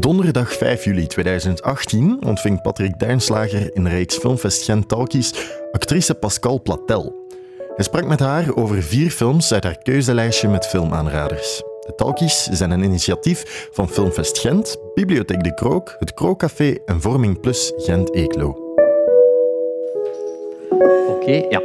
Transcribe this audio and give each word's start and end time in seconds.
Donderdag 0.00 0.52
5 0.52 0.84
juli 0.84 1.06
2018 1.06 2.24
ontving 2.24 2.62
Patrick 2.62 2.98
Duinslager 2.98 3.74
in 3.74 3.86
reeks 3.86 4.16
Filmfest 4.16 4.64
Gent 4.64 4.88
Talkies 4.88 5.32
actrice 5.72 6.14
Pascal 6.14 6.62
Platel. 6.62 7.28
Hij 7.76 7.84
sprak 7.84 8.06
met 8.06 8.20
haar 8.20 8.56
over 8.56 8.82
vier 8.82 9.10
films 9.10 9.52
uit 9.52 9.64
haar 9.64 9.78
keuzelijstje 9.82 10.48
met 10.48 10.66
filmaanraders. 10.66 11.62
De 11.86 11.92
Talkies 11.96 12.42
zijn 12.42 12.70
een 12.70 12.82
initiatief 12.82 13.68
van 13.72 13.88
Filmfest 13.88 14.38
Gent, 14.38 14.76
Bibliotheek 14.94 15.44
de 15.44 15.54
Krook, 15.54 15.96
het 15.98 16.14
Krookcafé 16.14 16.76
en 16.86 17.00
Vorming 17.00 17.40
Plus 17.40 17.72
Gent-Eeklo. 17.76 18.76
Oké, 21.08 21.46
ja. 21.50 21.62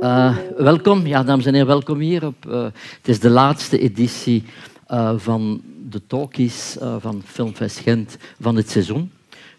Uh, 0.00 0.36
welkom, 0.56 1.06
ja, 1.06 1.22
dames 1.22 1.46
en 1.46 1.52
heren, 1.52 1.68
welkom 1.68 1.98
hier. 1.98 2.26
Op, 2.26 2.34
uh, 2.48 2.62
het 2.62 3.08
is 3.08 3.20
de 3.20 3.30
laatste 3.30 3.78
editie 3.78 4.44
uh, 4.88 5.12
van 5.16 5.62
de 5.90 6.06
talkies 6.06 6.76
van 6.98 7.22
Filmfest 7.24 7.78
Gent 7.78 8.16
van 8.40 8.56
het 8.56 8.70
seizoen. 8.70 9.12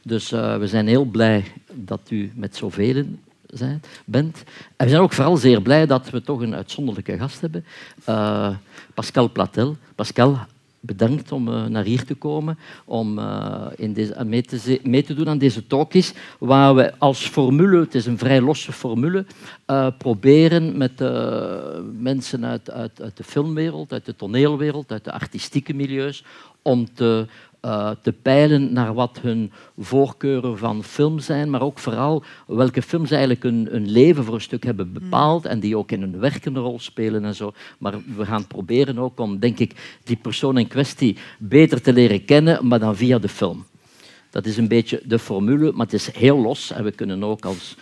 Dus 0.03 0.29
we 0.29 0.67
zijn 0.67 0.87
heel 0.87 1.05
blij 1.05 1.43
dat 1.73 2.01
u 2.09 2.31
met 2.35 2.55
zoveel 2.55 3.05
zijn, 3.45 3.81
bent. 4.05 4.43
En 4.75 4.85
we 4.85 4.89
zijn 4.89 5.01
ook 5.01 5.13
vooral 5.13 5.37
zeer 5.37 5.61
blij 5.61 5.85
dat 5.85 6.09
we 6.09 6.21
toch 6.21 6.41
een 6.41 6.55
uitzonderlijke 6.55 7.17
gast 7.17 7.41
hebben, 7.41 7.65
Pascal 8.93 9.31
Platel. 9.31 9.77
Pascal, 9.95 10.39
bedankt 10.79 11.31
om 11.31 11.47
uh, 11.47 11.65
naar 11.65 11.83
hier 11.83 12.05
te 12.05 12.15
komen, 12.15 12.57
om 12.85 13.19
uh, 13.19 13.65
in 13.75 13.93
deze, 13.93 14.25
mee, 14.25 14.41
te, 14.41 14.79
mee, 14.83 15.03
te, 15.03 15.13
doen 15.13 15.29
aan 15.29 15.37
deze 15.37 15.67
talkies, 15.67 16.13
waar 16.39 16.75
we 16.75 16.93
als 16.97 17.27
formule, 17.27 17.79
het 17.79 17.95
is 17.95 18.05
een 18.05 18.17
vrij 18.17 18.41
losse 18.41 18.71
formule, 18.71 19.25
uh, 19.67 19.87
proberen 19.97 20.77
met 20.77 20.99
mensen 21.99 22.45
uit, 22.45 22.71
uit, 22.71 23.01
uit, 23.01 23.17
de 23.17 23.23
filmwereld, 23.23 23.93
uit 23.93 24.05
de 24.05 24.15
toneelwereld, 24.15 24.91
uit 24.91 25.03
de 25.03 25.11
artistieke 25.11 25.73
milieus, 25.73 26.23
om 26.61 26.93
te 26.93 27.25
uh, 27.65 27.91
te 28.01 28.11
peilen 28.11 28.73
naar 28.73 28.93
wat 28.93 29.19
hun 29.21 29.51
voorkeuren 29.77 30.57
van 30.57 30.83
film 30.83 31.19
zijn, 31.19 31.49
maar 31.49 31.61
ook 31.61 31.79
vooral 31.79 32.23
welke 32.47 32.81
films 32.81 33.11
eigenlijk 33.11 33.43
hun, 33.43 33.67
hun 33.71 33.89
leven 33.89 34.23
voor 34.23 34.33
een 34.33 34.41
stuk 34.41 34.63
hebben 34.63 34.93
bepaald 34.93 35.45
en 35.45 35.59
die 35.59 35.77
ook 35.77 35.91
in 35.91 36.01
hun 36.01 36.19
werkende 36.19 36.59
rol 36.59 36.79
spelen 36.79 37.25
en 37.25 37.35
zo. 37.35 37.53
Maar 37.77 37.95
we 38.15 38.25
gaan 38.25 38.47
proberen 38.47 38.99
ook 38.99 39.19
om, 39.19 39.39
denk 39.39 39.59
ik, 39.59 39.99
die 40.03 40.15
persoon 40.15 40.57
in 40.57 40.67
kwestie 40.67 41.17
beter 41.37 41.81
te 41.81 41.93
leren 41.93 42.25
kennen, 42.25 42.67
maar 42.67 42.79
dan 42.79 42.95
via 42.95 43.19
de 43.19 43.29
film. 43.29 43.65
Dat 44.29 44.45
is 44.45 44.57
een 44.57 44.67
beetje 44.67 45.01
de 45.05 45.19
formule, 45.19 45.71
maar 45.71 45.85
het 45.85 45.95
is 45.95 46.11
heel 46.11 46.37
los 46.37 46.71
en 46.71 46.83
we 46.83 46.91
kunnen 46.91 47.23
ook 47.23 47.45
als 47.45 47.75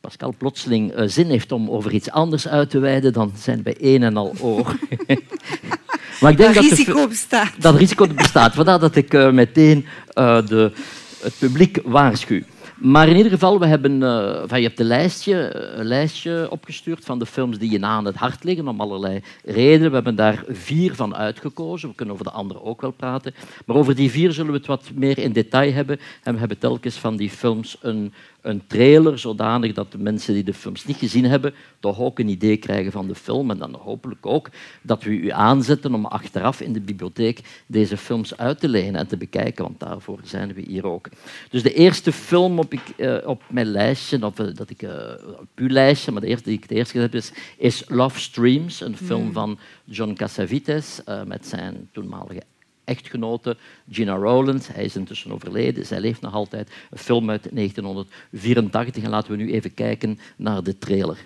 Pascal 0.00 0.34
plotseling 0.38 0.98
uh, 0.98 1.02
zin 1.06 1.30
heeft 1.30 1.52
om 1.52 1.70
over 1.70 1.92
iets 1.92 2.10
anders 2.10 2.48
uit 2.48 2.70
te 2.70 2.78
wijden, 2.78 3.12
dan 3.12 3.32
zijn 3.36 3.62
we 3.62 3.76
een 3.78 4.02
en 4.02 4.16
al 4.16 4.32
oor. 4.40 4.76
Maar 6.20 6.30
ik 6.30 6.36
denk 6.36 6.54
dat, 6.54 6.62
dat 6.62 6.72
risico 6.72 7.08
bestaat. 7.08 7.52
Dat 7.58 7.76
risico 7.76 8.06
bestaat. 8.06 8.54
Vandaar 8.60 8.78
dat 8.78 8.96
ik 8.96 9.14
uh, 9.14 9.30
meteen 9.30 9.86
uh, 10.14 10.46
de, 10.46 10.72
het 11.22 11.34
publiek 11.38 11.78
waarschuw. 11.84 12.40
Maar 12.78 13.08
in 13.08 13.16
ieder 13.16 13.32
geval, 13.32 13.58
we 13.58 13.66
hebben, 13.66 14.00
uh, 14.00 14.42
van, 14.46 14.60
je 14.60 14.66
hebt 14.66 14.80
een 14.80 14.86
lijstje, 14.86 15.56
een 15.76 15.84
lijstje 15.84 16.46
opgestuurd 16.50 17.04
van 17.04 17.18
de 17.18 17.26
films 17.26 17.58
die 17.58 17.70
je 17.70 17.78
na 17.78 17.88
aan 17.88 18.04
het 18.04 18.16
hart 18.16 18.44
liggen, 18.44 18.68
om 18.68 18.80
allerlei 18.80 19.22
redenen. 19.44 19.88
We 19.88 19.94
hebben 19.94 20.16
daar 20.16 20.44
vier 20.48 20.94
van 20.94 21.16
uitgekozen. 21.16 21.88
We 21.88 21.94
kunnen 21.94 22.14
over 22.14 22.26
de 22.26 22.32
andere 22.32 22.62
ook 22.62 22.80
wel 22.80 22.90
praten. 22.90 23.34
Maar 23.66 23.76
over 23.76 23.94
die 23.94 24.10
vier 24.10 24.32
zullen 24.32 24.52
we 24.52 24.58
het 24.58 24.66
wat 24.66 24.90
meer 24.94 25.18
in 25.18 25.32
detail 25.32 25.72
hebben. 25.72 26.00
En 26.22 26.32
we 26.32 26.38
hebben 26.38 26.58
telkens 26.58 26.96
van 26.96 27.16
die 27.16 27.30
films 27.30 27.76
een 27.80 28.12
een 28.44 28.66
trailer 28.66 29.18
zodanig 29.18 29.72
dat 29.72 29.92
de 29.92 29.98
mensen 29.98 30.34
die 30.34 30.44
de 30.44 30.54
films 30.54 30.84
niet 30.84 30.96
gezien 30.96 31.24
hebben 31.24 31.54
toch 31.80 32.00
ook 32.00 32.18
een 32.18 32.28
idee 32.28 32.56
krijgen 32.56 32.92
van 32.92 33.08
de 33.08 33.14
film 33.14 33.50
en 33.50 33.58
dan 33.58 33.74
hopelijk 33.74 34.26
ook 34.26 34.50
dat 34.82 35.02
we 35.02 35.10
u 35.10 35.30
aanzetten 35.30 35.94
om 35.94 36.06
achteraf 36.06 36.60
in 36.60 36.72
de 36.72 36.80
bibliotheek 36.80 37.40
deze 37.66 37.96
films 37.96 38.36
uit 38.36 38.60
te 38.60 38.68
lenen 38.68 39.00
en 39.00 39.06
te 39.06 39.16
bekijken, 39.16 39.64
want 39.64 39.80
daarvoor 39.80 40.18
zijn 40.22 40.52
we 40.52 40.60
hier 40.60 40.86
ook. 40.86 41.08
Dus 41.50 41.62
de 41.62 41.74
eerste 41.74 42.12
film 42.12 42.58
op, 42.58 42.72
ik, 42.72 42.92
uh, 42.96 43.16
op 43.24 43.42
mijn 43.48 43.66
lijstje, 43.66 44.26
of 44.26 44.38
uh, 44.38 44.54
dat 44.54 44.70
ik, 44.70 44.82
uh, 44.82 44.90
op 45.40 45.48
uw 45.54 45.68
lijstje, 45.68 46.12
maar 46.12 46.20
de 46.20 46.26
eerste 46.26 46.48
die 46.48 46.56
ik 46.56 46.62
het 46.62 46.72
eerst 46.72 46.90
gezet 46.90 47.12
heb, 47.12 47.22
is, 47.22 47.32
is 47.58 47.84
Love 47.88 48.20
Streams, 48.20 48.80
een 48.80 48.96
film 48.96 49.24
mm. 49.24 49.32
van 49.32 49.58
John 49.84 50.12
Cassavetes 50.12 51.00
met 51.26 51.46
zijn 51.46 51.88
toenmalige 51.92 52.42
echtgenote 52.84 53.56
Gina 53.90 54.14
Rowlands. 54.14 54.68
Hij 54.68 54.84
is 54.84 54.96
intussen 54.96 55.32
overleden, 55.32 55.86
zij 55.86 56.00
leeft 56.00 56.20
nog 56.20 56.34
altijd. 56.34 56.70
Een 56.90 56.98
film 56.98 57.30
uit 57.30 57.48
1984 57.52 59.02
en 59.02 59.10
laten 59.10 59.30
we 59.30 59.36
nu 59.36 59.52
even 59.52 59.74
kijken 59.74 60.18
naar 60.36 60.62
de 60.62 60.78
trailer. 60.78 61.18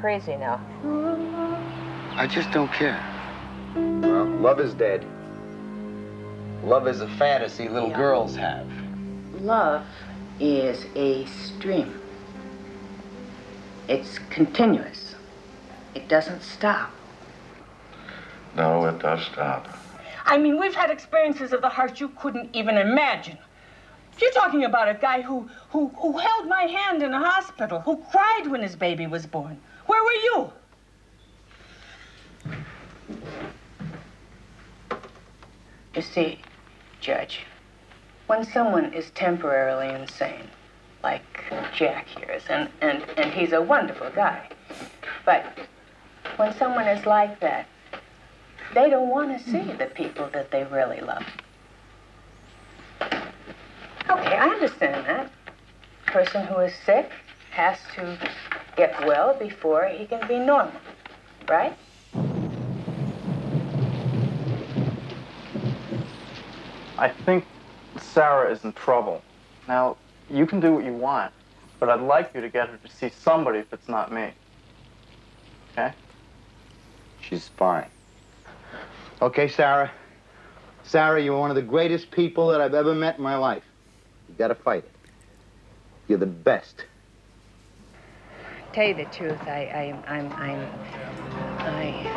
Crazy 0.00 0.36
now. 0.36 0.60
I 2.16 2.26
just 2.26 2.50
don't 2.50 2.72
care. 2.72 3.02
Well, 3.74 4.26
love 4.26 4.60
is 4.60 4.74
dead. 4.74 5.04
Love 6.64 6.88
is 6.88 7.00
a 7.00 7.08
fantasy 7.16 7.68
little 7.68 7.90
yeah. 7.90 7.96
girls 7.96 8.34
have. 8.36 8.66
Love 9.40 9.84
is 10.40 10.86
a 10.94 11.26
stream. 11.26 12.00
It's 13.88 14.18
continuous. 14.30 15.14
It 15.94 16.08
doesn't 16.08 16.42
stop. 16.42 16.90
No, 18.56 18.86
it 18.86 18.98
does 18.98 19.24
stop. 19.26 19.68
I 20.24 20.38
mean, 20.38 20.58
we've 20.58 20.74
had 20.74 20.90
experiences 20.90 21.52
of 21.52 21.60
the 21.60 21.68
heart 21.68 22.00
you 22.00 22.08
couldn't 22.08 22.54
even 22.54 22.76
imagine. 22.76 23.38
You're 24.18 24.32
talking 24.32 24.64
about 24.64 24.88
a 24.88 24.94
guy 24.94 25.20
who, 25.20 25.48
who, 25.70 25.88
who 25.88 26.16
held 26.16 26.48
my 26.48 26.62
hand 26.62 27.02
in 27.02 27.12
a 27.12 27.18
hospital, 27.18 27.80
who 27.80 28.02
cried 28.10 28.46
when 28.48 28.62
his 28.62 28.74
baby 28.74 29.06
was 29.06 29.26
born. 29.26 29.60
Were 30.06 30.12
you? 30.12 30.52
You 35.96 36.02
see, 36.02 36.42
Judge, 37.00 37.40
when 38.28 38.44
someone 38.44 38.94
is 38.94 39.10
temporarily 39.10 39.88
insane, 39.88 40.48
like 41.02 41.24
Jack 41.74 42.06
here 42.06 42.30
is, 42.30 42.44
and, 42.48 42.68
and, 42.80 43.04
and 43.16 43.32
he's 43.32 43.52
a 43.52 43.60
wonderful 43.60 44.10
guy, 44.14 44.48
but 45.24 45.44
when 46.36 46.54
someone 46.54 46.86
is 46.86 47.04
like 47.04 47.40
that, 47.40 47.66
they 48.74 48.88
don't 48.88 49.08
want 49.08 49.36
to 49.36 49.42
see 49.42 49.72
the 49.72 49.86
people 49.86 50.28
that 50.32 50.52
they 50.52 50.62
really 50.64 51.00
love. 51.00 51.26
Okay, 53.02 54.36
I 54.36 54.50
understand 54.50 55.04
that. 55.06 55.32
Person 56.06 56.46
who 56.46 56.58
is 56.58 56.72
sick 56.84 57.10
has 57.56 57.78
to 57.94 58.18
get 58.76 59.06
well 59.06 59.34
before 59.38 59.86
he 59.86 60.04
can 60.04 60.28
be 60.28 60.38
normal, 60.38 60.74
right? 61.48 61.74
I 66.98 67.08
think 67.08 67.46
Sarah 67.98 68.52
is 68.52 68.62
in 68.64 68.74
trouble. 68.74 69.22
Now, 69.66 69.96
you 70.28 70.44
can 70.44 70.60
do 70.60 70.74
what 70.74 70.84
you 70.84 70.92
want, 70.92 71.32
but 71.80 71.88
I'd 71.88 72.02
like 72.02 72.32
you 72.34 72.42
to 72.42 72.50
get 72.50 72.68
her 72.68 72.76
to 72.76 72.88
see 72.90 73.08
somebody 73.08 73.60
if 73.60 73.72
it's 73.72 73.88
not 73.88 74.12
me. 74.12 74.32
Okay? 75.72 75.94
She's 77.22 77.48
fine. 77.48 77.86
Okay, 79.22 79.48
Sarah. 79.48 79.90
Sarah, 80.84 81.22
you're 81.22 81.38
one 81.38 81.48
of 81.48 81.56
the 81.56 81.62
greatest 81.62 82.10
people 82.10 82.48
that 82.48 82.60
I've 82.60 82.74
ever 82.74 82.94
met 82.94 83.16
in 83.16 83.22
my 83.22 83.36
life. 83.36 83.64
You 84.28 84.34
gotta 84.34 84.54
fight 84.54 84.84
it. 84.84 84.92
You're 86.06 86.18
the 86.18 86.26
best. 86.26 86.84
Tell 88.76 88.86
you 88.88 88.94
the 88.94 89.06
truth, 89.06 89.40
I, 89.46 89.70
I, 89.72 89.98
I'm, 90.06 90.30
I'm, 90.34 90.60
I. 91.60 92.12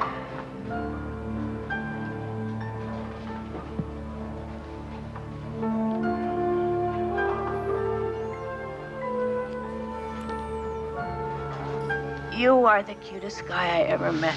You 12.35 12.65
are 12.65 12.83
the 12.83 12.95
cutest 12.95 13.47
guy 13.47 13.77
I 13.77 13.83
ever 13.83 14.11
met. 14.11 14.35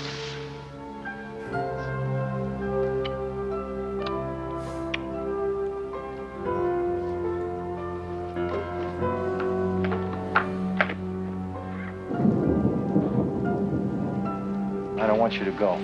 Want 15.32 15.44
you 15.44 15.50
to 15.50 15.58
go. 15.58 15.79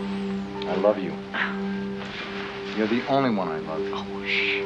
I 0.69 0.77
love 0.77 0.99
you. 0.99 1.13
You're 2.77 2.89
the 2.89 3.07
only 3.09 3.31
one 3.31 3.49
I 3.49 3.59
love. 3.59 3.81
Oh, 3.93 4.25
shh. 4.27 4.65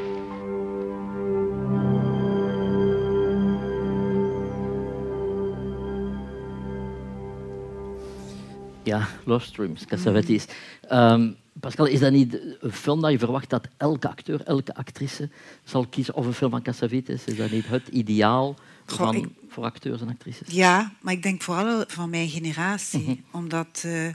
Ja, 8.84 9.08
Love 9.24 9.44
Streams, 9.44 9.86
Cassavetes. 9.86 10.46
Um, 10.90 11.36
Pascal, 11.60 11.86
is 11.86 12.00
dat 12.00 12.12
niet 12.12 12.38
een 12.60 12.72
film 12.72 13.00
dat 13.00 13.10
je 13.10 13.18
verwacht 13.18 13.50
dat 13.50 13.68
elke 13.76 14.08
acteur, 14.08 14.42
elke 14.44 14.74
actrice 14.74 15.30
zal 15.64 15.86
kiezen? 15.86 16.14
Of 16.14 16.26
een 16.26 16.34
film 16.34 16.50
van 16.50 16.62
Cassavetes? 16.62 17.24
Is 17.24 17.36
dat 17.36 17.50
niet 17.50 17.68
het 17.68 17.88
ideaal 17.88 18.56
van, 18.86 19.14
ik... 19.14 19.28
voor 19.48 19.64
acteurs 19.64 20.00
en 20.00 20.08
actrices? 20.08 20.48
Ja, 20.50 20.92
maar 21.00 21.12
ik 21.12 21.22
denk 21.22 21.42
vooral 21.42 21.84
van 21.86 22.10
mijn 22.10 22.28
generatie. 22.28 23.02
Mhm. 23.02 23.36
Omdat... 23.36 23.82
Uh, 23.86 24.08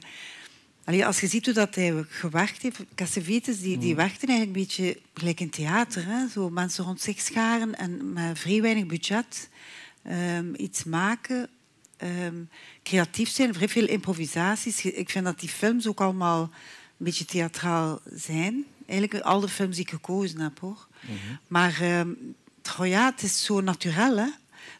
allee, 0.87 1.05
als 1.05 1.19
je 1.19 1.27
ziet 1.27 1.45
hoe 1.45 1.53
dat 1.53 1.75
hij 1.75 2.05
gewerkt 2.09 2.61
heeft... 2.61 2.79
Cassavetes 2.95 3.59
die, 3.59 3.77
die 3.77 3.93
mhm. 3.93 3.97
werkte 3.97 4.27
eigenlijk 4.27 4.57
een 4.57 4.65
beetje 4.65 4.99
gelijk 5.13 5.39
in 5.39 5.49
theater. 5.49 6.05
Hè? 6.05 6.27
Zo 6.27 6.49
mensen 6.49 6.83
rond 6.83 7.01
zich 7.01 7.19
scharen 7.19 7.75
en 7.75 8.13
met 8.13 8.39
vrij 8.39 8.61
weinig 8.61 8.85
budget 8.85 9.49
um, 10.09 10.53
iets 10.57 10.83
maken 10.83 11.49
um, 12.03 12.49
creatief 12.83 13.29
zijn, 13.29 13.53
vrij 13.53 13.69
veel 13.69 13.87
improvisaties. 13.87 14.85
Ik 14.85 15.09
vind 15.09 15.25
dat 15.25 15.39
die 15.39 15.49
films 15.49 15.87
ook 15.87 16.01
allemaal 16.01 16.41
een 16.41 17.05
beetje 17.05 17.25
theatraal 17.25 18.01
zijn. 18.13 18.65
Eigenlijk 18.85 19.23
al 19.23 19.39
de 19.39 19.49
films 19.49 19.75
die 19.75 19.85
ik 19.85 19.91
gekozen 19.91 20.39
heb, 20.39 20.59
hoor. 20.59 20.87
Mm 21.01 21.17
-hmm. 21.17 21.39
Maar 21.47 21.81
um, 21.99 22.35
ja, 22.83 23.05
het 23.11 23.23
is 23.23 23.43
zo 23.43 23.61
natuurlijk, 23.61 24.17
hè. 24.17 24.29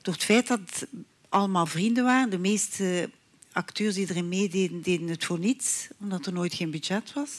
Door 0.02 0.14
het 0.14 0.24
feit 0.24 0.48
dat 0.48 0.60
het 0.60 0.88
allemaal 1.30 1.66
vrienden 1.66 2.04
waren. 2.04 2.30
De 2.30 2.40
meeste 2.40 3.10
acteurs 3.58 3.96
die 3.96 4.10
erin 4.10 4.30
meededen, 4.30 4.82
deden 4.82 5.08
het 5.08 5.26
voor 5.26 5.40
niets. 5.40 5.88
Omdat 6.00 6.26
er 6.26 6.34
nooit 6.34 6.54
geen 6.54 6.72
budget 6.72 7.14
was. 7.14 7.30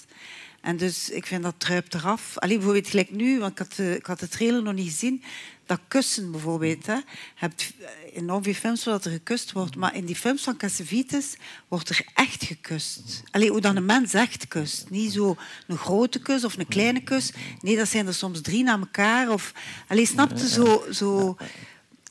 En 0.60 0.76
dus 0.76 1.10
ik 1.10 1.26
vind 1.26 1.42
dat 1.42 1.54
druipt 1.58 1.94
eraf. 1.94 2.38
Alleen 2.38 2.56
bijvoorbeeld 2.56 2.88
gelijk 2.88 3.10
nu, 3.10 3.38
want 3.38 3.52
ik 3.52 3.58
had, 3.58 3.72
de, 3.76 3.96
ik 3.96 4.06
had 4.06 4.20
de 4.20 4.28
trailer 4.28 4.62
nog 4.62 4.74
niet 4.74 4.88
gezien. 4.88 5.22
Dat 5.66 5.80
kussen 5.88 6.30
bijvoorbeeld. 6.30 6.86
Hè. 6.86 6.94
Je 6.94 7.02
hebt 7.34 7.72
enorm 8.14 8.42
veel 8.42 8.54
films 8.54 8.84
waar 8.84 9.00
er 9.04 9.10
gekust 9.10 9.52
wordt. 9.52 9.76
Maar 9.76 9.94
in 9.94 10.04
die 10.04 10.16
films 10.16 10.42
van 10.42 10.56
Cassavetes 10.56 11.36
wordt 11.68 11.88
er 11.88 12.04
echt 12.14 12.44
gekust. 12.44 13.22
Alleen 13.30 13.50
hoe 13.50 13.60
dan 13.60 13.76
een 13.76 13.86
mens 13.86 14.14
echt 14.14 14.48
kust. 14.48 14.90
Niet 14.90 15.12
zo 15.12 15.36
een 15.66 15.78
grote 15.78 16.18
kus 16.18 16.44
of 16.44 16.56
een 16.56 16.68
kleine 16.68 17.02
kus. 17.02 17.32
Nee, 17.60 17.76
dat 17.76 17.88
zijn 17.88 18.06
er 18.06 18.14
soms 18.14 18.40
drie 18.40 18.62
na 18.62 18.78
elkaar. 18.78 19.30
Of, 19.30 19.52
alleen 19.88 20.06
snapte 20.06 20.48
zo... 20.48 20.84
zo 20.90 21.36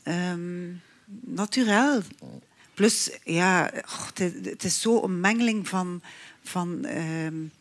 um, 0.04 0.82
naturel. 1.26 2.02
Plus, 2.78 3.10
ja, 3.24 3.72
het, 3.74 4.34
het, 4.44 4.64
is 4.64 4.82
zo 4.82 5.04
een 5.04 5.20
mengeling 5.20 5.68
van... 5.68 6.02
van 6.44 6.86
um, 6.86 7.52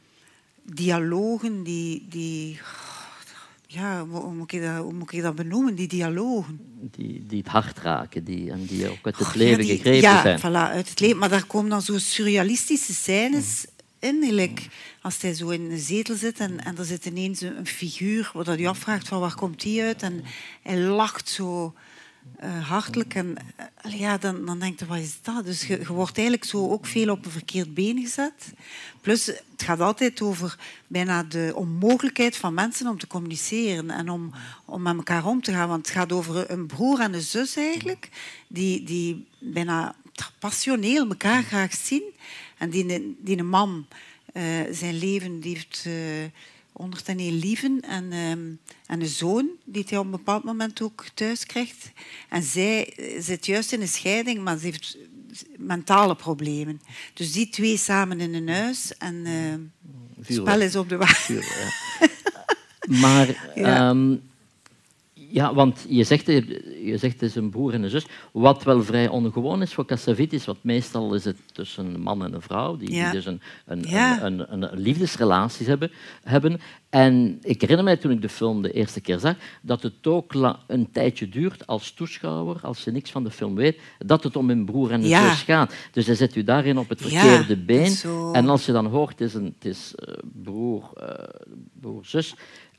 dialogen 0.63 1.63
die, 1.63 2.07
die 2.09 2.61
ja, 3.67 4.07
hoe 4.07 4.35
moet, 4.35 4.53
ik 4.53 4.63
dat, 4.63 4.77
hoe 4.77 4.93
moet 4.93 5.13
ik 5.13 5.23
dat 5.23 5.35
benoemen, 5.35 5.75
die 5.75 5.89
dialogen? 5.89 6.61
Die, 6.81 7.25
die 7.27 7.39
het 7.39 7.49
hart 7.49 7.79
raken 7.79 8.25
die, 8.25 8.51
en 8.51 8.65
die 8.67 8.89
ook 8.89 8.99
uit 9.03 9.19
het 9.19 9.35
leven 9.35 9.67
ja, 9.67 9.75
gegrepen 9.75 10.01
ja, 10.01 10.23
zijn. 10.23 10.39
Voilà, 10.39 10.73
uit 10.73 10.89
het 10.89 11.01
leven. 11.01 11.19
Maar 11.19 11.29
daar 11.29 11.47
komen 11.47 11.71
dan 11.71 11.83
zo 11.83 11.99
surrealistische 11.99 12.95
scènes 12.95 13.67
in. 13.99 14.35
Like, 14.35 14.63
als 15.01 15.23
hij 15.23 15.35
zo 15.35 15.49
in 15.49 15.71
een 15.71 15.79
zetel 15.79 16.15
zit 16.15 16.39
en, 16.39 16.65
en 16.65 16.79
er 16.79 16.85
zit 16.85 17.07
ineens 17.07 17.41
een, 17.41 17.67
figuur 17.67 18.31
waar 18.35 18.59
je 18.59 18.69
afvraagt 18.69 19.09
van 19.09 19.21
waar 19.21 19.35
komt 19.35 19.61
die 19.61 19.83
uit. 19.83 20.03
En 20.03 20.25
hij 20.63 20.79
lacht 20.79 21.29
zo 21.29 21.75
uh, 22.45 22.69
hartelijk. 22.69 23.15
En 23.15 23.37
ja, 23.89 24.19
dan, 24.19 24.47
dan 24.47 24.59
denk 24.59 24.79
je, 24.79 24.87
wat 24.87 24.99
is 24.99 25.19
dat? 25.23 25.45
Dus 25.45 25.67
je, 25.67 25.87
wordt 25.87 26.17
eigenlijk 26.17 26.47
zo 26.47 26.71
ook 26.71 26.87
veel 26.87 27.11
op 27.11 27.25
een 27.25 27.31
verkeerd 27.31 27.75
been 27.75 28.01
gezet. 28.01 28.53
Plus, 29.01 29.27
het 29.27 29.63
gaat 29.63 29.81
altijd 29.81 30.23
over 30.23 30.59
bijna 30.87 31.23
de 31.23 31.53
onmogelijkheid 31.55 32.37
van 32.37 32.55
mensen 32.55 32.87
om 32.87 32.99
te 32.99 33.07
communiceren 33.07 33.91
en 33.91 34.11
om, 34.11 34.33
om 34.65 34.83
met 34.83 34.97
elkaar 34.97 35.27
om 35.27 35.43
te 35.43 35.53
gaan. 35.53 35.69
Want 35.69 35.87
het 35.87 35.97
gaat 35.97 36.13
over 36.13 36.51
een 36.51 36.67
broer 36.67 37.01
en 37.01 37.15
een 37.15 37.21
zus 37.21 37.57
eigenlijk, 37.57 38.09
die, 38.49 38.83
die 38.85 39.27
bijna 39.39 39.95
passioneel 40.39 41.09
elkaar 41.09 41.43
graag 41.43 41.75
zien. 41.75 42.03
En 42.59 42.71
die, 42.71 43.17
die 43.21 43.39
een 43.39 43.49
man 43.49 43.87
uh, 44.33 44.43
zijn 44.71 44.99
leven 44.99 45.41
die 45.41 45.55
heeft 45.55 45.89
101 46.77 47.39
lieven 47.39 47.81
en, 47.81 48.13
um, 48.13 48.61
en 48.87 49.01
een 49.01 49.07
zoon 49.07 49.49
die 49.65 49.85
hij 49.89 49.99
op 49.99 50.05
een 50.05 50.11
bepaald 50.11 50.45
moment 50.45 50.83
ook 50.83 51.05
thuis 51.15 51.47
krijgt. 51.47 51.91
En 52.29 52.43
zij 52.43 52.95
zit 53.19 53.47
juist 53.47 53.73
in 53.73 53.81
een 53.81 53.89
scheiding, 53.89 54.41
maar 54.41 54.59
ze 54.59 54.65
heeft 54.65 54.99
mentale 55.57 56.17
problemen. 56.17 56.81
Dus 57.15 57.33
die 57.33 57.49
twee 57.49 57.77
samen 57.77 58.21
in 58.21 58.35
een 58.35 58.49
huis 58.49 58.97
en 58.97 59.15
uh, 59.15 60.35
spel 60.39 60.61
is 60.61 60.77
op 60.77 60.89
de 60.89 60.97
wacht. 60.97 61.29
maar 63.03 63.53
ja. 63.55 63.91
Um, 63.91 64.23
ja, 65.31 65.55
want 65.55 65.87
je 65.89 66.05
zegt, 66.05 66.27
je 66.27 66.95
zegt 66.97 67.13
het 67.13 67.23
is 67.23 67.35
een 67.35 67.51
broer 67.51 67.75
en 67.75 67.83
een 67.83 67.91
zus, 67.91 68.07
wat 68.33 68.63
wel 68.63 68.83
vrij 68.83 69.09
ongewoon 69.09 69.63
is 69.63 69.75
voor 69.75 69.87
Cassavetes, 69.87 70.45
want 70.45 70.59
meestal 70.63 71.15
is 71.15 71.25
het 71.25 71.37
tussen 71.53 71.95
een 71.95 72.01
man 72.01 72.25
en 72.25 72.35
een 72.35 72.43
vrouw, 72.43 72.77
die, 72.77 72.89
die 72.89 73.11
dus 73.11 73.27
een, 73.27 73.41
een, 73.67 73.95
een, 74.25 74.53
een, 74.53 74.79
liefdesrelatie 74.81 75.67
hebben, 75.67 75.91
hebben. 76.23 76.61
En 76.91 77.39
ik 77.43 77.61
herinner 77.61 77.85
mij 77.85 77.97
toen 77.97 78.11
ik 78.11 78.23
de 78.23 78.29
film 78.29 78.63
de 78.63 78.73
eerste 78.73 79.01
keer 79.01 79.19
zag, 79.19 79.35
dat 79.63 79.83
het 79.83 80.07
ook 80.07 80.35
een 80.67 80.91
tijdje 80.91 81.29
duurt 81.29 81.67
als 81.67 81.91
toeschouwer, 81.91 82.59
als 82.63 82.85
je 82.85 82.91
niks 82.91 83.11
van 83.11 83.25
de 83.25 83.31
film 83.31 83.55
weet, 83.55 83.81
dat 83.99 84.23
het 84.23 84.37
om 84.37 84.51
een 84.51 84.65
broer 84.65 84.91
en 84.91 85.03
een 85.03 85.29
zus 85.29 85.43
gaat. 85.43 85.75
Dus 85.91 86.07
hij 86.07 86.15
zet 86.15 86.37
u 86.37 86.45
daarin 86.45 86.79
op 86.79 86.89
het 86.89 87.03
verkeerde 87.03 87.57
been. 87.57 87.97
En 88.33 88.49
als 88.49 88.67
je 88.67 88.73
dan 88.73 88.87
hoort, 88.87 89.19
het 89.19 89.21
is, 89.21 89.35
een, 89.35 89.55
het 89.55 89.65
is 89.65 89.95
uh, 90.09 90.15
broer, 90.43 90.91
uh, 91.01 91.09
broer-zus, 91.81 92.35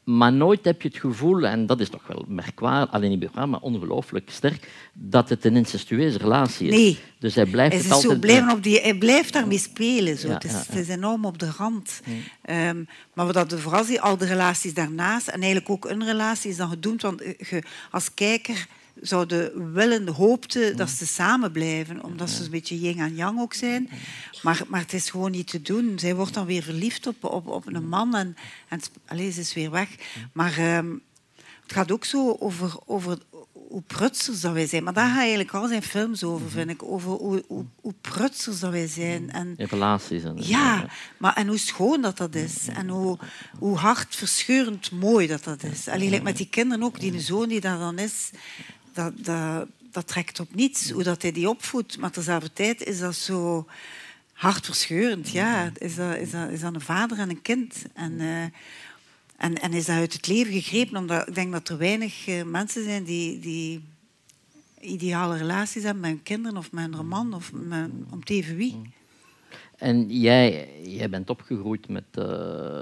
maar 0.07 0.33
nooit 0.33 0.65
heb 0.65 0.81
je 0.81 0.87
het 0.87 0.97
gevoel, 0.97 1.47
en 1.47 1.65
dat 1.65 1.79
is 1.79 1.89
toch 1.89 2.07
wel 2.07 2.25
merkwaardig, 2.27 2.93
alleen 2.93 3.09
niet 3.09 3.19
merkwaardig, 3.19 3.51
maar 3.51 3.61
ongelooflijk 3.61 4.29
sterk, 4.29 4.71
dat 4.93 5.29
het 5.29 5.45
een 5.45 5.55
incestueuze 5.55 6.17
relatie 6.17 6.67
is. 6.67 6.75
Nee. 6.75 6.99
Dus 7.19 7.35
hij 7.35 7.45
blijft 7.45 7.73
hij 7.73 7.83
het 7.83 7.91
altijd... 7.91 8.11
Zo 8.11 8.19
blijven 8.19 8.51
op 8.51 8.63
die, 8.63 8.79
hij 8.81 8.97
blijft 8.97 9.33
daarmee 9.33 9.57
spelen. 9.57 10.17
Zo. 10.17 10.27
Ja, 10.27 10.33
het, 10.33 10.43
is, 10.43 10.51
ja, 10.51 10.57
het, 10.57 10.75
is, 10.75 10.87
enorm 10.87 11.25
op 11.25 11.39
de 11.39 11.51
rand. 11.57 12.01
Um, 12.49 12.87
maar 13.13 13.31
wat 13.31 13.53
vooral 13.53 13.83
zie, 13.83 14.01
al 14.01 14.17
de 14.17 14.25
relaties 14.25 14.73
daarnaast, 14.73 15.27
en 15.27 15.41
eigenlijk 15.41 15.69
ook 15.69 15.85
een 15.85 16.05
relatie, 16.05 16.49
is 16.49 16.57
dan 16.57 16.69
gedoemd. 16.69 17.01
Want 17.01 17.21
je, 17.37 17.63
als 17.91 18.13
kijker 18.13 18.67
zouden 19.01 19.73
willen, 19.73 20.07
hoopten 20.07 20.77
dat 20.77 20.89
ze 20.89 21.05
samen 21.05 21.51
blijven, 21.51 22.03
omdat 22.03 22.29
ze 22.29 22.43
een 22.43 22.51
beetje 22.51 22.79
yin 22.79 22.99
en 22.99 23.15
yang 23.15 23.39
ook 23.39 23.53
zijn. 23.53 23.89
Maar, 24.41 24.61
maar 24.67 24.81
het 24.81 24.93
is 24.93 25.09
gewoon 25.09 25.31
niet 25.31 25.47
te 25.47 25.61
doen. 25.61 25.99
Zij 25.99 26.15
wordt 26.15 26.33
dan 26.33 26.45
weer 26.45 26.63
verliefd 26.63 27.07
op, 27.07 27.23
op, 27.23 27.47
op 27.47 27.67
een 27.67 27.87
man 27.87 28.15
en, 28.15 28.35
en 28.67 28.79
allez, 29.07 29.35
ze 29.35 29.41
is 29.41 29.53
weer 29.53 29.71
weg. 29.71 29.89
Maar 30.33 30.77
um, 30.77 31.01
het 31.63 31.73
gaat 31.73 31.91
ook 31.91 32.05
zo 32.05 32.35
over, 32.39 32.75
over 32.85 33.17
hoe 33.69 33.81
prutsers 33.81 34.41
dat 34.41 34.53
wij 34.53 34.67
zijn. 34.67 34.83
Maar 34.83 34.93
daar 34.93 35.09
gaat 35.09 35.17
eigenlijk 35.17 35.53
al 35.53 35.67
zijn 35.67 35.83
films 35.83 36.23
over, 36.23 36.49
vind 36.49 36.69
ik. 36.69 36.83
Over 36.83 37.11
hoe, 37.11 37.43
hoe, 37.47 37.65
hoe 37.81 37.93
prutsers 38.01 38.59
dat 38.59 38.71
wij 38.71 38.87
zijn. 38.87 39.31
En, 39.31 39.53
relaties. 39.57 40.23
En, 40.23 40.35
ja, 40.37 40.85
maar, 41.17 41.35
en 41.35 41.47
hoe 41.47 41.57
schoon 41.57 42.01
dat 42.01 42.17
dat 42.17 42.35
is. 42.35 42.67
En 42.67 42.89
hoe, 42.89 43.17
hoe 43.59 43.77
hartverscheurend 43.77 44.91
mooi 44.91 45.27
dat 45.27 45.43
dat 45.43 45.63
is. 45.63 45.87
Alleen 45.87 46.23
met 46.23 46.37
die 46.37 46.49
kinderen 46.49 46.83
ook, 46.83 46.99
die 46.99 47.19
zoon 47.19 47.47
die 47.47 47.61
daar 47.61 47.79
dan 47.79 47.99
is 47.99 48.31
dat, 48.97 49.25
dat, 49.25 49.67
dat 49.91 50.07
trekt 50.07 50.39
op 50.39 50.55
niets, 50.55 50.89
hoe 50.89 51.03
dat 51.03 51.21
hij 51.21 51.31
die 51.31 51.49
opvoedt. 51.49 51.97
Maar 51.97 52.11
tezelfde 52.11 52.53
tijd 52.53 52.83
is 52.83 52.99
dat 52.99 53.15
zo 53.15 53.67
hartverscheurend. 54.33 55.29
Ja, 55.29 55.71
is 55.77 55.95
dat, 55.95 56.15
is 56.15 56.31
dat, 56.31 56.49
is 56.49 56.59
dat 56.59 56.73
een 56.73 56.81
vader 56.81 57.19
en 57.19 57.29
een 57.29 57.41
kind. 57.41 57.85
En, 57.93 58.11
uh, 58.11 58.41
en, 59.37 59.61
en 59.61 59.73
is 59.73 59.85
dat 59.85 59.95
uit 59.95 60.13
het 60.13 60.27
leven 60.27 60.53
gegrepen? 60.53 60.97
Omdat 60.97 61.27
ik 61.27 61.35
denk 61.35 61.51
dat 61.51 61.69
er 61.69 61.77
weinig 61.77 62.27
uh, 62.27 62.43
mensen 62.43 62.83
zijn 62.83 63.03
die, 63.03 63.39
die 63.39 63.83
ideale 64.81 65.37
relaties 65.37 65.83
hebben 65.83 66.01
met 66.01 66.11
hun 66.11 66.23
kinderen 66.23 66.57
of 66.57 66.71
met 66.71 66.93
een 66.93 67.07
man 67.07 67.33
of 67.33 67.51
met, 67.53 67.89
om 68.09 68.23
te 68.23 68.33
even 68.33 68.55
wie. 68.55 68.81
En 69.77 70.19
jij, 70.19 70.69
jij 70.83 71.09
bent 71.09 71.29
opgegroeid 71.29 71.87
met 71.87 72.03
uh, 72.19 72.81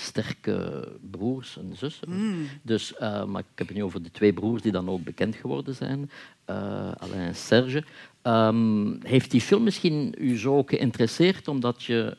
sterke 0.00 0.88
broers 1.10 1.58
en 1.58 1.76
zussen. 1.76 2.08
Mm. 2.10 2.46
Dus, 2.62 2.92
uh, 3.00 3.24
maar 3.24 3.40
ik 3.40 3.58
heb 3.58 3.66
het 3.66 3.76
nu 3.76 3.82
over 3.82 4.02
de 4.02 4.10
twee 4.10 4.32
broers 4.32 4.62
die 4.62 4.72
dan 4.72 4.88
ook 4.88 5.04
bekend 5.04 5.36
geworden 5.36 5.74
zijn, 5.74 6.10
uh, 6.50 6.56
Alain 6.92 7.26
en 7.26 7.36
Serge. 7.36 7.84
Um, 8.22 8.98
heeft 9.02 9.30
die 9.30 9.40
film 9.40 9.62
misschien 9.62 10.14
u 10.18 10.38
zo 10.38 10.62
geïnteresseerd 10.62 11.48
omdat 11.48 11.82
je 11.82 12.16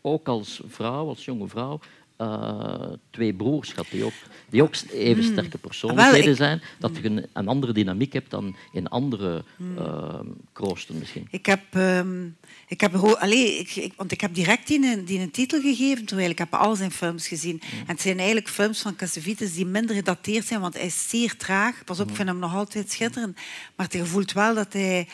ook 0.00 0.28
als 0.28 0.60
vrouw, 0.66 1.08
als 1.08 1.24
jonge 1.24 1.48
vrouw, 1.48 1.80
eh, 2.20 2.92
twee 3.10 3.34
broers 3.34 3.74
die 3.90 4.04
ook, 4.04 4.12
die 4.50 4.62
ook 4.62 4.74
even 4.92 5.22
Hmm. 5.22 5.32
sterke 5.32 5.58
persoonlijkheden 5.58 6.20
Wel, 6.24 6.30
ik- 6.30 6.36
zijn, 6.36 6.60
dat 6.78 6.96
je 6.96 7.04
een, 7.04 7.26
een 7.32 7.48
andere 7.48 7.72
dynamiek 7.72 8.12
hebt 8.12 8.30
dan 8.30 8.56
in 8.72 8.88
andere 8.88 9.44
Hmm. 9.56 9.78
eh, 9.78 10.20
kroosten 10.52 10.98
misschien. 10.98 11.26
Ik 11.30 11.46
heb, 11.46 11.60
ehm, 11.70 12.26
ik 12.68 12.80
heb, 12.80 12.94
allee, 12.96 13.58
ik, 13.58 13.76
ik- 13.76 13.92
want 13.96 14.12
ik 14.12 14.20
heb 14.20 14.34
direct 14.34 14.66
die 14.66 14.86
een, 14.96 15.04
die 15.04 15.18
een 15.20 15.30
titel 15.30 15.60
gegeven, 15.60 16.04
terwijl 16.04 16.30
ik 16.30 16.38
heb 16.38 16.54
al 16.54 16.76
zijn 16.76 16.90
films 16.90 17.28
gezien. 17.28 17.60
En 17.80 17.86
het 17.86 18.00
zijn 18.00 18.16
eigenlijk 18.16 18.48
films 18.48 18.80
van 18.80 18.96
Cassavetes 18.96 19.54
die 19.54 19.66
minder 19.66 19.96
gedateerd 19.96 20.46
zijn, 20.46 20.60
want 20.60 20.74
hij 20.74 20.86
is 20.86 21.08
zeer 21.08 21.36
traag. 21.36 21.84
Pas 21.84 22.00
op, 22.00 22.08
ik 22.08 22.16
vind 22.16 22.28
hem 22.28 22.38
nog 22.38 22.54
altijd 22.54 22.90
schitterend. 22.90 23.38
Maar 23.76 23.86
je 23.90 24.04
voelt 24.04 24.32
wel 24.32 24.54
dat 24.54 24.72
hij... 24.72 25.08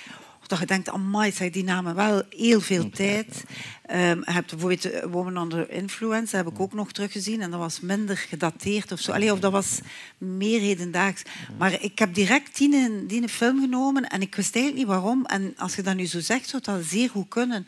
Dat 0.47 0.59
je 0.59 0.67
denkt, 0.67 0.89
amai, 0.91 1.33
zeg, 1.33 1.51
die 1.51 1.65
namen 1.65 1.95
wel 1.95 2.23
heel 2.31 2.61
veel 2.61 2.91
tijd. 2.91 3.45
Ehm, 3.87 4.19
je 4.19 4.33
hebt 4.33 4.51
bijvoorbeeld 4.51 4.85
eh, 4.91 5.05
Woman 5.11 5.37
Under 5.37 5.71
Influence, 5.71 6.37
dat 6.37 6.45
heb 6.45 6.55
ik 6.55 6.61
ook 6.61 6.73
nog 6.73 6.93
teruggezien. 6.93 7.41
En 7.41 7.51
dat 7.51 7.61
was 7.61 7.81
minder 7.81 8.17
gedateerd 8.17 8.93
of 8.93 9.01
zo. 9.01 9.13
Allee, 9.13 9.33
of 9.33 9.41
dat 9.41 9.53
was 9.53 9.79
meer 10.19 10.61
hedendaags. 10.61 11.23
Maar 11.59 11.83
ik 11.83 11.99
heb 11.99 12.15
direct 12.15 12.57
die, 12.57 12.77
een- 12.77 13.07
die 13.07 13.23
een 13.23 13.29
film 13.29 13.61
genomen 13.61 14.09
en 14.09 14.21
ik 14.21 14.35
wist 14.35 14.55
eigenlijk 14.55 14.87
niet 14.87 14.95
waarom. 14.97 15.25
En 15.25 15.55
als 15.57 15.77
je 15.77 15.83
dat 15.83 15.97
nu 15.97 16.07
zo 16.07 16.21
zegt, 16.21 16.49
zou 16.49 16.63
dat 16.63 16.85
zeer 16.85 17.11
goed 17.11 17.29
kunnen. 17.29 17.67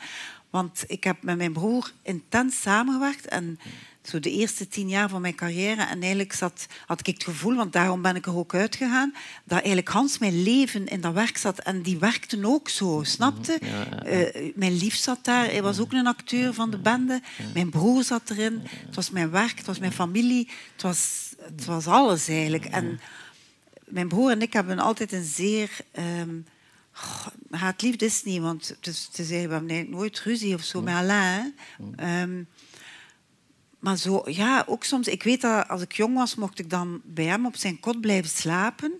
Want 0.50 0.84
ik 0.86 1.04
heb 1.04 1.22
met 1.22 1.36
mijn 1.36 1.52
broer 1.52 1.92
intens 2.02 2.60
samengewerkt. 2.60 3.26
En 3.28 3.58
zo 4.02 4.20
de 4.20 4.30
eerste 4.30 4.68
tien 4.68 4.88
jaar 4.88 5.08
van 5.08 5.20
mijn 5.20 5.34
carrière. 5.34 5.82
En 5.82 6.00
eigenlijk 6.00 6.32
zat, 6.32 6.66
had 6.86 7.00
ik 7.00 7.06
het 7.06 7.24
gevoel, 7.24 7.54
want 7.54 7.72
daarom 7.72 8.02
ben 8.02 8.16
ik 8.16 8.26
er 8.26 8.36
ook 8.36 8.54
uitgegaan, 8.54 9.14
dat 9.44 9.58
eigenlijk 9.58 9.88
Hans 9.88 10.18
mijn 10.18 10.42
leven 10.42 10.86
in 10.86 11.00
dat 11.00 11.12
werk 11.12 11.36
zat. 11.36 11.58
En 11.58 11.82
die 11.82 11.98
werkten 11.98 12.44
ook 12.44 12.68
zo, 12.68 13.00
snapte? 13.04 13.58
Eh, 14.04 14.52
mijn 14.54 14.76
lief 14.76 14.94
zat 14.94 15.24
daar, 15.24 15.44
hij 15.44 15.62
was 15.62 15.78
ook 15.78 15.92
een 15.92 16.06
acteur 16.06 16.54
van 16.54 16.70
de 16.70 16.78
bende. 16.78 17.22
Mijn 17.54 17.70
broer 17.70 18.04
zat 18.04 18.30
erin. 18.30 18.60
Het 18.86 18.94
was 18.94 19.10
mijn 19.10 19.30
werk, 19.30 19.56
het 19.58 19.66
was 19.66 19.78
mijn 19.78 19.92
familie. 19.92 20.48
Het 20.72 20.82
was, 20.82 21.28
het 21.40 21.64
was 21.64 21.86
alles 21.86 22.28
eigenlijk. 22.28 22.64
En 22.64 23.00
mijn 23.84 24.08
broer 24.08 24.30
en 24.30 24.42
ik 24.42 24.52
hebben 24.52 24.78
altijd 24.78 25.12
een 25.12 25.24
zeer... 25.24 25.70
ehm 25.92 26.30
goh, 26.92 27.26
haat-liefde 27.50 28.04
is 28.04 28.22
niet, 28.22 28.40
want 28.40 28.68
het 28.68 28.86
is, 28.86 29.04
het 29.10 29.18
is, 29.18 29.30
eigenlijk- 29.30 29.66
we 29.66 29.74
hebben 29.74 29.90
nooit 29.90 30.20
ruzie 30.20 30.54
of 30.54 30.62
zo 30.62 30.82
met 30.82 30.94
Alain. 30.94 31.54
Maar 33.78 33.96
zo, 33.96 34.22
ja, 34.24 34.64
ook 34.66 34.84
soms... 34.84 35.08
Ik 35.08 35.22
weet 35.22 35.40
dat 35.40 35.68
als 35.68 35.82
ik 35.82 35.92
jong 35.92 36.14
was, 36.14 36.34
mocht 36.34 36.58
ik 36.58 36.70
dan 36.70 37.00
bij 37.04 37.24
hem 37.24 37.46
op 37.46 37.56
zijn 37.56 37.80
kot 37.80 38.00
blijven 38.00 38.30
slapen. 38.30 38.92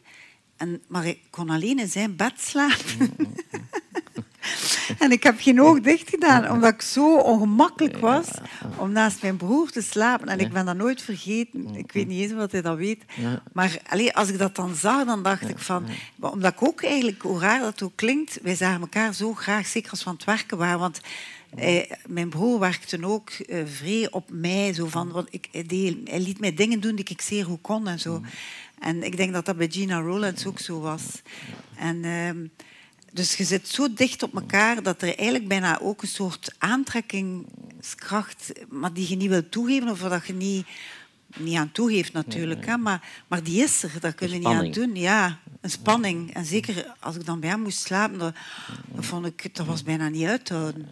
En, 0.57 0.83
maar 0.89 1.07
ik 1.07 1.21
kon 1.31 1.51
alleen 1.51 1.79
in 1.79 1.89
zijn 1.89 2.17
bed 2.17 2.33
slapen. 2.37 3.17
en 4.99 5.11
ik 5.11 5.23
heb 5.23 5.41
geen 5.41 5.61
oog 5.61 5.81
dicht 5.81 6.09
gedaan, 6.09 6.51
omdat 6.51 6.75
ik 6.75 6.83
zo 6.83 7.17
ongemakkelijk 7.17 7.99
was 7.99 8.29
om 8.77 8.93
naast 8.93 9.23
mijn 9.23 9.37
broer 9.37 9.71
te 9.71 9.83
slapen. 9.83 10.29
En 10.29 10.39
ik 10.39 10.53
ben 10.53 10.67
dat 10.67 10.77
nooit 10.77 11.03
vergeten. 11.03 11.75
Ik 11.75 11.93
weet 11.93 12.07
niet 12.07 12.23
eens 12.23 12.33
wat 12.33 12.53
hij 12.53 12.63
dat 12.63 12.77
weet. 12.77 13.05
Maar 13.53 13.79
allee, 13.89 14.17
als 14.17 14.29
ik 14.29 14.39
dat 14.39 14.57
dan 14.57 14.75
zag, 14.75 15.05
dan 15.05 15.23
dacht 15.23 15.49
ik 15.49 15.59
van... 15.59 15.87
Omdat 16.21 16.53
ik 16.53 16.63
ook 16.63 16.83
eigenlijk, 16.83 17.23
hoe 17.23 17.41
raar 17.41 17.61
dat 17.61 17.83
ook 17.83 17.97
klinkt, 17.97 18.39
wij 18.43 18.55
zagen 18.55 18.81
elkaar 18.81 19.15
zo 19.15 19.35
graag, 19.35 19.67
zeker 19.67 19.91
als 19.91 20.05
we 20.05 20.11
aan 20.11 20.17
het 20.17 20.25
werken 20.25 20.59
waren. 20.59 20.79
Want 20.79 21.01
hij- 21.57 21.99
mijn 22.07 22.29
broer 22.29 22.59
werkte 22.59 23.05
ook 23.07 23.31
eh 23.31 23.67
vrij 23.67 24.11
op 24.11 24.31
mij. 24.33 24.73
Zo 24.73 24.87
van, 24.87 25.11
want 25.11 25.29
ik, 25.31 25.49
hij, 25.53 25.63
deed- 25.67 26.09
hij 26.11 26.21
liet 26.21 26.41
mij 26.41 26.55
dingen 26.55 26.81
doen 26.81 26.95
die 26.95 27.05
ik 27.09 27.21
zeer 27.21 27.45
goed 27.45 27.61
kon 27.61 27.89
en 27.89 28.01
zo. 28.01 28.23
En 28.79 29.03
ik 29.03 29.17
denk 29.17 29.33
dat 29.33 29.47
dat 29.47 29.57
bij 29.57 29.69
Gina 29.71 30.01
Rowlands 30.01 30.47
ook 30.47 30.59
zo 30.59 30.81
was. 30.81 31.03
En... 31.77 32.05
ehm, 32.05 32.47
dus 33.13 33.35
je 33.37 33.45
zit 33.45 33.69
zo 33.69 33.93
dicht 33.95 34.23
op 34.23 34.35
elkaar 34.35 34.83
dat 34.83 35.03
er 35.03 35.17
eigenlijk 35.17 35.49
bijna 35.49 35.81
ook 35.81 36.03
een 36.03 36.09
soort 36.09 36.55
aantrekkingskracht, 36.59 38.53
maar 38.69 38.93
die 38.93 39.09
je 39.09 39.17
niet 39.17 39.29
wilt 39.29 39.51
toegeven 39.51 39.89
of 39.89 39.99
dat 40.01 40.27
je 40.27 40.33
niet, 40.33 40.67
niet 41.37 41.57
aan 41.57 41.73
toegeeft 41.73 42.13
natuurlijk. 42.13 42.67
Hè? 42.67 42.77
Maar, 42.77 43.23
maar 43.29 43.43
die 43.43 43.63
is 43.63 43.83
er, 43.83 43.93
daar 44.01 44.13
kun 44.15 44.29
je 44.31 44.35
niet 44.39 44.47
aan 44.47 44.71
doen. 44.75 44.95
Ja, 44.95 45.39
een 45.61 45.71
spanning. 45.71 46.35
En 46.35 46.45
zeker 46.45 46.95
als 47.01 47.17
ik 47.17 47.25
dan 47.27 47.41
bij 47.41 47.49
hem 47.51 47.61
moest 47.61 47.81
slapen, 47.81 48.19
dat, 48.19 48.35
dat 48.95 49.05
vond 49.05 49.27
ik, 49.27 49.55
dat 49.57 49.67
was 49.67 49.83
bijna 49.83 50.09
niet 50.09 50.27
uit 50.27 50.45
te 50.45 50.55
houden. 50.55 50.89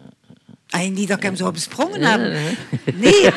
Ay, 0.69 0.89
niet 0.89 1.07
dat 1.07 1.17
ik 1.17 1.23
hem 1.23 1.35
zou 1.35 1.51
besprongen 1.51 2.01
hebben. 2.01 2.57
Nee, 2.95 3.31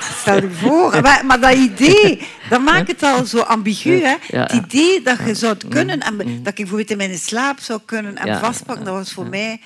stel 0.00 0.42
je 0.42 0.50
voor. 0.50 0.94
Maar, 1.06 1.26
maar 1.26 1.40
dat 1.40 1.54
idee, 1.54 2.20
dat 2.48 2.60
maakt 2.60 2.88
het 2.88 3.02
al 3.02 3.24
zo 3.24 3.38
ambigu. 3.38 4.02
Hè? 4.02 4.16
Het 4.26 4.52
idee 4.52 5.02
dat 5.02 5.18
je 5.26 5.34
zou 5.34 5.56
kunnen, 5.68 6.00
en 6.00 6.16
dat 6.16 6.26
ik 6.26 6.54
bijvoorbeeld 6.54 6.90
in 6.90 6.96
mijn 6.96 7.18
slaap 7.18 7.58
zou 7.60 7.80
kunnen 7.84 8.16
en 8.16 8.38
vastpakken, 8.38 8.84
dat 8.84 8.94
was 8.94 9.12
voor 9.12 9.26
mij, 9.26 9.60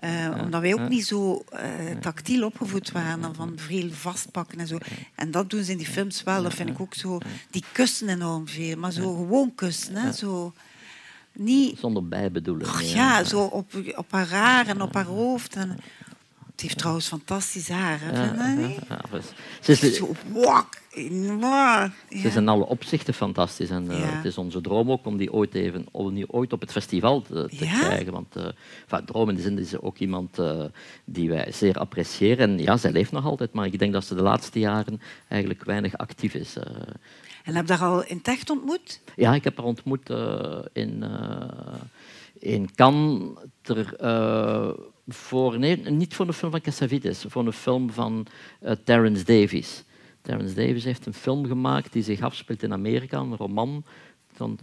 eh, 0.00 0.10
omdat 0.42 0.60
wij 0.60 0.74
ook 0.74 0.88
niet 0.88 1.06
zo 1.06 1.44
eh, 1.52 1.60
tactiel 2.00 2.46
opgevoed 2.46 2.92
waren, 2.92 3.20
dan 3.20 3.34
van 3.34 3.52
veel 3.56 3.90
vastpakken 3.92 4.58
en 4.58 4.66
zo. 4.66 4.78
En 5.14 5.30
dat 5.30 5.50
doen 5.50 5.64
ze 5.64 5.70
in 5.70 5.78
die 5.78 5.86
films 5.86 6.22
wel, 6.22 6.42
dat 6.42 6.54
vind 6.54 6.68
ik 6.68 6.80
ook 6.80 6.94
zo. 6.94 7.18
Die 7.50 7.64
kussen 7.72 8.08
enorm 8.08 8.48
veel, 8.48 8.76
maar 8.76 8.92
zo 8.92 9.14
gewoon 9.14 9.54
kussen. 9.54 9.96
Hè? 9.96 10.12
Zo, 10.12 10.52
niet 11.32 11.78
Zonder 11.78 12.08
bijbedoeling. 12.08 12.68
Ach 12.68 12.82
ja, 12.82 13.24
zo 13.24 13.40
op, 13.40 13.72
op 13.94 14.12
haar 14.12 14.28
haar 14.28 14.66
en 14.66 14.82
op 14.82 14.94
haar 14.94 15.04
hoofd. 15.04 15.56
En, 15.56 15.78
het 16.56 16.64
heeft 16.64 16.78
trouwens 16.78 17.08
fantastisch 17.08 17.68
haar, 17.68 17.98
hè, 18.02 18.22
ja, 18.88 19.00
Ze 19.60 19.72
is, 19.72 19.96
Zo 19.96 20.14
wak, 20.32 20.82
wak. 21.40 21.90
Ze 22.10 22.16
is 22.16 22.22
Ja. 22.34 22.40
in 22.40 22.48
alle 22.48 22.66
opzichten 22.66 23.14
fantastisch. 23.14 23.70
En 23.70 23.90
eh, 23.90 23.98
Ja. 23.98 24.04
het 24.16 24.24
is 24.24 24.38
onze 24.38 24.60
droom 24.60 24.90
ook 24.90 25.06
om 25.06 25.16
die 25.16 25.32
ooit, 25.32 25.54
even, 25.54 25.86
om 25.90 26.14
die 26.14 26.32
ooit 26.32 26.52
op 26.52 26.60
het 26.60 26.72
festival 26.72 27.22
te, 27.22 27.48
te 27.58 27.64
Ja? 27.64 27.78
krijgen. 27.78 28.12
Want 28.12 28.36
uh, 28.36 28.44
enfin, 28.88 29.04
droom 29.06 29.28
in 29.28 29.34
de 29.34 29.42
zin 29.42 29.58
is 29.58 29.68
ze 29.68 29.82
ook 29.82 29.98
iemand 29.98 30.38
eh, 30.38 30.64
die 31.04 31.28
wij 31.28 31.52
zeer 31.52 31.78
appreciëren. 31.78 32.50
En 32.50 32.58
ja, 32.58 32.76
zij 32.76 32.92
leeft 32.92 33.12
nog 33.12 33.24
altijd, 33.24 33.52
maar 33.52 33.66
ik 33.66 33.78
denk 33.78 33.92
dat 33.92 34.04
ze 34.04 34.14
de 34.14 34.22
laatste 34.22 34.58
jaren 34.58 35.00
eigenlijk 35.28 35.64
weinig 35.64 35.96
actief 35.96 36.34
is. 36.34 36.56
eh. 36.56 36.76
En 37.44 37.54
heb 37.54 37.66
je 37.66 37.72
haar 37.74 37.88
al 37.88 38.04
in 38.04 38.16
het 38.16 38.28
echt 38.28 38.50
ontmoet? 38.50 39.00
ja, 39.16 39.34
ik 39.34 39.44
heb 39.44 39.56
haar 39.56 39.66
ontmoet 39.66 40.10
eh, 40.10 40.58
in, 40.72 41.02
eh, 41.02 41.48
in 42.38 42.74
Cannes. 42.74 43.28
Ter, 43.62 43.96
eh, 43.96 44.68
voor, 45.08 45.58
nee, 45.58 45.76
niet 45.76 46.14
voor 46.14 46.26
een 46.26 46.32
film 46.32 46.50
van 46.50 46.60
Cassavetes, 46.60 47.24
voor 47.28 47.46
een 47.46 47.52
film 47.52 47.90
van 47.90 48.26
eh, 48.60 48.72
Terence 48.84 49.24
Davies. 49.24 49.84
Terence 50.22 50.54
Davies 50.54 50.84
heeft 50.84 51.06
een 51.06 51.14
film 51.14 51.46
gemaakt 51.46 51.92
die 51.92 52.02
zich 52.02 52.20
afspeelt 52.20 52.62
in 52.62 52.72
Amerika, 52.72 53.18
een 53.18 53.36
roman. 53.36 53.84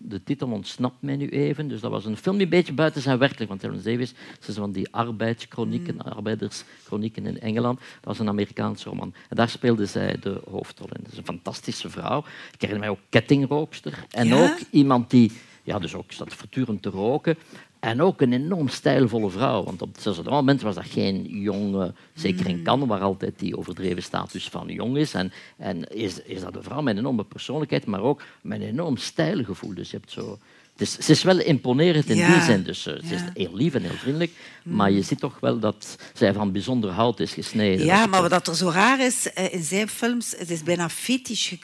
De 0.02 0.24
titel 0.24 0.48
ontsnapt 0.48 1.02
mij 1.02 1.16
nu 1.16 1.30
even. 1.30 1.68
Dus 1.68 1.82
dat 1.82 1.92
was 1.92 2.06
een 2.06 2.18
film 2.18 2.36
die 2.36 2.44
een 2.44 2.50
beetje 2.50 2.74
buiten 2.74 3.02
zijn 3.02 3.18
werkelijk. 3.18 3.50
Want 3.50 3.62
Terence 3.62 3.90
Davies 3.90 4.14
is 4.48 4.56
van 4.56 4.72
die 4.72 4.94
arbeidschronieken, 4.94 6.02
arbeiderschronieken 6.02 7.26
in 7.26 7.40
Engeland. 7.40 7.80
Dat 7.80 8.04
was 8.04 8.20
een 8.20 8.28
Amerikaanse 8.28 8.90
roman. 8.90 9.14
En 9.30 9.36
daar 9.36 9.50
speelde 9.50 9.86
zij 9.86 10.18
de 10.20 10.42
hoofdrol 10.50 10.88
in. 10.88 11.04
Dat 11.04 11.12
is 11.12 11.18
een 11.18 11.26
fantastische 11.26 11.90
vrouw. 11.90 12.20
Ik 12.54 12.62
herinner 12.62 12.80
mij 12.80 12.90
ook 12.90 13.00
kettingrookster. 13.10 14.06
En 14.10 14.28
Ja? 14.28 14.44
ook 14.44 14.58
iemand 14.72 15.10
die 15.10 15.32
ja, 15.64 15.80
dus 15.80 15.94
ook 15.96 16.12
zat 16.12 16.34
voortdurend 16.34 16.82
te 16.82 16.90
roken. 16.90 17.38
En 17.80 18.02
ook 18.02 18.22
een 18.22 18.34
enorm 18.34 18.68
stijlvolle 18.68 19.30
vrouw. 19.30 19.64
Want 19.64 19.82
op 19.82 20.04
dat 20.04 20.24
moment 20.30 20.62
was 20.62 20.76
dat 20.76 20.86
geen 20.86 21.24
jonge, 21.28 21.94
zeker 22.14 22.48
in 22.48 22.64
Cannes, 22.64 22.88
waar 22.88 23.02
altijd 23.02 23.34
die 23.40 23.58
overdreven 23.58 24.04
status 24.04 24.48
van 24.50 24.68
jong 24.68 24.98
is. 24.98 25.14
En, 25.14 25.32
en 25.58 25.84
is, 25.92 26.22
is 26.22 26.42
dat 26.42 26.56
een 26.56 26.64
vrouw 26.64 26.82
met 26.82 26.94
een 26.94 27.00
enorme 27.00 27.24
persoonlijkheid, 27.24 27.86
maar 27.86 28.02
ook 28.02 28.22
met 28.42 28.62
een 28.62 28.68
enorm 28.68 28.98
stijlgevoel. 28.98 29.74
Dus 29.74 29.92
je 29.92 29.98
hebt 29.98 30.12
zo... 30.12 30.40
Het 30.72 30.82
is, 30.82 30.98
ze 30.98 31.12
is 31.12 31.24
wel 31.24 31.40
imponerend 31.40 32.10
in 32.10 32.16
Ja. 32.18 32.34
die 32.34 32.42
zin. 32.44 32.64
Dus 32.64 32.86
eh, 32.86 32.94
ze 33.08 33.16
is 33.16 33.22
heel 33.34 33.56
lief 33.56 33.74
en 33.74 33.82
heel 33.82 33.92
vriendelijk. 33.98 34.32
Maar 34.64 34.92
je 34.92 35.02
ziet 35.02 35.20
toch 35.20 35.40
wel 35.40 35.60
dat 35.60 35.98
zij 36.14 36.34
van 36.34 36.52
bijzonder 36.52 36.90
hout 36.90 37.20
is 37.20 37.34
gesneden. 37.34 37.86
Ja, 37.86 38.06
maar 38.06 38.30
wat 38.30 38.48
er 38.48 38.56
zo 38.56 38.70
raar 38.70 39.00
is 39.00 39.34
eh, 39.34 39.54
in 39.54 39.64
zijn 39.64 39.88
films, 39.90 40.34
het 40.38 40.50
is 40.50 40.64
bijna 40.64 40.90
fetisch. 40.90 41.56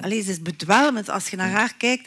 Allee, 0.00 0.18
het 0.18 0.28
is 0.28 0.42
bedwelmend 0.42 1.08
als 1.10 1.28
je 1.28 1.36
naar 1.36 1.50
haar 1.50 1.74
kijkt. 1.78 2.06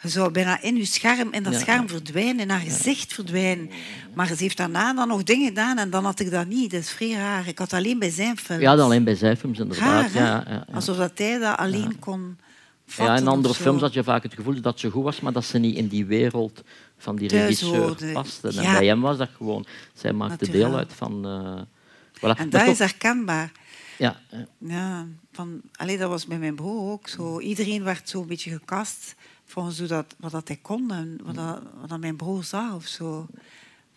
Je 0.00 0.08
zou 0.08 0.30
bijna 0.32 0.62
in 0.62 0.76
je 0.76 0.84
scherm, 0.84 1.32
in 1.32 1.42
dat 1.42 1.52
Ja. 1.52 1.58
scherm 1.58 1.88
verdwijnen, 1.88 2.38
in 2.40 2.50
haar 2.50 2.60
gezicht 2.60 3.14
verdwijnen. 3.14 3.70
Maar 4.14 4.26
ze 4.26 4.34
heeft 4.38 4.56
daarna 4.56 4.94
dan 4.94 5.08
nog 5.08 5.22
dingen 5.22 5.48
gedaan 5.48 5.78
en 5.78 5.90
dan 5.90 6.04
had 6.04 6.20
ik 6.20 6.30
dat 6.30 6.46
niet. 6.46 6.70
Dat 6.70 6.80
is 6.80 6.90
vrij 6.90 7.12
raar. 7.12 7.48
Ik 7.48 7.58
had 7.58 7.72
alleen 7.72 7.98
bij 7.98 8.10
zijn 8.10 8.36
films. 8.38 8.62
Ja, 8.62 8.74
alleen 8.76 9.04
bij 9.04 9.14
zijn 9.14 9.36
films 9.36 9.58
inderdaad. 9.58 10.12
Raar, 10.12 10.50
ja. 10.50 10.64
Alsof 10.72 10.96
dat 10.96 11.18
hij 11.18 11.38
dat 11.38 11.56
alleen 11.56 11.98
kon 11.98 12.38
vatten. 12.86 13.14
Ja, 13.14 13.20
in 13.20 13.26
andere 13.28 13.54
zo. 13.54 13.60
films 13.62 13.80
had 13.80 13.92
je 13.92 14.04
vaak 14.04 14.22
het 14.22 14.34
gevoel 14.34 14.60
dat 14.60 14.80
ze 14.80 14.90
goed 14.90 15.02
was, 15.02 15.20
maar 15.20 15.32
dat 15.32 15.44
ze 15.44 15.58
niet 15.58 15.76
in 15.76 15.88
die 15.88 16.06
wereld 16.06 16.62
van 16.98 17.16
die 17.16 17.28
regisseur 17.28 18.12
paste. 18.12 18.48
En 18.48 18.72
bij 18.72 18.86
hem 18.86 19.00
was 19.00 19.16
dat 19.16 19.28
gewoon... 19.36 19.66
Zij 19.94 20.12
maakte 20.12 20.36
Natuurlijk. 20.44 20.68
deel 20.70 20.78
uit 20.78 20.92
van... 20.92 21.26
eh 21.26 21.60
voilà. 22.16 22.38
En 22.38 22.50
dat 22.50 22.66
is 22.66 22.78
herkenbaar. 22.78 23.52
Ja, 23.98 24.20
ja. 24.58 25.06
Van, 25.32 25.60
allee, 25.72 25.98
dat 25.98 26.08
was 26.08 26.26
bij 26.26 26.38
mijn 26.38 26.54
broer 26.54 26.90
ook 26.92 27.08
zo. 27.08 27.40
Iedereen 27.40 27.82
werd 27.82 28.08
zo 28.08 28.20
een 28.20 28.26
beetje 28.26 28.50
gekast 28.50 29.14
volgens 29.48 29.78
hoe 29.78 29.86
dat, 29.88 30.14
wat 30.18 30.30
dat 30.30 30.48
hij 30.48 30.58
kon 30.62 30.92
en 30.92 31.18
wat, 31.24 31.34
dat, 31.34 31.62
wat 31.80 31.88
dat 31.88 32.00
mijn 32.00 32.16
broer 32.16 32.44
zag 32.44 32.74
of 32.74 32.86
zo. 32.86 33.26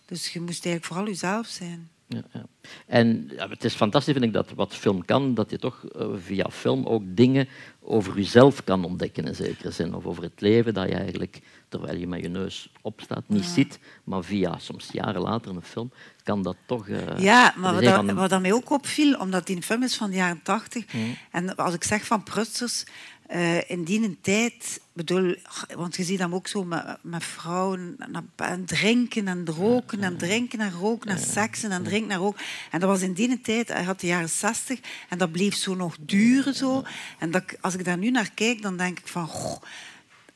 Dus 0.06 0.34
je 0.34 0.40
moest 0.42 0.66
eigenlijk 0.66 0.86
vooral 0.86 1.06
jezelf 1.06 1.48
zijn. 1.48 1.90
ja, 2.08 2.22
ja. 2.34 2.46
En 2.88 3.30
ja, 3.36 3.50
het 3.50 3.64
is 3.64 3.74
fantastisch, 3.74 4.14
vind 4.14 4.26
ik, 4.26 4.34
dat 4.34 4.52
wat 4.56 4.76
film 4.76 5.06
kan, 5.06 5.34
dat 5.34 5.50
je 5.50 5.58
toch 5.60 5.84
uh, 5.98 6.08
via 6.26 6.50
film 6.52 6.86
ook 6.86 7.04
dingen 7.06 7.48
over 7.80 8.16
jezelf 8.16 8.64
kan 8.64 8.84
ontdekken 8.86 9.26
in 9.26 9.36
zekere 9.36 9.72
zin. 9.72 9.94
Of 9.94 10.06
over 10.06 10.24
het 10.24 10.42
leven 10.42 10.74
dat 10.74 10.88
je 10.88 10.96
eigenlijk, 10.96 11.42
terwijl 11.70 11.98
je 11.98 12.08
met 12.08 12.22
je 12.22 12.28
neus 12.30 12.70
opstaat, 12.82 13.24
niet 13.28 13.46
ziet. 13.46 13.80
Maar 14.04 14.24
via, 14.24 14.58
soms 14.58 14.90
jaren 14.92 15.22
later, 15.22 15.56
een 15.56 15.62
film, 15.62 15.92
kan 16.24 16.42
dat 16.42 16.56
toch... 16.66 16.88
eh, 16.88 17.18
Ja, 17.20 17.54
maar 17.58 17.74
wat, 17.74 17.84
dat, 17.84 17.96
van 17.96 18.14
wat 18.16 18.30
dat 18.30 18.42
mij 18.42 18.54
ook 18.54 18.70
opviel, 18.70 19.20
omdat 19.20 19.46
die 19.46 19.56
een 19.56 19.64
film 19.64 19.84
is 19.84 19.96
van 19.96 20.10
de 20.10 20.16
jaren 20.16 20.42
tachtig, 20.44 20.94
Mm. 20.94 21.16
en 21.32 21.56
als 21.56 21.74
ik 21.74 21.84
zeg 21.84 22.06
van 22.06 22.24
prutsers, 22.24 22.84
eh, 23.32 23.70
in 23.70 23.84
die 23.84 24.18
tijd, 24.22 24.82
bedoel, 24.94 25.36
want 25.76 25.96
je 25.96 26.04
ziet 26.04 26.20
hem 26.20 26.36
ook 26.36 26.48
zo 26.48 26.64
met, 26.64 26.98
met 27.02 27.24
vrouwen 27.24 27.98
het 28.36 28.68
drinken 28.68 29.28
en 29.28 29.46
roken 29.46 30.04
en 30.04 30.18
drinken 30.18 30.60
en 30.60 30.72
roken 30.72 31.10
en 31.10 31.20
seksen 31.20 31.72
en 31.72 31.84
drinken 31.84 32.12
en 32.12 32.18
roken. 32.18 32.42
En 32.72 32.80
dat 32.80 32.90
was 32.90 33.02
in 33.02 33.14
die 33.14 33.42
tijd, 33.42 33.68
hij 33.68 33.84
had 33.84 34.00
de 34.00 34.08
jaren 34.08 34.30
zestig, 34.30 34.80
en 35.10 35.18
dat 35.18 35.32
bleef 35.32 35.56
zo 35.56 35.76
nog 35.76 35.98
duren 36.00 36.54
zo. 36.54 36.84
En 37.20 37.32
dat, 37.32 37.44
als 37.62 37.74
ik 37.74 37.86
daar 37.86 37.98
nu 37.98 38.12
naar 38.12 38.32
kijk, 38.34 38.62
dan 38.62 38.78
denk 38.78 39.00
ik 39.00 39.08
van, 39.08 39.28
goh, 39.28 39.62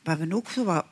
we 0.02 0.10
hebben 0.10 0.32
ook 0.32 0.50
zo 0.50 0.64
wat 0.64 0.84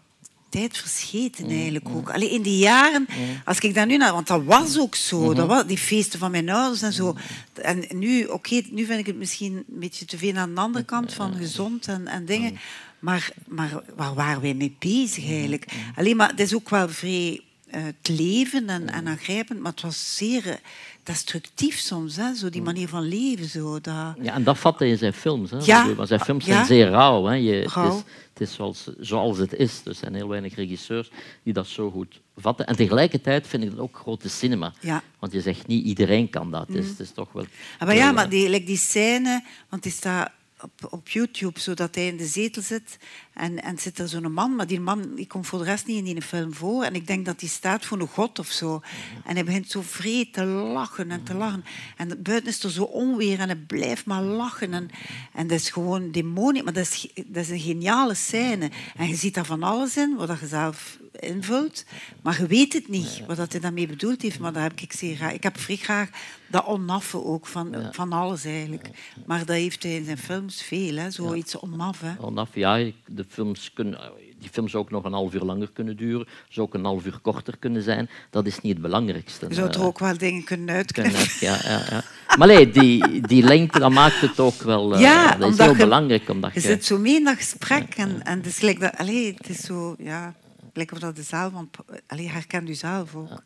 tijd 0.60 0.78
verscheten 0.78 1.48
eigenlijk 1.50 1.88
ook. 1.88 2.10
Allee, 2.10 2.30
in 2.30 2.42
die 2.42 2.58
jaren, 2.58 3.06
als 3.44 3.58
ik 3.58 3.74
daar 3.74 3.86
nu 3.86 3.96
naar... 3.96 4.12
Want 4.12 4.26
dat 4.26 4.44
was 4.44 4.78
ook 4.78 4.94
zo. 4.94 5.34
Dat 5.34 5.46
was, 5.46 5.66
die 5.66 5.78
feesten 5.78 6.18
van 6.18 6.30
mijn 6.30 6.50
ouders 6.50 6.82
en 6.82 6.92
zo. 6.92 7.16
En 7.62 7.84
nu, 7.88 8.24
oké, 8.24 8.62
nu 8.70 8.84
vind 8.84 8.98
ik 8.98 9.06
het 9.06 9.16
misschien 9.16 9.54
een 9.54 9.78
beetje 9.78 10.04
te 10.04 10.18
veel 10.18 10.34
aan 10.34 10.54
de 10.54 10.60
andere 10.60 10.84
kant 10.84 11.14
van 11.14 11.34
gezond 11.34 11.88
en, 11.88 12.06
en 12.06 12.24
dingen. 12.24 12.58
Maar, 12.98 13.30
maar 13.46 13.82
waar 13.96 14.14
waren 14.14 14.42
wij 14.42 14.54
mee 14.54 14.76
bezig 14.78 15.24
eigenlijk? 15.24 15.66
Alleen 15.96 16.16
maar, 16.16 16.28
het 16.28 16.40
is 16.40 16.54
ook 16.54 16.68
wel 16.68 16.88
vrij 16.88 17.40
het 17.82 18.08
leven 18.08 18.68
en, 18.68 18.88
en 18.88 19.06
aangrijpend, 19.08 19.60
maar 19.60 19.72
het 19.72 19.80
was 19.82 20.16
zeer 20.16 20.48
eh, 20.48 20.54
destructief 21.02 21.78
soms, 21.78 22.16
hè? 22.16 22.34
Zo 22.34 22.48
die 22.50 22.62
manier 22.62 22.88
van 22.88 23.02
leven. 23.02 23.48
Zo, 23.48 23.80
dat... 23.80 24.14
Ja, 24.22 24.34
en 24.34 24.44
dat 24.44 24.58
vat 24.58 24.78
hij 24.78 24.88
in 24.88 24.98
zijn 24.98 25.12
films. 25.12 25.50
Hè. 25.50 25.58
Ja. 25.64 25.84
Maar 25.96 26.06
zijn 26.06 26.20
films 26.20 26.44
Ja. 26.44 26.52
zijn 26.52 26.66
zeer 26.66 26.88
rauw. 26.88 27.24
Hè. 27.24 27.34
Je, 27.34 27.68
Rauw. 27.68 27.84
Het 27.84 27.94
is, 27.94 28.02
het 28.32 28.40
is 28.48 28.54
zoals, 28.54 28.88
zoals 29.00 29.38
het 29.38 29.54
is. 29.54 29.80
Er 29.84 29.94
zijn 29.94 30.14
heel 30.14 30.28
weinig 30.28 30.54
regisseurs 30.54 31.10
die 31.42 31.52
dat 31.52 31.66
zo 31.66 31.90
goed 31.90 32.20
vatten. 32.36 32.66
En 32.66 32.76
tegelijkertijd 32.76 33.46
vind 33.46 33.62
ik 33.62 33.70
het 33.70 33.78
ook 33.78 33.96
grote 33.96 34.28
cinema. 34.28 34.72
Ja. 34.80 35.02
Want 35.18 35.32
je 35.32 35.40
zegt 35.40 35.66
niet 35.66 35.84
iedereen 35.84 36.30
kan 36.30 36.50
dat. 36.50 36.68
Het, 36.68 36.76
is, 36.76 36.84
Mm. 36.84 36.90
het 36.90 37.00
is 37.00 37.10
toch 37.10 37.32
wel... 37.32 37.44
Ah, 37.78 37.86
maar 37.86 37.96
ja, 37.96 38.12
maar 38.12 38.24
eh, 38.24 38.30
die, 38.30 38.48
like 38.48 38.66
die 38.66 38.78
scène, 38.78 39.44
want 39.68 39.82
die 39.82 39.92
staat 39.92 40.30
op, 40.64 40.92
op 40.92 41.08
YouTube, 41.08 41.60
zodat 41.60 41.94
hij 41.94 42.06
in 42.06 42.16
de 42.16 42.26
zetel 42.26 42.62
zit 42.62 42.98
en, 43.32 43.62
en 43.62 43.78
zit 43.78 43.98
er 43.98 44.08
zo'n 44.08 44.32
man, 44.32 44.54
maar 44.54 44.66
die 44.66 44.80
man 44.80 45.14
die 45.14 45.26
komt 45.26 45.46
voor 45.46 45.58
de 45.58 45.64
rest 45.64 45.86
niet 45.86 45.96
in 45.96 46.04
die 46.04 46.22
film 46.22 46.54
voor. 46.54 46.84
En 46.84 46.94
ik 46.94 47.06
denk 47.06 47.26
dat 47.26 47.38
die 47.40 47.48
staat 47.48 47.84
voor 47.84 48.00
een 48.00 48.06
god 48.06 48.38
of 48.38 48.50
zo. 48.50 48.80
En 49.24 49.34
hij 49.34 49.44
begint 49.44 49.70
zo 49.70 49.82
vreed 49.82 50.32
te 50.32 50.44
lachen 50.44 51.10
en 51.10 51.22
te 51.22 51.34
lachen. 51.34 51.64
En 51.96 52.22
buiten 52.22 52.50
is 52.50 52.62
er 52.62 52.70
zo 52.70 52.82
onweer 52.82 53.40
en 53.40 53.48
hij 53.48 53.56
blijft 53.56 54.06
maar 54.06 54.22
lachen. 54.22 54.72
En, 54.72 54.90
en 55.32 55.46
dat 55.46 55.58
is 55.58 55.70
gewoon 55.70 56.10
demonisch, 56.10 56.62
maar 56.62 56.72
dat 56.72 56.86
is, 56.86 57.08
dat 57.14 57.42
is 57.42 57.50
een 57.50 57.60
geniale 57.60 58.14
scène. 58.14 58.70
En 58.96 59.08
je 59.08 59.16
ziet 59.16 59.34
daar 59.34 59.46
van 59.46 59.62
alles 59.62 59.96
in, 59.96 60.16
wat 60.16 60.40
je 60.40 60.46
zelf 60.46 60.98
invult. 61.18 61.84
Maar 62.22 62.40
je 62.40 62.46
weet 62.46 62.72
het 62.72 62.88
niet, 62.88 63.22
wat 63.26 63.36
dat 63.36 63.52
hij 63.52 63.60
daarmee 63.60 63.86
bedoeld 63.86 64.22
heeft. 64.22 64.38
Maar 64.38 64.52
dat 64.52 64.62
heb 64.62 64.80
ik 64.80 64.92
zeer 64.92 65.16
graag. 65.16 65.32
Ik 65.32 65.42
heb 65.42 65.58
vrij 65.58 65.76
graag 65.76 66.08
dat 66.46 66.64
onaffe 66.66 67.24
ook, 67.24 67.46
van, 67.46 67.74
van 67.92 68.12
alles 68.12 68.44
eigenlijk. 68.44 68.88
Maar 69.26 69.38
dat 69.38 69.56
heeft 69.56 69.82
hij 69.82 69.94
in 69.96 70.04
zijn 70.04 70.18
films 70.18 70.62
veel, 70.62 70.96
hè? 70.96 71.10
zoiets 71.10 71.58
onaf. 71.60 72.00
Hè? 72.00 72.12
Onaf, 72.20 72.48
ja, 72.54 72.74
de 73.06 73.24
films 73.28 73.70
kunnen, 73.74 73.98
die 74.38 74.48
films 74.52 74.74
ook 74.74 74.90
nog 74.90 75.04
een 75.04 75.12
half 75.12 75.34
uur 75.34 75.40
langer 75.40 75.70
kunnen 75.72 75.96
duren. 75.96 76.26
Zou 76.48 76.66
ook 76.66 76.74
een 76.74 76.84
half 76.84 77.06
uur 77.06 77.18
korter 77.22 77.56
kunnen 77.58 77.82
zijn. 77.82 78.08
Dat 78.30 78.46
is 78.46 78.60
niet 78.60 78.72
het 78.72 78.82
belangrijkste. 78.82 79.46
Je 79.48 79.54
zou 79.54 79.68
er 79.68 79.74
Eh, 79.74 79.84
ook 79.84 79.98
wel 79.98 80.18
dingen 80.18 80.44
kunnen 80.44 80.74
uitknippen. 80.74 81.20
ja, 81.40 81.58
ja, 81.62 81.82
ja. 81.90 82.02
Maar 82.38 82.48
nee, 82.48 82.70
die, 82.70 83.20
die 83.20 83.42
lengte, 83.42 83.78
dat 83.78 83.90
maakt 83.92 84.20
het 84.20 84.40
ook 84.40 84.62
wel... 84.62 84.94
eh, 84.94 85.00
Ja, 85.00 85.30
dat 85.30 85.38
is 85.38 85.44
omdat 85.44 85.58
heel 85.66 85.70
je- 85.76 85.82
belangrijk. 85.84 86.28
Omdat 86.28 86.54
Je 86.54 86.60
zit 86.60 86.84
zo 86.84 86.98
mee 86.98 87.14
in 87.14 87.24
dat 87.24 87.36
gesprek 87.36 87.94
en, 87.94 88.22
en 88.22 88.36
het 88.38 88.46
is 88.46 88.58
gelijk 88.58 88.80
dat, 88.80 88.96
allee, 88.96 89.34
het 89.36 89.48
is 89.48 89.60
zo, 89.60 89.94
ja, 89.98 90.34
of 90.74 90.98
dat 90.98 91.16
de 91.16 91.22
zaal, 91.22 91.50
want 91.50 91.76
allee, 92.06 92.28
herkent 92.28 92.68
u 92.68 92.74
zelf 92.74 93.14
ook. 93.14 93.42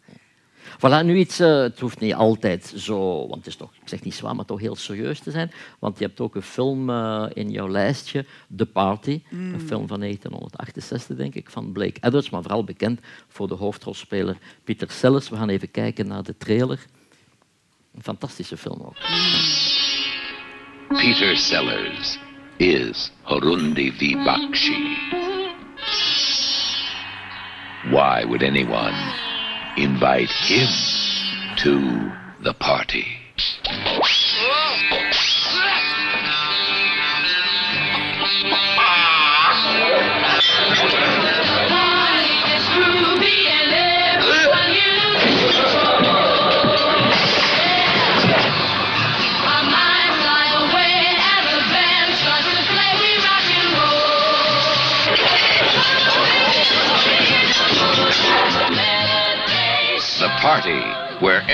Voilà, 0.78 1.04
nu 1.04 1.16
iets, 1.18 1.38
eh, 1.40 1.58
het 1.60 1.80
hoeft 1.80 2.00
niet 2.00 2.14
altijd 2.14 2.72
zo, 2.76 3.18
want 3.18 3.34
het 3.34 3.46
is 3.46 3.56
toch, 3.56 3.72
ik 3.74 3.88
zeg 3.88 4.02
niet 4.02 4.14
zwaar, 4.14 4.36
maar 4.36 4.44
toch 4.44 4.60
heel 4.60 4.76
serieus 4.76 5.20
te 5.20 5.30
zijn. 5.30 5.50
Want 5.78 5.98
je 5.98 6.04
hebt 6.04 6.20
ook 6.20 6.34
een 6.34 6.42
film 6.42 6.90
eh, 6.90 7.26
in 7.32 7.50
jouw 7.50 7.68
lijstje, 7.68 8.26
The 8.56 8.66
Party, 8.66 9.22
een 9.30 9.38
Mm. 9.50 9.60
film 9.60 9.86
van 9.88 10.00
1968, 10.00 11.16
denk 11.16 11.34
ik, 11.34 11.50
van 11.50 11.72
Blake 11.72 12.00
Edwards, 12.00 12.30
maar 12.30 12.42
vooral 12.42 12.64
bekend 12.64 13.00
voor 13.28 13.48
de 13.48 13.54
hoofdrolspeler 13.54 14.36
Peter 14.64 14.90
Sellers. 14.90 15.28
We 15.28 15.36
gaan 15.36 15.48
even 15.48 15.70
kijken 15.70 16.06
naar 16.06 16.22
de 16.22 16.36
trailer. 16.36 16.84
Een 17.94 18.02
fantastische 18.02 18.56
film 18.56 18.80
ook. 18.80 18.96
Peter 20.88 21.36
Sellers 21.36 22.18
is 22.56 23.12
Horundi 23.22 23.92
V. 23.92 24.14
Why 27.86 28.24
would 28.24 28.42
anyone 28.42 28.94
invite 29.76 30.30
him 30.30 30.68
to 31.58 32.12
the 32.42 32.54
party? 32.54 33.06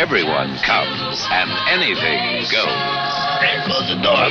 Everyone 0.05 0.55
comes 0.59 1.27
and 1.31 1.51
anything 1.71 2.43
goes. 2.53 3.13
There 3.41 3.65
goes 3.67 3.89
the 3.89 3.97
door, 4.03 4.29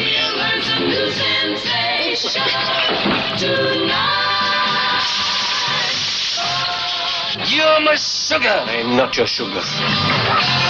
You're 7.47 7.81
my 7.81 7.95
sugar. 7.95 8.47
I'm 8.47 8.95
not 8.95 9.17
your 9.17 9.25
sugar. 9.25 10.62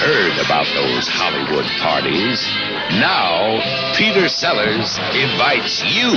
Heard 0.00 0.32
about 0.40 0.64
those 0.72 1.06
Hollywood 1.06 1.66
parties. 1.76 2.48
Now, 2.96 3.60
Peter 3.92 4.28
Sellers 4.28 4.96
invites 5.12 5.84
you 5.84 6.10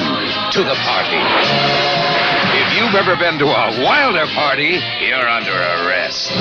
to 0.55 0.63
the 0.63 0.75
party. 0.87 1.19
If 2.63 2.79
you've 2.79 2.95
ever 2.95 3.17
been 3.17 3.37
to 3.39 3.45
a 3.45 3.83
wilder 3.83 4.25
party, 4.33 4.79
you're 5.03 5.27
under 5.27 5.51
arrest. 5.51 6.31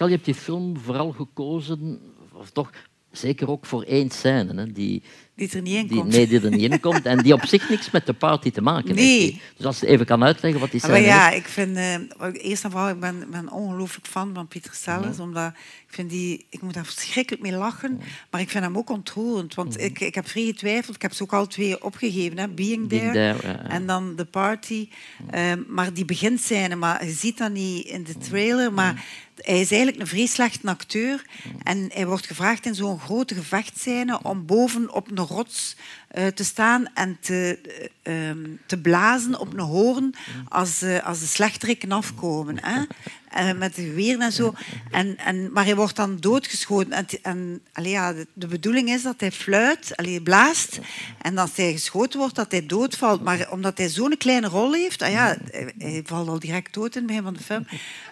Pascal, 0.00 0.18
je 0.18 0.24
hebt 0.24 0.36
die 0.36 0.44
film 0.44 0.78
vooral 0.78 1.12
gekozen, 1.12 2.00
of 2.32 2.50
toch 2.50 2.70
zeker 3.10 3.50
ook 3.50 3.66
voor 3.66 3.82
één 3.82 4.10
scène, 4.10 4.54
hè, 4.54 4.72
die, 4.72 5.02
Die 5.40 5.50
er 5.56 5.62
niet 5.62 5.76
in 5.76 5.86
die, 5.86 5.96
komt. 5.98 6.12
nee, 6.12 6.26
die 6.26 6.40
er 6.40 6.50
niet 6.50 6.72
in 6.72 6.80
komt 6.80 7.06
en 7.06 7.18
die 7.18 7.32
op 7.32 7.46
zich 7.46 7.68
niks 7.68 7.90
met 7.90 8.06
de 8.06 8.12
party 8.12 8.50
te 8.50 8.60
maken 8.60 8.94
Nee. 8.94 9.20
heeft. 9.20 9.36
Dus 9.56 9.66
als 9.66 9.80
je 9.80 9.86
even 9.86 10.06
kan 10.06 10.24
uitleggen 10.24 10.60
wat 10.60 10.70
die 10.70 10.80
Maar 10.80 10.90
scène 10.90 11.06
ja, 11.06 11.30
is. 11.30 11.36
ik 11.38 11.46
vind, 11.48 11.76
eh, 11.76 11.94
eerst 12.32 12.64
en 12.64 12.70
vooral, 12.70 12.88
ik 12.88 13.00
ben, 13.00 13.26
ben 13.30 13.52
ongelooflijk 13.52 14.06
fan 14.06 14.30
van 14.34 14.48
Pieter 14.48 14.74
Sellers, 14.74 15.18
omdat 15.18 15.52
ik 15.88 15.94
vind 15.96 16.10
die, 16.10 16.46
ik 16.48 16.62
moet 16.62 16.74
daar 16.74 16.84
verschrikkelijk 16.84 17.42
mee 17.42 17.52
lachen, 17.52 18.00
maar 18.30 18.40
ik 18.40 18.50
vind 18.50 18.64
hem 18.64 18.76
ook 18.76 18.90
ontroerend, 18.90 19.54
want 19.54 19.80
ik, 19.80 20.00
ik 20.00 20.14
heb 20.14 20.28
vrij 20.28 20.44
getwijfeld, 20.44 20.96
ik 20.96 21.02
heb 21.02 21.12
ze 21.12 21.22
ook 21.22 21.32
al 21.32 21.46
twee 21.46 21.84
opgegeven, 21.84 22.38
hè, 22.38 22.48
Being 22.48 22.88
There, 22.88 23.12
Being 23.12 23.68
en 23.68 23.86
dan 23.86 24.14
The 24.16 24.24
Party, 24.24 24.88
Ehm, 25.30 25.62
maar 25.68 25.92
die 25.92 26.04
begint 26.04 26.40
zijn, 26.40 26.78
maar 26.78 27.04
je 27.06 27.12
ziet 27.12 27.38
dat 27.38 27.52
niet 27.52 27.86
in 27.86 28.04
de 28.04 28.18
trailer, 28.18 28.72
maar 28.72 29.04
hij 29.36 29.60
is 29.60 29.72
eigenlijk 29.72 30.12
een 30.12 30.28
slechte 30.28 30.66
acteur 30.68 31.24
en 31.62 31.90
hij 31.92 32.06
wordt 32.06 32.26
gevraagd 32.26 32.66
in 32.66 32.74
zo'n 32.74 33.00
grote 33.00 33.34
gevechtscène 33.34 34.22
om 34.22 34.46
boven 34.46 34.92
op 34.94 35.10
een 35.10 35.14
rots 35.30 35.76
eh, 36.08 36.26
te 36.26 36.44
staan 36.44 36.88
en 36.94 37.16
te, 37.20 37.58
eh, 38.02 38.28
ehm, 38.28 38.48
te 38.66 38.78
blazen 38.78 39.38
op 39.38 39.52
een 39.52 39.60
hoorn 39.60 40.14
als, 40.48 40.82
eh, 40.82 41.06
als 41.06 41.20
de 41.20 41.26
slechterikken 41.26 41.92
afkomen. 41.92 42.64
Hè? 42.64 42.82
En 43.30 43.58
met 43.58 43.74
de 43.74 43.82
geweer 43.82 44.18
en 44.18 44.32
zo. 44.32 44.54
En, 44.90 45.16
en, 45.18 45.52
maar 45.52 45.64
hij 45.64 45.76
wordt 45.76 45.96
dan 45.96 46.16
doodgeschoten. 46.16 46.92
En, 46.92 47.06
en 47.22 47.62
allee, 47.72 47.90
ja, 47.90 48.14
de, 48.32 48.46
bedoeling 48.46 48.90
is 48.90 49.02
dat 49.02 49.20
hij 49.20 49.32
fluit, 49.32 49.92
allee, 49.96 50.22
blaast. 50.22 50.80
En 51.22 51.38
als 51.38 51.50
hij 51.54 51.72
geschoten 51.72 52.18
wordt, 52.18 52.34
dat 52.34 52.50
hij 52.50 52.66
doodvalt. 52.66 53.22
Maar 53.22 53.48
omdat 53.50 53.78
hij 53.78 53.88
zo'n 53.88 54.16
kleine 54.18 54.48
rol 54.48 54.72
heeft, 54.72 55.02
ah 55.02 55.10
ja, 55.10 55.36
hij, 55.78 56.02
valt 56.04 56.28
al 56.28 56.38
direct 56.38 56.74
dood 56.74 56.94
in 56.94 56.98
het 56.98 57.06
begin 57.06 57.22
van 57.22 57.34
de 57.34 57.42
film, 57.42 57.66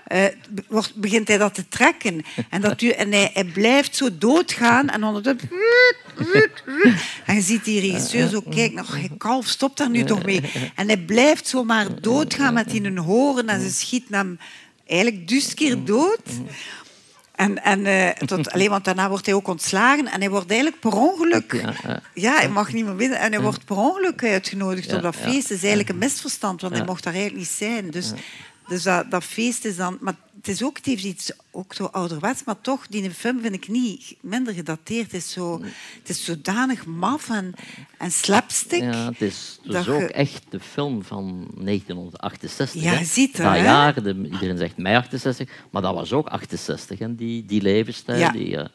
eh, 0.06 0.24
wordt, 0.68 0.94
begint 0.94 1.28
hij 1.28 1.38
dat 1.38 1.54
te 1.54 1.68
trekken. 1.68 2.24
En, 2.50 2.60
dat, 2.60 2.78
du- 2.78 2.88
en 2.88 3.12
hij, 3.12 3.30
hij 3.32 3.44
blijft 3.44 3.96
zo 3.96 4.18
doodgaan. 4.18 4.88
En 4.88 5.04
ondertussen... 5.04 5.50
En 7.24 7.34
je 7.34 7.40
ziet 7.40 7.64
die 7.64 7.80
regisseur 7.80 8.28
zo 8.28 8.40
kijken, 8.40 8.74
nou, 8.74 8.86
hey, 8.90 9.10
kalf, 9.18 9.46
stop 9.46 9.76
daar 9.76 9.90
nu 9.90 10.04
toch 10.04 10.24
mee. 10.24 10.42
En 10.74 10.86
hij 10.86 10.98
blijft 10.98 11.46
zomaar 11.48 12.00
doodgaan 12.00 12.54
met 12.54 12.70
die 12.70 13.00
horen 13.00 13.48
en 13.48 13.60
ze 13.60 13.70
schieten 13.70 14.14
hem 14.14 14.38
eigenlijk 14.88 15.28
dus 15.28 15.54
keer 15.54 15.84
dood. 15.84 16.20
En, 17.34 17.62
en, 17.62 17.86
eh, 17.86 18.10
tot, 18.10 18.50
alleen, 18.52 18.70
want 18.70 18.84
daarna 18.84 19.08
wordt 19.08 19.26
hij 19.26 19.34
ook 19.34 19.48
ontslagen 19.48 20.06
en 20.06 20.20
hij 20.20 20.30
wordt 20.30 20.50
eigenlijk 20.50 20.80
per 20.80 20.92
ongeluk... 20.92 21.52
Ja, 21.52 21.74
ja. 21.82 22.00
Ja, 22.14 22.36
hij 22.36 22.48
mag 22.48 22.72
niet 22.72 22.84
meer 22.84 22.96
binnen. 22.96 23.18
En 23.18 23.32
hij 23.32 23.40
wordt 23.40 23.64
per 23.64 23.76
ongeluk 23.76 24.24
uitgenodigd 24.24 24.90
Ja, 24.90 24.96
op 24.96 25.02
dat 25.02 25.16
feest. 25.16 25.48
Het 25.48 25.56
is 25.56 25.60
eigenlijk 25.60 25.88
een 25.88 25.98
misverstand, 25.98 26.60
want 26.60 26.76
hij 26.76 26.84
mocht 26.84 27.04
daar 27.04 27.14
eigenlijk 27.14 27.42
niet 27.42 27.56
zijn. 27.56 27.90
Dus, 27.90 28.12
dus 28.68 28.82
dat, 28.82 29.10
dat 29.10 29.24
feest 29.24 29.64
is 29.64 29.76
dan... 29.76 29.98
Maar 30.00 30.14
het, 30.38 30.48
is 30.48 30.62
ook, 30.62 30.76
het 30.76 30.86
heeft 30.86 31.04
iets 31.04 31.32
ook 31.50 31.74
zo 31.74 31.84
ouderwets, 31.84 32.44
maar 32.44 32.60
toch, 32.60 32.86
die 32.86 33.10
film 33.10 33.40
vind 33.40 33.54
ik 33.54 33.68
niet 33.68 34.16
minder 34.20 34.54
gedateerd. 34.54 35.04
Het 35.12 35.14
is, 35.22 35.32
zo, 35.32 35.60
het 35.98 36.08
is 36.08 36.24
zodanig 36.24 36.86
maf 36.86 37.30
en, 37.30 37.54
en 37.98 38.10
slapstick. 38.12 38.82
Ja, 38.82 39.08
het 39.10 39.20
is 39.20 39.58
dus 39.62 39.88
ook 39.88 40.00
je- 40.00 40.12
echt 40.12 40.42
de 40.50 40.60
film 40.60 41.04
van 41.04 41.48
1968. 41.54 42.82
Ja, 42.82 42.92
hè. 42.92 42.98
je 42.98 43.04
ziet 43.04 43.32
het, 43.36 43.42
Dat 43.46 43.52
hè? 43.54 43.62
jaar, 43.62 44.02
de- 44.02 44.28
iedereen 44.32 44.56
zegt 44.58 44.76
mei 44.76 44.96
68, 44.96 45.48
maar 45.70 45.82
dat 45.82 45.94
was 45.94 46.12
ook 46.12 46.26
68, 46.28 46.98
hè, 46.98 47.14
die, 47.14 47.44
die 47.46 47.62
levensstijl. 47.62 48.18
Ja. 48.18 48.30
Die, 48.30 48.56
eh, 48.56 48.66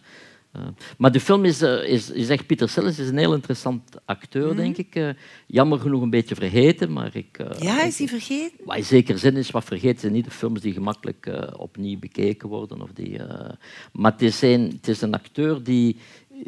maar 0.98 1.12
de 1.12 1.20
film 1.20 1.46
is, 1.46 1.62
eh, 1.62 1.84
is, 1.89 2.10
is 2.10 2.30
echt... 2.30 2.46
Pieter 2.46 2.70
Sellers 2.70 3.00
is 3.00 3.10
een 3.10 3.18
heel 3.18 3.34
interessant 3.34 3.82
acteur, 4.06 4.48
Mhm. 4.48 4.56
denk 4.56 4.78
ik. 4.78 4.96
Eh, 4.96 5.10
jammer 5.48 5.80
genoeg 5.80 6.02
een 6.02 6.10
beetje 6.10 6.36
vergeten, 6.36 6.92
maar 6.94 7.16
ik... 7.16 7.38
eh, 7.38 7.60
Ja, 7.60 7.84
is 7.84 7.98
hij 7.98 8.08
vergeten? 8.08 8.60
maar 8.66 8.78
in 8.78 8.84
zekere 8.86 9.18
zin 9.18 9.36
is 9.38 9.52
wat 9.52 9.63
vergeten 9.63 10.00
zijn 10.00 10.13
niet 10.13 10.26
de 10.26 10.32
films 10.32 10.62
die 10.62 10.74
gemakkelijk 10.74 11.26
eh, 11.26 11.60
opnieuw 11.60 12.00
bekeken 12.00 12.50
worden. 12.50 12.82
Of 12.82 12.89
die, 12.94 13.18
eh, 13.24 13.50
maar 13.92 14.12
het 14.12 14.22
is, 14.22 14.42
een, 14.42 14.62
het 14.76 14.88
is 14.88 15.02
een 15.02 15.13
acteur 15.13 15.63
die, 15.63 15.98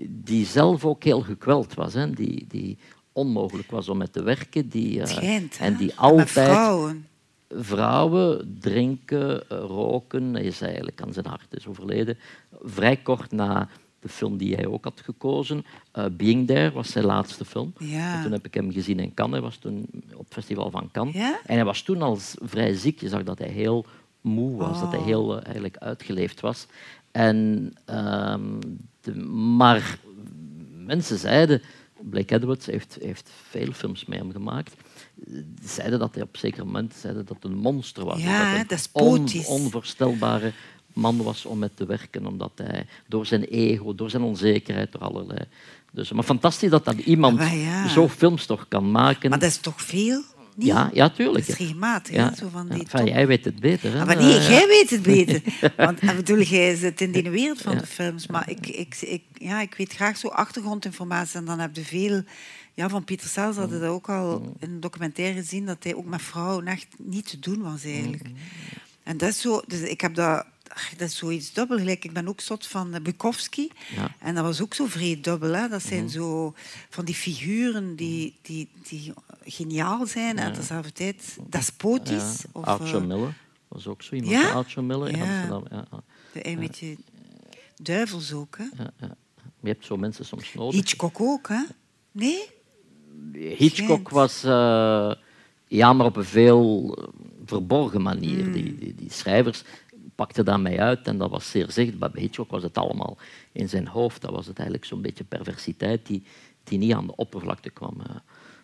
die 0.10 0.46
zelf 0.46 0.86
ook 0.86 1.04
heel 1.04 1.22
gekweld 1.22 1.74
was. 1.74 1.94
Hè? 1.94 2.10
Die, 2.12 2.46
die 2.48 2.78
onmogelijk 3.12 3.72
was 3.72 3.90
om 3.90 3.98
met 3.98 4.14
te 4.14 4.24
werken. 4.24 4.70
Die, 4.70 5.02
eh, 5.02 5.08
schijnt, 5.08 5.58
en 5.60 5.76
die 5.76 5.92
altijd 5.96 6.30
vrouwen. 6.32 7.08
vrouwen 7.50 8.58
drinken, 8.60 9.50
eh, 9.50 9.58
roken. 9.60 10.34
Hij 10.34 10.44
is 10.44 10.62
eigenlijk 10.62 11.02
aan 11.02 11.14
zijn 11.14 11.26
hart 11.26 11.48
is 11.56 11.68
overleden. 11.68 12.18
Vrij 12.64 12.96
kort 12.98 13.32
na 13.32 13.70
de 14.06 14.12
film 14.12 14.38
die 14.38 14.56
hij 14.56 14.66
ook 14.68 14.84
had 14.84 15.02
gekozen. 15.04 15.66
eh, 15.92 16.06
Being 16.12 16.48
There 16.48 16.72
was 16.72 16.92
zijn 16.92 17.06
laatste 17.06 17.46
film. 17.46 17.74
Ja. 17.80 18.16
En 18.18 18.24
toen 18.24 18.32
heb 18.32 18.46
ik 18.46 18.54
hem 18.54 18.72
gezien 18.72 19.00
in 19.00 19.14
Cannes. 19.14 19.34
Hij 19.40 19.44
was 19.50 19.58
toen 19.58 19.86
op 20.14 20.26
het 20.26 20.34
festival 20.34 20.70
van 20.72 20.90
Cannes. 20.92 21.16
Ja? 21.16 21.40
En 21.46 21.56
hij 21.56 21.66
was 21.66 21.82
toen 21.82 22.02
al 22.02 22.18
vrij 22.44 22.74
ziek. 22.76 23.00
Je 23.02 23.10
zag 23.10 23.24
dat 23.24 23.40
hij 23.40 23.50
heel 23.50 23.86
moe 24.22 24.58
was, 24.58 24.80
dat 24.80 24.90
hij 24.92 25.00
Oh. 25.00 25.06
heel 25.06 25.38
eh, 25.38 25.44
eigenlijk 25.46 25.78
uitgeleefd 25.78 26.40
was. 26.40 26.66
En, 27.12 27.74
ehm, 27.86 28.42
de, 29.02 29.16
maar 29.58 29.98
mensen 30.86 31.18
zeiden... 31.18 31.62
Blake 32.10 32.36
Edwards 32.36 32.66
heeft, 32.66 32.98
heeft 33.02 33.30
veel 33.50 33.72
films 33.72 34.06
met 34.06 34.18
hem 34.20 34.32
gemaakt. 34.32 34.76
Zeiden 35.64 36.00
dat 36.00 36.14
hij 36.16 36.24
op 36.24 36.34
een 36.34 36.40
zeker 36.40 36.66
moment 36.66 36.94
zeiden 36.94 37.26
dat 37.26 37.36
het 37.36 37.52
een 37.52 37.58
monster 37.58 38.06
was. 38.06 38.22
Ja, 38.24 38.52
dat 38.52 38.62
een 38.62 38.68
despotisch. 38.68 39.48
onvoorstelbare 39.48 40.52
man 40.96 41.24
was 41.24 41.46
om 41.46 41.60
met 41.60 41.76
te 41.78 41.86
werken, 41.86 42.26
omdat 42.26 42.52
hij 42.56 42.86
door 43.08 43.26
zijn 43.26 43.44
ego, 43.44 43.96
door 43.96 44.10
zijn 44.10 44.24
onzekerheid, 44.24 44.92
door 44.92 45.02
allerlei... 45.02 45.40
Dus, 45.92 46.12
maar 46.12 46.24
fantastisch 46.24 46.70
dat 46.70 46.86
dat 46.86 46.96
iemand 46.98 47.40
ja. 47.52 47.88
zo 47.88 48.10
films 48.10 48.46
toch 48.46 48.66
kan 48.68 48.92
maken. 48.92 49.30
Maar 49.30 49.40
dat 49.40 49.50
is 49.50 49.58
toch 49.58 49.82
veel? 49.82 50.22
Niet? 50.56 50.68
Ja, 50.68 50.90
ja, 50.94 51.10
tuurlijk. 51.10 51.48
Dat 51.48 51.60
is 51.60 51.66
regelmatig, 51.66 52.16
Ja, 52.16 52.36
zo 52.36 52.48
van 52.52 52.68
die 52.70 52.80
Enfin, 52.80 53.06
jij 53.06 53.28
weet 53.28 53.46
het 53.46 53.60
beter. 53.60 53.94
Hè? 53.94 54.00
Ah, 54.00 54.06
maar 54.06 54.16
nee, 54.16 54.38
Eh, 54.38 54.50
jij 54.50 54.68
weet 54.68 54.90
het 54.90 55.02
beter. 55.02 55.42
Want 55.78 56.02
ik 56.04 56.16
bedoel, 56.16 56.42
jij 56.42 56.76
zit 56.76 57.02
in 57.02 57.12
die 57.12 57.30
wereld 57.30 57.62
van 57.62 57.78
de 57.78 57.86
films. 57.86 58.28
Maar 58.28 58.50
ik, 58.50 58.68
ik, 58.68 58.96
ik, 59.02 59.22
ja, 59.34 59.62
ik 59.62 59.76
weet 59.78 59.94
graag 59.94 60.18
zo 60.18 60.28
achtergrondinformatie. 60.28 61.40
En 61.40 61.46
dan 61.46 61.60
heb 61.60 61.76
je 61.76 61.84
veel... 61.86 62.24
Ja, 62.74 62.90
van 62.90 63.04
Pieter 63.04 63.30
Sellers 63.30 63.58
hadden 63.58 63.80
dat 63.80 63.90
ook 63.90 64.10
al 64.10 64.40
Mm. 64.40 64.54
in 64.60 64.70
een 64.70 64.80
documentaire 64.80 65.40
gezien, 65.40 65.66
dat 65.66 65.84
hij 65.84 65.96
ook 65.96 66.06
met 66.06 66.22
vrouwen 66.22 66.68
echt 66.68 66.88
niet 66.98 67.30
te 67.30 67.40
doen 67.40 67.62
was, 67.62 67.84
eigenlijk. 67.84 68.28
Mm. 68.28 68.36
En 69.04 69.18
dat 69.18 69.30
is 69.30 69.42
zo... 69.42 69.62
Dus 69.68 69.80
ik 69.80 70.02
heb 70.02 70.16
dat... 70.16 70.46
ach, 70.74 70.90
Dat 70.96 71.08
is 71.10 71.18
zoiets 71.18 71.54
dubbel. 71.54 71.78
Gelijk, 71.78 72.06
ik 72.06 72.14
ben 72.14 72.28
ook 72.28 72.42
zot 72.42 72.68
van 72.68 72.94
eh, 72.94 73.02
Bukowski. 73.02 73.70
Ja. 73.96 74.16
En 74.20 74.36
dat 74.36 74.44
was 74.44 74.62
ook 74.62 74.74
zo 74.74 74.86
vrij 74.86 75.18
dubbel. 75.22 75.54
Hè? 75.54 75.68
Dat 75.68 75.84
zijn 75.84 76.04
Mhm. 76.04 76.12
zo 76.14 76.54
van 76.90 77.06
die 77.06 77.16
figuren 77.16 77.96
die, 77.96 78.36
die, 78.42 78.70
die 78.90 79.14
geniaal 79.44 80.08
zijn 80.08 80.38
en 80.38 80.54
tezelfde 80.54 80.92
tijd 80.92 81.38
despotisch. 81.50 82.42
Ja, 82.42 82.50
Of, 82.52 82.66
Archer 82.66 83.02
eh, 83.02 83.06
Miller 83.08 83.34
was 83.68 83.88
ook 83.88 84.02
zo 84.02 84.16
iemand. 84.16 84.32
Ja? 84.76 84.82
Miller 84.82 85.08
in. 85.10 85.22
Amsterdam. 85.22 85.64
Ja, 85.72 85.86
Een 86.34 86.60
beetje 86.60 86.96
duivels 87.82 88.34
ook, 88.34 88.58
hè? 88.58 88.64
Ja, 88.64 88.92
ja. 89.00 89.08
Maar 89.46 89.60
je 89.60 89.68
hebt 89.68 89.86
zo 89.86 89.98
mensen 89.98 90.26
soms 90.26 90.54
nodig. 90.54 90.76
Hitchcock 90.76 91.22
ook, 91.22 91.48
hè? 91.48 91.64
Nee? 92.12 92.40
Hitchcock 93.34 94.10
was 94.10 94.44
eh, 94.44 95.12
ja, 95.68 95.94
maar 95.94 96.06
op 96.06 96.16
een 96.16 96.26
veel 96.26 96.98
verborgen 97.46 98.02
manier. 98.02 98.46
Mm. 98.46 98.52
Die, 98.52 98.76
die, 98.76 98.96
die 98.96 99.12
schrijvers 99.12 99.64
pakten 100.16 100.46
daarmee 100.46 100.82
uit 100.82 101.08
en 101.08 101.18
dat 101.18 101.30
was 101.30 101.50
zeer 101.52 101.66
zichtbaar. 101.72 102.12
Bij 102.12 102.22
Hitchcock 102.22 102.52
was 102.52 102.64
het 102.64 102.78
allemaal 102.78 103.18
in 103.52 103.70
zijn 103.70 103.88
hoofd. 103.88 104.22
Dat 104.22 104.32
was 104.32 104.46
het 104.48 104.56
eigenlijk 104.58 104.88
zo'n 104.88 105.02
beetje 105.02 105.24
perversiteit 105.24 106.06
die, 106.06 106.24
die 106.64 106.78
niet 106.78 106.94
aan 106.94 107.06
de 107.08 107.16
oppervlakte 107.16 107.70
kwam. 107.70 107.96
eh. 108.08 108.16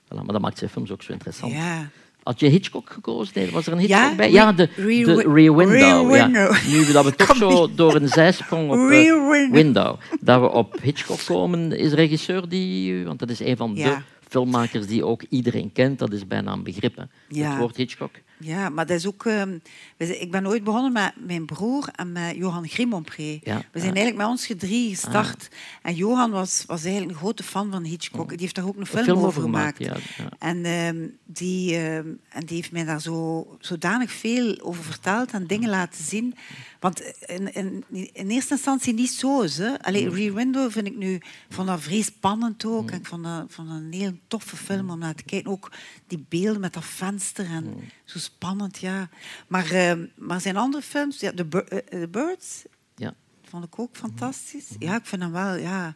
Voilà, 0.05 0.15
maar 0.15 0.25
dat 0.33 0.41
maakt 0.41 0.57
zijn 0.57 0.69
films 0.69 0.91
ook 0.91 1.01
zo 1.03 1.11
interessant. 1.11 1.51
Ja. 1.53 1.89
Had 2.23 2.39
je 2.39 2.47
Hitchcock 2.47 2.89
gekozen? 2.89 3.33
Nee, 3.35 3.51
was 3.51 3.67
er 3.67 3.73
een 3.73 3.79
Hitchcock 3.79 3.99
Ja, 4.09 4.15
bij? 4.15 4.31
Ja, 4.31 4.51
de, 4.53 4.69
Rear 4.75 5.05
de 5.05 5.15
Wi- 5.15 5.33
Rear 5.33 5.55
Window. 5.55 6.11
Rear 6.11 6.29
ja. 6.29 6.49
Window. 6.49 6.63
Nu 6.87 6.91
dat 6.91 7.05
we 7.05 7.15
toch 7.25 7.35
zo 7.35 7.73
door 7.75 7.95
een 7.95 8.07
zijsprong 8.07 8.69
op 8.69 8.75
eh, 8.77 8.87
Rear 8.89 9.29
Window. 9.29 9.53
Window, 9.53 9.95
dat 10.19 10.41
we 10.41 10.49
op 10.49 10.77
Hitchcock 10.81 11.19
komen, 11.25 11.77
is 11.77 11.93
regisseur 11.93 12.49
die, 12.49 13.05
want 13.05 13.19
dat 13.19 13.29
is 13.29 13.39
een 13.39 13.57
van 13.57 13.73
de 13.73 13.97
filmmakers 14.27 14.87
die 14.87 15.05
ook 15.05 15.23
iedereen 15.29 15.71
kent, 15.71 15.99
dat 15.99 16.13
is 16.13 16.27
bijna 16.27 16.51
een 16.51 16.63
begrip. 16.63 16.95
hè. 16.95 17.03
Het 17.43 17.57
woord 17.57 17.75
Hitchcock. 17.75 18.11
Ja, 18.41 18.69
maar 18.69 18.85
dat 18.85 18.97
is 18.97 19.05
ook... 19.07 19.25
ehm, 19.25 19.57
ik 19.97 20.31
ben 20.31 20.47
ooit 20.47 20.63
begonnen 20.63 20.91
met 20.91 21.13
mijn 21.17 21.45
broer 21.45 21.87
en 21.95 22.11
met 22.11 22.35
Johan 22.35 22.67
Grimompré. 22.67 23.39
Ja, 23.43 23.57
We 23.57 23.79
zijn 23.79 23.81
ja. 23.81 23.81
eigenlijk 23.81 24.17
met 24.17 24.27
ons 24.27 24.45
gedrie 24.45 24.89
gestart. 24.89 25.47
En 25.81 25.95
Johan 25.95 26.31
was, 26.31 26.63
was 26.67 26.83
eigenlijk 26.83 27.11
een 27.13 27.17
grote 27.19 27.43
fan 27.43 27.71
van 27.71 27.83
Hitchcock. 27.83 28.29
Die 28.29 28.37
heeft 28.39 28.55
daar 28.55 28.65
ook 28.67 28.77
een 28.77 28.85
film, 28.85 29.17
over 29.25 29.41
gemaakt. 29.41 29.77
Ja. 29.79 29.95
En, 30.39 30.65
ehm, 30.65 31.07
die, 31.25 31.75
ehm, 31.77 32.07
en 32.29 32.45
die 32.45 32.55
heeft 32.55 32.71
mij 32.71 32.83
daar 32.85 33.01
zo, 33.01 33.47
zodanig 33.59 34.11
veel 34.11 34.59
over 34.61 34.83
verteld 34.83 35.31
en 35.31 35.47
dingen 35.47 35.69
laten 35.69 36.03
zien. 36.03 36.35
Want 36.79 37.01
in, 37.25 37.53
in, 37.53 37.83
in 38.13 38.29
eerste 38.29 38.53
instantie 38.53 38.93
niet 38.93 39.11
zo. 39.11 39.43
Hè. 39.43 39.81
Allee, 39.81 40.09
Mm. 40.09 40.13
Rear 40.15 40.33
Window 40.33 40.71
vind 40.71 40.87
ik 40.87 40.97
nu 40.97 41.19
vond 41.49 41.67
dat 41.67 41.81
vrij 41.81 42.01
spannend 42.01 42.65
ook. 42.65 42.91
En 42.91 42.97
ik 42.97 43.05
vond 43.05 43.23
dat, 43.23 43.45
vond 43.47 43.67
dat 43.67 43.77
een 43.77 43.93
heel 43.93 44.17
toffe 44.27 44.55
film 44.55 44.89
om 44.89 44.99
naar 44.99 45.15
te 45.15 45.23
kijken. 45.23 45.51
Ook 45.51 45.71
die 46.07 46.25
beelden 46.29 46.61
met 46.61 46.73
dat 46.73 46.85
venster 46.85 47.45
en 47.45 47.63
Mm. 47.63 47.83
zo 48.03 48.19
spannend, 48.35 48.77
ja. 48.79 49.09
Maar, 49.47 49.71
ehm, 49.71 50.05
maar 50.17 50.41
zijn 50.41 50.57
andere 50.57 50.83
films, 50.83 51.19
ja, 51.19 51.31
The, 51.33 51.63
eh, 51.63 51.99
The 52.01 52.07
Birds, 52.09 52.63
Ja. 52.95 53.13
vond 53.43 53.63
ik 53.65 53.79
ook 53.79 53.95
fantastisch. 53.95 54.69
Ja, 54.79 54.95
ik 54.95 55.05
vind 55.05 55.21
hem 55.21 55.31
wel, 55.31 55.55
ja. 55.55 55.95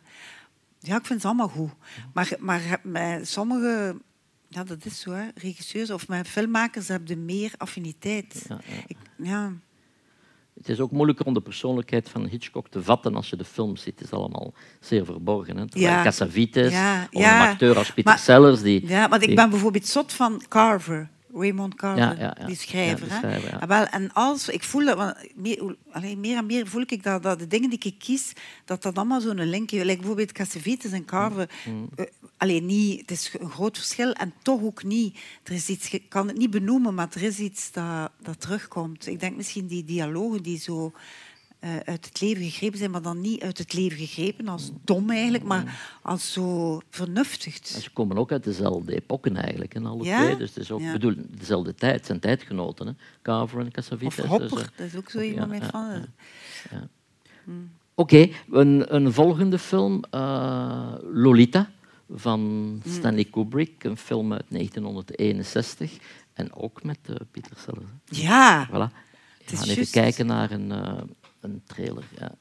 Ja, 0.80 0.98
ik 0.98 1.06
vind 1.06 1.22
ze 1.22 1.28
allemaal 1.28 1.48
goed. 1.48 1.72
Maar, 2.14 2.32
maar 2.40 2.80
met 2.84 3.28
sommige, 3.30 4.02
ja, 4.48 4.64
dat 4.64 4.86
is 4.86 5.00
zo, 5.00 5.12
hè, 5.12 5.28
regisseurs 5.36 5.90
of 5.92 6.08
met 6.08 6.28
filmmakers 6.28 6.88
hebben 6.88 7.26
meer 7.26 7.54
affiniteit. 7.58 8.46
Ja, 8.50 8.60
ja. 8.68 8.84
Ik, 8.88 8.98
ja. 9.18 9.54
Het 10.58 10.70
is 10.70 10.80
ook 10.80 10.92
moeilijker 10.92 11.26
om 11.26 11.34
de 11.34 11.42
persoonlijkheid 11.42 12.10
van 12.10 12.26
Hitchcock 12.28 12.70
te 12.70 12.84
vatten 12.84 13.16
als 13.16 13.30
je 13.30 13.36
de 13.36 13.46
film 13.46 13.76
ziet. 13.76 14.00
Het 14.00 14.08
is 14.08 14.12
allemaal 14.14 14.54
zeer 14.80 15.06
verborgen. 15.06 15.58
Hè? 15.58 15.64
Ja. 15.68 16.04
Cassavetes, 16.04 16.72
Ja, 16.72 17.08
of 17.12 17.24
een 17.24 17.30
acteur 17.48 17.78
als 17.78 17.88
Peter 17.88 18.04
Maar- 18.12 18.20
Sellers... 18.20 18.62
Die, 18.62 18.88
Ja, 18.88 19.10
want 19.10 19.22
ik 19.24 19.36
ben 19.36 19.50
bijvoorbeeld 19.50 19.88
zot 19.88 20.14
van 20.14 20.42
Carver. 20.48 21.10
Raymond 21.36 21.76
Carver, 21.76 22.04
Ja, 22.04 22.16
ja, 22.20 22.36
ja. 22.40 22.46
die 22.46 22.56
schrijver. 22.56 23.06
Die 23.06 23.14
hè. 23.14 23.20
schrijver. 23.20 23.60
Ah, 23.60 23.68
wel, 23.68 23.86
en 23.86 24.14
als, 24.14 24.50
ik 24.50 24.64
voel 24.64 24.96
want 24.96 25.16
meer, 25.36 25.60
hoe- 25.60 25.78
allee, 25.92 26.18
meer 26.18 26.38
en 26.38 26.46
meer 26.46 26.68
voel 26.68 26.84
ik 26.88 27.04
dat, 27.04 27.24
dat 27.24 27.40
de 27.40 27.48
dingen 27.48 27.70
die 27.70 27.80
ik 27.84 28.00
kies, 28.00 28.34
dat 28.66 28.82
dat 28.84 28.96
allemaal 28.96 29.22
zo'n 29.22 29.44
link 29.50 29.70
heeft. 29.70 29.84
Like 29.86 29.98
bijvoorbeeld 29.98 30.32
Cassavetes 30.32 30.92
en 30.92 31.06
Carver. 31.06 31.50
Mm. 31.70 31.90
eh, 31.96 32.06
alleen 32.38 32.66
niet, 32.66 33.00
het 33.02 33.12
is 33.12 33.34
een 33.40 33.50
groot 33.52 33.78
verschil 33.78 34.12
en 34.14 34.34
toch 34.42 34.62
ook 34.62 34.84
niet. 34.84 35.18
Er 35.44 35.52
is 35.54 35.70
iets, 35.70 35.90
ik 35.90 36.10
kan 36.10 36.28
het 36.28 36.38
niet 36.38 36.50
benoemen, 36.52 36.94
maar 36.94 37.08
er 37.14 37.24
is 37.24 37.40
iets 37.40 37.72
dat, 37.72 38.12
dat 38.22 38.42
terugkomt. 38.42 39.08
Ik 39.08 39.20
denk 39.20 39.36
misschien 39.36 39.68
die 39.68 39.84
dialogen 39.84 40.44
die 40.44 40.58
zo 40.60 40.94
uit 41.86 42.06
het 42.06 42.22
leven 42.22 42.44
gegrepen 42.44 42.78
zijn, 42.78 42.92
maar 42.92 43.02
dan 43.02 43.22
niet 43.22 43.42
uit 43.42 43.58
het 43.58 43.74
leven 43.74 43.98
gegrepen 43.98 44.48
als 44.48 44.72
dom 44.84 45.10
eigenlijk, 45.10 45.44
maar 45.44 45.80
als 46.02 46.34
zo 46.34 46.80
vernuftigd. 46.90 47.74
En 47.76 47.82
ze 47.82 47.90
komen 47.92 48.18
ook 48.18 48.32
uit 48.32 48.44
dezelfde 48.44 48.96
epoken 48.96 49.36
eigenlijk, 49.36 49.74
en 49.76 49.86
alle 49.86 50.04
Ja? 50.04 50.24
twee. 50.24 50.38
Dus 50.38 50.50
het 50.50 50.58
is 50.64 50.72
ook 50.72 50.82
Ja. 50.82 50.92
bedoel, 50.92 51.16
dezelfde 51.30 51.76
tijd, 51.76 51.96
het 51.96 52.06
zijn 52.06 52.20
tijdgenoten. 52.20 52.88
Hè? 52.88 52.94
Carver 53.22 53.60
en 53.60 53.72
Cassavetes. 53.72 54.20
Of 54.20 54.26
Hopper, 54.26 54.50
dus, 54.50 54.62
eh, 54.62 54.68
dat 54.76 54.88
is 54.88 54.96
ook 54.96 55.10
zo 55.10 55.20
iemand 55.20 55.52
ja, 55.52 55.70
van. 55.70 56.06
Hmm. 57.44 57.70
Oké, 57.94 58.30
een, 58.52 58.96
een 58.96 59.14
volgende 59.14 59.60
film, 59.60 60.04
eh, 60.10 60.94
Lolita, 61.14 61.70
van 62.10 62.40
Hmm. 62.84 62.94
Stanley 62.94 63.24
Kubrick. 63.24 63.84
Een 63.84 63.98
film 63.98 64.34
uit 64.34 64.46
1961. 64.50 65.98
En 66.34 66.54
ook 66.54 66.84
met 66.84 66.98
eh, 67.06 67.16
Peter 67.32 67.58
Sellers. 67.66 67.86
Ja. 68.06 68.68
Voilà. 68.68 69.04
We 69.46 69.58
gaan 69.58 69.68
even 69.68 69.92
kijken 69.92 70.26
naar 70.26 70.52
een, 70.52 70.72
eh, 70.72 71.02
een 71.50 71.64
trailer. 71.66 72.04
Ja. 72.20 72.36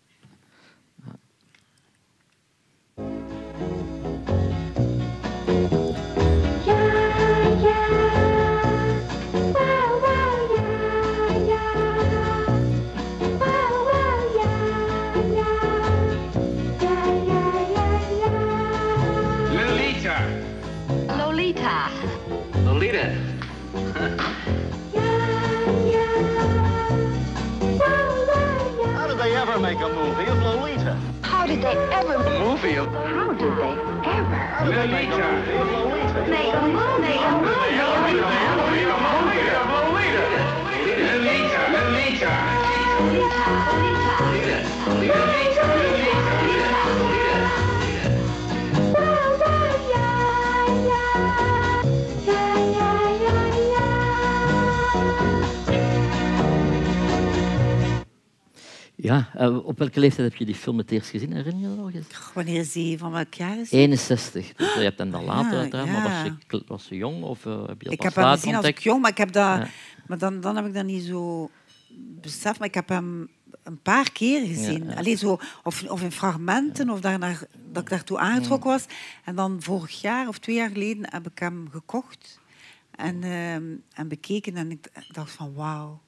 Lolita. 3.56 4.33
How 31.44 31.48
did 31.48 31.60
they 31.60 31.76
ever... 31.92 32.14
A 32.14 32.38
movie 32.38 32.78
of 32.78 32.90
How 32.90 33.34
did 33.34 33.52
they 33.58 33.76
ever... 34.08 34.72
They 34.72 34.86
make 34.90 35.10
a 35.10 35.18
movie 35.18 35.52
Lolita? 35.52 36.24
Make 36.30 36.54
a 36.54 36.62
movie, 36.64 37.04
make 37.04 37.20
a 37.20 37.32
movie, 37.36 38.08
a 38.08 38.96
movie. 39.04 40.04
Lolita. 41.04 41.62
Lolita. 41.74 42.34
Ja, 59.04 59.28
eh, 59.34 59.66
op 59.66 59.78
welke 59.78 60.00
leeftijd 60.00 60.30
heb 60.30 60.38
je 60.38 60.44
die 60.44 60.54
film 60.54 60.78
het 60.78 60.90
eerst 60.90 61.10
gezien? 61.10 61.32
Herinner 61.32 61.62
je 61.62 61.68
je 61.68 61.76
dat 61.76 61.84
nog 61.84 61.92
eens? 61.94 62.32
Wanneer 62.34 62.60
is 62.60 62.72
die? 62.72 62.98
Van 62.98 63.10
welk 63.10 63.34
jaar 63.34 63.58
is 63.58 63.68
die? 63.68 63.78
61. 63.78 64.52
Dus 64.52 64.74
je 64.74 64.80
hebt 64.80 64.98
hem 64.98 65.10
dan 65.10 65.24
later 65.24 65.52
Ah, 65.52 65.58
uiteraard, 65.58 65.90
maar 65.90 66.02
was 66.02 66.12
ja. 66.12 66.36
je, 66.48 66.62
was 66.66 66.86
je 66.88 66.96
jong 66.96 67.22
of 67.22 67.46
eh, 67.46 67.66
heb 67.66 67.82
je 67.82 67.90
Ik 67.90 67.96
pas 67.96 68.06
heb 68.06 68.24
hem 68.24 68.32
gezien 68.32 68.54
als 68.54 68.66
ik 68.66 68.78
jong, 68.78 69.00
maar, 69.02 69.10
ik 69.10 69.16
heb 69.16 69.32
dat, 69.32 69.58
Ja. 69.58 69.68
maar 70.06 70.18
dan, 70.18 70.40
dan 70.40 70.56
heb 70.56 70.66
ik 70.66 70.74
dat 70.74 70.84
niet 70.84 71.04
zo 71.04 71.50
beseft. 72.20 72.58
Maar 72.58 72.68
ik 72.68 72.74
heb 72.74 72.88
hem 72.88 73.28
een 73.62 73.78
paar 73.82 74.12
keer 74.12 74.46
gezien. 74.46 74.84
Ja, 74.84 74.90
ja. 74.90 74.96
Alleen 74.96 75.18
zo, 75.18 75.38
of, 75.62 75.88
of 75.88 76.02
in 76.02 76.12
fragmenten, 76.12 76.90
of 76.90 77.00
daarnaar, 77.00 77.42
dat 77.72 77.82
ik 77.82 77.88
daartoe 77.88 78.18
aangetrokken 78.18 78.70
was. 78.70 78.84
En 79.24 79.34
dan 79.34 79.56
vorig 79.62 80.00
jaar 80.00 80.28
of 80.28 80.38
twee 80.38 80.56
jaar 80.56 80.70
geleden 80.70 81.06
heb 81.10 81.26
ik 81.26 81.38
hem 81.38 81.68
gekocht 81.70 82.40
en, 82.90 83.22
ehm, 83.22 83.64
en 83.92 84.08
bekeken. 84.08 84.56
En 84.56 84.70
ik 84.70 84.90
dacht 85.12 85.30
van 85.32 85.54
wauw. 85.54 86.00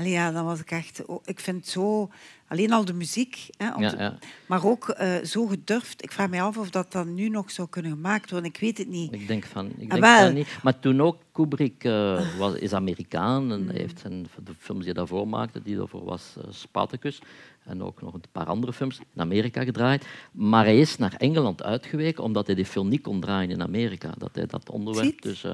Allee, 0.00 0.12
ja, 0.12 0.32
dan 0.32 0.44
was 0.44 0.60
ik 0.60 0.70
echt... 0.70 1.04
oh, 1.06 1.22
ik 1.24 1.40
vind 1.40 1.66
zo... 1.66 2.10
Alleen 2.48 2.72
al 2.72 2.84
de 2.84 2.92
muziek, 2.92 3.48
hè, 3.56 3.66
Ja, 3.66 3.94
ja. 3.98 4.18
maar 4.46 4.64
ook 4.64 4.88
eh, 4.88 5.24
zo 5.24 5.46
gedurfd. 5.46 6.02
Ik 6.02 6.12
vraag 6.12 6.28
me 6.28 6.40
af 6.40 6.56
of 6.56 6.70
dat 6.70 6.92
dan 6.92 7.14
nu 7.14 7.28
nog 7.28 7.50
zou 7.50 7.68
kunnen 7.68 7.90
gemaakt 7.90 8.30
worden. 8.30 8.48
Ik 8.48 8.60
weet 8.60 8.78
het 8.78 8.88
niet. 8.88 9.12
Ik 9.12 9.28
denk 9.28 9.44
van, 9.44 9.66
ik 9.78 9.92
Ah, 9.92 10.00
denk 10.00 10.24
van 10.24 10.34
niet. 10.34 10.58
Maar 10.62 10.78
toen 10.78 11.00
ook, 11.00 11.16
Kubrick 11.32 11.84
eh, 11.84 12.38
was, 12.38 12.54
is 12.54 12.72
Amerikaan 12.72 13.52
en 13.52 13.66
hij 13.68 13.80
heeft 13.80 14.00
zijn, 14.00 14.26
de 14.44 14.52
films 14.58 14.84
die 14.84 14.92
hij 14.92 14.98
daarvoor 15.02 15.28
maakte, 15.28 15.62
die 15.62 15.76
daarvoor 15.76 16.04
was 16.04 16.34
eh, 16.36 16.44
Spartacus, 16.50 17.20
en 17.64 17.82
ook 17.82 18.02
nog 18.02 18.14
een 18.14 18.22
paar 18.32 18.46
andere 18.46 18.72
films 18.72 18.98
in 18.98 19.20
Amerika 19.20 19.64
gedraaid. 19.64 20.06
Maar 20.32 20.64
hij 20.64 20.80
is 20.80 20.96
naar 20.96 21.14
Engeland 21.18 21.62
uitgeweken 21.62 22.24
omdat 22.24 22.46
hij 22.46 22.54
die 22.54 22.66
film 22.66 22.88
niet 22.88 23.02
kon 23.02 23.20
draaien 23.20 23.50
in 23.50 23.62
Amerika. 23.62 24.14
Dat 24.18 24.30
hij 24.32 24.46
dat 24.46 24.70
onderwerp 24.70 25.06
Ziet? 25.06 25.22
dus... 25.22 25.44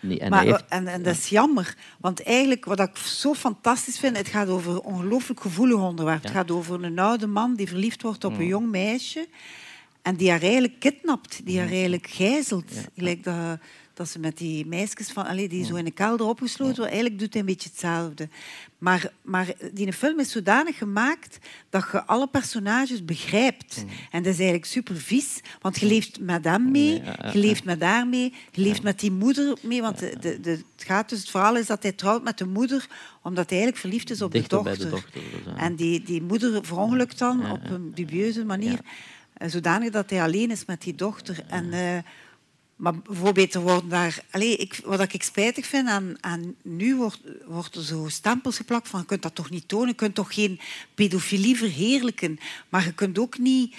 en 0.00 0.30
maar, 0.30 0.44
heeft, 0.44 0.64
en, 0.68 0.86
en 0.86 1.02
dat 1.02 1.14
is 1.16 1.28
jammer, 1.28 1.76
want 1.98 2.22
eigenlijk 2.22 2.64
wat 2.64 2.80
ik 2.80 2.96
zo 2.96 3.34
fantastisch 3.34 3.98
vind, 3.98 4.16
het 4.16 4.28
gaat 4.28 4.48
over 4.48 4.72
een 4.72 4.80
ongelooflijk 4.82 5.40
gevoelig 5.40 5.78
onderwerp. 5.80 6.22
Het 6.22 6.32
gaat 6.32 6.50
over 6.50 6.84
een 6.84 6.98
oude 6.98 7.26
man 7.26 7.54
die 7.54 7.68
verliefd 7.68 8.02
wordt 8.02 8.24
op 8.24 8.32
een 8.32 8.42
Mm. 8.42 8.48
jong 8.48 8.70
meisje 8.70 9.28
en 10.02 10.16
die 10.16 10.30
haar 10.30 10.42
eigenlijk 10.42 10.80
kidnapt, 10.80 11.40
die 11.44 11.54
Mm. 11.54 11.60
haar 11.60 11.70
eigenlijk 11.70 12.06
gijzelt. 12.06 12.70
Gelijk 12.96 13.24
dat, 13.24 13.58
dat 13.94 14.08
ze 14.08 14.18
met 14.18 14.38
die 14.38 14.66
meisjes 14.66 15.08
van, 15.10 15.26
allee, 15.26 15.48
die 15.48 15.64
zo 15.64 15.74
in 15.74 15.86
een 15.86 15.94
kelder 15.94 16.26
opgesloten 16.26 16.74
worden, 16.76 16.92
eigenlijk 16.92 17.20
doet 17.20 17.32
hij 17.32 17.40
een 17.40 17.48
beetje 17.48 17.68
hetzelfde. 17.68 18.28
Maar, 18.78 19.12
maar 19.22 19.46
die 19.72 19.92
film 19.92 20.20
is 20.20 20.30
zodanig 20.30 20.78
gemaakt 20.78 21.38
dat 21.70 21.88
je 21.92 22.04
alle 22.04 22.26
personages 22.28 23.04
begrijpt. 23.04 23.84
En 24.10 24.22
dat 24.22 24.32
is 24.32 24.38
eigenlijk 24.38 24.64
super 24.66 24.96
vies, 24.96 25.40
want 25.60 25.78
je 25.78 25.86
leeft 25.86 26.20
met 26.20 26.44
hem 26.44 26.70
mee, 26.70 27.02
je 27.32 27.38
leeft 27.38 27.64
met 27.64 27.82
haar 27.82 28.06
mee, 28.06 28.34
je 28.50 28.60
leeft 28.62 28.82
met 28.82 29.00
die 29.00 29.10
moeder 29.12 29.58
mee. 29.62 29.80
Want 29.82 29.98
de, 29.98 30.16
de, 30.20 30.40
de- 30.40 30.50
het, 30.50 30.86
gaat 30.86 31.08
dus, 31.08 31.18
het 31.20 31.30
verhaal 31.30 31.56
is 31.56 31.66
dat 31.66 31.82
hij 31.82 31.92
trouwt 31.92 32.22
met 32.24 32.38
de 32.38 32.46
moeder, 32.46 32.86
omdat 33.22 33.50
hij 33.50 33.58
eigenlijk 33.58 33.76
verliefd 33.80 34.10
is 34.10 34.22
op 34.22 34.32
Dichter 34.32 34.58
de 34.58 34.64
dochter. 34.64 34.84
de 34.84 34.90
dochter, 34.90 35.20
dus. 35.44 35.52
En 35.56 35.74
die, 35.74 36.02
die 36.02 36.22
moeder 36.22 36.64
verongelukt 36.64 37.18
dan 37.18 37.50
op 37.50 37.70
een 37.70 37.94
dubieuze 37.94 38.44
manier, 38.44 38.78
eh, 39.32 39.48
zodanig 39.48 39.90
dat 39.90 40.10
hij 40.10 40.22
alleen 40.22 40.50
is 40.50 40.64
met 40.64 40.82
die 40.82 40.94
dochter. 40.94 41.44
En, 41.48 41.72
eh, 41.72 41.98
maar 42.78 42.98
bijvoorbeeld, 42.98 43.54
er 43.54 43.60
worden 43.60 43.88
daar... 43.88 44.24
Allee, 44.30 44.56
ik, 44.56 44.80
wat 44.84 45.12
ik 45.12 45.22
spijtig 45.22 45.66
vind 45.66 45.88
aan, 45.88 46.16
aan 46.20 46.54
nu, 46.62 46.96
wordt, 46.96 47.20
wordt 47.46 47.74
er 47.74 47.84
zo 47.84 48.06
stempels 48.08 48.56
geplakt 48.56 48.88
van 48.88 49.00
je 49.00 49.06
kunt 49.06 49.22
dat 49.22 49.34
toch 49.34 49.50
niet 49.50 49.68
tonen, 49.68 49.88
je 49.88 49.94
kunt 49.94 50.14
toch 50.14 50.34
geen 50.34 50.60
pedofilie 50.94 51.56
verheerlijken, 51.56 52.38
maar 52.68 52.84
je 52.84 52.94
kunt 52.94 53.18
ook 53.18 53.38
niet 53.38 53.74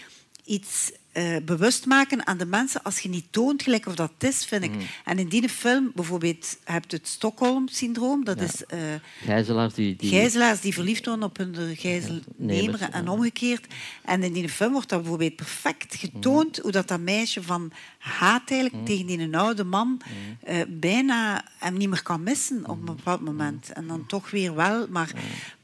iets 0.45 0.91
eh, 1.19 1.35
bewust 1.45 1.85
maken 1.85 2.27
aan 2.27 2.37
de 2.37 2.45
mensen 2.45 2.83
als 2.83 2.99
je 2.99 3.09
niet 3.09 3.25
toont 3.29 3.63
gelijk 3.63 3.85
of 3.85 3.95
dat 3.95 4.11
is, 4.19 4.45
vind 4.45 4.63
ik. 4.63 4.71
En 5.05 5.19
in 5.19 5.27
die 5.27 5.49
film, 5.49 5.91
bijvoorbeeld, 5.95 6.57
heb 6.63 6.83
je 6.91 6.97
het 6.97 7.07
Stockholm-syndroom, 7.07 8.23
dat 8.23 8.39
Ja. 8.39 8.45
is... 8.45 8.65
eh, 8.65 8.79
Gijzelaars 9.23 9.73
die... 9.73 9.95
die 9.95 10.09
Gijzelaars 10.09 10.61
die 10.61 10.73
verliefd 10.73 11.05
worden 11.05 11.23
op 11.25 11.37
hun 11.37 11.55
gijzelnemer 11.77 12.81
en 12.91 13.07
omgekeerd. 13.07 13.65
En 14.05 14.23
in 14.23 14.33
die 14.33 14.49
film 14.49 14.71
wordt 14.71 14.89
dat 14.89 14.99
bijvoorbeeld 14.99 15.35
perfect 15.35 15.95
getoond 15.95 16.57
hoe 16.57 16.71
dat, 16.71 16.87
dat 16.87 16.99
meisje 16.99 17.43
van 17.43 17.71
haat 17.97 18.51
eigenlijk 18.51 18.85
tegen 18.85 19.05
die 19.05 19.19
een 19.19 19.35
oude 19.35 19.63
man 19.63 20.01
eh, 20.43 20.57
bijna 20.67 21.43
hem 21.57 21.77
niet 21.77 21.89
meer 21.89 22.03
kan 22.03 22.23
missen 22.23 22.69
op 22.69 22.79
een 22.79 22.85
bepaald 22.95 23.21
moment. 23.21 23.71
En 23.73 23.87
dan 23.87 24.05
toch 24.05 24.29
weer 24.31 24.55
wel. 24.55 24.87
Maar, 24.89 25.11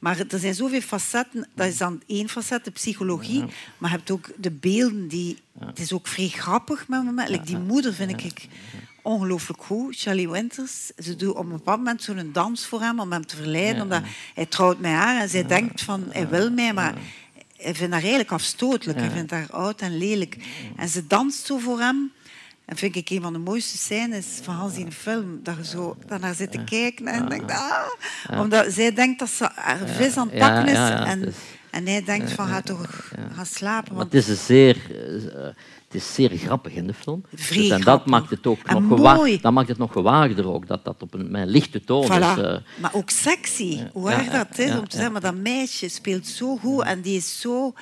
maar 0.06 0.20
er 0.30 0.40
zijn 0.40 0.56
zoveel 0.56 0.82
facetten. 0.82 1.48
Dat 1.54 1.68
is 1.68 1.78
dan 1.78 2.02
één 2.08 2.30
facet, 2.30 2.66
de 2.66 2.72
psychologie. 2.72 3.44
Maar 3.78 3.90
je 3.90 3.98
hebt 3.98 4.12
ook 4.12 4.30
de 4.38 4.52
beelden 4.52 5.08
die... 5.08 5.38
Het 5.60 5.80
is 5.80 5.94
ook 5.94 6.08
vrij 6.08 6.28
grappig 6.28 6.88
met. 6.88 7.30
Like 7.30 7.46
die 7.46 7.58
moeder 7.58 7.94
vind 7.94 8.24
ik 8.24 8.48
ongelooflijk 9.02 9.64
goed. 9.64 9.96
Shelley 9.96 10.30
Winters. 10.30 10.92
Ze 10.98 11.16
doet 11.16 11.36
op 11.36 11.44
een 11.44 11.52
bepaald 11.52 11.78
moment 11.78 12.04
zo'n 12.04 12.30
dans 12.32 12.66
voor 12.66 12.82
hem 12.82 13.00
om 13.00 13.12
hem 13.12 13.26
te 13.26 13.36
verleiden. 13.36 13.82
Omdat 13.82 14.02
hij 14.34 14.46
trouwt 14.46 14.80
met 14.80 14.92
haar 14.92 15.22
en 15.22 15.30
zij 15.30 15.46
denkt 15.46 15.82
van 15.82 16.04
hij 16.10 16.30
wil 16.30 16.52
mij, 16.52 16.74
maar 16.74 16.94
hij 17.58 17.76
vindt 17.76 17.94
haar 17.94 18.02
eigenlijk 18.02 18.32
afstotelijk. 18.32 19.00
Hij 19.00 19.10
vindt 19.10 19.32
haar 19.32 19.52
oud 19.52 19.82
en 19.82 19.98
lelijk. 19.98 20.38
En 20.76 20.90
ze 20.90 21.08
danst 21.08 21.46
zo 21.46 21.58
voor 21.58 21.80
hem. 21.80 22.12
En 22.66 22.76
vind 22.78 22.96
ik 22.96 23.10
een 23.10 23.22
van 23.22 23.34
de 23.34 23.40
mooiste 23.40 23.78
scènes 23.78 24.26
van 24.44 24.56
Hans 24.56 24.78
in 24.78 24.86
de 24.86 24.92
film. 24.92 25.40
Dat 25.44 25.56
je 25.58 25.66
zo 25.66 25.98
daarnaar 26.08 26.36
zit 26.36 26.52
te 26.52 26.64
kijken 26.64 27.08
en 27.08 27.30
denkt, 27.30 27.52
ah. 27.52 28.40
Omdat 28.40 28.74
zij 28.74 28.94
denkt 28.94 29.20
dat 29.20 29.30
ze 29.30 29.50
haar 29.56 29.88
vis 29.88 30.18
aan 30.18 30.30
het 30.30 30.40
pakken 30.40 30.68
is. 30.68 30.78
en, 30.78 31.34
En 31.72 31.86
hij 31.88 32.04
denkt 32.04 32.32
van, 32.32 32.48
ga 32.48 32.62
toch 32.62 33.12
gaan 33.34 33.46
slapen. 33.46 33.88
Maar 33.96 33.98
Want 33.98 34.14
het 34.14 34.24
is, 34.24 34.30
een 34.30 34.36
zeer, 34.46 34.78
eh, 35.36 35.42
het 35.44 35.54
is 36.04 36.14
zeer 36.14 36.30
grappig 36.38 36.74
in 36.74 36.88
de 36.88 36.94
film. 36.94 37.24
Dus 37.30 37.70
en 37.70 37.82
dat 37.82 38.06
maakt 38.06 38.30
het 38.30 38.48
ook 38.48 38.60
En 38.66 38.88
nog, 38.88 38.98
gewa- 38.98 39.16
mooi. 39.16 39.40
dat 39.42 39.52
maakt 39.54 39.68
het 39.68 39.78
nog 39.78 39.92
gewaagder 39.92 40.48
ook, 40.48 40.68
dat 40.68 40.86
dat 40.86 41.02
op 41.02 41.14
een 41.14 41.36
een 41.36 41.48
lichte 41.48 41.84
toon 41.84 42.04
is. 42.04 42.10
Eh. 42.10 42.58
maar 42.82 42.94
ook 42.94 43.10
sexy. 43.10 43.80
Hoe 43.94 44.10
ja, 44.10 44.24
dat 44.24 44.58
is 44.60 44.68
ja, 44.68 44.78
om 44.80 44.88
te 44.88 44.96
ja. 44.98 45.02
zeggen, 45.04 45.12
maar 45.12 45.22
dat 45.22 45.36
meisje 45.36 45.90
speelt 45.90 46.28
zo 46.28 46.58
goed 46.58 46.84
en 46.84 47.02
die 47.02 47.18
is 47.18 47.40
zo 47.42 47.74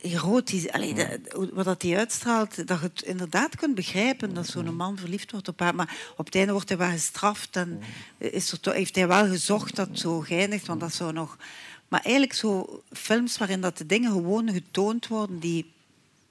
erotisch. 0.00 0.68
Allee, 0.70 0.94
dat- 0.94 1.48
wat 1.52 1.64
dat 1.64 1.80
die 1.80 1.96
uitstraalt, 1.96 2.66
dat 2.68 2.80
je 2.80 2.84
het 2.86 3.02
inderdaad 3.02 3.56
kunt 3.56 3.74
begrijpen 3.74 4.34
dat 4.34 4.46
zo'n 4.46 4.74
man 4.76 4.96
verliefd 4.98 5.30
wordt 5.30 5.48
op 5.48 5.60
haar. 5.60 5.74
Maar 5.74 5.96
op 6.16 6.24
het 6.26 6.34
einde 6.34 6.52
wordt 6.52 6.68
hij 6.68 6.78
wel 6.78 6.90
gestraft 6.90 7.56
en 7.56 7.80
is 8.18 8.52
er 8.62 8.72
heeft 8.72 8.94
hij 8.94 9.08
wel 9.08 9.26
gezocht 9.28 9.76
dat 9.76 9.88
het 9.88 9.98
zo 9.98 10.20
geëindigd, 10.20 10.66
want 10.66 10.80
dat 10.80 10.94
zou 10.94 11.12
nog... 11.12 11.36
Maar 11.88 12.00
eigenlijk 12.02 12.34
zo 12.34 12.82
films 12.92 13.38
waarin 13.38 13.60
dat 13.60 13.78
de 13.78 13.86
dingen 13.86 14.12
gewoon 14.12 14.50
getoond 14.52 15.06
worden 15.06 15.38
die, 15.38 15.72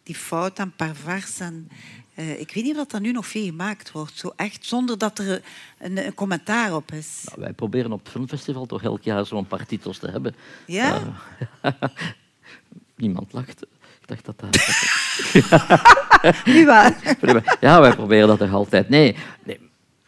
die 0.03 0.15
fout 0.15 0.59
en 0.59 0.71
pervers 0.75 1.39
en... 1.39 1.69
eh, 2.15 2.39
ik 2.39 2.51
weet 2.53 2.63
niet 2.63 2.77
of 2.77 2.85
dat 2.87 3.01
nu 3.01 3.11
nog 3.11 3.27
veel 3.27 3.43
gemaakt 3.45 3.91
wordt. 3.91 4.17
Zo 4.17 4.33
echt, 4.35 4.65
zonder 4.65 4.97
dat 4.97 5.19
er 5.19 5.41
een, 5.79 6.05
een 6.05 6.13
commentaar 6.13 6.75
op 6.75 6.91
is. 6.91 7.21
Nou, 7.25 7.39
wij 7.41 7.53
proberen 7.53 7.91
op 7.91 7.99
het 7.99 8.09
filmfestival 8.09 8.65
toch 8.65 8.83
elk 8.83 9.03
jaar 9.03 9.25
zo'n 9.25 9.47
paar 9.47 9.65
titels 9.65 9.97
te 9.97 10.09
hebben. 10.09 10.35
Ja? 10.67 11.15
Eh, 11.61 11.71
niemand 12.97 13.33
lacht. 13.33 13.61
Ik 14.01 14.07
dacht 14.07 14.25
dat 14.25 14.39
dat... 14.39 14.57
Nu 16.45 16.65
wel. 16.65 16.91
Ja, 17.61 17.81
wij 17.81 17.95
proberen 17.95 18.27
dat 18.27 18.37
toch 18.37 18.53
altijd. 18.53 18.89
Nee, 18.89 19.15
nee. 19.43 19.59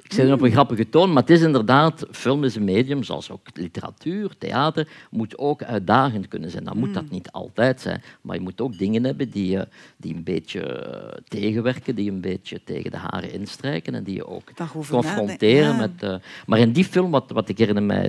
Ik 0.09 0.15
het 0.15 0.31
op 0.31 0.41
een 0.41 0.51
grappige 0.51 0.89
toon, 0.89 1.13
maar 1.13 1.21
het 1.21 1.31
is 1.31 1.41
inderdaad, 1.41 2.05
film 2.11 2.43
is 2.43 2.55
een 2.55 2.63
medium, 2.63 3.03
zoals 3.03 3.31
ook 3.31 3.47
literatuur, 3.53 4.37
theater, 4.37 4.87
moet 5.09 5.37
ook 5.37 5.63
uitdagend 5.63 6.27
kunnen 6.27 6.51
zijn. 6.51 6.63
Dan 6.63 6.77
moet 6.77 6.93
dat 6.93 7.09
niet 7.09 7.31
altijd 7.31 7.81
zijn, 7.81 8.01
maar 8.21 8.35
je 8.35 8.41
moet 8.41 8.61
ook 8.61 8.77
dingen 8.77 9.03
hebben 9.03 9.29
die, 9.29 9.49
je, 9.49 9.67
die 9.97 10.15
een 10.15 10.23
beetje 10.23 10.61
eh, 10.61 11.17
tegenwerken, 11.27 11.95
die 11.95 12.11
een 12.11 12.21
beetje 12.21 12.63
tegen 12.63 12.91
de 12.91 12.97
haren 12.97 13.31
instrijken 13.31 13.95
en 13.95 14.03
die 14.03 14.15
je 14.15 14.27
ook 14.27 14.51
confronteren 14.71 15.77
met... 15.77 16.03
eh, 16.03 16.15
maar 16.45 16.59
in 16.59 16.71
die 16.71 16.85
film, 16.85 17.11
wat, 17.11 17.31
wat 17.31 17.49
ik 17.49 17.57
herinner 17.57 17.83
mij, 17.83 18.07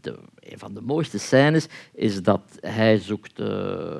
de, 0.00 0.18
een 0.42 0.58
van 0.58 0.74
de 0.74 0.80
mooiste 0.80 1.18
scènes, 1.18 1.66
is 1.94 2.22
dat 2.22 2.40
hij 2.60 2.98
zoekt 2.98 3.38
eh, 3.40 3.46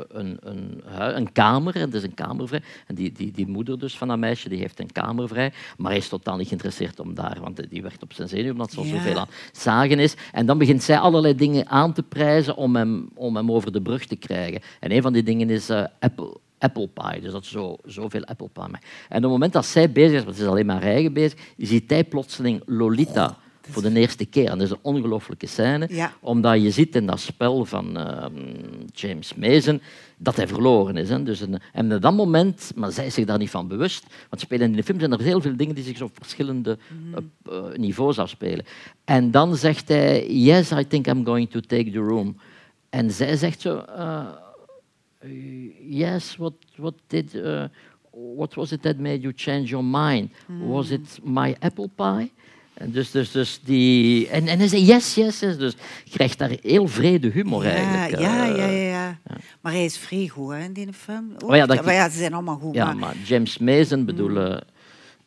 een, 0.08 0.38
een, 0.40 0.82
een 1.16 1.32
kamer, 1.32 1.76
en 1.76 1.92
is 1.92 2.02
een 2.02 2.14
kamer 2.14 2.48
vrij, 2.48 2.62
en 2.86 2.94
die, 2.94 3.12
die, 3.12 3.32
die 3.32 3.46
moeder 3.46 3.78
dus 3.78 3.96
van 3.96 4.08
dat 4.08 4.18
meisje, 4.18 4.48
die 4.48 4.58
heeft 4.58 4.80
een 4.80 4.92
kamer 4.92 5.28
vrij, 5.28 5.52
maar 5.76 5.90
hij 5.90 6.00
is 6.00 6.08
totaal 6.08 6.36
niet 6.36 6.46
geïnteresseerd 6.46 7.00
om 7.00 7.14
daar, 7.14 7.38
want 7.40 7.70
die 7.70 7.82
werkt 7.82 8.02
op 8.02 8.12
zijn 8.12 8.28
zenuw, 8.28 8.52
omdat 8.52 8.72
ze 8.72 8.78
al 8.78 8.84
Ja. 8.84 8.92
zoveel 8.92 9.18
aan 9.18 9.28
zagen 9.52 9.98
is. 9.98 10.14
En 10.32 10.46
dan 10.46 10.58
begint 10.58 10.82
zij 10.82 10.98
allerlei 10.98 11.34
dingen 11.34 11.68
aan 11.68 11.92
te 11.92 12.02
prijzen 12.02 12.56
om 12.56 12.76
hem, 12.76 13.08
om 13.14 13.36
hem 13.36 13.52
over 13.52 13.72
de 13.72 13.82
brug 13.82 14.06
te 14.06 14.16
krijgen. 14.16 14.60
En 14.80 14.92
een 14.92 15.02
van 15.02 15.12
die 15.12 15.22
dingen 15.22 15.50
is 15.50 15.68
eh, 15.68 15.84
Apple. 15.98 16.36
Apple 16.58 16.88
pie, 16.88 17.20
dus 17.20 17.32
dat 17.32 17.42
is 17.42 17.50
zo, 17.50 17.76
zoveel 17.84 18.24
apple 18.24 18.48
pie. 18.52 18.64
En 18.64 19.16
op 19.16 19.22
het 19.22 19.22
moment 19.22 19.52
dat 19.52 19.66
zij 19.66 19.92
bezig 19.92 20.18
is, 20.18 20.24
want 20.24 20.36
ze 20.36 20.42
is 20.42 20.48
alleen 20.48 20.66
maar 20.66 20.82
eigen 20.82 21.12
bezig, 21.12 21.38
ziet 21.56 21.90
hij 21.90 22.04
plotseling 22.04 22.62
Lolita 22.66 23.36
voor 23.70 23.82
de 23.82 23.92
eerste 23.94 24.24
keer. 24.24 24.44
En 24.50 24.58
dat 24.58 24.66
is 24.66 24.70
een 24.70 24.78
ongelooflijke 24.82 25.46
scène, 25.46 25.86
Ja. 25.90 26.12
omdat 26.20 26.62
je 26.62 26.70
ziet 26.70 26.96
in 26.96 27.06
dat 27.06 27.20
spel 27.20 27.64
van 27.64 27.96
ehm, 27.96 28.32
James 28.92 29.34
Mason 29.34 29.80
dat 30.16 30.36
hij 30.36 30.48
verloren 30.48 30.96
is. 30.96 31.08
Hè. 31.08 31.22
Dus 31.22 31.40
een, 31.40 31.58
en 31.72 31.94
op 31.94 32.02
dat 32.02 32.14
moment, 32.14 32.72
maar 32.74 32.92
zij 32.92 33.06
is 33.06 33.14
zich 33.14 33.24
daar 33.24 33.38
niet 33.38 33.50
van 33.50 33.68
bewust, 33.68 34.06
want 34.28 34.42
spelen 34.42 34.70
in 34.70 34.76
de 34.76 34.82
film 34.82 34.98
zijn 34.98 35.12
er 35.12 35.20
heel 35.20 35.40
veel 35.40 35.56
dingen 35.56 35.74
die 35.74 35.84
zich 35.84 36.02
op 36.02 36.10
verschillende 36.20 36.78
Mhm. 36.88 37.14
eh, 37.48 37.56
eh, 37.56 37.78
niveaus 37.78 38.18
afspelen. 38.18 38.64
En 39.04 39.30
dan 39.30 39.56
zegt 39.56 39.88
hij, 39.88 40.26
yes, 40.32 40.70
I 40.72 40.86
think 40.86 41.06
I'm 41.06 41.24
going 41.24 41.50
to 41.50 41.60
take 41.60 41.90
the 41.90 41.98
room. 41.98 42.36
En 42.90 43.10
zij 43.10 43.36
zegt 43.36 43.60
zo, 43.60 43.76
eh, 43.78 44.26
yes, 45.88 46.36
what, 46.36 46.54
what 46.76 46.94
did... 47.06 47.34
uh, 47.34 47.64
what 48.36 48.54
was 48.54 48.72
it 48.72 48.82
that 48.82 48.98
made 48.98 49.20
you 49.20 49.32
change 49.36 49.62
your 49.64 49.84
mind? 49.84 50.30
Was 50.68 50.90
it 50.90 51.18
my 51.24 51.56
apple 51.60 51.88
pie? 51.94 52.30
En 52.74 52.90
dus, 52.90 53.10
dus, 53.10 53.30
dus 53.30 53.60
die... 53.64 54.28
En, 54.28 54.46
en 54.48 54.58
hij 54.58 54.68
zei 54.68 54.84
yes, 54.84 55.14
yes, 55.14 55.40
yes. 55.40 55.58
Dus 55.58 55.74
je 56.04 56.10
krijgt 56.10 56.38
daar 56.38 56.50
heel 56.62 56.86
vrede 56.88 57.28
humor 57.28 57.64
Ja, 57.64 57.70
eigenlijk. 57.70 58.22
ja, 58.22 58.48
eh. 58.48 58.56
ja, 58.56 58.66
ja, 58.66 58.88
ja. 58.88 59.18
Maar 59.60 59.72
hij 59.72 59.84
is 59.84 59.98
vrij 59.98 60.28
goed 60.28 60.52
hè, 60.52 60.62
in 60.62 60.72
die 60.72 60.92
film. 60.92 61.32
Maar 61.46 61.56
ja, 61.56 61.66
dat- 61.66 61.84
maar 61.84 61.94
ja, 61.94 62.08
ze 62.08 62.18
zijn 62.18 62.32
allemaal 62.34 62.56
goed. 62.58 62.74
Ja, 62.74 62.84
maar- 62.84 62.96
maar 62.96 63.14
James 63.24 63.58
Mason, 63.58 64.04
bedoel, 64.04 64.36
eh, 64.36 64.56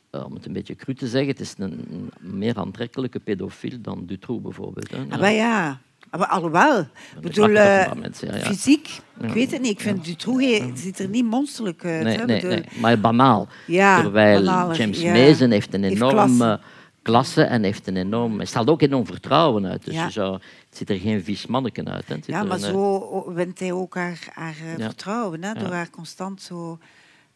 eh, 0.09 0.25
om 0.25 0.33
het 0.33 0.45
een 0.45 0.53
beetje 0.53 0.75
cru 0.75 0.93
te 0.95 1.07
zeggen, 1.07 1.29
het 1.29 1.39
is 1.39 1.53
een, 1.57 2.11
meer 2.19 2.55
aantrekkelijke 2.57 3.19
pedofiel 3.19 3.77
dan 3.81 4.03
Dutroux 4.05 4.41
bijvoorbeeld. 4.43 4.91
Hè. 4.91 4.97
Ah, 5.09 5.19
maar 5.19 5.31
ja, 5.33 5.79
maar 6.17 6.27
alhoewel. 6.27 6.79
Ik 6.79 6.87
bedoel, 7.21 7.47
mensen, 7.47 8.27
ja, 8.27 8.35
ja. 8.35 8.41
fysiek, 8.45 8.87
Ja. 9.19 9.27
ik 9.27 9.33
weet 9.33 9.51
het 9.51 9.61
niet. 9.61 9.71
Ik 9.71 9.79
vind 9.79 10.05
Dutroux 10.05 10.61
ziet 10.73 10.99
er 10.99 11.07
niet 11.07 11.25
monsterlijk 11.25 11.85
uit. 11.85 12.03
Nee, 12.03 12.17
hè, 12.17 12.25
nee, 12.25 12.63
maar 12.81 12.99
banaal. 12.99 13.47
Ja, 13.67 14.01
Terwijl 14.01 14.43
James 14.73 15.01
ja. 15.01 15.13
Mason 15.13 15.51
heeft 15.51 15.73
een 15.73 15.83
enorme. 15.83 16.59
Klasse 17.05 17.41
en 17.43 17.63
heeft 17.63 17.87
een 17.87 17.97
enorm... 17.97 18.37
Hij 18.37 18.45
straalt 18.45 18.69
ook 18.69 18.81
enorm 18.81 19.05
vertrouwen 19.05 19.65
uit. 19.65 19.85
Dus 19.85 19.93
Ja. 19.93 20.09
zou, 20.09 20.33
het 20.33 20.77
ziet 20.77 20.89
er 20.89 20.99
geen 20.99 21.23
vies 21.23 21.45
manneken 21.45 21.89
uit. 21.89 22.07
Hè. 22.07 22.15
Ja, 22.25 22.43
maar 22.43 22.57
een, 22.57 22.63
eh, 22.63 22.69
zo 22.69 23.33
wint 23.33 23.59
hij 23.59 23.71
ook 23.71 23.95
haar, 23.95 24.19
haar 24.33 24.55
eh, 24.61 24.77
Ja. 24.77 24.85
vertrouwen, 24.85 25.43
hè, 25.43 25.53
door 25.53 25.71
haar 25.71 25.89
constant 25.89 26.41
zo... 26.41 26.79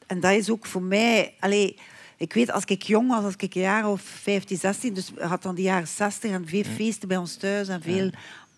En 0.07 0.19
dat 0.19 0.31
is 0.31 0.49
ook 0.49 0.65
voor 0.65 0.81
mij... 0.81 1.33
Allee, 1.39 1.77
ik 2.17 2.33
weet, 2.33 2.51
als 2.51 2.63
ik 2.65 2.83
jong 2.83 3.09
was, 3.09 3.23
als 3.23 3.33
ik 3.37 3.55
een 3.55 3.61
jaar 3.61 3.89
of 3.89 4.01
15, 4.01 4.57
16, 4.57 4.93
dus 4.93 5.11
we 5.15 5.25
had 5.25 5.43
dan 5.43 5.55
de 5.55 5.61
jaren 5.61 5.87
60 5.87 6.31
en 6.31 6.47
veel 6.47 6.63
feesten 6.63 7.07
bij 7.07 7.17
ons 7.17 7.35
thuis 7.35 7.67
en 7.67 7.81
veel... 7.81 8.09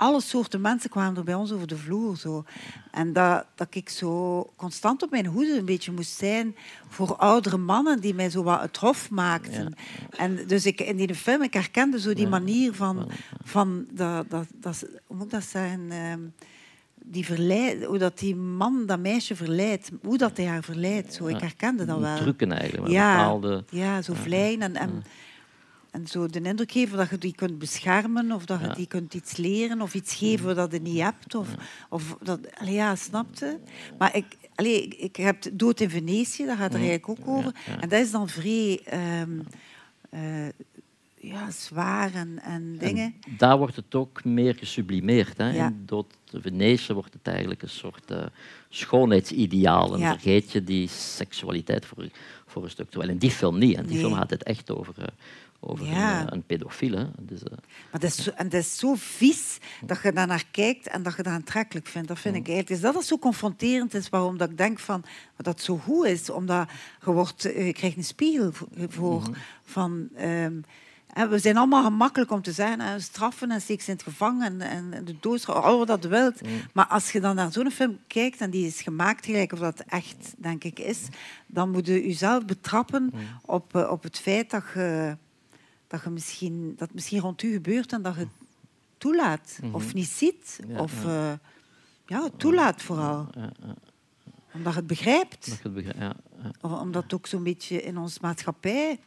Alle 0.02 0.22
soorten 0.22 0.62
mensen 0.62 0.90
kwamen 0.90 1.18
er 1.18 1.24
bij 1.24 1.34
ons 1.34 1.52
over 1.52 1.68
de 1.68 1.78
vloer. 1.78 2.18
Zo. 2.18 2.44
En 2.92 3.14
dat, 3.14 3.46
dat 3.56 3.68
ik 3.76 3.90
zo 3.90 4.46
constant 4.56 5.04
op 5.04 5.12
mijn 5.12 5.26
hoede 5.26 5.58
een 5.58 5.66
beetje 5.66 5.92
moest 5.92 6.18
zijn 6.18 6.56
voor 6.88 7.16
oudere 7.16 7.58
mannen 7.58 8.00
die 8.00 8.14
mij 8.14 8.30
zo 8.30 8.44
wat 8.44 8.62
het 8.62 8.78
hof 8.78 9.10
maakten. 9.10 9.74
En 10.10 10.48
dus 10.48 10.66
ik, 10.66 10.80
in 10.80 10.96
die 10.96 11.16
film, 11.16 11.44
ik 11.44 11.54
herkende 11.54 12.00
zo 12.00 12.14
die 12.14 12.28
manier 12.28 12.74
van... 12.74 13.12
van 13.44 13.86
dat, 13.92 14.30
dat, 14.30 14.46
dat, 14.54 14.86
hoe 15.08 15.18
moet 15.18 15.26
ik 15.26 15.32
dat 15.32 15.44
zeggen? 15.44 15.92
ehm, 15.92 16.20
die 16.96 17.26
verleid, 17.26 17.84
hoe 17.84 17.98
dat 17.98 18.20
die 18.20 18.36
man 18.36 18.86
dat 18.86 19.00
meisje 19.00 19.36
verleidt, 19.36 19.92
hoe 20.04 20.18
dat 20.18 20.38
hij 20.38 20.46
haar 20.46 20.64
verleidt. 20.64 21.14
Zo. 21.14 21.28
Ik 21.28 21.40
herkende 21.40 21.86
dat 21.86 22.00
wel. 22.00 22.18
Drukken 22.18 22.52
eigenlijk. 22.52 22.84
met 22.84 22.92
Ja, 22.92 23.18
bepaalde... 23.18 23.64
ja, 23.70 24.02
zo 24.02 24.14
vleien 24.14 24.62
en, 24.62 24.76
en, 24.76 25.04
en 25.92 26.08
zo 26.08 26.28
de 26.28 26.42
indruk 26.42 26.72
geven 26.72 26.98
dat 26.98 27.10
je 27.10 27.18
die 27.18 27.36
kunt 27.36 27.60
beschermen 27.60 28.32
of 28.32 28.46
dat 28.46 28.60
je 28.60 28.66
Ja. 28.66 28.74
die 28.74 28.88
kunt 28.88 29.14
iets 29.14 29.38
leren 29.38 29.82
of 29.82 29.94
iets 29.94 30.16
geven 30.16 30.56
dat 30.56 30.72
je 30.72 30.80
niet 30.80 31.02
hebt. 31.02 31.36
Of, 31.36 31.48
of 31.90 32.18
dat, 32.22 32.40
allee, 32.58 32.74
ja, 32.74 32.96
snapte. 32.96 33.60
Maar 33.98 34.16
ik, 34.16 34.26
allee, 34.56 34.88
ik, 34.88 35.16
heb 35.16 35.44
Dood 35.54 35.80
in 35.80 35.90
Venetië, 35.90 36.46
daar 36.46 36.58
gaat 36.58 36.74
er 36.74 36.80
eigenlijk 36.80 37.10
ook 37.10 37.28
over. 37.28 37.56
En 37.80 37.90
dat 37.90 38.00
is 38.00 38.12
dan 38.12 38.30
vrij 38.30 38.82
ehm, 38.86 39.40
eh, 40.10 40.48
ja, 41.24 41.52
zwaar 41.52 42.14
en, 42.14 42.40
en 42.44 42.78
dingen. 42.78 43.16
En 43.28 43.36
daar 43.38 43.58
wordt 43.58 43.76
het 43.76 43.96
ook 43.96 44.24
meer 44.24 44.56
gesublimeerd. 44.56 45.38
Hè. 45.38 45.50
Ja. 45.50 45.74
Dood 45.86 46.14
de 46.30 46.42
Venetië 46.42 46.94
wordt 46.94 47.14
het 47.14 47.28
eigenlijk 47.28 47.62
een 47.62 47.70
soort 47.70 48.12
eh, 48.12 48.26
schoonheidsideaal. 48.70 49.94
En 49.94 50.00
Ja. 50.00 50.12
vergeet 50.12 50.52
je 50.52 50.64
die 50.64 50.88
seksualiteit 50.88 51.86
voor, 51.86 52.08
voor 52.46 52.64
een 52.64 52.70
stuk. 52.70 52.90
Terwijl 52.90 53.12
in 53.12 53.18
die 53.18 53.32
film 53.32 53.58
niet. 53.58 53.76
En 53.78 53.84
die 53.86 53.92
Nee. 53.94 54.02
film 54.04 54.14
gaat 54.14 54.30
het 54.30 54.44
echt 54.44 54.72
over, 54.72 54.94
eh, 54.98 55.06
over 55.60 55.86
Ja. 55.86 56.22
een, 56.22 56.28
eh, 56.28 56.34
een 56.34 56.44
pedofiel. 56.44 56.98
Hè. 56.98 57.06
Dus, 57.20 57.44
Maar 57.44 57.60
dat 58.00 58.04
is, 58.04 58.24
zo, 58.24 58.30
en 58.30 58.50
dat 58.50 58.60
is 58.60 58.78
zo 58.78 58.94
vies 58.98 59.58
dat 59.86 60.00
je 60.04 60.12
daar 60.14 60.28
naar 60.28 60.46
kijkt 60.52 60.88
en 60.88 61.04
dat 61.04 61.16
je 61.16 61.24
dat 61.24 61.34
aantrekkelijk 61.34 61.88
vindt. 61.88 62.08
Dat 62.08 62.20
vind 62.20 62.36
ik 62.36 62.48
eigenlijk. 62.48 62.82
Dus 62.82 62.92
dat 62.92 63.02
is 63.02 63.08
zo 63.08 63.18
confronterend 63.18 63.94
is 63.94 64.10
waarom 64.10 64.38
dat 64.38 64.50
ik 64.50 64.58
denk 64.58 64.80
van, 64.80 65.04
dat 65.38 65.46
het 65.54 65.62
zo 65.64 65.78
goed 65.78 66.06
is. 66.06 66.30
Omdat 66.30 66.70
je, 67.06 67.12
wordt, 67.12 67.42
je 67.42 67.74
krijgt 67.74 67.98
een 67.98 68.04
spiegel 68.04 68.52
voor, 68.52 68.68
voor 68.90 69.24
van... 69.64 70.10
ehm, 70.16 70.54
we 71.14 71.40
zijn 71.40 71.58
allemaal 71.58 71.84
gemakkelijk 71.84 72.32
om 72.32 72.42
te 72.42 72.52
zeggen, 72.52 72.80
hè, 72.80 73.00
straffen 73.00 73.52
en 73.52 73.62
steek 73.62 73.82
ze 73.82 73.88
in 73.90 73.94
het 73.94 74.04
gevangen 74.04 74.62
en, 74.62 74.94
en 74.94 75.06
de 75.06 75.16
doodstraf, 75.20 75.64
al 75.64 75.78
wat 75.78 75.88
dat 75.88 76.04
wilt. 76.04 76.42
Maar 76.74 76.86
als 76.86 77.12
je 77.12 77.20
dan 77.20 77.36
naar 77.36 77.52
zo'n 77.52 77.72
film 77.72 77.98
kijkt 78.08 78.42
en 78.42 78.50
die 78.50 78.68
is 78.68 78.82
gemaakt 78.82 79.26
gelijk 79.26 79.52
of 79.52 79.60
dat 79.60 79.80
echt, 79.80 80.34
denk 80.38 80.64
ik, 80.64 80.80
is, 80.80 81.08
dan 81.46 81.70
moet 81.70 81.86
je 81.86 82.08
jezelf 82.08 82.46
betrappen 82.46 83.14
op, 83.46 83.76
eh, 83.76 83.92
op 83.92 84.04
het 84.04 84.20
feit 84.20 84.50
dat 84.50 84.64
je 84.74 85.18
dat, 85.88 86.04
je 86.04 86.10
misschien, 86.10 86.74
dat 86.78 86.94
misschien 86.94 87.20
rond 87.20 87.44
u 87.44 87.52
gebeurt 87.54 87.94
en 87.94 88.02
dat 88.02 88.14
je 88.14 88.20
het 88.20 88.30
toelaat 88.98 89.60
of 89.72 89.94
niet 89.94 90.08
ziet. 90.08 90.60
Ja, 90.68 90.80
of 90.80 91.04
ja. 91.04 91.32
eh, 91.32 91.38
ja, 92.06 92.24
het 92.24 92.40
toelaat 92.40 92.82
vooral. 92.82 93.28
ja, 93.32 93.52
ja, 93.60 93.76
Omdat 94.54 94.74
je 94.74 94.80
het 94.80 94.88
begrijpt. 94.88 95.50
dat 95.50 95.58
je 95.58 95.64
het 95.64 95.74
begrijpt, 95.74 96.00
ja, 96.00 96.14
ja. 96.44 96.52
Of 96.62 96.80
Omdat 96.80 97.04
het 97.04 97.14
ook 97.14 97.28
zo'n 97.28 97.44
beetje 97.44 97.82
in 97.82 97.98
onze 97.98 98.18
maatschappij 98.22 99.00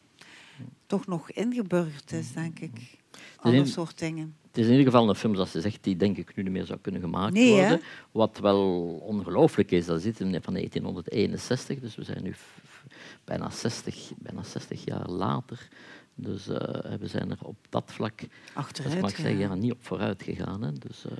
toch 0.86 1.06
nog 1.06 1.30
ingeburgerd 1.30 2.12
is, 2.12 2.32
denk 2.32 2.58
ik. 2.58 2.98
Alle 3.36 3.56
een- 3.56 3.66
soort 3.66 3.98
dingen. 3.98 4.36
Het 4.46 4.58
is 4.58 4.64
in 4.68 4.70
ieder 4.76 4.92
geval 4.92 5.08
een 5.08 5.14
film, 5.14 5.34
zoals 5.34 5.50
ze 5.50 5.60
zegt, 5.60 5.84
die 5.84 5.96
denk 5.96 6.16
ik 6.16 6.36
nu 6.36 6.42
niet 6.42 6.52
meer 6.52 6.64
zou 6.64 6.78
kunnen 6.82 7.00
gemaakt 7.00 7.32
Nee, 7.32 7.52
hè? 7.54 7.60
worden. 7.60 7.80
Wat 8.12 8.38
wel 8.38 8.84
ongelooflijk 9.02 9.70
is, 9.70 9.86
dat 9.86 10.02
zit 10.02 10.20
in- 10.20 10.42
van 10.42 10.52
1961, 10.52 11.80
dus 11.80 11.94
we 11.94 12.04
zijn 12.04 12.22
nu 12.22 12.34
bijna 13.24 13.50
60, 13.50 14.12
bijna 14.18 14.42
60 14.42 14.84
jaar 14.84 15.08
later. 15.10 15.68
Dus 16.14 16.48
eh, 16.48 16.92
we 17.00 17.06
zijn 17.06 17.30
er 17.30 17.38
op 17.42 17.56
dat 17.68 17.84
vlak, 17.86 18.20
Achteruit 18.54 19.00
mag 19.00 19.10
ik 19.10 19.16
zeggen, 19.16 19.38
ja, 19.38 19.54
niet 19.54 19.72
op 19.72 19.84
vooruit 19.84 20.22
gegaan. 20.22 20.62
Hè. 20.62 20.72
Dus, 20.72 21.04
eh, 21.04 21.12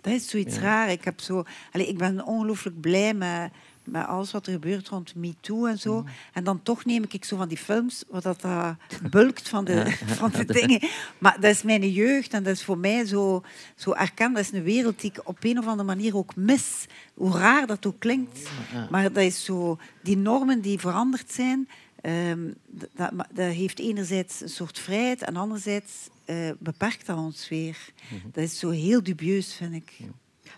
Dat 0.00 0.12
is 0.14 0.28
zoiets 0.28 0.54
Ja. 0.54 0.60
raar. 0.60 0.90
Ik, 0.90 1.04
heb 1.04 1.20
zo, 1.20 1.42
allee, 1.72 1.86
ik 1.88 1.98
ben 1.98 2.24
ongelooflijk 2.24 2.80
blij 2.80 3.14
met, 3.14 3.50
met 3.86 4.06
alles 4.06 4.32
wat 4.32 4.46
er 4.46 4.52
gebeurt 4.52 4.88
rond 4.88 5.14
MeToo 5.14 5.66
en 5.66 5.78
zo. 5.78 6.00
Mm. 6.00 6.08
En 6.32 6.44
dan 6.44 6.62
toch 6.62 6.84
neem 6.84 7.04
ik 7.08 7.24
zo 7.24 7.36
van 7.36 7.48
die 7.48 7.58
films 7.58 8.04
wat 8.08 8.22
dat 8.22 8.42
bulkt 9.10 9.48
van 9.48 9.64
de, 9.64 9.72
Ja. 9.72 10.14
van 10.22 10.30
de 10.30 10.44
dingen. 10.44 10.80
Maar 11.18 11.40
dat 11.40 11.50
is 11.50 11.62
mijn 11.62 11.90
jeugd 11.90 12.32
en 12.32 12.42
dat 12.42 12.52
is 12.52 12.64
voor 12.64 12.78
mij 12.78 13.04
zo, 13.04 13.42
zo 13.76 13.92
erkend. 13.92 14.34
Dat 14.34 14.44
is 14.44 14.52
een 14.52 14.62
wereld 14.62 15.00
die 15.00 15.10
ik 15.10 15.20
op 15.24 15.44
een 15.44 15.58
of 15.58 15.66
andere 15.66 15.88
manier 15.88 16.16
ook 16.16 16.36
mis. 16.36 16.86
Hoe 17.14 17.38
raar 17.38 17.66
dat 17.66 17.86
ook 17.86 17.98
klinkt. 17.98 18.48
Ja. 18.72 18.86
Maar 18.90 19.02
dat 19.02 19.22
is 19.22 19.44
zo, 19.44 19.78
die 20.02 20.16
normen 20.16 20.60
die 20.60 20.78
veranderd 20.78 21.32
zijn, 21.32 21.68
ehm, 22.00 22.50
dat, 22.94 23.10
dat 23.32 23.52
heeft 23.52 23.78
enerzijds 23.78 24.40
een 24.40 24.48
soort 24.48 24.78
vrijheid 24.78 25.22
en 25.22 25.36
anderzijds 25.36 25.92
eh, 26.24 26.50
beperkt 26.58 27.06
dat 27.06 27.16
ons 27.16 27.48
weer. 27.48 27.78
Mhm. 28.08 28.20
Dat 28.32 28.44
is 28.44 28.58
zo 28.58 28.70
heel 28.70 29.02
dubieus, 29.02 29.54
vind 29.54 29.74
ik. 29.74 29.92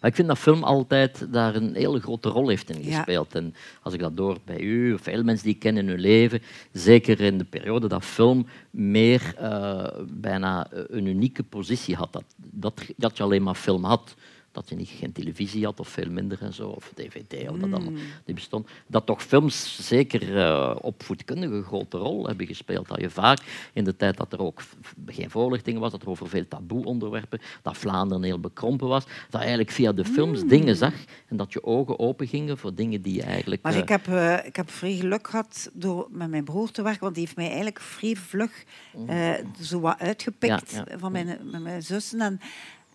Maar 0.00 0.10
ik 0.10 0.16
vind 0.16 0.28
dat 0.28 0.38
film 0.38 0.62
altijd 0.62 1.26
daar 1.32 1.54
een 1.54 1.74
hele 1.74 2.00
grote 2.00 2.28
rol 2.28 2.48
heeft 2.48 2.70
in 2.70 2.84
Ja. 2.84 2.96
gespeeld. 2.96 3.34
En 3.34 3.54
als 3.82 3.94
ik 3.94 4.00
dat 4.00 4.16
door 4.16 4.36
bij 4.44 4.60
u, 4.60 4.92
of 4.92 5.00
veel 5.02 5.22
mensen 5.22 5.44
die 5.44 5.54
ik 5.54 5.60
ken 5.60 5.76
in 5.76 5.88
hun 5.88 6.00
leven, 6.00 6.42
zeker 6.72 7.20
in 7.20 7.38
de 7.38 7.44
periode 7.44 7.88
dat 7.88 8.04
film 8.04 8.46
meer 8.70 9.34
eh, 9.38 9.86
bijna 10.10 10.66
een 10.70 11.06
unieke 11.06 11.42
positie 11.42 11.94
had. 11.96 12.12
Dat, 12.12 12.24
dat, 12.36 12.82
dat 12.96 13.16
je 13.16 13.22
alleen 13.22 13.42
maar 13.42 13.54
film 13.54 13.84
had. 13.84 14.14
Dat 14.58 14.68
je 14.68 14.74
niet, 14.74 14.88
geen 14.88 15.12
televisie 15.12 15.64
had 15.64 15.80
of 15.80 15.88
veel 15.88 16.10
minder 16.10 16.42
en 16.42 16.52
zo, 16.52 16.68
of 16.68 16.92
dvd, 16.94 17.48
of 17.48 17.58
dat 17.58 17.72
allemaal 17.72 17.92
niet 18.24 18.34
bestond. 18.34 18.68
Dat 18.86 19.06
toch 19.06 19.22
films 19.22 19.86
zeker 19.88 20.38
eh, 20.38 20.76
op 20.80 21.02
voetkundige 21.02 21.54
een 21.54 21.62
grote 21.62 21.96
rol 21.96 22.26
hebben 22.26 22.46
gespeeld. 22.46 22.88
Dat 22.88 23.00
je 23.00 23.10
vaak 23.10 23.38
in 23.72 23.84
de 23.84 23.96
tijd 23.96 24.16
dat 24.16 24.32
er 24.32 24.40
ook 24.40 24.62
geen 25.06 25.30
voorlichting 25.30 25.78
was, 25.78 25.90
dat 25.90 26.02
er 26.02 26.08
over 26.08 26.28
veel 26.28 26.48
taboe-onderwerpen, 26.48 27.40
dat 27.62 27.76
Vlaanderen 27.76 28.22
heel 28.22 28.40
bekrompen 28.40 28.88
was, 28.88 29.04
dat 29.04 29.14
je 29.30 29.38
eigenlijk 29.38 29.70
via 29.70 29.92
de 29.92 30.04
films 30.04 30.42
dingen 30.44 30.76
zag 30.76 30.94
en 31.28 31.36
dat 31.36 31.52
je 31.52 31.64
ogen 31.64 31.98
open 31.98 32.26
gingen 32.26 32.58
voor 32.58 32.74
dingen 32.74 33.02
die 33.02 33.14
je 33.14 33.22
eigenlijk... 33.22 33.62
Maar 33.62 33.72
eh, 33.72 33.78
ik 33.78 33.88
heb, 33.88 34.06
eh, 34.06 34.46
ik 34.46 34.56
heb 34.56 34.70
vrij 34.70 34.94
geluk 34.94 35.28
gehad 35.28 35.70
door 35.72 36.08
met 36.10 36.30
mijn 36.30 36.44
broer 36.44 36.70
te 36.70 36.82
werken, 36.82 37.02
want 37.02 37.14
die 37.14 37.24
heeft 37.24 37.36
mij 37.36 37.46
eigenlijk 37.46 37.80
vrij 37.80 38.16
vlug 38.16 38.64
eh, 39.06 39.34
zo 39.60 39.80
wat 39.80 39.98
uitgepikt 39.98 40.70
Ja, 40.70 40.84
ja. 40.88 40.98
van 40.98 41.12
mijn, 41.12 41.38
met 41.50 41.62
mijn 41.62 41.82
zussen. 41.82 42.20
En, 42.20 42.40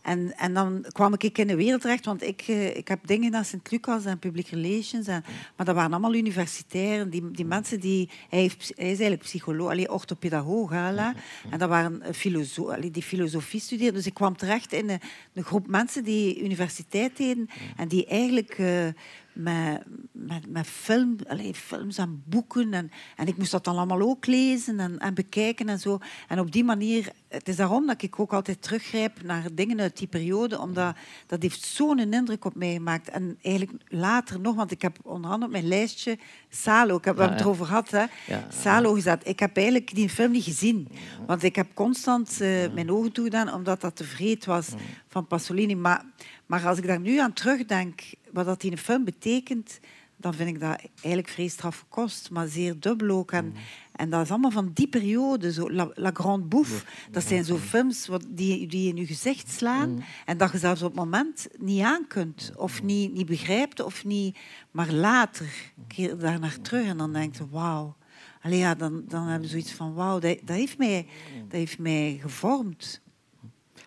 en, 0.03 0.33
en 0.37 0.53
dan 0.53 0.85
kwam 0.91 1.13
ik 1.17 1.37
in 1.37 1.47
de 1.47 1.55
wereld 1.55 1.81
terecht, 1.81 2.05
want 2.05 2.23
ik, 2.23 2.41
eh, 2.47 2.75
ik 2.75 2.87
heb 2.87 2.99
dingen 3.05 3.31
naar 3.31 3.45
Sint-Lucas 3.45 4.05
en 4.05 4.19
public 4.19 4.47
relations. 4.47 5.07
En, 5.07 5.23
maar 5.55 5.65
dat 5.65 5.75
waren 5.75 5.91
allemaal 5.91 6.13
universitairen. 6.13 7.09
Die, 7.09 7.31
die 7.31 7.45
mensen 7.45 7.79
die... 7.79 8.09
Hij, 8.29 8.51
hij 8.57 8.75
is 8.75 8.85
eigenlijk 8.85 9.21
psycholoog, 9.21 9.69
allee, 9.69 9.91
orthopedagoog. 9.91 10.69
hè. 10.69 11.11
En 11.49 11.57
dat 11.57 11.69
waren 11.69 12.01
eh, 12.01 12.13
filosoof, 12.13 12.69
allee, 12.69 12.91
die 12.91 13.03
filosofie 13.03 13.59
studeerden. 13.59 13.95
Dus 13.95 14.05
ik 14.05 14.13
kwam 14.13 14.37
terecht 14.37 14.73
in 14.73 14.89
een, 14.89 14.99
een 15.33 15.43
groep 15.43 15.67
mensen 15.67 16.03
die 16.03 16.43
universiteit 16.43 17.17
deden 17.17 17.49
en 17.77 17.87
die 17.87 18.05
eigenlijk... 18.05 18.51
eh, 18.51 18.87
met, 19.33 19.83
met, 20.11 20.49
met 20.49 20.67
film, 20.67 21.15
allee, 21.27 21.53
films 21.53 21.97
en 21.97 22.23
boeken. 22.25 22.73
En, 22.73 22.91
en 23.15 23.27
ik 23.27 23.37
moest 23.37 23.51
dat 23.51 23.63
dan 23.63 23.75
allemaal 23.75 24.01
ook 24.01 24.25
lezen 24.25 24.79
en, 24.79 24.99
en 24.99 25.13
bekijken 25.13 25.69
en 25.69 25.79
zo. 25.79 25.99
En 26.27 26.39
op 26.39 26.51
die 26.51 26.63
manier, 26.63 27.11
het 27.27 27.47
is 27.47 27.55
daarom 27.55 27.87
dat 27.87 28.01
ik 28.01 28.19
ook 28.19 28.33
altijd 28.33 28.61
teruggrijp 28.61 29.23
naar 29.23 29.47
dingen 29.53 29.79
uit 29.79 29.97
die 29.97 30.07
periode, 30.07 30.59
omdat 30.59 30.95
dat 31.27 31.41
heeft 31.41 31.63
zo'n 31.63 31.99
indruk 31.99 32.45
op 32.45 32.55
mij 32.55 32.73
gemaakt. 32.73 33.09
En 33.09 33.37
eigenlijk 33.41 33.83
later 33.87 34.39
nog, 34.39 34.55
want 34.55 34.71
ik 34.71 34.81
heb 34.81 34.97
onder 35.03 35.31
andere 35.31 35.45
op 35.45 35.51
mijn 35.51 35.67
lijstje 35.67 36.17
Salo, 36.49 36.97
ik 36.97 37.05
heb, 37.05 37.15
we 37.15 37.21
Ja, 37.21 37.27
hebben 37.27 37.37
het 37.37 37.45
erover 37.45 37.65
gehad, 37.65 37.91
hè? 37.91 38.05
Ja. 38.27 38.47
Salo 38.61 38.93
gezet. 38.93 39.27
Ik 39.27 39.39
heb 39.39 39.57
eigenlijk 39.57 39.95
die 39.95 40.09
film 40.09 40.31
niet 40.31 40.43
gezien, 40.43 40.87
want 41.25 41.43
ik 41.43 41.55
heb 41.55 41.67
constant 41.73 42.41
eh, 42.41 42.73
mijn 42.73 42.91
ogen 42.91 43.11
toegedaan, 43.11 43.53
omdat 43.53 43.81
dat 43.81 43.95
te 43.95 44.03
vreed 44.03 44.45
was 44.45 44.67
van 45.07 45.27
Pasolini. 45.27 45.75
Maar, 45.75 46.05
maar 46.45 46.67
als 46.67 46.77
ik 46.77 46.87
daar 46.87 46.99
nu 46.99 47.17
aan 47.17 47.33
terugdenk, 47.33 48.01
wat 48.31 48.45
dat 48.45 48.63
in 48.63 48.71
een 48.71 48.77
film 48.77 49.03
betekent, 49.03 49.79
dan 50.23 50.33
vind 50.33 50.49
ik 50.49 50.59
dat 50.59 50.81
eigenlijk 50.93 51.27
vrij 51.27 51.47
straffe 51.47 51.85
kost, 51.89 52.29
maar 52.31 52.47
zeer 52.47 52.79
dubbel 52.79 53.09
ook. 53.09 53.31
En, 53.31 53.53
en 53.95 54.09
dat 54.09 54.21
is 54.21 54.29
allemaal 54.29 54.51
van 54.51 54.71
die 54.73 54.87
periode, 54.87 55.51
zo 55.51 55.71
La, 55.71 55.89
La 55.93 56.09
Grande 56.13 56.45
Bouffe. 56.45 56.85
Dat 57.11 57.23
zijn 57.23 57.43
zo 57.43 57.57
films 57.57 58.07
wat, 58.07 58.25
die, 58.29 58.67
die 58.67 58.89
in 58.89 58.95
je 58.95 59.05
gezicht 59.05 59.49
slaan 59.49 60.03
en 60.25 60.37
dat 60.37 60.51
je 60.51 60.57
zelfs 60.57 60.81
op 60.81 60.87
het 60.87 60.99
moment 60.99 61.47
niet 61.57 61.81
aan 61.81 62.07
kunt, 62.07 62.51
of 62.55 62.83
niet, 62.83 63.13
niet 63.13 63.25
begrijpt, 63.25 63.79
of 63.79 64.05
niet... 64.05 64.37
Maar 64.71 64.91
later 64.91 65.71
keer 65.87 66.09
je 66.09 66.17
daar 66.17 66.39
naar 66.39 66.61
terug 66.61 66.85
en 66.85 66.97
dan 66.97 67.13
denk 67.13 67.35
je, 67.35 67.49
wauw. 67.49 67.95
Allee, 68.41 68.59
ja, 68.59 68.75
dan, 68.75 69.03
dan 69.07 69.23
hebben 69.23 69.41
we 69.41 69.47
zoiets 69.47 69.71
van, 69.71 69.93
wauw, 69.93 70.19
dat, 70.19 70.39
dat, 70.43 70.55
heeft 70.55 70.77
mij, 70.77 71.07
dat 71.41 71.51
heeft 71.51 71.79
mij 71.79 72.17
gevormd. 72.21 73.01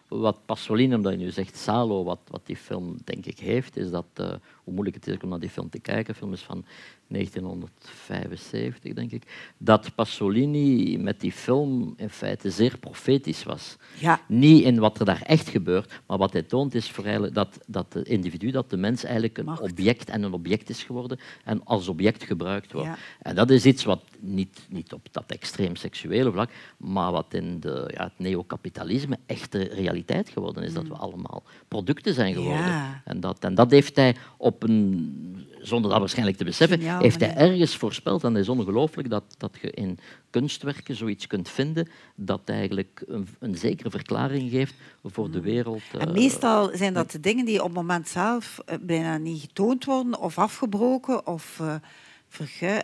Wat 0.09 0.37
Pasolini, 0.47 0.95
omdat 0.95 1.13
je 1.13 1.19
nu 1.19 1.31
zegt 1.31 1.57
Salo, 1.57 2.05
wat, 2.05 2.21
wat 2.29 2.47
die 2.47 2.57
film 2.57 2.97
denk 3.05 3.27
ik 3.27 3.39
heeft, 3.39 3.77
is 3.77 3.91
dat, 3.91 4.07
eh, 4.15 4.33
hoe 4.67 4.75
moeilijk 4.75 4.97
het 4.97 5.07
is 5.07 5.17
om 5.23 5.29
naar 5.29 5.39
die 5.39 5.51
film 5.51 5.71
te 5.71 5.79
kijken, 5.79 6.13
de 6.13 6.19
film 6.19 6.33
is 6.33 6.43
van 6.43 6.65
1975 7.09 8.93
denk 8.93 9.11
ik, 9.11 9.53
dat 9.59 9.95
Pasolini 9.95 10.99
met 10.99 11.21
die 11.21 11.33
film 11.33 11.95
in 11.97 12.11
feite 12.11 12.51
zeer 12.51 12.79
profetisch 12.79 13.43
was. 13.43 13.77
Ja. 13.99 14.21
Niet 14.29 14.65
in 14.65 14.79
wat 14.79 14.99
er 14.99 15.05
daar 15.05 15.23
echt 15.23 15.49
gebeurt, 15.49 16.01
maar 16.07 16.19
wat 16.19 16.33
hij 16.33 16.43
toont 16.43 16.75
is 16.75 16.91
voor 16.91 17.33
dat, 17.33 17.59
dat 17.67 17.93
de 17.93 18.03
individu, 18.03 18.51
dat 18.51 18.71
de 18.71 18.77
mens 18.77 19.05
eigenlijk 19.05 19.39
een 19.39 19.61
object 19.61 20.11
en 20.11 20.23
een 20.23 20.33
object 20.33 20.69
is 20.69 20.83
geworden 20.83 21.19
en 21.45 21.65
als 21.65 21.89
object 21.89 22.25
gebruikt 22.25 22.73
wordt. 22.73 22.89
Ja. 22.89 22.97
En 23.23 23.35
dat 23.35 23.51
is 23.51 23.67
iets 23.67 23.85
wat 23.85 24.03
niet, 24.21 24.67
niet 24.69 24.93
op 24.93 25.09
dat 25.11 25.25
extreem 25.27 25.77
seksuele 25.77 26.33
vlak, 26.33 26.51
maar 26.77 27.13
wat 27.13 27.35
in 27.35 27.61
de, 27.61 27.91
ja, 27.95 28.05
het 28.05 28.19
neocapitalisme 28.19 29.19
echte 29.27 29.59
realiteit 29.59 30.29
geworden 30.29 30.63
is. 30.63 30.73
Dat 30.73 30.89
we 30.89 30.95
allemaal 30.95 31.43
producten 31.69 32.15
zijn 32.15 32.35
geworden. 32.35 32.67
Ja. 32.67 33.03
En, 33.05 33.21
dat, 33.21 33.45
en 33.45 33.55
dat 33.55 33.71
heeft 33.71 33.97
hij 33.97 34.17
op 34.37 34.56
een, 34.63 35.47
zonder 35.61 35.91
dat 35.91 35.99
waarschijnlijk 35.99 36.37
te 36.37 36.45
beseffen, 36.45 36.79
Geniaal 36.79 37.01
heeft 37.01 37.21
hij 37.21 37.35
ergens 37.37 37.77
voorspeld. 37.77 38.25
En 38.25 38.33
dat 38.33 38.43
is 38.43 38.49
ongelooflijk 38.49 39.11
dat, 39.11 39.25
dat 39.39 39.57
je 39.61 39.71
in 39.71 39.99
kunstwerken 40.31 40.95
zoiets 40.97 41.27
kunt 41.27 41.49
vinden 41.49 41.89
dat 42.15 42.41
eigenlijk 42.45 43.05
een, 43.07 43.29
een 43.39 43.57
zekere 43.57 43.91
verklaring 43.91 44.51
geeft 44.51 44.75
voor 45.05 45.31
de 45.31 45.41
wereld. 45.41 45.83
En 45.93 46.09
eh, 46.09 46.13
meestal 46.15 46.71
zijn 46.75 46.95
dat 46.95 47.11
de 47.11 47.21
dingen 47.21 47.45
die 47.45 47.59
op 47.59 47.67
het 47.67 47.77
moment 47.77 48.09
zelf 48.09 48.59
eh, 48.67 48.77
bijna 48.81 49.17
niet 49.19 49.41
getoond 49.41 49.85
worden 49.85 50.19
of 50.19 50.39
afgebroken 50.39 51.27
of 51.27 51.59
uh, 51.63 51.75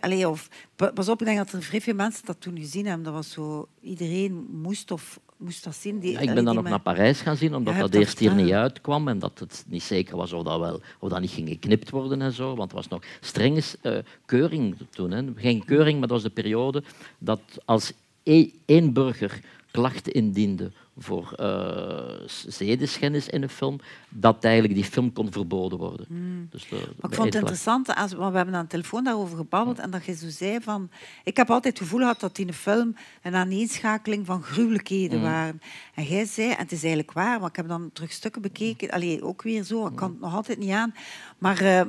Allee, 0.01 0.29
of 0.29 0.49
pa- 0.77 0.91
Pas 0.91 1.09
op, 1.09 1.21
ik 1.21 1.27
denk 1.27 1.39
dat 1.39 1.53
er 1.53 1.63
vrij 1.63 1.81
veel 1.81 1.95
mensen 1.95 2.27
dat 2.27 2.41
toen 2.41 2.59
gezien 2.59 2.87
hebben. 2.87 3.05
Dat 3.05 3.15
was 3.15 3.31
zo, 3.31 3.69
iedereen 3.81 4.47
moest 4.51 4.91
of 4.91 5.21
moest 5.43 5.65
dat 5.65 5.75
zien. 5.75 5.99
Die, 5.99 6.13
Ja, 6.13 6.19
ik 6.21 6.35
ben 6.35 6.45
dan 6.45 6.59
ook 6.59 6.69
naar 6.69 6.81
Parijs 6.81 7.21
gaan 7.21 7.37
zien, 7.37 7.55
omdat 7.55 7.75
Ja, 7.75 7.81
dat 7.81 7.95
eerst 7.95 8.19
hier 8.19 8.35
niet 8.35 8.53
uitkwam 8.53 9.09
en 9.09 9.19
dat 9.19 9.39
het 9.39 9.65
niet 9.69 9.83
zeker 9.83 10.17
was 10.17 10.33
of 10.33 10.43
dat, 10.43 10.61
wel, 10.61 10.81
of 10.99 11.09
dat 11.09 11.21
niet 11.21 11.31
ging 11.31 11.49
geknipt 11.49 11.91
worden 11.91 12.23
en 12.23 12.33
zo. 12.33 12.57
Want 12.57 12.71
er 12.71 12.77
was 12.77 12.89
nog 12.89 13.03
strenge 13.21 13.63
eh, 13.83 13.99
keuring 14.27 14.77
toen. 14.91 15.11
Hè. 15.11 15.23
Geen 15.37 15.65
keuring, 15.65 15.99
maar 15.99 16.09
dat 16.09 16.23
was 16.23 16.23
de 16.23 16.43
periode 16.43 16.83
dat 17.19 17.41
als 17.65 17.93
e- 18.23 18.49
één 18.65 18.93
burger 18.93 19.41
klachten 19.73 20.13
indiende 20.13 20.73
voor 20.99 21.33
eh, 21.33 22.27
zedeschennis 22.47 23.29
in 23.29 23.43
een 23.43 23.49
film, 23.49 23.79
dat 24.09 24.45
eigenlijk 24.45 24.75
die 24.75 24.85
film 24.85 25.13
kon 25.13 25.33
verboden 25.33 25.79
worden. 25.79 26.07
Dus, 26.51 26.65
eh, 26.65 26.71
Maar 26.71 26.81
ik 26.81 26.87
vond 26.87 27.11
het 27.11 27.19
klacht. 27.19 27.35
interessant, 27.35 27.95
als, 27.95 28.13
want 28.13 28.31
we 28.31 28.37
hebben 28.37 28.55
aan 28.55 28.63
de 28.63 28.69
telefoon 28.69 29.05
daarover 29.05 29.37
gebabbeld 29.37 29.79
en 29.79 29.91
dat 29.91 30.05
je 30.05 30.15
zo 30.15 30.29
zei 30.29 30.59
van... 30.61 30.91
Ik 31.25 31.37
heb 31.37 31.51
altijd 31.51 31.79
het 31.79 31.83
gevoel 31.83 32.01
gehad 32.01 32.21
dat 32.21 32.39
in 32.39 32.47
de 32.47 32.53
film 32.53 32.95
een 33.23 33.35
aaneenschakeling 33.35 34.27
van 34.27 34.43
gruwelijkheden 34.43 35.19
Mm. 35.19 35.25
waren. 35.25 35.61
En 35.95 36.05
jij 36.05 36.25
zei, 36.25 36.51
en 36.51 36.57
het 36.59 36.73
is 36.73 36.83
eigenlijk 36.83 37.13
waar, 37.13 37.39
want 37.39 37.51
ik 37.51 37.57
heb 37.57 37.69
dan 37.69 37.91
terug 37.93 38.13
stukken 38.13 38.43
bekeken, 38.43 38.91
allee, 38.91 39.23
ook 39.25 39.43
weer 39.43 39.63
zo, 39.63 39.87
ik 39.87 39.97
kan 39.97 40.11
het 40.11 40.21
nog 40.21 40.35
altijd 40.35 40.59
niet 40.59 40.71
aan. 40.71 40.95
Maar, 41.39 41.61
eh, 41.61 41.81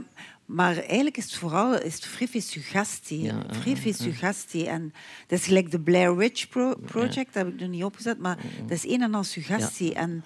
maar 0.45 0.77
eigenlijk 0.77 1.17
is 1.17 1.23
het 1.23 1.35
vooral 1.35 1.81
is 1.81 1.93
het 1.93 2.05
veel 2.05 2.41
suggestie. 2.41 3.21
Ja, 3.21 3.43
vrij 3.49 3.77
veel 3.77 3.93
suggestie. 3.93 4.67
En 4.67 4.93
dat 5.27 5.39
is 5.39 5.45
gelijk 5.45 5.71
de 5.71 5.79
Blair 5.79 6.15
Witch 6.15 6.49
Pro- 6.49 6.75
Project, 6.85 7.33
dat 7.33 7.45
heb 7.45 7.53
ik 7.53 7.59
nog 7.59 7.69
niet 7.69 7.83
opgezet, 7.83 8.19
maar 8.19 8.37
dat 8.61 8.71
is 8.71 8.87
een 8.87 9.01
en 9.01 9.13
al 9.13 9.23
suggestie. 9.23 9.93
En, 9.93 10.23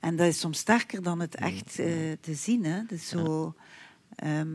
en 0.00 0.16
dat 0.16 0.26
is 0.26 0.38
soms 0.40 0.58
sterker 0.58 1.02
dan 1.02 1.20
het 1.20 1.34
echt 1.34 1.78
eh, 1.78 1.86
te 2.20 2.34
zien. 2.34 2.64
Hè. 2.64 2.80
Is 2.88 3.08
zo... 3.08 3.54
Ehm, 4.14 4.48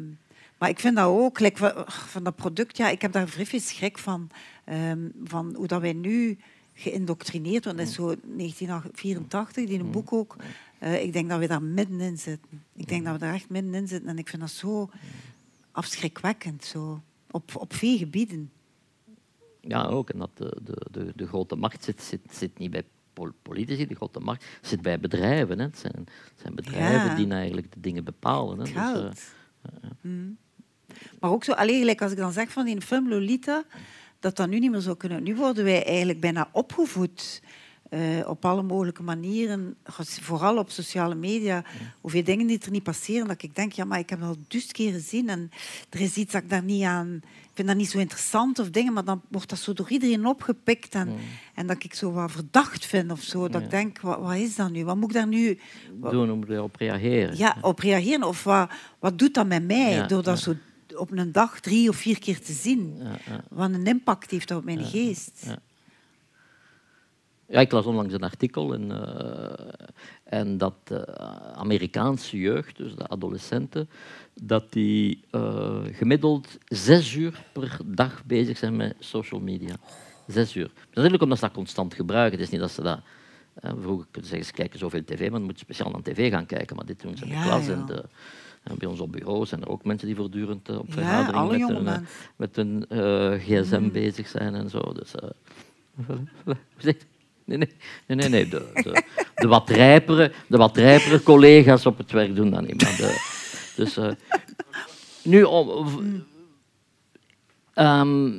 maar 0.57 0.69
ik 0.69 0.79
vind 0.79 0.95
dat 0.95 1.05
ook, 1.07 1.39
like, 1.39 1.83
van, 1.87 2.23
dat 2.23 2.35
product, 2.35 2.77
ja, 2.77 2.89
ik 2.89 3.01
heb 3.01 3.11
daar 3.11 3.27
vrij 3.27 3.59
schrik 3.59 3.97
van, 3.97 4.29
ehm, 4.63 4.99
van 5.23 5.53
hoe 5.55 5.67
dat 5.67 5.81
wij 5.81 5.93
nu 5.93 6.37
geïndoctrineerd 6.73 7.63
worden. 7.63 7.83
Dat 7.83 7.89
is 7.91 7.95
zo 7.99 8.05
1984, 8.05 9.65
die 9.65 9.79
een 9.79 9.91
boek 9.91 10.13
ook. 10.13 10.35
Eh, 10.83 11.03
ik 11.03 11.13
denk 11.13 11.29
dat 11.29 11.39
we 11.39 11.47
daar 11.47 11.63
middenin 11.63 12.17
zitten. 12.17 12.63
Ik 12.75 12.87
denk 12.87 13.03
dat 13.03 13.13
we 13.13 13.19
daar 13.19 13.33
echt 13.33 13.49
middenin 13.49 13.87
zitten 13.87 14.09
en 14.09 14.17
ik 14.17 14.29
vind 14.29 14.41
dat 14.41 14.51
zo 14.51 14.89
afschrikwekkend, 15.71 16.63
zo. 16.63 17.01
Op, 17.31 17.55
op 17.55 17.73
veel 17.73 17.97
gebieden. 17.97 18.51
Ja, 19.61 19.85
ook. 19.85 20.09
En 20.09 20.19
dat 20.19 20.29
de, 20.33 20.57
de, 20.63 20.85
de, 20.91 21.11
de 21.15 21.27
grote 21.27 21.55
macht 21.55 21.83
zit, 21.83 22.01
zit, 22.01 22.21
zit 22.31 22.57
niet 22.57 22.71
bij 22.71 22.83
pol- 23.13 23.31
politici, 23.41 23.87
de 23.87 23.95
grote 23.95 24.19
macht 24.19 24.45
zit 24.61 24.81
bij 24.81 24.99
bedrijven. 24.99 25.59
Hè. 25.59 25.65
Het, 25.65 25.77
zijn, 25.77 25.93
het 25.95 26.39
zijn 26.41 26.55
bedrijven 26.55 27.09
Ja. 27.09 27.15
die 27.15 27.25
nou 27.25 27.37
eigenlijk 27.39 27.73
de 27.73 27.79
dingen 27.79 28.03
bepalen. 28.03 28.57
Hè. 28.59 28.63
Dus, 29.09 29.33
eh. 29.61 29.89
Mm. 30.01 30.37
Maar 31.19 31.29
ook 31.31 31.43
zo, 31.43 31.51
alleen 31.51 31.79
gelijk 31.79 32.01
als 32.01 32.11
ik 32.11 32.17
dan 32.17 32.31
zeg 32.31 32.51
van 32.51 32.65
die 32.65 32.81
film 32.81 33.09
Lolita, 33.09 33.63
dat 34.19 34.35
dat 34.35 34.49
nu 34.49 34.59
niet 34.59 34.71
meer 34.71 34.81
zou 34.81 34.97
kunnen. 34.97 35.23
Nu 35.23 35.35
worden 35.35 35.63
wij 35.63 35.85
eigenlijk 35.85 36.19
bijna 36.19 36.49
opgevoed 36.51 37.41
eh, 37.93 38.27
op 38.29 38.45
alle 38.45 38.61
mogelijke 38.63 39.03
manieren, 39.03 39.75
vooral 40.21 40.57
op 40.57 40.69
sociale 40.69 41.15
media, 41.15 41.63
hoeveel 42.01 42.23
dingen 42.23 42.47
die 42.47 42.59
er 42.59 42.71
niet 42.71 42.83
passeren, 42.83 43.27
dat 43.27 43.43
ik 43.43 43.55
denk, 43.55 43.71
ja, 43.71 43.85
maar 43.85 43.99
ik 43.99 44.09
heb 44.09 44.21
al 44.21 44.35
dus 44.47 44.71
keren 44.71 44.93
gezien 44.93 45.29
en 45.29 45.51
er 45.89 46.01
is 46.01 46.15
iets 46.15 46.31
dat 46.33 46.43
ik 46.43 46.49
daar 46.49 46.63
niet 46.63 46.83
aan... 46.83 47.21
Ik 47.23 47.59
vind 47.59 47.67
dat 47.67 47.77
niet 47.77 47.89
zo 47.89 47.97
interessant 47.97 48.59
of 48.59 48.69
dingen, 48.69 48.93
maar 48.93 49.03
dan 49.05 49.21
wordt 49.29 49.49
dat 49.49 49.59
zo 49.59 49.73
door 49.73 49.89
iedereen 49.89 50.25
opgepikt 50.25 50.93
en, 50.95 51.07
en 51.55 51.67
dat 51.67 51.83
ik 51.83 51.93
zo 51.93 52.11
wat 52.11 52.31
verdacht 52.31 52.85
vind 52.85 53.11
of 53.11 53.21
zo. 53.21 53.47
Dat 53.49 53.61
ik 53.61 53.69
denk, 53.69 54.01
wat, 54.01 54.19
wat 54.19 54.35
is 54.35 54.55
dat 54.55 54.71
nu? 54.71 54.85
Wat 54.85 54.95
moet 54.95 55.09
ik 55.09 55.15
daar 55.15 55.27
nu... 55.27 55.59
wat- 55.99 56.11
Doen 56.11 56.31
om 56.31 56.43
erop 56.47 56.75
reageren. 56.75 57.37
ja, 57.37 57.57
op 57.61 57.79
reageren. 57.79 58.23
Of 58.27 58.43
wat, 58.43 58.69
wat 58.99 59.19
doet 59.19 59.33
dat 59.33 59.47
met 59.47 59.65
mij 59.67 60.07
door 60.07 60.23
dat 60.23 60.39
zo 60.39 60.55
op 60.95 61.11
een 61.11 61.31
dag 61.31 61.59
drie 61.59 61.89
of 61.89 61.95
vier 61.95 62.19
keer 62.19 62.39
te 62.41 62.53
zien? 62.53 62.97
Wat 63.49 63.73
een 63.73 63.85
impact 63.85 64.31
heeft 64.31 64.47
dat 64.47 64.57
op 64.57 64.63
mijn 64.63 64.83
geest? 64.85 65.43
Ja. 67.47 67.59
Ik 67.59 67.71
las 67.71 67.85
onlangs 67.85 68.13
een 68.13 68.23
artikel 68.23 68.73
en, 68.73 68.91
eh, 68.91 69.67
en 70.23 70.57
dat 70.57 70.73
de 70.83 71.17
Amerikaanse 71.55 72.37
jeugd, 72.37 72.77
dus 72.77 72.95
de 72.95 73.07
adolescenten, 73.07 73.89
dat 74.41 74.71
die 74.71 75.23
eh, 75.31 75.79
gemiddeld 75.91 76.47
zes 76.65 77.13
uur 77.15 77.43
per 77.53 77.77
dag 77.85 78.23
bezig 78.25 78.57
zijn 78.57 78.75
met 78.75 78.95
social 78.99 79.39
media. 79.41 79.75
Zes 80.27 80.55
uur. 80.55 80.71
Natuurlijk 80.93 81.23
omdat 81.23 81.37
ze 81.37 81.45
dat 81.45 81.53
constant 81.53 81.93
gebruiken. 81.93 82.37
Het 82.37 82.45
is 82.47 82.51
niet 82.51 82.61
dat 82.61 82.71
ze 82.71 82.81
dat... 82.81 82.99
eh, 83.53 83.71
vroeger 83.81 84.05
kunnen 84.11 84.29
ze 84.29 84.35
zeggen, 84.35 84.45
ze 84.45 84.53
kijken 84.53 84.79
zoveel 84.79 85.03
tv, 85.03 85.19
maar 85.21 85.29
dan 85.39 85.43
moet 85.43 85.59
je 85.59 85.65
speciaal 85.65 85.91
naar 85.91 86.01
tv 86.01 86.31
gaan 86.31 86.45
kijken. 86.45 86.75
Maar 86.75 86.85
dit 86.85 87.01
doen 87.01 87.17
ze 87.17 87.23
in 87.23 87.29
de 87.29 87.35
Ja, 87.35 87.43
klas. 87.43 87.65
ja. 87.65 87.71
En 87.73 87.85
de, 87.85 88.03
en 88.63 88.77
bij 88.77 88.87
ons 88.87 88.99
op 88.99 89.11
bureau 89.11 89.45
zijn 89.45 89.61
er 89.61 89.69
ook 89.69 89.83
mensen 89.85 90.07
die 90.07 90.15
voortdurend 90.15 90.69
eh, 90.69 90.77
op 90.79 90.93
Ja, 90.93 91.25
alle 91.27 91.57
met 91.57 91.67
hun, 91.67 91.77
eh, 91.77 91.83
mensen. 91.83 92.07
met 92.35 92.55
hun 92.55 92.85
eh, 92.89 93.31
gsm 93.61 93.79
Mm. 93.81 93.91
bezig 93.91 94.27
zijn 94.27 94.55
en 94.55 94.69
zo. 94.69 94.79
Dus, 94.93 95.15
eh? 95.15 95.29
Nee, 97.45 97.57
nee, 98.07 98.29
nee. 98.29 98.47
De, 98.47 98.69
de, 98.73 99.03
de, 99.35 99.47
wat 99.47 99.69
rijpere, 99.69 100.31
de 100.47 100.57
wat 100.57 100.77
rijpere 100.77 101.23
collega's 101.23 101.85
op 101.85 101.97
het 101.97 102.11
werk 102.11 102.35
doen 102.35 102.49
dat 102.49 102.67
niet. 102.67 102.81
Maar 102.81 102.95
de, 102.97 103.21
dus, 103.75 103.97
eh, 103.97 104.11
nu, 105.23 105.47
ehm, 107.73 108.31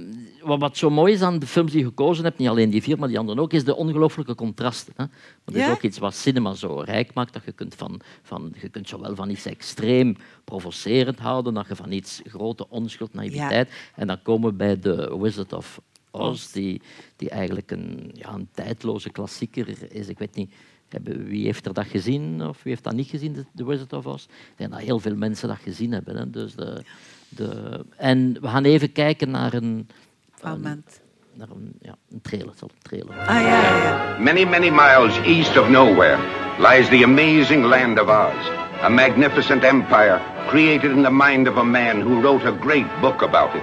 wat, 0.43 0.77
zo 0.77 0.91
mooi 0.91 1.13
is 1.13 1.23
aan 1.23 1.39
de 1.39 1.47
films 1.47 1.71
die 1.71 1.81
je 1.81 1.87
gekozen 1.87 2.25
hebt, 2.25 2.39
niet 2.39 2.49
alleen 2.49 2.71
die 2.71 2.83
vier, 2.83 2.99
maar 2.99 3.09
die 3.09 3.19
anderen 3.19 3.43
ook, 3.43 3.53
is 3.53 3.65
de 3.65 3.77
ongelooflijke 3.77 4.35
contrasten. 4.35 4.93
Hè? 4.97 5.05
Dat 5.45 5.55
is 5.55 5.61
Ja? 5.61 5.71
ook 5.71 5.83
iets 5.83 5.99
wat 5.99 6.15
cinema 6.15 6.55
zo 6.55 6.81
rijk 6.81 7.15
maakt, 7.15 7.33
dat 7.33 7.45
je 7.45 7.53
kunt, 7.53 7.75
van, 7.75 8.01
van, 8.23 8.55
je 8.61 8.69
kunt 8.69 8.89
zowel 8.89 9.15
van 9.15 9.31
iets 9.31 9.47
extreem 9.47 10.17
provocerend 10.45 11.19
houden, 11.19 11.55
dat 11.55 11.69
je 11.69 11.77
van 11.77 11.93
iets 11.93 12.21
grote 12.27 12.69
onschuld, 12.69 13.15
naïviteit. 13.15 13.71
En 13.95 14.07
dan 14.07 14.23
komen 14.23 14.51
we 14.51 14.57
bij 14.57 14.77
The 14.77 15.19
Wizard 15.21 15.53
of 15.53 15.81
Oz, 16.15 16.53
die, 16.53 16.81
die 17.17 17.31
eigenlijk 17.31 17.71
een, 17.71 18.11
ja, 18.15 18.33
een 18.33 18.49
tijdloze 18.53 19.11
klassieker 19.11 19.67
is. 19.91 20.09
Ik 20.09 20.19
weet 20.19 20.35
niet, 20.35 20.53
hebben, 20.89 21.25
wie 21.25 21.45
heeft 21.45 21.67
er 21.67 21.75
dat 21.75 21.87
gezien 21.87 22.47
of 22.47 22.63
wie 22.63 22.73
heeft 22.73 22.85
dat 22.85 22.93
niet 22.95 23.09
gezien, 23.09 23.47
The- 23.57 23.65
Wizard 23.65 23.93
of 23.93 24.07
Oz? 24.07 24.25
Ik 24.25 24.31
denk 24.57 24.71
dat 24.71 24.81
heel 24.81 24.99
veel 24.99 25.15
mensen 25.17 25.49
dat 25.49 25.59
gezien 25.63 25.93
hebben. 25.93 26.17
Hè? 26.17 26.31
Dus 26.31 26.55
de, 26.55 26.83
de, 27.29 27.81
en 27.97 28.37
we 28.41 28.49
gaan 28.49 28.65
even 28.65 28.93
kijken 28.93 29.31
naar 29.31 29.55
een, 29.55 29.89
Fragment. 30.35 31.01
naar 31.33 31.49
een, 31.51 31.73
ja, 31.81 31.97
een 32.11 32.21
trailer. 32.21 32.53
Zal 32.57 32.69
een 32.75 32.83
trailer 32.83 33.19
Ah, 33.19 33.27
ja, 33.27 33.41
ja, 33.63 33.83
ja. 33.83 34.19
Many, 34.19 34.45
many 34.45 34.71
miles 34.71 35.19
east 35.25 35.59
of 35.59 35.69
nowhere 35.69 36.19
lies 36.59 36.89
the 36.89 37.03
amazing 37.05 37.65
land 37.65 38.01
of 38.01 38.09
Oz, 38.09 38.49
a 38.83 38.89
magnificent 38.89 39.63
empire 39.65 40.21
created 40.49 40.91
in 40.91 41.03
the 41.03 41.11
mind 41.11 41.49
of 41.49 41.57
a 41.57 41.65
man 41.65 42.01
who 42.01 42.21
wrote 42.21 42.47
a 42.49 42.53
great 42.61 42.87
book 43.01 43.23
about 43.23 43.55
it. 43.55 43.63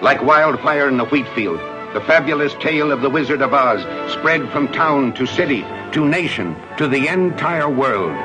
Like 0.00 0.24
wildfire 0.24 0.88
in 0.88 0.96
the 0.96 1.04
wheat 1.04 1.26
field, 1.34 1.60
the 1.94 2.00
fabulous 2.00 2.54
tale 2.54 2.90
of 2.90 3.02
the 3.02 3.10
Wizard 3.10 3.42
of 3.42 3.52
Oz 3.52 3.82
spread 4.12 4.48
from 4.50 4.68
town 4.68 5.12
to 5.12 5.26
city, 5.26 5.60
to 5.92 6.08
nation, 6.08 6.56
to 6.78 6.88
the 6.88 7.06
entire 7.06 7.68
world. 7.68 8.16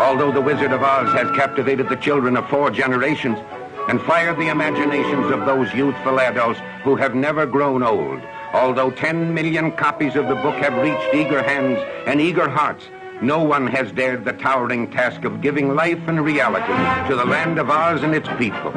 Although 0.00 0.32
the 0.32 0.40
Wizard 0.40 0.72
of 0.72 0.82
Oz 0.82 1.12
has 1.12 1.30
captivated 1.36 1.90
the 1.90 1.96
children 1.96 2.38
of 2.38 2.48
four 2.48 2.70
generations 2.70 3.38
and 3.88 4.00
fired 4.00 4.38
the 4.38 4.48
imaginations 4.48 5.30
of 5.30 5.44
those 5.44 5.72
youthful 5.74 6.20
adults 6.20 6.58
who 6.82 6.96
have 6.96 7.14
never 7.14 7.44
grown 7.44 7.82
old, 7.82 8.22
although 8.54 8.90
10 8.90 9.34
million 9.34 9.72
copies 9.72 10.16
of 10.16 10.28
the 10.28 10.36
book 10.36 10.54
have 10.54 10.82
reached 10.82 11.14
eager 11.14 11.42
hands 11.42 11.78
and 12.06 12.18
eager 12.18 12.48
hearts, 12.48 12.88
no 13.20 13.42
one 13.42 13.66
has 13.66 13.92
dared 13.92 14.24
the 14.24 14.32
towering 14.32 14.90
task 14.90 15.24
of 15.24 15.42
giving 15.42 15.74
life 15.74 16.00
and 16.06 16.24
reality 16.24 17.08
to 17.10 17.14
the 17.14 17.26
land 17.26 17.58
of 17.58 17.68
Oz 17.68 18.02
and 18.02 18.14
its 18.14 18.28
people. 18.38 18.72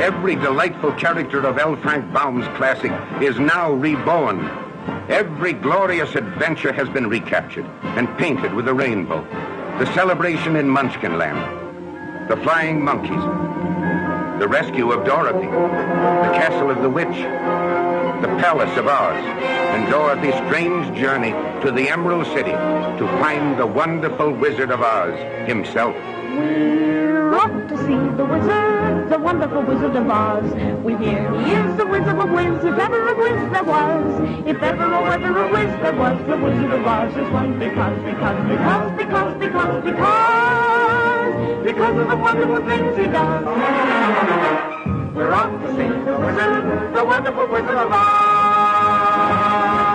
Every 0.00 0.36
delightful 0.36 0.92
character 0.92 1.44
of 1.44 1.58
L. 1.58 1.74
Frank 1.74 2.12
Baum's 2.12 2.46
classic 2.56 2.92
is 3.20 3.38
now 3.40 3.72
reborn. 3.72 4.48
Every 5.08 5.52
glorious 5.52 6.14
adventure 6.14 6.72
has 6.72 6.88
been 6.88 7.08
recaptured 7.08 7.66
and 7.82 8.08
painted 8.16 8.54
with 8.54 8.68
a 8.68 8.74
rainbow. 8.74 9.22
The 9.80 9.92
celebration 9.94 10.54
in 10.54 10.68
Munchkinland, 10.68 12.28
the 12.28 12.36
flying 12.38 12.80
monkeys, 12.80 13.20
the 14.38 14.46
rescue 14.46 14.92
of 14.92 15.04
Dorothy, 15.04 15.46
the 15.48 16.32
castle 16.38 16.70
of 16.70 16.80
the 16.80 16.88
witch, 16.88 17.08
the 17.08 18.28
palace 18.38 18.76
of 18.78 18.86
Oz, 18.86 19.16
and 19.16 19.90
Dorothy's 19.90 20.34
strange 20.46 20.96
journey 20.96 21.32
to 21.62 21.72
the 21.72 21.88
Emerald 21.88 22.26
City 22.28 22.52
to 22.52 23.06
find 23.20 23.58
the 23.58 23.66
wonderful 23.66 24.30
Wizard 24.30 24.70
of 24.70 24.80
Oz 24.80 25.18
himself. 25.48 25.96
We're 25.96 27.34
off 27.34 27.68
to 27.68 27.76
see 27.78 28.16
the 28.16 28.24
wizard, 28.24 28.77
the 29.18 29.24
wonderful 29.24 29.62
Wizard 29.62 29.96
of 29.96 30.08
Oz. 30.08 30.52
We 30.84 30.96
hear 30.96 31.32
he 31.40 31.52
is 31.52 31.76
the 31.76 31.86
Wizard 31.86 32.18
of 32.18 32.30
Wiz, 32.30 32.64
if 32.64 32.78
ever 32.78 33.08
a 33.08 33.14
Wiz 33.16 33.50
there 33.52 33.64
was. 33.64 34.20
If 34.46 34.62
ever 34.62 34.84
or 34.84 35.12
ever 35.12 35.44
a 35.44 35.52
Wiz 35.52 35.80
there 35.82 35.94
was, 35.94 36.18
the 36.26 36.36
Wizard 36.36 36.70
of 36.70 36.86
Oz 36.86 37.16
is 37.16 37.28
one 37.30 37.58
because, 37.58 37.98
because, 38.04 38.48
because, 38.48 38.92
because, 38.96 39.34
because, 39.38 39.84
because, 39.84 41.64
because 41.64 41.98
of 41.98 42.08
the 42.08 42.16
wonderful 42.16 42.64
things 42.68 42.96
he 42.96 43.06
does. 43.06 43.44
We're 45.14 45.32
off 45.32 45.50
to 45.62 45.68
see 45.70 45.88
the 45.88 46.16
wizard, 46.16 46.94
the 46.94 47.04
wonderful 47.04 47.46
Wizard 47.48 47.76
of 47.76 47.90
Oz. 47.92 49.87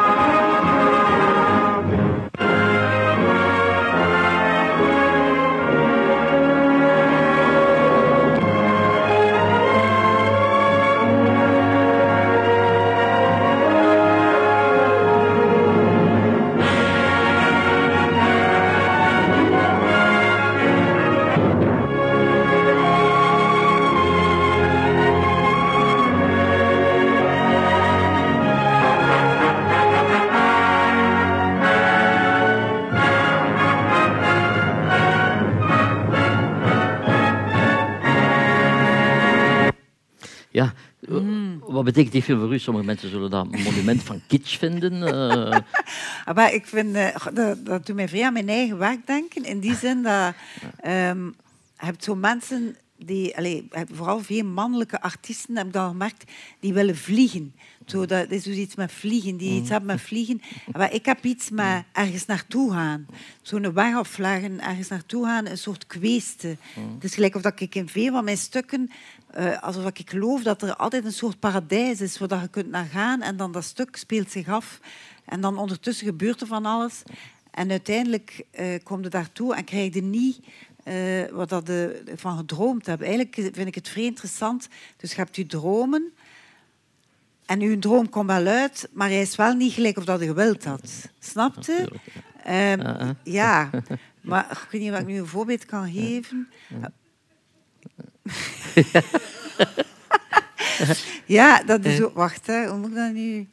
Betekent 41.94 42.12
die 42.14 42.22
film 42.24 42.40
voor 42.40 42.54
u? 42.54 42.60
Sommige 42.60 42.86
mensen 42.86 43.10
zullen 43.10 43.30
dat 43.30 43.48
een 43.52 43.62
monument 43.62 44.04
van 44.04 44.22
kitsch 44.28 44.58
vinden. 44.58 45.04
eh. 45.04 45.60
Ah, 46.26 46.36
Maar 46.36 46.54
ik 46.54 46.66
vind, 46.68 46.96
eh, 46.96 47.16
dat, 47.34 47.66
dat 47.66 47.86
doet 47.86 47.96
mij 47.96 48.08
vrij 48.08 48.26
aan 48.26 48.34
mijn 48.34 48.50
eigen 48.50 48.78
werk 48.78 49.08
denken. 49.08 49.44
In 49.44 49.60
die 49.60 49.76
zin 49.76 50.02
dat 50.04 50.34
je 50.84 51.32
hebt 51.76 52.04
zo 52.04 52.16
mensen 52.16 52.76
die, 52.98 53.34
hebt 53.70 53.92
vooral 53.94 54.20
veel 54.20 54.44
mannelijke 54.46 55.02
artiesten, 55.02 55.58
heb 55.58 55.66
ik 55.68 55.74
dat 55.74 55.88
gemerkt, 55.90 56.32
die 56.60 56.74
willen 56.74 56.98
vliegen. 56.98 57.54
Zo, 57.86 58.06
dat 58.06 58.32
is 58.32 58.44
dus 58.44 58.56
iets 58.56 58.76
met 58.76 58.92
vliegen, 58.92 59.38
die 59.38 59.60
iets 59.60 59.70
hebben 59.70 59.88
met 59.88 60.02
vliegen. 60.02 60.42
Maar 60.72 60.94
ik 60.94 61.06
heb 61.06 61.26
iets 61.26 61.50
met 61.50 61.84
ergens 61.92 62.26
naartoe 62.26 62.72
gaan. 62.72 63.06
Zo'n 63.42 63.74
weg 63.74 63.96
afleggen, 63.96 64.60
ergens 64.62 64.88
naartoe 64.88 65.26
gaan, 65.26 65.46
een 65.46 65.58
soort 65.58 65.88
kweesten. 65.88 66.58
Het 66.94 67.04
is 67.04 67.14
gelijk 67.14 67.36
of 67.36 67.42
dat 67.42 67.60
ik 67.60 67.76
in 67.76 67.90
veel 67.90 68.12
van 68.12 68.24
mijn 68.24 68.38
stukken, 68.38 68.92
eh, 69.34 69.62
alsof 69.62 69.86
ik 69.86 70.10
geloof 70.10 70.44
dat 70.44 70.62
er 70.62 70.76
altijd 70.76 71.06
een 71.06 71.12
soort 71.12 71.40
paradijs 71.40 72.02
is 72.02 72.18
waar 72.18 72.42
je 72.42 72.48
kunt 72.48 72.70
naar 72.70 72.86
gaan 72.86 73.22
en 73.22 73.38
dan 73.38 73.52
dat 73.52 73.64
stuk 73.64 73.96
speelt 73.96 74.32
zich 74.32 74.48
af. 74.48 74.80
En 75.26 75.42
dan 75.42 75.58
ondertussen 75.58 76.08
gebeurt 76.08 76.42
er 76.42 76.48
van 76.48 76.66
alles. 76.66 77.04
En 77.52 77.70
uiteindelijk 77.70 78.46
eh 78.52 78.84
kom 78.84 79.04
je 79.04 79.10
daartoe 79.10 79.56
en 79.56 79.64
krijg 79.64 79.94
je 79.94 80.02
niet 80.02 80.40
eh, 80.84 81.26
wat 81.32 81.50
dat 81.50 81.66
de, 81.66 82.04
van 82.16 82.38
gedroomd 82.38 82.86
hebt. 82.86 83.02
Eigenlijk 83.02 83.36
vind 83.36 83.68
ik 83.68 83.76
het 83.76 83.90
vrij 83.90 84.04
interessant. 84.04 84.68
Dus 84.98 85.12
je 85.12 85.18
hebt 85.18 85.36
je 85.36 85.46
dromen. 85.46 86.14
En 87.46 87.62
uw 87.62 87.80
droom 87.80 88.10
komt 88.10 88.28
wel 88.28 88.46
uit, 88.46 88.90
maar 88.94 89.08
hij 89.08 89.22
is 89.22 89.36
wel 89.36 89.54
niet 89.54 89.74
gelijk 89.74 89.98
of 89.98 90.06
dat 90.06 90.20
je 90.20 90.26
gewild 90.26 90.64
had. 90.64 91.10
Snap 91.20 91.64
je? 91.64 91.92
Ehm, 92.44 92.80
Ah, 92.82 93.00
ah. 93.00 93.10
ja, 93.24 93.70
maar 94.22 94.52
ik 94.52 94.72
weet 94.72 94.82
niet 94.82 94.92
wat 94.92 95.00
ik 95.00 95.06
nu 95.08 95.18
een 95.18 95.28
voorbeeld 95.28 95.66
kan 95.66 95.92
geven. 95.92 96.50
Ja, 101.26 101.64
dat 101.64 101.86
is 101.86 102.02
ook... 102.02 102.16
Wacht, 102.16 102.48
hè, 102.48 102.68
hoe 102.68 102.78
moet 102.78 102.90
ik 102.90 102.96
dat 102.96 103.14
nu... 103.14 103.48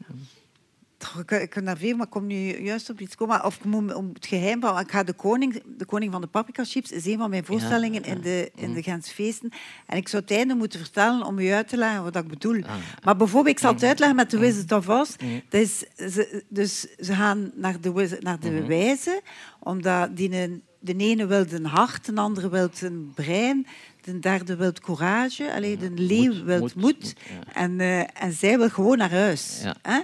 Ik, 1.19 1.31
ik 1.31 1.51
kan 1.51 1.65
daar 1.65 1.77
veel, 1.77 1.97
maar 1.97 2.07
ik 2.07 2.13
kom 2.13 2.27
nu 2.27 2.63
juist 2.63 2.91
op 2.91 3.01
iets 3.01 3.15
komen. 3.15 3.45
Of 3.45 3.57
ik 3.57 3.65
moet 3.65 3.95
om 3.95 4.11
het 4.13 4.27
geheim 4.27 4.61
van... 4.61 4.79
Ik 4.79 4.91
ga 4.91 5.03
de 5.03 5.13
koning, 5.13 5.63
de 5.77 5.85
koning 5.85 6.13
van 6.13 6.21
de 6.21 6.27
paprika 6.27 6.65
chips 6.65 6.93
is 6.93 7.07
een 7.07 7.19
van 7.19 7.31
mijn 7.31 7.45
voorstellingen 7.45 8.03
in 8.03 8.21
de, 8.21 8.51
in 8.55 8.73
de 8.73 8.83
Gentse 8.83 9.15
feesten. 9.15 9.51
En 9.87 9.97
ik 9.97 10.09
zou 10.09 10.23
het 10.23 10.33
einde 10.33 10.55
moeten 10.55 10.81
vertellen 10.81 11.27
om 11.27 11.39
u 11.39 11.51
uit 11.51 11.69
te 11.69 11.77
leggen 11.77 12.03
wat 12.03 12.17
ik 12.17 12.29
bedoel. 12.29 12.61
Maar 13.05 13.17
bijvoorbeeld, 13.17 13.55
ik 13.55 13.63
zal 13.63 13.73
het 13.73 13.83
uitleggen 13.83 14.17
met 14.17 14.31
de 14.31 14.39
Wizard 14.39 14.73
of 14.73 14.89
Oz. 14.89 15.17
Dat 15.49 15.61
is, 15.61 15.79
ze, 15.97 16.45
dus 16.49 16.87
ze 16.99 17.15
gaan 17.15 17.51
naar 17.55 17.81
de, 17.81 18.19
naar 18.21 18.41
de 18.41 18.67
wijze, 18.67 19.23
omdat 19.59 20.17
die 20.17 20.63
de 20.81 20.97
ene 20.97 21.27
wil 21.27 21.45
een 21.51 21.67
hart, 21.67 22.07
de 22.07 22.21
andere 22.21 22.49
wil 22.49 22.69
een 22.81 23.13
brein, 23.15 23.67
de 24.01 24.19
derde 24.19 24.57
wil 24.57 24.73
courage, 24.73 25.53
alleen 25.53 25.79
de 25.79 25.91
leeuw 25.91 26.45
wil 26.45 26.59
moed, 26.59 26.75
moed, 26.75 27.15
en, 27.53 27.81
eh, 27.81 28.23
en 28.23 28.33
zij 28.33 28.59
wil 28.59 28.69
gewoon 28.69 28.99
naar 28.99 29.11
huis. 29.11 29.63
Hè? 29.83 30.01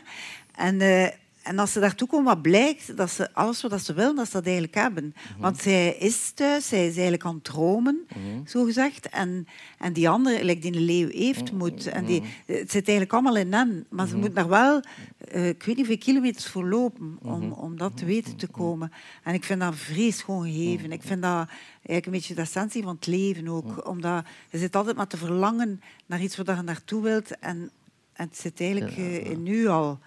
En, 0.55 0.81
eh, 0.81 1.09
en 1.47 1.59
als 1.59 1.73
ze 1.73 1.81
daartoe 1.81 2.09
komen, 2.09 2.25
wat 2.25 2.43
blijkt, 2.43 2.97
dat 2.97 3.11
ze 3.11 3.35
alles 3.35 3.63
wat 3.63 3.85
ze 3.85 3.93
willen, 3.93 4.17
dat 4.17 4.27
ze 4.27 4.33
dat 4.33 4.45
eigenlijk 4.45 4.75
hebben. 4.75 5.15
Want 5.39 5.59
zij 5.59 5.97
is 5.99 6.31
thuis, 6.31 6.69
zij 6.69 6.87
is 6.87 6.93
eigenlijk 6.93 7.25
aan 7.25 7.35
het 7.35 7.45
dromen, 7.45 8.07
zo 8.47 8.65
gezegd. 8.65 9.09
En, 9.09 9.47
en 9.79 9.93
die 9.93 10.09
andere, 10.09 10.45
like 10.45 10.61
die 10.61 10.81
leeuw, 10.81 11.09
heeft 11.09 11.53
moed. 11.53 11.87
En 11.87 12.05
die, 12.05 12.23
het 12.47 12.71
zit 12.71 12.89
eigenlijk 12.89 13.13
allemaal 13.13 13.37
in 13.37 13.53
hen. 13.53 13.87
Maar 13.91 14.07
ze 14.07 14.17
moet 14.17 14.35
daar 14.35 14.49
wel, 14.49 14.81
eh, 15.19 15.49
ik 15.49 15.63
weet 15.63 15.77
niet 15.77 15.87
hoeveel 15.87 15.99
kilometers 15.99 16.47
voor 16.47 16.69
lopen 16.69 17.19
om, 17.23 17.53
om 17.53 17.77
dat 17.77 17.97
te 17.97 18.05
weten 18.05 18.37
te 18.37 18.47
komen. 18.47 18.93
En 19.23 19.35
ik 19.35 19.45
vind 19.45 19.61
dat 19.61 19.75
vrees 19.77 20.23
gewoon 20.23 20.45
gegeven. 20.45 20.93
Ik 20.93 21.03
vind 21.03 21.23
dat 21.23 21.49
eigenlijk 21.77 22.07
een 22.07 22.13
beetje 22.13 22.35
de 22.35 22.41
essentie 22.41 22.83
van 22.83 22.95
het 22.95 23.07
leven 23.07 23.49
ook. 23.49 23.89
Omdat 23.89 24.25
je 24.51 24.59
zit 24.59 24.77
altijd 24.77 24.97
maar 24.97 25.07
te 25.07 25.17
verlangen 25.17 25.81
naar 26.07 26.21
iets 26.21 26.37
waar 26.37 26.57
je 26.57 26.63
naartoe 26.63 27.03
wilt. 27.03 27.39
En, 27.39 27.71
en 28.13 28.27
het 28.29 28.37
zit 28.37 28.61
eigenlijk 28.61 28.97
eh, 28.97 29.31
in 29.31 29.43
nu 29.43 29.67
al. 29.67 29.99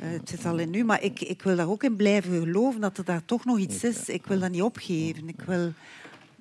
Eh, 0.00 0.10
het 0.10 0.28
zit 0.28 0.44
al 0.46 0.58
in 0.58 0.70
nu, 0.70 0.84
maar 0.84 1.02
ik, 1.02 1.20
ik 1.20 1.42
wil 1.42 1.56
daar 1.56 1.68
ook 1.70 1.82
in 1.82 1.96
blijven 1.96 2.40
geloven 2.40 2.80
dat 2.80 2.98
er 2.98 3.04
daar 3.04 3.24
toch 3.24 3.44
nog 3.44 3.58
iets 3.58 3.84
is. 3.84 4.08
Ik 4.08 4.26
wil 4.26 4.38
dat 4.38 4.50
niet 4.50 4.62
opgeven. 4.62 5.28
Ik 5.28 5.40
wil 5.46 5.72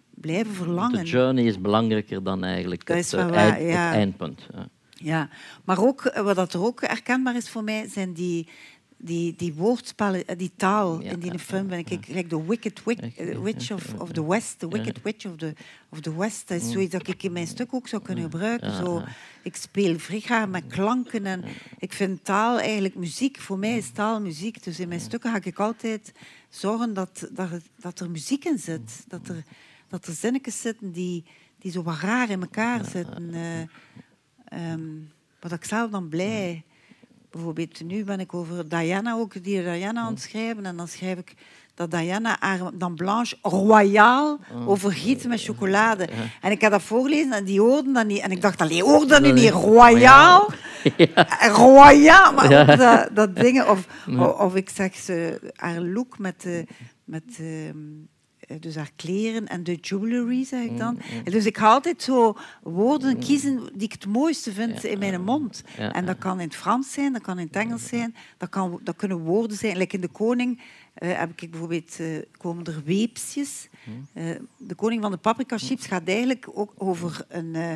blijven 0.10 0.54
verlangen. 0.54 1.04
De 1.04 1.10
journey 1.10 1.44
is 1.44 1.62
belangrijker 1.62 2.24
dan 2.24 2.44
eigenlijk 2.44 2.88
het, 2.88 3.14
eh, 3.14 3.30
waar, 3.30 3.34
eind- 3.34 3.70
ja. 3.72 3.86
het 3.86 3.94
eindpunt. 3.96 4.48
Ja. 4.54 4.68
Ja, 5.00 5.30
maar 5.66 5.80
ook 5.84 6.06
eh, 6.06 6.24
wat 6.24 6.36
dat 6.36 6.54
er 6.54 6.64
ook 6.64 6.82
herkenbaar 6.82 7.36
is 7.36 7.50
voor 7.50 7.64
mij, 7.64 7.88
zijn 7.90 8.14
die, 8.14 8.50
die, 8.98 9.36
die 9.36 9.54
woordspellen, 9.54 10.28
eh, 10.28 10.38
die 10.38 10.52
taal 10.56 11.00
in 11.00 11.20
die 11.20 11.40
film. 11.40 11.68
Ben 11.68 11.78
ik, 11.80 11.90
ik 11.90 12.08
like 12.08 12.28
the 12.28 12.46
Wicked 12.46 12.84
Witch, 12.84 13.70
eh, 13.70 13.76
of, 13.76 13.94
of 13.94 14.12
the 14.12 14.28
West, 14.28 14.60
the 14.60 14.68
Wicked 14.68 15.02
Witch 15.02 15.26
of 15.26 15.36
the, 15.36 15.54
of 15.90 16.00
the 16.02 16.18
West. 16.18 16.48
Dat 16.48 16.62
is 16.62 16.72
zoiets 16.72 16.92
dat 16.92 17.08
ik 17.08 17.24
in 17.24 17.32
mijn 17.32 17.48
stuk 17.48 17.74
ook 17.74 17.88
zou 17.88 18.02
kunnen 18.02 18.24
gebruiken. 18.24 18.70
Ja, 18.72 18.84
Zo, 18.86 19.00
ja. 19.00 19.08
ik 19.42 19.56
speel 19.56 20.00
vrij 20.00 20.20
graag 20.20 20.48
met 20.48 20.64
klanken 20.68 21.26
en 21.26 21.44
ik 21.80 21.94
vind 21.94 22.24
taal 22.26 22.60
eigenlijk 22.60 22.96
muziek. 22.96 23.40
Voor 23.40 23.60
mij 23.60 23.78
is 23.78 23.92
taal 23.92 24.22
muziek. 24.22 24.64
Dus 24.64 24.80
in 24.80 24.88
mijn 24.88 25.02
stukken 25.02 25.32
ga 25.32 25.40
ik 25.44 25.60
altijd 25.60 26.12
zorgen 26.50 26.94
dat, 26.94 27.30
dat, 27.32 27.50
dat 27.80 28.00
er 28.00 28.10
muziek 28.10 28.46
in 28.46 28.60
zit. 28.60 29.04
Dat 29.08 29.28
er, 29.28 29.44
dat 29.88 30.06
er 30.08 30.14
zinnetjes 30.14 30.62
zitten 30.62 30.92
die, 30.92 31.24
die 31.60 31.72
zo 31.72 31.84
wat 31.84 32.00
raar 32.00 32.30
in 32.30 32.42
elkaar 32.42 32.86
zitten. 32.86 33.34
eh, 33.34 33.62
Ehm 34.50 34.90
wat 35.40 35.52
ik 35.52 35.66
zelf 35.66 35.92
dan 35.92 36.10
blij. 36.10 36.64
Bijvoorbeeld 37.38 37.84
nu 37.84 38.04
ben 38.04 38.20
ik 38.20 38.34
over 38.34 38.70
Diana 38.70 39.14
ook, 39.14 39.44
die 39.44 39.64
Diana 39.64 40.02
aan 40.02 40.14
het 40.14 40.22
schrijven. 40.22 40.66
En 40.66 40.78
dan 40.78 40.88
schrijf 40.88 41.18
ik 41.18 41.34
dat 41.76 41.92
Diana 41.92 42.38
haar 42.40 42.60
dan 42.74 42.96
Blanche 42.96 43.38
royaal 43.42 44.40
overgiet 44.66 45.28
met 45.28 45.42
chocolade. 45.44 46.08
En 46.42 46.52
ik 46.52 46.62
heb 46.62 46.72
dat 46.72 46.82
voorgelezen 46.82 47.32
en 47.32 47.44
die 47.46 47.62
hoorden 47.62 47.94
dat 47.94 48.06
niet. 48.06 48.20
En 48.20 48.32
ik 48.32 48.42
dacht, 48.42 48.62
allee, 48.62 48.84
hoor 48.84 49.08
dat 49.08 49.22
nu 49.22 49.32
niet? 49.32 49.50
Royaal? 49.50 50.50
Royaal? 51.52 52.34
Maar 52.36 52.50
Ja. 52.50 52.62
ook 52.62 52.78
dat, 52.78 53.10
dat 53.16 53.36
dingen. 53.36 53.70
Of, 53.70 53.88
of, 54.40 54.56
ik 54.56 54.70
zeg 54.70 54.96
ze, 54.96 55.40
haar 55.56 55.82
look 55.82 56.20
met, 56.20 56.42
de, 56.42 56.66
met 57.04 57.24
ehm, 57.40 57.46
eh, 57.46 57.76
dus 58.60 58.76
haar 58.76 58.92
kleren 58.96 59.48
en 59.48 59.64
de 59.64 59.76
jewelry, 59.76 60.44
zeg 60.46 60.64
ik 60.64 60.78
dan. 60.78 61.00
En 61.26 61.32
Dus 61.32 61.46
ik 61.46 61.58
ga 61.58 61.68
altijd 61.68 62.02
zo 62.02 62.38
woorden 62.62 63.20
kiezen 63.20 63.70
die 63.74 63.84
ik 63.88 63.92
het 63.92 64.06
mooiste 64.06 64.52
vind 64.54 64.84
in 64.84 65.00
mijn 65.00 65.24
mond. 65.24 65.64
Ja, 65.78 65.94
En 65.94 66.06
dat 66.06 66.18
kan 66.18 66.40
in 66.40 66.48
het 66.48 66.56
Frans 66.56 66.92
zijn, 66.92 67.14
dat 67.14 67.22
kan 67.22 67.40
in 67.40 67.46
het 67.46 67.56
Engels 67.56 67.88
zijn, 67.88 68.16
dat, 68.38 68.50
kan, 68.50 68.80
dat 68.84 68.96
kunnen 68.96 69.18
woorden 69.18 69.58
zijn. 69.58 69.78
Like 69.78 69.96
in 69.96 70.02
De 70.02 70.08
Koning 70.08 70.62
eh, 70.94 71.18
heb 71.20 71.42
ik 71.42 71.52
bijvoorbeeld, 71.52 72.00
eh, 72.00 72.08
komen 72.38 72.64
er 72.66 72.82
weepsjes. 72.86 73.68
Eh, 74.14 74.26
de 74.58 74.76
Koning 74.76 75.02
van 75.02 75.12
de 75.12 75.18
Paprika 75.18 75.58
Chips 75.58 75.86
gaat 75.86 76.08
eigenlijk 76.08 76.50
ook 76.54 76.74
over 76.78 77.26
een, 77.28 77.56
eh, 77.56 77.74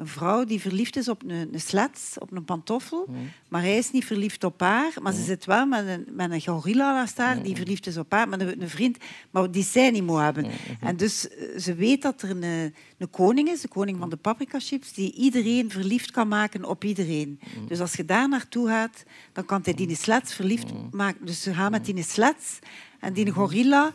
een 0.00 0.06
vrouw 0.06 0.44
die 0.44 0.60
verliefd 0.60 0.96
is 0.96 1.08
op 1.08 1.22
een, 1.22 1.30
een 1.52 1.90
op 2.18 2.32
een 2.32 2.44
pantoffel. 2.44 3.08
Maar 3.48 3.62
hij 3.62 3.76
is 3.76 3.90
niet 3.90 4.04
verliefd 4.04 4.44
op 4.44 4.60
haar, 4.60 4.92
maar 5.02 5.12
ze 5.12 5.22
zit 5.22 5.44
wel 5.44 5.66
met 5.66 5.86
een, 5.86 6.06
met 6.12 6.30
een 6.30 6.40
gorilla 6.40 6.92
naast 6.92 7.16
haar 7.16 7.42
die 7.42 7.56
verliefd 7.56 7.86
is 7.86 7.96
op 7.96 8.12
haar, 8.12 8.28
met 8.28 8.40
een, 8.40 8.62
een 8.62 8.68
vriend, 8.68 8.96
maar 9.30 9.50
die 9.50 9.64
zij 9.64 9.90
niet 9.90 10.06
moet 10.06 10.20
hebben. 10.20 10.46
En 10.80 10.96
dus 10.96 11.28
eh, 11.28 11.58
ze 11.58 11.74
weet 11.74 12.02
dat 12.02 12.22
er 12.22 12.30
een, 12.30 12.72
een 12.98 13.10
koning 13.10 13.48
is, 13.48 13.60
de 13.60 13.68
koning 13.68 13.98
van 13.98 14.10
de 14.10 14.16
paprika 14.16 14.58
chips, 14.58 14.92
die 14.92 15.12
iedereen 15.12 15.70
verliefd 15.70 16.10
kan 16.10 16.28
maken 16.28 16.64
op 16.64 16.84
iedereen. 16.84 17.40
Dus 17.68 17.80
als 17.80 17.94
je 17.94 18.04
daar 18.04 18.28
naartoe 18.28 18.68
gaat, 18.68 19.04
dan 19.32 19.44
kan 19.44 19.60
hij 19.64 19.74
die 19.74 19.96
sleds 19.96 20.34
verliefd 20.34 20.72
maken. 20.90 21.26
Dus 21.26 21.42
ze 21.42 21.54
gaan 21.54 21.70
met 21.70 21.84
die 21.84 22.02
sleds 22.02 22.58
en 23.00 23.12
die 23.12 23.30
gorilla 23.30 23.92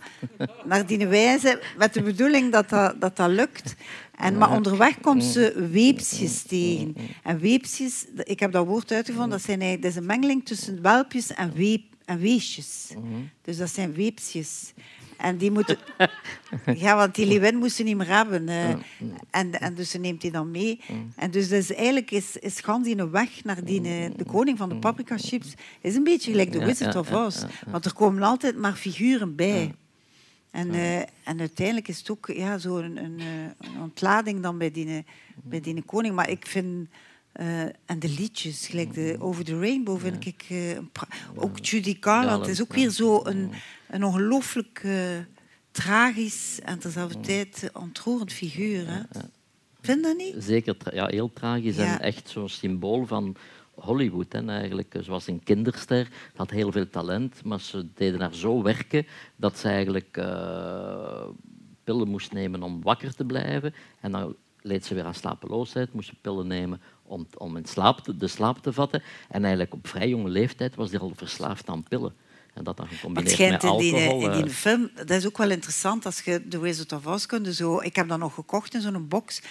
naar 0.66 0.86
die 0.86 1.08
wijze 1.08 1.62
met 1.78 1.93
de 1.93 2.01
bedoeling 2.01 2.51
dat 2.51 2.70
dat, 2.70 3.01
dat, 3.01 3.16
dat 3.18 3.30
lukt. 3.30 3.76
En, 4.16 4.38
maar 4.38 4.51
onderweg 4.51 4.99
komt 4.99 5.24
ze 5.24 5.68
weepsjes 5.72 6.41
tegen. 6.43 6.95
En 7.24 7.39
weepsjes, 7.39 8.06
ik 8.24 8.39
heb 8.39 8.51
dat 8.51 8.66
woord 8.66 8.91
uitgevonden, 8.91 9.30
dat, 9.30 9.41
zijn 9.41 9.60
dat 9.60 9.91
is 9.91 9.95
een 9.95 10.06
mengeling 10.06 10.45
tussen 10.45 10.82
welpjes 10.82 11.34
en, 11.34 11.53
weep, 11.53 11.84
en 12.06 12.20
weesjes. 12.20 12.93
Dus 13.41 13.58
dat 13.58 13.70
zijn 13.70 13.93
weepsjes. 13.93 14.74
En 15.18 15.38
die 15.38 15.51
moeten... 15.51 15.78
Ja, 16.76 16.95
want 16.95 17.16
die 17.16 17.26
Lewin 17.26 17.55
moest 17.55 17.76
ze 17.76 17.84
niet 17.84 17.97
meer 17.97 18.07
hebben. 18.18 18.49
eh. 18.49 18.70
en, 19.30 19.59
en 19.61 19.74
dus 19.76 19.89
ze 19.89 19.97
neemt 19.97 20.22
die 20.22 20.32
dan 20.32 20.51
mee. 20.51 20.80
En 21.16 21.32
dus, 21.32 21.47
dus 21.49 21.74
eigenlijk 21.74 22.11
is, 22.11 22.38
is 22.38 22.59
gans 22.59 22.84
die 22.86 22.95
weg 23.03 23.43
naar 23.43 23.63
die, 23.63 23.82
eh, 23.82 24.09
de 24.16 24.24
koning 24.24 24.57
van 24.57 24.70
de 24.70 24.76
paprika 24.76 25.18
chips 25.18 25.53
is 25.82 25.95
een 25.95 26.03
beetje 26.03 26.32
gelijk 26.32 26.51
de 26.51 26.66
Wizard 26.66 26.95
of 26.95 27.11
Oz. 27.11 27.43
Want 27.68 27.86
er 27.86 27.93
komen 27.93 28.24
altijd 28.24 28.57
maar 28.57 28.74
figuren 28.74 29.36
bij. 29.36 29.74
En, 30.51 30.74
eh, 30.74 30.97
en 30.99 31.39
uiteindelijk 31.39 31.88
is 31.88 31.97
het 31.97 32.09
ook 32.11 32.32
ja, 32.34 32.57
zo 32.57 32.78
een, 32.78 32.97
een, 32.97 33.20
een 33.59 33.82
ontlading 33.82 34.41
dan 34.41 34.57
bij 34.57 34.72
die, 34.72 35.05
bij 35.36 35.59
die 35.61 35.84
koning. 35.84 36.16
Maar 36.16 36.30
ik 36.30 36.45
vind... 36.47 36.88
en 37.86 37.99
de 37.99 38.09
liedjes, 38.09 38.68
gelijk 38.68 38.93
de 38.93 39.16
Over 39.20 39.43
the 39.45 39.59
Rainbow, 39.59 39.99
vind 39.99 40.26
ik... 40.26 40.45
pra- 40.91 41.07
ook 41.36 41.66
Judy 41.66 41.97
Garland 41.99 42.47
is 42.47 42.61
ook 42.61 42.74
weer 42.74 42.89
zo 42.89 43.22
een, 43.24 43.51
een 43.96 44.04
ongelooflijk 44.04 44.82
eh, 44.84 45.18
tragisch 45.72 46.60
en 46.64 46.80
terzelfde 46.80 47.20
tijd 47.20 47.64
eh, 47.64 47.82
ontroerend 47.82 48.34
figuur. 48.34 48.88
Hè? 48.88 49.02
Vind 49.82 50.02
je 50.02 50.08
dat 50.08 50.18
niet? 50.18 50.36
Zeker, 50.43 50.76
ja, 50.93 51.06
heel 51.06 51.34
tragisch 51.34 51.78
en 51.78 52.00
echt 52.00 52.30
zo'n 52.30 52.50
symbool 52.50 53.06
van 53.06 53.36
Hollywood. 53.74 54.34
Hè, 54.34 54.48
eigenlijk. 54.48 54.96
Ze 55.04 55.12
was 55.12 55.28
een 55.28 55.43
kinderster, 55.43 56.08
had 56.36 56.50
heel 56.50 56.72
veel 56.72 56.89
talent, 56.89 57.43
maar 57.43 57.60
ze 57.60 57.88
deden 57.93 58.22
haar 58.22 58.34
zo 58.34 58.62
werken 58.62 59.08
dat 59.36 59.58
ze 59.58 59.68
eigenlijk 59.68 60.18
eh, 60.18 61.28
pillen 61.84 62.08
moest 62.08 62.32
nemen 62.32 62.64
om 62.64 62.82
wakker 62.82 63.16
te 63.16 63.26
blijven. 63.26 63.74
En 64.00 64.12
dan 64.12 64.36
leed 64.62 64.86
ze 64.86 64.93
weer 64.93 65.06
aan 65.06 65.14
slapeloosheid, 65.14 65.93
moest 65.93 66.10
ze 66.10 66.16
pillen 66.22 66.48
nemen 66.48 66.82
om, 67.04 67.28
om 67.38 67.58
in 67.58 67.66
slaap 67.66 68.00
te, 68.00 68.18
de 68.18 68.28
slaap 68.28 68.58
te 68.58 68.74
vatten. 68.74 69.04
En 69.30 69.41
eigenlijk 69.41 69.74
op 69.74 69.88
vrij 69.88 70.10
jonge 70.10 70.30
leeftijd 70.30 70.76
was 70.76 70.91
hij 70.91 71.00
al 71.00 71.12
verslaafd 71.16 71.70
aan 71.70 71.84
pillen. 71.84 72.14
En 72.56 72.64
dat 72.64 72.78
dan 72.78 72.88
gecombineerd 72.88 73.34
schijnt 73.34 73.64
met 73.64 73.72
in 73.72 73.78
die, 73.78 73.93
alcohol. 73.93 74.26
in 74.26 74.32
die 74.32 74.43
eh, 74.43 74.58
film, 74.58 74.89
dat 74.95 75.10
is 75.10 75.26
ook 75.26 75.38
wel 75.38 75.49
interessant 75.49 76.06
als 76.06 76.22
je 76.22 76.47
The 76.49 76.60
Wizard 76.60 76.91
of 76.91 77.06
Oz 77.06 77.26
kunt. 77.26 77.56
Zo, 77.56 77.80
ik 77.82 77.95
heb 77.95 78.08
dat 78.08 78.20
nog 78.20 78.34
gekocht 78.34 78.74
in 78.74 78.82
zo'n 78.82 79.08
box. 79.08 79.41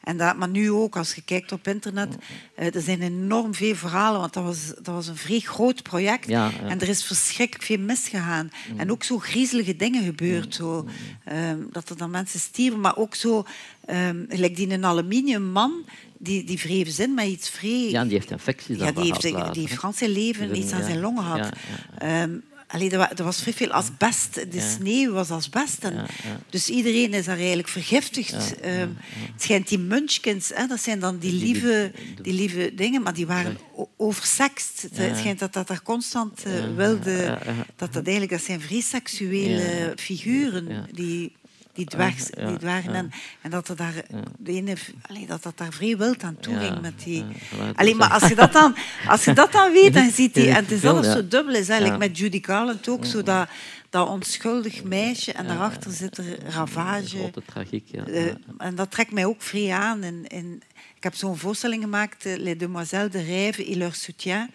En 0.00 0.16
dat, 0.16 0.36
maar 0.36 0.48
nu 0.48 0.70
ook, 0.70 0.96
als 0.96 1.14
je 1.14 1.22
kijkt 1.22 1.52
op 1.52 1.68
internet, 1.68 2.16
eh, 2.54 2.74
er 2.74 2.80
zijn 2.80 3.02
enorm 3.02 3.54
veel 3.54 3.74
verhalen, 3.74 4.20
want 4.20 4.32
dat 4.32 4.44
was, 4.44 4.66
dat 4.66 4.94
was 4.94 5.06
een 5.06 5.16
vrij 5.16 5.40
groot 5.40 5.82
project. 5.82 6.28
Ja, 6.28 6.50
ja. 6.62 6.68
En 6.68 6.80
er 6.80 6.88
is 6.88 7.04
verschrikkelijk 7.04 7.64
veel 7.64 7.78
misgegaan. 7.78 8.50
En 8.76 8.90
ook 8.90 9.04
zo 9.04 9.18
griezelige 9.18 9.76
dingen 9.76 10.04
gebeurd. 10.04 10.54
Zo, 10.54 10.88
ehm, 11.24 11.58
dat 11.70 11.88
er 11.88 11.96
dan 11.96 12.10
mensen 12.10 12.40
stierven, 12.40 12.80
maar 12.80 12.96
ook 12.96 13.14
zo, 13.14 13.44
ehm 13.86 14.18
gelijk 14.28 14.56
die 14.56 14.70
een 14.70 14.84
aluminium 14.84 15.42
man, 15.42 15.84
die, 16.18 16.44
die 16.44 16.58
wreef 16.58 16.90
zin 16.90 17.14
met 17.14 17.26
iets 17.26 17.50
vrij... 17.50 17.90
ja, 17.90 18.02
die 18.04 18.12
heeft 18.12 18.30
infecties 18.30 18.78
Ja, 18.78 18.92
die 18.92 19.04
heeft, 19.04 19.22
die 19.54 19.68
heeft 19.68 19.96
zijn 19.96 20.10
leven 20.10 20.48
Dus, 20.48 20.58
iets 20.58 20.72
aan 20.72 20.82
zijn 20.82 21.00
longen 21.00 21.22
gehad. 21.22 21.38
ja, 21.38 21.52
Ehm, 21.98 22.30
wa- 22.78 23.12
er 23.16 23.24
was 23.24 23.40
vrij 23.42 23.52
veel 23.52 23.70
asbest. 23.70 24.34
De 24.34 24.46
Ja. 24.50 24.68
sneeuw 24.68 25.12
was 25.12 25.30
asbest. 25.30 25.84
En 25.84 25.94
Ja, 25.94 26.00
ja. 26.24 26.40
Dus 26.50 26.68
iedereen 26.68 27.14
is 27.14 27.24
daar 27.24 27.36
eigenlijk 27.38 27.68
vergiftigd. 27.68 28.60
Ehm, 28.60 28.88
Het 29.32 29.42
schijnt 29.42 29.68
die 29.68 29.78
munchkins, 29.78 30.50
hè, 30.54 30.66
dat 30.66 30.80
zijn 30.80 31.00
dan 31.00 31.18
die 31.18 31.32
lieve, 31.32 31.92
die 32.22 32.32
lieve 32.32 32.72
dingen, 32.74 33.02
maar 33.02 33.14
die 33.14 33.26
waren 33.26 33.58
oversext. 33.96 34.86
Het 34.94 35.16
schijnt 35.18 35.38
dat 35.38 35.52
dat 35.52 35.68
daar 35.68 35.82
constant 35.82 36.42
eh, 36.44 36.52
wilde... 36.76 37.38
Dat, 37.76 37.92
dat, 37.92 38.02
eigenlijk, 38.04 38.30
dat 38.30 38.42
zijn 38.42 38.60
vrij 38.60 38.80
seksuele 38.80 39.92
figuren 39.96 40.86
die, 40.92 41.32
die, 41.80 41.88
dwergs, 41.88 42.28
ja, 42.30 42.46
die 42.46 42.58
dwergen. 42.58 42.94
En, 42.94 43.10
en 43.40 43.50
dat, 43.50 43.68
er 43.68 43.76
daar, 43.76 43.94
de 44.38 44.52
ene, 44.52 44.76
allee, 45.02 45.26
dat 45.26 45.42
dat 45.42 45.58
daar 45.58 45.72
vrij 45.72 45.96
wild 45.96 46.22
aan 46.22 46.36
toe 46.40 46.58
ging 46.58 46.80
met 46.80 47.02
die... 47.04 47.16
ja, 47.16 47.24
voilà, 47.24 47.74
Allee, 47.74 47.96
dat 47.96 48.08
maar 48.08 48.20
als 48.20 48.28
je 48.28 48.34
dat 48.34 48.52
dan, 48.52 48.76
als 49.06 49.24
je 49.24 49.32
dat 49.32 49.52
dan 49.52 49.72
weet, 49.80 49.94
dan 49.94 50.10
ziet 50.10 50.34
hij... 50.34 50.48
En 50.48 50.54
het 50.54 50.70
is 50.70 50.84
alles 50.84 51.06
zo 51.06 51.28
dubbel 51.28 51.54
is, 51.54 51.68
eigenlijk 51.68 52.00
met 52.00 52.18
Judy 52.18 52.42
Garland 52.42 52.88
ook, 52.88 53.04
zo 53.04 53.22
dat, 53.22 53.48
dat 53.90 54.08
onschuldig 54.08 54.84
meisje 54.84 55.32
en 55.32 55.46
daarachter 55.46 55.92
zit 55.92 56.18
er 56.18 56.38
ravage. 56.44 57.16
Grote 57.16 57.42
tragiek, 57.46 57.88
ja. 57.90 58.04
Eh, 58.04 58.26
ja. 58.26 58.34
en 58.58 58.74
dat 58.74 58.90
trekt 58.90 59.12
mij 59.12 59.24
ook 59.24 59.42
vrij 59.42 59.72
aan. 59.72 60.02
En, 60.02 60.26
en 60.26 60.60
ik 61.00 61.06
heb 61.06 61.14
zo'n 61.14 61.36
voorstelling 61.36 61.82
gemaakt, 61.82 62.26
eh, 62.26 62.36
Les 62.36 62.58
Demoiselles 62.58 63.10
de 63.10 63.22
Rêve 63.24 63.70
et 63.70 63.76
leur 63.76 63.94
soutien. 63.94 64.50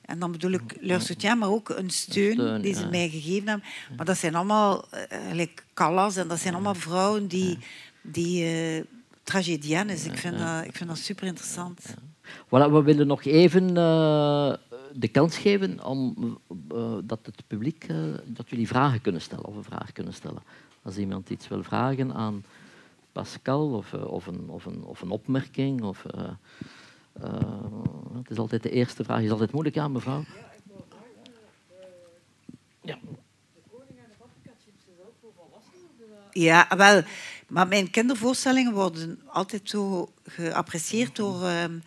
En 0.00 0.18
dan 0.18 0.32
bedoel 0.32 0.50
ik 0.50 0.76
leur 0.80 1.00
soutien, 1.00 1.38
maar 1.38 1.48
ook 1.48 1.68
een 1.68 1.90
steun, 1.90 2.32
steun, 2.32 2.62
die 2.62 2.74
ze 2.74 2.80
ja. 2.80 2.88
mij 2.88 3.08
gegeven 3.08 3.48
hebben. 3.48 3.66
Maar 3.96 4.06
dat 4.06 4.16
zijn 4.16 4.34
allemaal 4.34 4.84
eh, 4.90 5.10
eigenlijk 5.10 5.64
Callas 5.74 6.16
en 6.16 6.28
dat 6.28 6.38
zijn 6.38 6.54
allemaal 6.54 6.74
vrouwen 6.74 7.26
die, 7.26 7.58
die 8.02 8.44
eh 8.44 8.84
tragediennes. 9.22 10.04
Ik 10.04 10.16
vind, 10.16 10.38
dat, 10.38 10.64
ik 10.64 10.76
vind 10.76 10.88
dat 10.88 10.98
super 10.98 11.26
interessant. 11.26 11.80
Voilà, 12.46 12.70
we 12.70 12.82
willen 12.82 13.06
nog 13.06 13.24
even 13.24 13.74
de 14.94 15.08
kans 15.12 15.36
geven 15.36 15.84
om 15.84 16.38
dat 17.04 17.18
het 17.22 17.42
publiek 17.46 17.86
dat 18.26 18.50
jullie 18.50 18.66
vragen 18.66 19.00
kunnen 19.00 19.20
stellen 19.20 19.44
of 19.44 19.56
een 19.56 19.64
vraag 19.64 19.92
kunnen 19.92 20.14
stellen. 20.14 20.42
Als 20.82 20.96
iemand 20.96 21.30
iets 21.30 21.48
wil 21.48 21.62
vragen 21.62 22.14
aan 22.14 22.44
Pascal 23.14 23.70
of, 23.70 23.92
eh, 23.92 24.12
of, 24.12 24.26
een, 24.26 24.48
of, 24.48 24.64
een, 24.64 24.84
of 24.84 25.00
een 25.00 25.10
opmerking. 25.10 25.82
Of, 25.82 26.04
eh, 26.04 26.30
eh, 27.12 27.64
het 28.14 28.30
is 28.30 28.38
altijd 28.38 28.62
de 28.62 28.70
eerste 28.70 29.04
vraag, 29.04 29.20
is 29.20 29.30
altijd 29.30 29.52
moeilijk, 29.52 29.76
ja, 29.76 29.88
mevrouw? 29.88 30.24
Ja, 36.32 36.68
wel. 36.76 37.02
Maar 37.46 37.68
mijn 37.68 37.90
kindervoorstellingen 37.90 38.72
worden 38.72 39.20
altijd 39.26 39.70
zo 39.70 40.10
geapprecieerd 40.26 41.16
door, 41.16 41.44
ehm, 41.44 41.78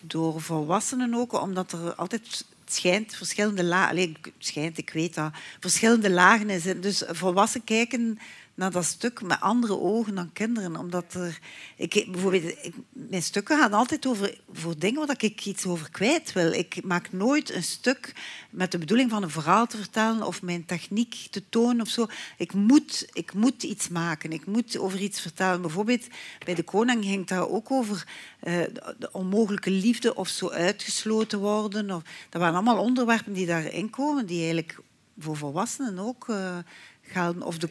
door 0.00 0.40
volwassenen 0.40 1.14
ook, 1.14 1.40
omdat 1.40 1.72
er 1.72 1.94
altijd 1.94 2.44
het 2.64 2.72
schijnt 2.74 3.14
verschillende 3.14 3.64
lagen... 3.64 3.98
Het 3.98 4.32
schijnt, 4.38 4.78
ik 4.78 4.90
weet 4.90 5.14
dat. 5.14 5.32
Verschillende 5.60 6.10
lagen 6.10 6.50
is. 6.50 6.62
Dus 6.62 7.02
volwassenen 7.06 7.66
kijken 7.66 8.18
naar 8.54 8.70
dat 8.70 8.84
stuk 8.84 9.22
met 9.22 9.40
andere 9.40 9.78
ogen 9.80 10.14
dan 10.14 10.32
kinderen. 10.32 10.76
Omdat 10.76 11.14
er... 11.14 11.38
Ik, 11.76 12.06
bijvoorbeeld, 12.10 12.54
mijn 12.92 13.22
stukken 13.22 13.58
gaan 13.58 13.72
altijd 13.72 14.06
over 14.06 14.38
voor 14.52 14.78
dingen 14.78 15.06
waar 15.06 15.22
ik 15.22 15.44
iets 15.46 15.66
over 15.66 15.90
kwijt 15.90 16.32
wil. 16.32 16.52
Ik 16.52 16.84
maak 16.84 17.12
nooit 17.12 17.54
een 17.54 17.62
stuk 17.62 18.12
met 18.50 18.72
de 18.72 18.78
bedoeling 18.78 19.10
van 19.10 19.22
een 19.22 19.30
verhaal 19.30 19.66
te 19.66 19.76
vertellen 19.76 20.22
of 20.22 20.42
mijn 20.42 20.64
techniek 20.64 21.26
te 21.30 21.42
tonen 21.48 21.80
of 21.80 21.88
zo. 21.88 22.06
Ik 22.38 22.52
moet, 22.52 23.08
ik 23.12 23.34
moet 23.34 23.62
iets 23.62 23.88
maken. 23.88 24.32
Ik 24.32 24.46
moet 24.46 24.78
over 24.78 25.00
iets 25.00 25.20
vertellen. 25.20 25.60
Bijvoorbeeld 25.60 26.06
bij 26.44 26.54
de 26.54 26.62
koning 26.62 27.04
ging 27.04 27.18
het 27.18 27.28
daar 27.28 27.48
ook 27.48 27.70
over 27.70 28.06
eh, 28.40 28.52
de- 28.72 28.94
de 28.98 29.12
onmogelijke 29.12 29.70
liefde 29.70 30.14
of 30.14 30.28
zo 30.28 30.50
uitgesloten 30.50 31.38
worden. 31.38 31.90
Of, 31.90 32.02
dat 32.30 32.40
waren 32.40 32.54
allemaal 32.54 32.78
onderwerpen 32.78 33.32
die 33.32 33.46
daarin 33.46 33.90
komen, 33.90 34.26
die 34.26 34.38
eigenlijk 34.38 34.78
voor 35.18 35.36
volwassenen 35.36 35.98
ook 35.98 36.28
eh, 36.28 36.58
gelden. 37.02 37.42
Of 37.42 37.58
de, 37.58 37.70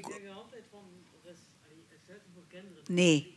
Nee. 2.89 3.31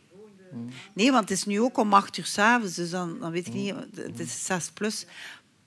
Nee, 0.93 1.11
want 1.11 1.29
het 1.29 1.37
is 1.37 1.45
nu 1.45 1.61
ook 1.61 1.77
om 1.77 1.93
acht 1.93 2.17
uur 2.17 2.25
s'avonds, 2.25 2.75
dus 2.75 2.89
dan, 2.89 3.19
dan 3.19 3.31
weet 3.31 3.47
ik 3.47 3.53
niet, 3.53 3.75
het 3.95 4.19
is 4.19 4.45
zes 4.45 4.69
plus. 4.69 5.05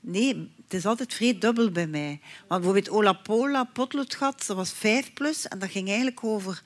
Nee, 0.01 0.53
het 0.64 0.74
is 0.74 0.87
altijd 0.87 1.14
vrij 1.14 1.39
dubbel 1.39 1.70
bij 1.70 1.87
mij. 1.87 2.20
Want 2.49 2.62
bijvoorbeeld 2.62 2.91
Ola 2.91 3.12
Pola, 3.12 3.64
Potloodgat, 3.64 4.47
dat 4.47 4.57
was 4.57 4.72
vijf 4.72 5.12
plus. 5.12 5.49
En 5.49 5.59
dat 5.59 5.70
ging 5.70 5.89
eigenlijk 5.89 6.24
over 6.24 6.62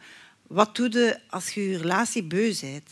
wat 0.46 0.76
doe 0.76 0.92
je 0.92 1.20
als 1.30 1.50
je 1.50 1.68
je 1.68 1.78
relatie 1.78 2.24
beu 2.24 2.54
bent. 2.60 2.90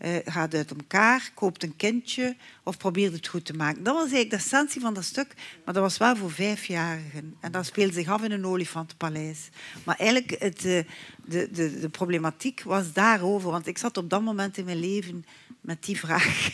Eh, 0.00 0.16
gaat 0.24 0.54
uit 0.54 0.70
elkaar, 0.70 1.30
koopt 1.34 1.62
een 1.62 1.76
kindje 1.76 2.36
of 2.62 2.76
probeert 2.76 3.12
het 3.12 3.26
goed 3.28 3.44
te 3.44 3.52
maken. 3.52 3.82
Dat 3.82 3.94
was 3.94 4.02
eigenlijk 4.02 4.30
de 4.30 4.36
essentie 4.36 4.80
van 4.80 4.94
dat 4.94 5.04
stuk, 5.04 5.34
maar 5.64 5.74
dat 5.74 5.82
was 5.82 5.96
wel 5.96 6.16
voor 6.16 6.30
vijfjarigen. 6.30 7.36
En 7.40 7.52
dat 7.52 7.66
speelde 7.66 7.92
zich 7.92 8.08
af 8.08 8.22
in 8.22 8.30
een 8.30 8.46
olifantenpaleis. 8.46 9.48
Maar 9.84 9.96
eigenlijk, 9.96 10.40
het, 10.42 10.64
eh, 10.64 10.84
de, 11.24 11.48
de, 11.52 11.80
de 11.80 11.88
problematiek 11.88 12.62
was 12.62 12.92
daarover, 12.92 13.50
want 13.50 13.66
ik 13.66 13.78
zat 13.78 13.96
op 13.96 14.10
dat 14.10 14.22
moment 14.22 14.56
in 14.56 14.64
mijn 14.64 14.80
leven 14.80 15.24
met 15.60 15.84
die 15.84 15.98
vraag. 15.98 16.50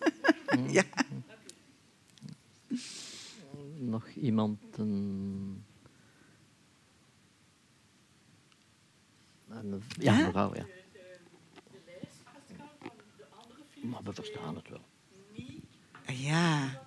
ja. 0.70 0.84
Nog 3.78 4.08
iemand 4.10 4.58
een... 4.76 5.64
Ja? 9.98 10.16
mevrouw, 10.16 10.54
ja. 10.54 10.66
Maar 13.80 14.00
we 14.04 14.12
verstaan 14.12 14.54
het 14.54 14.68
wel. 14.68 14.80
Ja, 16.16 16.80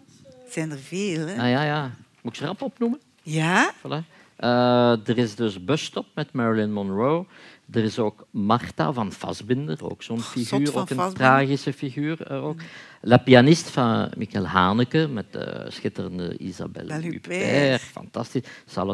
het 0.43 0.53
zijn 0.53 0.71
er 0.71 0.77
veel. 0.79 1.27
Hè? 1.27 1.33
Ah 1.33 1.49
ja, 1.49 1.63
ja. 1.63 1.91
Moet 2.21 2.33
ik 2.33 2.39
ze 2.39 2.45
rap 2.45 2.61
opnoemen? 2.61 2.99
Ja? 3.23 3.73
Voilà. 3.77 4.05
Eh, 4.35 5.07
er 5.07 5.17
is 5.17 5.35
dus 5.35 5.63
Busstop 5.65 6.05
met 6.15 6.33
Marilyn 6.33 6.73
Monroe. 6.73 7.25
Er 7.71 7.83
is 7.83 7.99
ook 7.99 8.25
Martha 8.31 8.93
van 8.93 9.11
Fassbinder, 9.11 9.89
ook 9.89 10.03
zo'n 10.03 10.21
figuur, 10.21 10.59
ook 10.59 10.89
een 10.89 10.95
Fassbinder. 10.95 11.13
tragische 11.13 11.73
figuur. 11.73 12.21
eh, 12.21 12.43
ook. 12.45 12.59
La 13.01 13.17
pianiste 13.17 13.71
van 13.71 14.11
Michael 14.17 14.45
Haneke 14.45 15.07
met 15.07 15.25
de 15.33 15.65
schitterende 15.69 16.37
Isabelle 16.37 16.87
Belle 16.87 17.01
Huppert. 17.11 17.81
Fantastisch, 17.81 18.41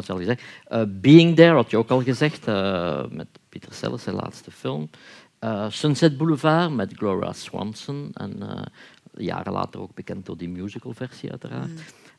je 0.06 0.12
al 0.12 0.18
gezegd. 0.18 0.42
Eh, 0.64 0.82
Being 0.88 1.36
There 1.36 1.54
had 1.54 1.70
je 1.70 1.76
ook 1.76 1.90
al 1.90 2.02
gezegd, 2.02 2.46
eh, 2.46 3.04
met 3.10 3.26
Pieter 3.48 3.72
Sellers, 3.72 4.02
zijn 4.02 4.16
laatste 4.16 4.50
film. 4.50 4.90
Eh, 5.38 5.66
Sunset 5.70 6.16
Boulevard 6.16 6.72
met 6.72 6.92
Gloria 6.96 7.32
Swanson. 7.32 8.10
En 8.14 8.42
eh, 8.42 8.62
jaren 9.14 9.52
later 9.52 9.80
ook 9.80 9.94
bekend 9.94 10.26
door 10.26 10.36
die 10.36 10.48
musicalversie 10.48 11.30
uiteraard. 11.30 11.68
Mm. 11.68 11.76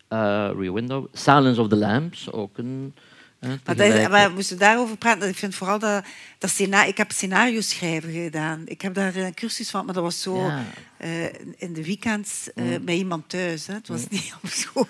Eh, 0.08 0.18
Rear 0.58 0.74
Window. 0.74 1.06
Silence 1.14 1.62
of 1.62 1.68
the 1.68 1.76
Lambs, 1.76 2.32
ook 2.32 2.58
een... 2.58 2.94
Maar, 3.40 3.60
dat, 3.64 3.78
tegelijk- 3.78 4.10
maar 4.10 4.28
we 4.28 4.34
moesten 4.34 4.58
daarover 4.58 4.98
praten. 4.98 5.30
Ik 5.30 5.36
vind 5.38 5.56
vooral 5.56 5.80
dat, 5.80 6.04
dat 6.38 6.60
ik 6.60 6.98
heb 6.98 7.12
scenario 7.12 7.62
schrijven 7.62 8.12
gedaan. 8.12 8.62
Ik 8.66 8.82
heb 8.82 8.94
daar 8.94 9.16
een 9.16 9.34
cursus 9.34 9.70
van, 9.70 9.86
maar 9.86 9.94
dat 9.94 10.04
was 10.04 10.22
zo 10.22 10.46
Ja. 10.46 10.64
eh, 10.98 11.24
in 11.58 11.74
de 11.74 11.84
weekends 11.84 12.50
bij 12.82 12.96
iemand 12.96 13.30
thuis. 13.30 13.68
Hè. 13.68 13.74
Het 13.74 13.88
was 13.88 14.08
niet 14.10 14.34
op 14.44 14.50
school. 14.50 14.88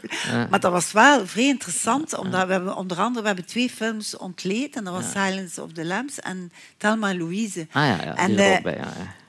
Maar 0.50 0.60
dat 0.60 0.72
was 0.72 0.91
wel 0.91 1.28
vrij 1.28 1.47
interessant, 1.47 2.18
omdat 2.18 2.45
we 2.45 2.52
hebben 2.52 2.76
onder 2.76 2.97
andere 2.97 3.22
we 3.22 3.28
hebben 3.28 3.45
twee 3.45 3.70
films 3.70 4.18
ontleed. 4.18 4.76
En 4.76 4.84
dat 4.84 4.93
was 4.93 5.12
Silence 5.12 5.64
of 5.64 5.72
the 5.72 5.86
Lambs 5.86 6.20
en 6.20 6.52
Thelma 6.78 7.10
en 7.10 7.18
Louise. 7.18 7.68
Ah 7.72 7.86
ja, 7.88 8.04
ja 8.04 8.16
En, 8.16 8.28
die 8.28 8.39
eh, 8.45 8.62
bij. 8.64 8.80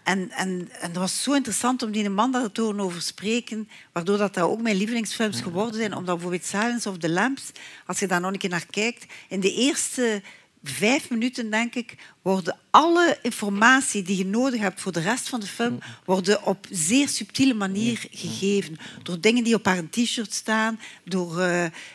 En, 0.03 0.31
en, 0.31 0.69
en 0.81 0.93
dat 0.93 1.03
was 1.03 1.23
zo 1.23 1.33
interessant 1.33 1.83
om 1.83 1.91
die 1.91 2.11
man 2.11 2.33
daar 2.33 2.53
te 2.53 2.61
horen 2.61 2.81
over 2.81 3.03
spreken, 3.03 3.69
waardoor 3.93 4.19
dat, 4.19 4.35
dat 4.35 4.45
ook 4.45 4.61
mijn 4.61 4.77
lievelingsfilms 4.77 5.41
geworden 5.41 5.75
zijn. 5.75 5.95
Omdat 5.95 6.15
bijvoorbeeld 6.15 6.45
Silence 6.45 6.89
of 6.89 6.99
the 6.99 7.11
Lambs, 7.11 7.51
als 7.87 7.99
je 7.99 8.07
daar 8.07 8.21
nog 8.21 8.33
een 8.33 8.39
keer 8.39 8.51
naar 8.51 8.67
kijkt, 8.71 9.07
in 9.29 9.41
de 9.41 9.53
eerste 9.53 10.23
vijf 10.63 11.11
minuten, 11.11 11.51
denk 11.51 11.75
ik, 11.75 11.95
worden 12.23 12.59
alle 12.71 13.19
informatie 13.23 14.03
die 14.03 14.17
je 14.17 14.27
nodig 14.27 14.61
hebt 14.61 14.81
voor 14.81 14.93
de 14.93 15.01
rest 15.01 15.29
van 15.29 15.41
de 15.41 15.47
film, 15.47 15.79
worden 16.05 16.45
op 16.45 16.67
zeer 16.71 17.09
subtiele 17.09 17.55
manier 17.55 18.07
gegeven. 18.11 18.79
Door 19.03 19.21
dingen 19.21 19.45
die 19.45 19.55
op 19.55 19.65
haar 19.65 19.89
t-shirt 19.91 20.35
staan, 20.35 20.81
door... 21.05 21.43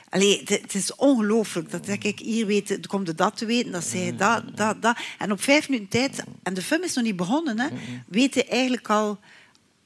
allee, 0.10 0.42
het, 0.46 0.74
is 0.74 0.96
ongelooflijk. 0.96 1.72
Dat 1.72 1.86
zeg 1.86 1.98
ik, 1.98 2.20
hier 2.20 2.46
weet, 2.46 2.88
komt 2.88 3.18
dat 3.18 3.38
te 3.38 3.46
weten, 3.46 3.72
dat 3.72 3.84
zij 3.84 4.16
dat, 4.16 4.58
dat, 4.58 4.82
dat. 4.82 4.98
En 5.18 5.32
op 5.32 5.42
vijf 5.42 5.70
minuten 5.70 5.90
tijd, 5.90 6.24
en 6.44 6.54
de 6.54 6.62
film 6.62 6.84
is 6.84 6.94
nog 6.94 7.04
niet 7.04 7.16
begonnen, 7.16 7.60
hè, 7.60 7.68
weten 8.08 8.48
eigenlijk 8.48 8.90
al 8.90 9.20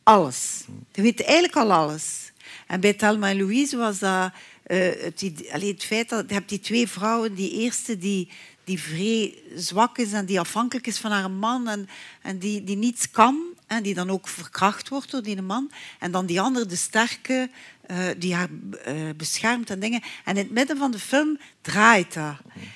alles. 0.04 0.64
Ze 0.94 1.02
weten 1.02 1.26
eigenlijk 1.26 1.56
al 1.56 1.72
alles. 1.72 2.32
En 2.68 2.80
bij 2.80 2.94
Thelma 2.94 3.30
en 3.30 3.38
Louise 3.38 3.78
was 3.78 4.00
dat 4.00 4.32
eh, 4.64 4.78
het, 4.78 5.50
allee, 5.52 5.72
het 5.72 5.84
feit 5.84 6.10
dat 6.10 6.26
je 6.28 6.34
hebt 6.34 6.50
die 6.50 6.60
twee 6.60 6.88
vrouwen, 6.88 7.34
die 7.36 7.52
eerste 7.52 7.98
die, 7.98 8.30
die 8.70 8.80
vrij 8.80 9.34
zwak 9.56 9.98
is 9.98 10.12
en 10.12 10.26
die 10.26 10.40
afhankelijk 10.40 10.88
is 10.88 10.98
van 10.98 11.12
haar 11.12 11.32
man 11.32 11.68
en, 11.68 11.90
en 12.22 12.40
die, 12.40 12.64
die 12.64 12.78
niets 12.78 13.12
kan 13.12 13.42
en 13.68 13.84
die 13.84 13.94
dan 13.94 14.10
ook 14.10 14.28
verkracht 14.28 14.90
wordt 14.90 15.12
door 15.12 15.24
die 15.24 15.42
man. 15.42 15.72
En 16.00 16.12
dan 16.12 16.26
die 16.26 16.42
andere, 16.42 16.66
de 16.66 16.76
sterke, 16.76 17.50
eh, 17.82 17.98
die 18.18 18.36
haar 18.36 18.50
eh, 18.84 18.96
beschermt 19.18 19.70
en 19.70 19.80
dingen. 19.80 20.02
En 20.26 20.38
in 20.38 20.44
het 20.44 20.54
midden 20.54 20.78
van 20.78 20.92
de 20.92 21.00
film 21.00 21.40
draait 21.62 22.14
dat. 22.14 22.36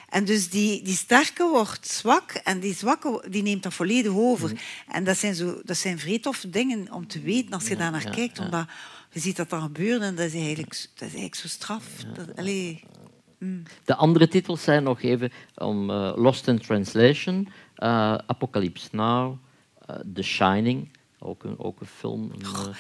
En 0.09 0.25
dus 0.25 0.49
die, 0.49 0.81
die 0.81 0.95
sterke 0.95 1.47
wordt 1.47 1.87
zwak 1.87 2.31
en 2.31 2.59
die 2.59 2.75
zwakke 2.75 3.23
die 3.29 3.43
neemt 3.43 3.63
dat 3.63 3.73
volledig 3.73 4.11
over. 4.11 4.51
En 4.87 5.03
dat 5.03 5.17
zijn, 5.17 5.35
zo, 5.35 5.61
dat 5.63 5.77
zijn 5.77 5.99
vrij 5.99 6.19
toffe 6.19 6.49
dingen 6.49 6.91
om 6.91 7.07
te 7.07 7.21
weten 7.21 7.53
als 7.53 7.67
je 7.67 7.75
daar 7.75 7.91
naar 7.91 8.09
kijkt. 8.09 8.39
Omdat 8.39 8.67
je 9.11 9.19
ziet 9.19 9.35
dat 9.35 9.49
dan 9.49 9.61
gebeuren 9.61 10.01
en 10.01 10.15
dat 10.15 10.25
is 10.25 10.33
eigenlijk, 10.33 10.69
dat 10.71 11.07
is 11.07 11.13
eigenlijk 11.13 11.35
zo 11.35 11.47
straf. 11.47 11.83
Dat, 12.15 12.35
allee. 12.35 12.83
De 13.85 13.95
andere 13.95 14.27
titels 14.27 14.63
zijn 14.63 14.83
nog 14.83 15.01
even 15.01 15.31
om 15.55 15.89
eh, 15.89 16.11
Lost 16.15 16.47
in 16.47 16.59
Translation, 16.59 17.49
eh, 17.75 18.15
Apocalypse 18.25 18.87
Now, 18.91 19.37
eh, 19.85 19.95
The 20.13 20.21
Shining, 20.21 20.89
ook 21.19 21.43
een, 21.43 21.59
ook 21.59 21.79
een 21.79 21.87
film, 21.87 22.31
een 22.31 22.73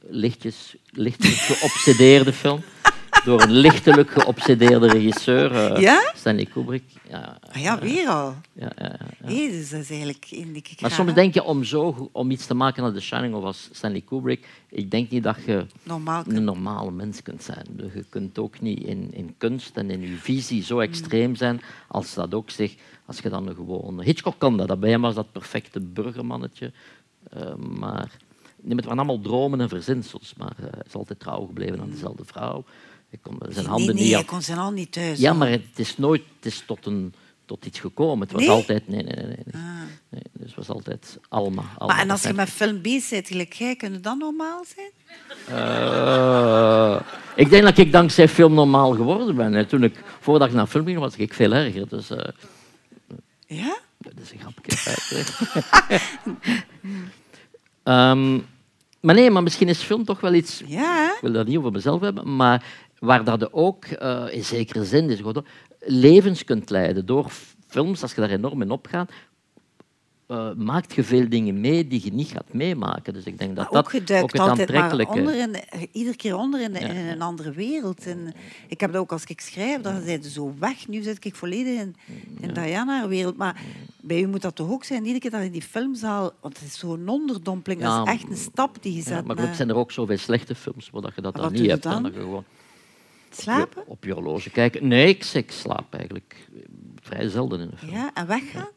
lichtjes, 0.00 0.76
lichtjes 0.90 1.40
geobsedeerde 1.40 2.32
film. 2.32 2.62
door 3.24 3.42
een 3.42 3.50
lichtelijk 3.50 4.10
geobsedeerde 4.10 4.88
regisseur, 4.88 5.54
eh, 5.54 5.80
Ja? 5.80 6.12
Stanley 6.16 6.44
Kubrick. 6.44 6.82
Ja, 7.08 7.38
Ah 7.52 7.62
ja, 7.62 7.78
weer 7.78 8.08
al. 8.08 8.34
ja, 8.52 8.72
ja, 8.78 8.98
ja. 9.22 9.48
Dus 9.48 9.70
dat 9.70 9.80
is 9.80 9.90
eigenlijk 9.90 10.26
een 10.30 10.52
die 10.52 10.62
Maar 10.80 10.90
soms 10.90 11.14
denk 11.14 11.34
je 11.34 11.42
om, 11.42 11.64
zo, 11.64 12.08
om 12.12 12.30
iets 12.30 12.46
te 12.46 12.54
maken 12.54 12.84
als 12.84 12.94
The 12.94 13.00
Shining 13.00 13.34
of 13.34 13.44
als 13.44 13.68
Stanley 13.72 14.00
Kubrick, 14.00 14.48
ik 14.68 14.90
denk 14.90 15.10
niet 15.10 15.22
dat 15.22 15.36
je 15.46 15.66
Normaal 15.82 16.24
een 16.26 16.44
normale 16.44 16.90
mens 16.90 17.22
kunt 17.22 17.42
zijn. 17.42 17.66
Je 17.94 18.04
kunt 18.08 18.38
ook 18.38 18.60
niet 18.60 18.82
in, 18.82 19.08
in 19.12 19.34
kunst 19.38 19.76
en 19.76 19.90
in 19.90 20.00
je 20.00 20.16
visie 20.16 20.62
zo 20.62 20.78
extreem 20.78 21.34
zijn 21.34 21.60
als 21.88 22.14
dat 22.14 22.34
ook 22.34 22.50
zegt. 22.50 22.74
Als 23.06 23.18
je 23.18 23.28
dan 23.28 23.48
een 23.48 23.54
gewone... 23.54 24.04
Hitchcock 24.04 24.38
kan 24.38 24.56
dat, 24.56 24.68
dat 24.68 24.80
bij 24.80 24.90
hem 24.90 25.00
was 25.00 25.14
dat 25.14 25.32
perfecte 25.32 25.80
burgermannetje. 25.80 26.72
Eh, 27.30 27.54
maar 27.54 28.10
nee, 28.60 28.76
het 28.76 28.84
waren 28.84 28.98
allemaal 28.98 29.20
dromen 29.20 29.60
en 29.60 29.68
verzinsels. 29.68 30.34
Maar 30.36 30.52
eh, 30.56 30.64
hij 30.70 30.82
is 30.86 30.94
altijd 30.94 31.20
trouw 31.20 31.46
gebleven 31.46 31.80
aan 31.80 31.90
dezelfde 31.90 32.24
vrouw. 32.24 32.64
Hij 33.10 33.18
kon 33.22 33.38
zijn 33.48 33.66
handen 33.66 33.86
nee, 33.86 33.94
nee, 33.94 34.04
niet 34.04 34.14
hij 34.14 34.24
kon 34.24 34.42
zijn 34.42 34.58
hand 34.58 34.74
niet 34.74 34.92
thuis. 34.92 35.18
Ja, 35.18 35.32
maar 35.32 35.48
het 35.50 35.62
is 35.76 35.96
nooit 35.96 36.22
het 36.36 36.46
is 36.52 36.62
tot, 36.66 36.86
een, 36.86 37.14
tot 37.46 37.64
iets 37.66 37.78
gekomen. 37.80 38.20
Het 38.20 38.32
was 38.32 38.40
Nee? 38.40 38.50
altijd... 38.50 38.88
Nee, 38.88 39.02
nee, 39.02 39.14
nee. 39.14 39.24
nee, 39.26 39.36
nee. 39.44 39.62
Ah. 39.62 39.70
Nee, 40.08 40.22
dus 40.32 40.46
het 40.46 40.54
was 40.56 40.68
altijd 40.68 41.18
Alma. 41.28 41.62
Alma 41.78 41.92
Maar 41.94 42.02
en 42.02 42.10
als 42.10 42.22
je 42.22 42.32
met 42.32 42.50
film 42.50 42.82
bezig 42.82 43.10
bent, 43.10 43.26
gelijk 43.28 43.52
jij, 43.52 43.76
kun 43.76 43.92
je 43.92 44.00
dan 44.00 44.18
normaal 44.18 44.64
zijn? 44.74 44.90
Eh, 45.58 47.00
ik 47.36 47.50
denk 47.50 47.62
dat 47.62 47.78
ik 47.78 47.92
dankzij 47.92 48.28
film 48.28 48.54
normaal 48.54 48.90
geworden 48.92 49.36
ben. 49.36 49.66
Toen 49.68 49.82
ik, 49.82 50.02
voordat 50.20 50.48
ik 50.48 50.54
naar 50.54 50.66
film 50.66 50.84
ging, 50.86 50.98
was 50.98 51.16
ik 51.16 51.34
veel 51.34 51.52
erger. 51.52 51.88
Dus, 51.88 52.10
eh, 52.10 52.28
Ja? 53.46 53.78
dat 53.98 54.12
is 54.22 54.32
een 54.32 54.38
grapje. 54.38 54.72
Ehm, 57.82 58.38
maar 59.00 59.14
nee, 59.14 59.30
maar 59.30 59.42
misschien 59.42 59.68
is 59.68 59.78
film 59.82 60.04
toch 60.04 60.20
wel 60.20 60.34
iets... 60.34 60.62
Ja, 60.66 61.12
Ik 61.14 61.20
wil 61.20 61.32
dat 61.32 61.46
niet 61.46 61.56
over 61.56 61.72
mezelf 61.72 62.00
hebben, 62.00 62.36
maar 62.36 62.64
waar 62.98 63.24
dat 63.24 63.40
je 63.40 63.52
ook 63.52 63.84
eh, 63.84 64.24
in 64.30 64.44
zekere 64.44 64.84
zin 64.84 65.10
is, 65.10 65.20
levens 65.80 66.44
kunt 66.44 66.70
leiden 66.70 67.06
door 67.06 67.30
films, 67.66 68.02
als 68.02 68.14
je 68.14 68.20
daar 68.20 68.30
enorm 68.30 68.62
in 68.62 68.70
opgaat, 68.70 69.10
eh, 70.30 70.50
maakt 70.56 70.94
je 70.94 71.04
veel 71.04 71.28
dingen 71.28 71.60
mee 71.60 71.86
die 71.88 72.00
je 72.04 72.12
niet 72.12 72.28
gaat 72.28 72.52
meemaken. 72.52 73.12
Dus 73.14 73.24
ik 73.24 73.38
denk 73.38 73.56
dat 73.56 73.64
dat 73.70 73.76
ook 73.76 73.86
ook 74.22 74.32
het 74.32 74.40
aantrekkelijke... 74.40 75.12
onder 75.18 75.34
in, 75.38 75.52
de- 75.52 75.88
iedere 75.92 76.16
keer 76.16 76.36
onder 76.36 76.60
in, 76.60 76.72
de- 76.72 76.78
in 76.78 76.96
een 76.96 77.22
andere 77.22 77.50
wereld. 77.52 78.06
En 78.06 78.32
ik 78.68 78.80
heb 78.80 78.92
dat 78.92 79.00
ook 79.00 79.12
als 79.12 79.24
ik 79.24 79.40
schrijf, 79.40 79.80
dan 79.80 80.02
zijn 80.02 80.22
ze 80.22 80.30
zo 80.30 80.54
weg. 80.58 80.88
Nu 80.88 81.02
zit 81.02 81.24
ik 81.24 81.34
volledig 81.34 81.80
in, 81.80 81.96
in 82.40 82.54
Diana-wereld. 82.54 83.36
Maar 83.36 83.60
bij 84.00 84.20
u 84.20 84.26
moet 84.26 84.42
dat 84.42 84.54
toch 84.56 84.70
ook 84.70 84.84
zijn, 84.84 85.00
iedere 85.02 85.20
keer 85.20 85.30
dat 85.30 85.40
je 85.40 85.46
in 85.46 85.52
die 85.52 85.62
filmzaal... 85.62 86.32
Want 86.40 86.58
het 86.58 86.66
is 86.68 86.78
zo'n 86.78 87.08
onderdompeling, 87.08 87.80
dat 87.82 87.90
Ja, 87.92 88.02
is 88.02 88.08
echt 88.20 88.30
een 88.30 88.36
stap 88.36 88.76
die 88.82 88.92
je 88.92 88.98
Ja, 88.98 89.04
zet. 89.04 89.24
maar 89.24 89.36
met- 89.36 89.44
goed, 89.46 89.56
zijn 89.56 89.68
er 89.68 89.76
ook 89.76 89.92
zoveel 89.92 90.18
slechte 90.18 90.54
films 90.54 90.90
waar 90.90 91.02
dat 91.02 91.12
je 91.14 91.20
dat 91.22 91.34
dan 91.36 91.52
niet 91.52 91.70
hebt. 91.70 91.84
en 91.86 92.02
dan? 92.02 92.12
gewoon 92.12 92.44
Slapen? 93.30 93.82
op 93.86 94.04
je 94.04 94.12
horloge 94.12 94.50
kijken. 94.50 94.88
Nee, 94.88 95.08
ik, 95.08 95.24
ik 95.24 95.50
slaap 95.50 95.94
eigenlijk 95.94 96.48
vrij 97.00 97.28
zelden 97.28 97.60
in 97.60 97.68
een 97.72 97.78
film. 97.78 97.90
Ja, 97.92 98.10
en 98.14 98.26
weggaan? 98.26 98.68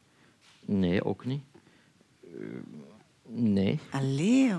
Nee, 0.66 1.04
ook 1.06 1.26
niet. 1.26 1.42
Eh, 2.24 2.30
nee, 3.28 3.80
Allee, 3.92 4.52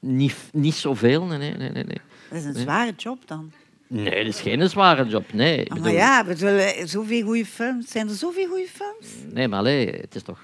niet, 0.00 0.36
niet 0.52 0.74
zoveel. 0.74 1.24
Nee, 1.24 1.38
nee, 1.38 1.56
nee, 1.56 1.70
nee. 1.70 1.84
Dat 2.30 2.38
is 2.38 2.44
een 2.44 2.52
Nee. 2.52 2.62
zware 2.62 2.92
job 2.96 3.18
dan. 3.26 3.52
Nee, 3.88 4.24
dat 4.24 4.34
is 4.34 4.40
geen 4.40 4.68
zware 4.68 5.06
job. 5.06 5.32
Nee, 5.32 5.58
Ah, 5.58 5.64
bedoel- 5.68 5.82
maar 5.82 5.92
ja, 5.92 6.24
bedoel, 6.24 6.48
eh, 6.48 6.86
zoveel 6.86 7.22
goede 7.24 7.46
films. 7.46 7.90
Zijn 7.90 8.08
er 8.08 8.14
zoveel 8.14 8.46
goede 8.48 8.66
films? 8.68 9.06
Nee, 9.32 9.48
maar 9.48 9.58
allee, 9.58 9.86
het 9.90 10.14
is 10.14 10.22
toch, 10.22 10.40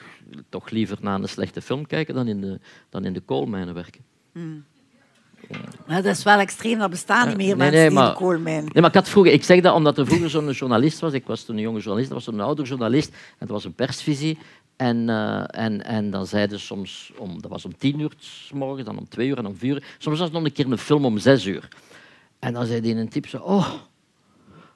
toch 0.48 0.70
liever 0.70 0.98
naar 1.00 1.20
een 1.20 1.28
slechte 1.28 1.62
film 1.62 1.86
kijken 1.86 2.14
dan 2.14 2.28
in 2.28 2.40
de, 2.40 2.60
dan 2.88 3.04
in 3.04 3.12
de 3.12 3.20
koolmijnen 3.20 3.74
werken. 3.74 4.04
Maar 5.86 6.02
dat 6.02 6.16
is 6.16 6.22
wel 6.22 6.38
extreem, 6.38 6.78
dat 6.78 6.90
bestaan 6.90 7.28
niet 7.28 7.36
meer 7.36 7.46
Nee, 7.46 7.56
mensen 7.56 7.78
nee, 7.80 7.88
die 7.88 7.98
in 7.98 8.04
maar- 8.04 8.12
de 8.12 8.18
koolmijn. 8.18 8.62
Nee, 8.64 8.72
maar 8.82 8.88
ik 8.88 8.94
had 8.94 9.08
vroeger, 9.08 9.32
ik 9.32 9.44
zeg 9.44 9.60
dat 9.60 9.74
omdat 9.74 9.98
er 9.98 10.06
vroeger 10.06 10.30
zo'n 10.30 10.50
journalist 10.50 11.00
was. 11.00 11.12
Ik 11.12 11.26
was 11.26 11.44
toen 11.44 11.56
een 11.56 11.62
jonge 11.62 11.78
journalist, 11.80 12.08
er 12.08 12.14
was 12.14 12.24
zo'n 12.24 12.40
oude 12.40 12.62
journalist 12.62 13.08
en 13.12 13.16
het 13.38 13.48
was 13.48 13.64
een 13.64 13.74
persvisie. 13.74 14.38
En, 14.80 15.08
eh, 15.08 15.42
en, 15.46 15.84
en 15.84 16.10
dan 16.10 16.26
zeiden 16.26 16.58
ze 16.58 16.64
soms, 16.64 17.12
om, 17.16 17.42
dat 17.42 17.50
was 17.50 17.64
om 17.64 17.76
tien 17.76 18.00
uur 18.00 18.12
s 18.18 18.50
dan 18.84 18.98
om 18.98 19.08
twee 19.08 19.28
uur 19.28 19.38
en 19.38 19.46
om 19.46 19.56
vier 19.56 19.74
uur. 19.74 19.96
Soms 19.98 20.18
was 20.18 20.28
het 20.28 20.32
nog 20.32 20.44
een 20.44 20.52
keer 20.52 20.70
een 20.70 20.78
film 20.78 21.04
om 21.04 21.18
zes 21.18 21.44
uur. 21.44 21.68
En 22.38 22.52
dan 22.52 22.66
zei 22.66 22.80
die 22.80 22.94
een 22.94 23.08
tip 23.08 23.26
zo, 23.26 23.36
oh, 23.36 23.72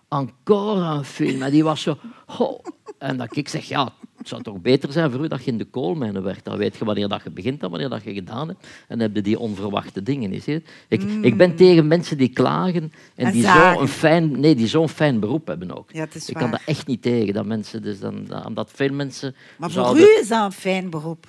encore 0.09 0.81
een 0.81 1.05
film. 1.05 1.43
En 1.43 1.51
die 1.51 1.65
was 1.65 1.83
zo, 1.83 1.99
oh. 2.39 2.65
En 2.99 3.17
dat 3.17 3.37
ik 3.37 3.49
zeg, 3.49 3.65
ja, 3.65 3.93
het 4.25 4.33
zou 4.33 4.43
toch 4.43 4.61
beter 4.63 4.93
zijn 4.93 5.11
voor 5.11 5.25
u 5.25 5.29
dat 5.29 5.45
je 5.45 5.51
in 5.51 5.59
de 5.59 5.65
koolmijnen 5.65 6.23
werkt. 6.23 6.45
Dan 6.45 6.57
weet 6.57 6.77
je 6.77 6.85
wanneer 6.85 7.09
dat 7.09 7.23
je 7.25 7.31
begint 7.31 7.63
en 7.63 7.71
wanneer 7.71 7.89
dat 7.89 8.03
je 8.05 8.15
gedaan 8.15 8.49
hebt. 8.49 8.67
En 8.89 9.01
heb 9.01 9.15
je 9.15 9.21
die 9.23 9.39
onverwachte 9.39 10.03
dingen. 10.03 10.43
zie 10.43 10.53
je? 10.53 10.63
Ik, 10.89 11.03
ik 11.03 11.37
ben 11.37 11.57
tegen 11.57 11.87
mensen 11.87 12.19
die 12.19 12.29
klagen 12.29 12.83
en, 12.83 12.91
Mm. 13.17 13.27
En 13.27 13.33
die 13.33 13.43
zo'n 13.43 13.89
fijn, 13.89 14.41
nee, 14.41 14.55
die 14.55 14.67
zo'n 14.67 14.89
fijn 14.89 15.21
beroep 15.21 15.47
hebben 15.47 15.77
ook. 15.77 15.91
Ja, 15.93 16.07
ik 16.27 16.35
kan 16.35 16.51
dat 16.51 16.61
echt 16.67 16.87
niet 16.87 17.03
tegen, 17.03 17.35
dat 17.35 17.47
mensen, 17.47 17.83
dus 17.83 18.01
dan, 18.01 18.25
dat- 18.25 18.47
omdat 18.47 18.71
veel 18.75 18.93
mensen 18.93 19.35
Maar 19.59 19.71
voor 19.71 19.83
zouden... 19.83 20.03
u 20.03 20.19
is 20.21 20.29
dat 20.29 20.45
een 20.45 20.53
fijn 20.53 20.91
beroep. 20.91 21.27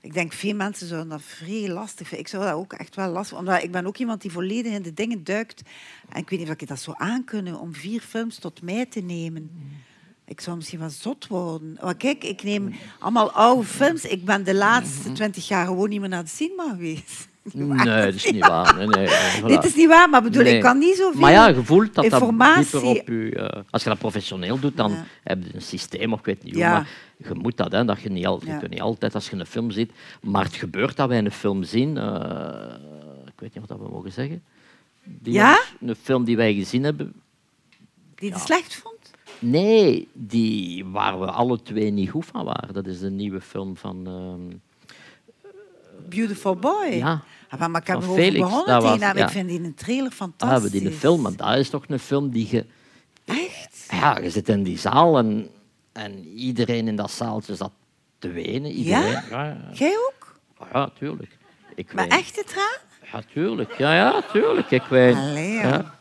Ik 0.00 0.14
denk, 0.14 0.32
veel 0.32 0.54
mensen 0.54 0.86
zouden 0.86 1.10
dat 1.10 1.22
vrij 1.22 1.68
lastig 1.68 2.08
vinden. 2.08 2.18
Ik 2.26 2.28
zou 2.28 2.44
dat 2.44 2.52
ook 2.54 2.72
echt 2.72 2.94
wel 2.96 3.10
lastig 3.10 3.38
omdat 3.38 3.62
ik 3.62 3.70
ben 3.72 3.86
ook 3.86 3.96
iemand 3.98 4.22
die 4.22 4.30
volledig 4.30 4.72
in 4.72 4.82
de 4.82 4.94
dingen 4.94 5.24
duikt. 5.24 5.62
En 6.08 6.20
ik 6.20 6.30
weet 6.30 6.38
niet 6.38 6.48
of 6.48 6.54
ik 6.60 6.68
dat 6.68 6.80
zou 6.80 6.96
aankunnen 7.00 7.60
om 7.60 7.74
vier 7.74 8.00
films 8.00 8.38
tot 8.38 8.62
mij 8.62 8.86
te 8.86 9.00
nemen. 9.00 9.50
Ik 10.26 10.40
zou 10.40 10.56
misschien 10.56 10.78
wel 10.78 10.90
zot 10.90 11.26
worden. 11.26 11.78
Maar 11.82 11.94
kijk, 11.96 12.24
ik 12.24 12.42
neem 12.42 12.74
allemaal 12.98 13.30
oude 13.32 13.64
films. 13.64 14.04
Ik 14.04 14.24
ben 14.24 14.44
de 14.44 14.54
laatste 14.54 15.12
twintig 15.12 15.48
jaar 15.48 15.66
gewoon 15.66 15.88
niet 15.88 16.00
meer 16.00 16.08
naar 16.08 16.22
de 16.24 16.28
cinema 16.30 16.68
geweest. 16.70 17.28
Nee, 17.52 17.84
dat 18.04 18.14
is 18.14 18.30
niet 18.32 18.46
waar. 18.46 18.76
Nee, 18.76 18.86
nee, 18.86 19.06
voilà. 19.40 19.44
Nee, 19.44 19.56
het 19.56 19.64
is 19.64 19.74
niet 19.74 19.88
waar, 19.88 20.10
maar 20.10 20.22
bedoel, 20.22 20.42
Nee. 20.42 20.54
ik 20.54 20.60
kan 20.62 20.78
niet 20.78 20.96
zoveel 20.96 21.20
Maar 21.20 21.30
ja, 21.32 21.48
je 21.48 21.64
voelt 21.64 21.94
dat 21.94 22.04
informatie... 22.04 22.70
dat 22.72 22.80
dieper 22.82 23.00
op 23.00 23.08
je... 23.08 23.34
eh, 23.36 23.62
als 23.70 23.82
je 23.82 23.88
dat 23.88 23.98
professioneel 23.98 24.58
doet, 24.60 24.76
dan 24.76 24.90
Ja. 24.90 25.04
heb 25.24 25.42
je 25.44 25.54
een 25.54 25.62
systeem, 25.62 26.12
of 26.12 26.18
ik 26.18 26.24
weet 26.24 26.42
niet 26.42 26.54
hoe, 26.54 26.62
maar 26.62 26.88
je 27.16 27.34
moet 27.34 27.56
dat, 27.56 27.72
hè, 27.72 27.84
dat 27.84 28.00
je 28.00 28.10
niet, 28.10 28.26
al, 28.26 28.40
je 28.44 28.50
Ja. 28.50 28.60
niet 28.68 28.80
altijd, 28.80 29.14
als 29.14 29.30
je 29.30 29.36
een 29.36 29.46
film 29.46 29.70
ziet... 29.70 29.92
Maar 30.22 30.44
het 30.44 30.54
gebeurt 30.54 30.96
dat 30.96 31.08
wij 31.08 31.18
een 31.18 31.30
film 31.30 31.62
zien, 31.64 31.98
eh, 31.98 32.74
ik 33.26 33.32
weet 33.40 33.54
niet 33.54 33.68
wat 33.68 33.78
we 33.78 33.88
mogen 33.88 34.12
zeggen. 34.12 34.42
Die 35.04 35.32
Ja? 35.32 35.60
Een 35.80 35.96
film 36.02 36.24
die 36.24 36.36
wij 36.36 36.54
gezien 36.54 36.82
hebben, 36.84 37.12
Die 38.14 38.32
het 38.32 38.40
slecht 38.40 38.74
vond? 38.74 38.93
Nee, 39.44 40.08
die 40.12 40.84
waar 40.84 41.20
we 41.20 41.26
alle 41.26 41.62
twee 41.62 41.90
niet 41.90 42.10
goed 42.10 42.26
van 42.26 42.44
waren. 42.44 42.74
Dat 42.74 42.86
is 42.86 42.98
de 43.00 43.10
nieuwe 43.10 43.40
film 43.40 43.76
van... 43.76 44.06
ehm, 44.06 44.56
Beautiful 46.08 46.56
Boy. 46.56 46.86
Ja. 46.92 47.22
Ah, 47.48 47.68
maar, 47.68 47.80
ik 47.80 47.86
heb 47.86 47.96
erover 48.02 48.22
Felix, 48.22 48.38
begonnen 48.44 48.82
was- 48.82 48.98
ja. 48.98 49.14
Ik 49.14 49.28
vind 49.28 49.48
die 49.48 49.60
een 49.62 49.74
trailer 49.74 50.10
Ah, 50.10 50.12
fantastisch. 50.16 50.60
hebben 50.62 50.80
die 50.80 50.86
een 50.90 50.96
film, 50.98 51.20
maar 51.20 51.36
dat 51.36 51.56
is 51.58 51.70
toch 51.70 51.84
een 51.88 51.98
film 51.98 52.30
die 52.30 52.48
je... 52.50 52.64
Echt? 53.24 53.86
Ja, 53.90 54.18
je 54.18 54.30
zit 54.30 54.48
in 54.48 54.62
die 54.62 54.78
zaal 54.78 55.18
en, 55.18 55.48
en 55.92 56.24
iedereen 56.26 56.88
in 56.88 56.96
dat 56.96 57.10
zaaltje 57.10 57.54
zat 57.54 57.70
te 58.18 58.28
wenen. 58.30 58.70
Iedereen. 58.70 59.22
Ja? 59.30 59.56
Jij 59.72 59.96
ook? 60.06 60.38
Ja, 60.72 60.90
tuurlijk. 60.98 61.38
Ik 61.74 61.94
Maar 61.94 62.08
ween. 62.08 62.18
echte 62.18 62.44
traan? 62.46 62.78
Ja, 63.12 63.22
tuurlijk. 63.32 63.78
Ja, 63.78 63.94
ja, 63.94 64.22
tuurlijk. 64.32 64.70
Ik. 64.70 64.82
Allee, 64.90 65.52
ja. 65.52 65.94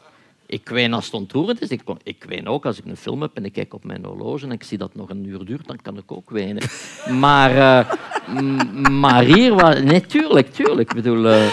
Ik 0.54 0.70
ween 0.70 0.94
als 0.94 1.06
het 1.06 1.14
ontroerend 1.14 1.62
is. 1.62 1.70
Ik, 1.70 1.82
ik 2.04 2.24
ween 2.28 2.48
ook 2.48 2.66
als 2.66 2.78
ik 2.78 2.86
een 2.86 2.98
film 2.98 3.22
heb 3.22 3.32
en 3.34 3.46
ik 3.46 3.54
kijk 3.54 3.74
op 3.74 3.84
mijn 3.84 4.06
horloge 4.06 4.46
en 4.46 4.52
ik 4.52 4.64
zie 4.64 4.78
dat 4.78 4.88
het 4.88 4.98
nog 4.98 5.10
een 5.10 5.26
uur 5.28 5.46
duurt, 5.46 5.68
dan 5.68 5.82
kan 5.82 5.98
ik 5.98 6.12
ook 6.12 6.30
wenen. 6.30 6.64
Maar, 7.20 7.52
eh, 7.58 8.90
maar 8.92 9.24
hier 9.24 9.54
was... 9.54 9.82
Nee, 9.82 10.02
tuurlijk, 10.02 10.54
tuurlijk. 10.54 10.90
Ik 10.90 10.96
bedoel... 10.96 11.28
eh, 11.28 11.48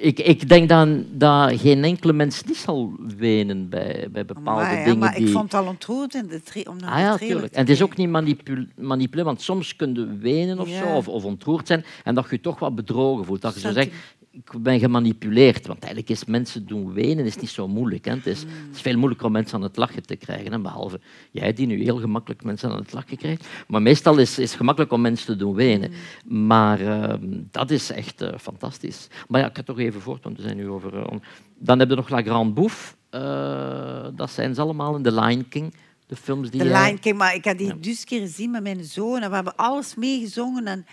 ik, 0.00 0.18
ik 0.18 0.48
denk 0.48 0.68
dan 0.68 1.06
dat 1.10 1.60
geen 1.60 1.84
enkele 1.84 2.12
mens 2.12 2.42
niet 2.44 2.56
zal 2.56 2.92
wenen 3.16 3.68
bij, 3.68 4.08
bij 4.12 4.24
bepaalde 4.24 4.62
Maar, 4.62 4.78
ja, 4.78 4.84
dingen 4.84 4.98
maar 4.98 5.14
die... 5.14 5.26
ik 5.26 5.32
vond 5.32 5.52
het 5.52 5.60
al 5.60 5.66
ontroerend 5.68 6.14
in 6.14 6.26
de 6.26 6.64
om 6.70 6.76
naar 6.76 6.90
Ah 6.90 6.96
de 6.96 7.02
ja, 7.02 7.16
tuurlijk. 7.16 7.52
En 7.52 7.60
het 7.60 7.70
is 7.70 7.82
ook 7.82 7.96
niet 7.96 8.08
manipul 8.08 8.64
manipuleren, 8.76 9.24
want 9.24 9.42
soms 9.42 9.76
kun 9.76 9.94
je 9.94 10.18
wenen 10.18 10.58
of 10.58 10.68
Ja. 10.68 10.78
zo, 10.78 10.96
of, 10.96 11.08
of 11.08 11.24
ontroerd 11.24 11.66
zijn, 11.66 11.84
en 12.04 12.14
dat 12.14 12.24
je 12.30 12.36
je 12.36 12.40
toch 12.42 12.58
wat 12.58 12.74
bedrogen 12.74 13.24
voelt. 13.24 13.42
Dat 13.42 13.54
je 13.54 13.60
zo 13.60 13.72
zegt, 13.72 13.90
ik 14.34 14.62
ben 14.62 14.78
gemanipuleerd. 14.78 15.66
Want 15.66 15.78
eigenlijk 15.82 16.12
is 16.12 16.24
mensen 16.24 16.66
doen 16.66 16.92
wenen 16.92 17.24
is 17.24 17.36
niet 17.36 17.50
zo 17.50 17.68
moeilijk. 17.68 18.04
Hè. 18.04 18.10
Het, 18.14 18.26
is, 18.26 18.40
het 18.40 18.74
is 18.74 18.80
veel 18.80 18.96
moeilijker 18.96 19.26
om 19.26 19.32
mensen 19.32 19.56
aan 19.56 19.62
het 19.62 19.76
lachen 19.76 20.02
te 20.06 20.16
krijgen. 20.16 20.52
Hè. 20.52 20.58
Behalve 20.60 21.00
jij 21.30 21.52
die 21.52 21.66
nu 21.66 21.82
heel 21.82 21.96
gemakkelijk 21.98 22.44
mensen 22.44 22.70
aan 22.70 22.76
het 22.78 22.92
lachen 22.92 23.16
krijgt. 23.16 23.46
Maar 23.68 23.82
meestal 23.82 24.18
is 24.18 24.36
het 24.36 24.50
gemakkelijk 24.50 24.92
om 24.92 25.00
mensen 25.00 25.26
te 25.26 25.36
doen 25.36 25.54
wenen. 25.54 25.92
Maar 26.24 26.80
ehm, 26.80 27.26
dat 27.50 27.70
is 27.70 27.90
echt 27.90 28.20
eh, 28.20 28.38
fantastisch. 28.38 29.06
Maar 29.28 29.40
ja, 29.40 29.48
ik 29.48 29.56
ga 29.56 29.62
toch 29.62 29.78
even 29.78 30.00
voort, 30.00 30.24
want 30.24 30.36
we 30.36 30.42
zijn 30.42 30.56
nu 30.56 30.68
over... 30.68 30.96
eh, 30.98 31.16
Dan 31.58 31.78
heb 31.78 31.88
je 31.90 31.96
nog 31.96 32.08
La 32.08 32.22
Grande 32.22 32.52
Bouffe. 32.52 32.94
Eh, 33.10 34.06
dat 34.14 34.30
zijn 34.30 34.54
ze 34.54 34.60
allemaal 34.60 34.96
in 34.96 35.02
The 35.02 35.12
Lion 35.20 35.48
King. 35.48 35.74
De 36.06 36.16
films 36.16 36.50
die 36.50 36.64
jij- 36.64 36.84
Lion 36.86 36.98
King, 36.98 37.16
maar 37.18 37.34
ik 37.34 37.44
heb 37.44 37.58
die 37.58 37.78
dus 37.80 38.04
keer 38.04 38.20
gezien 38.20 38.50
met 38.50 38.62
mijn 38.62 38.84
zoon 38.84 39.20
en 39.22 39.28
we 39.28 39.34
hebben 39.34 39.56
alles 39.56 39.94
meegezongen. 39.94 40.66
En, 40.66 40.86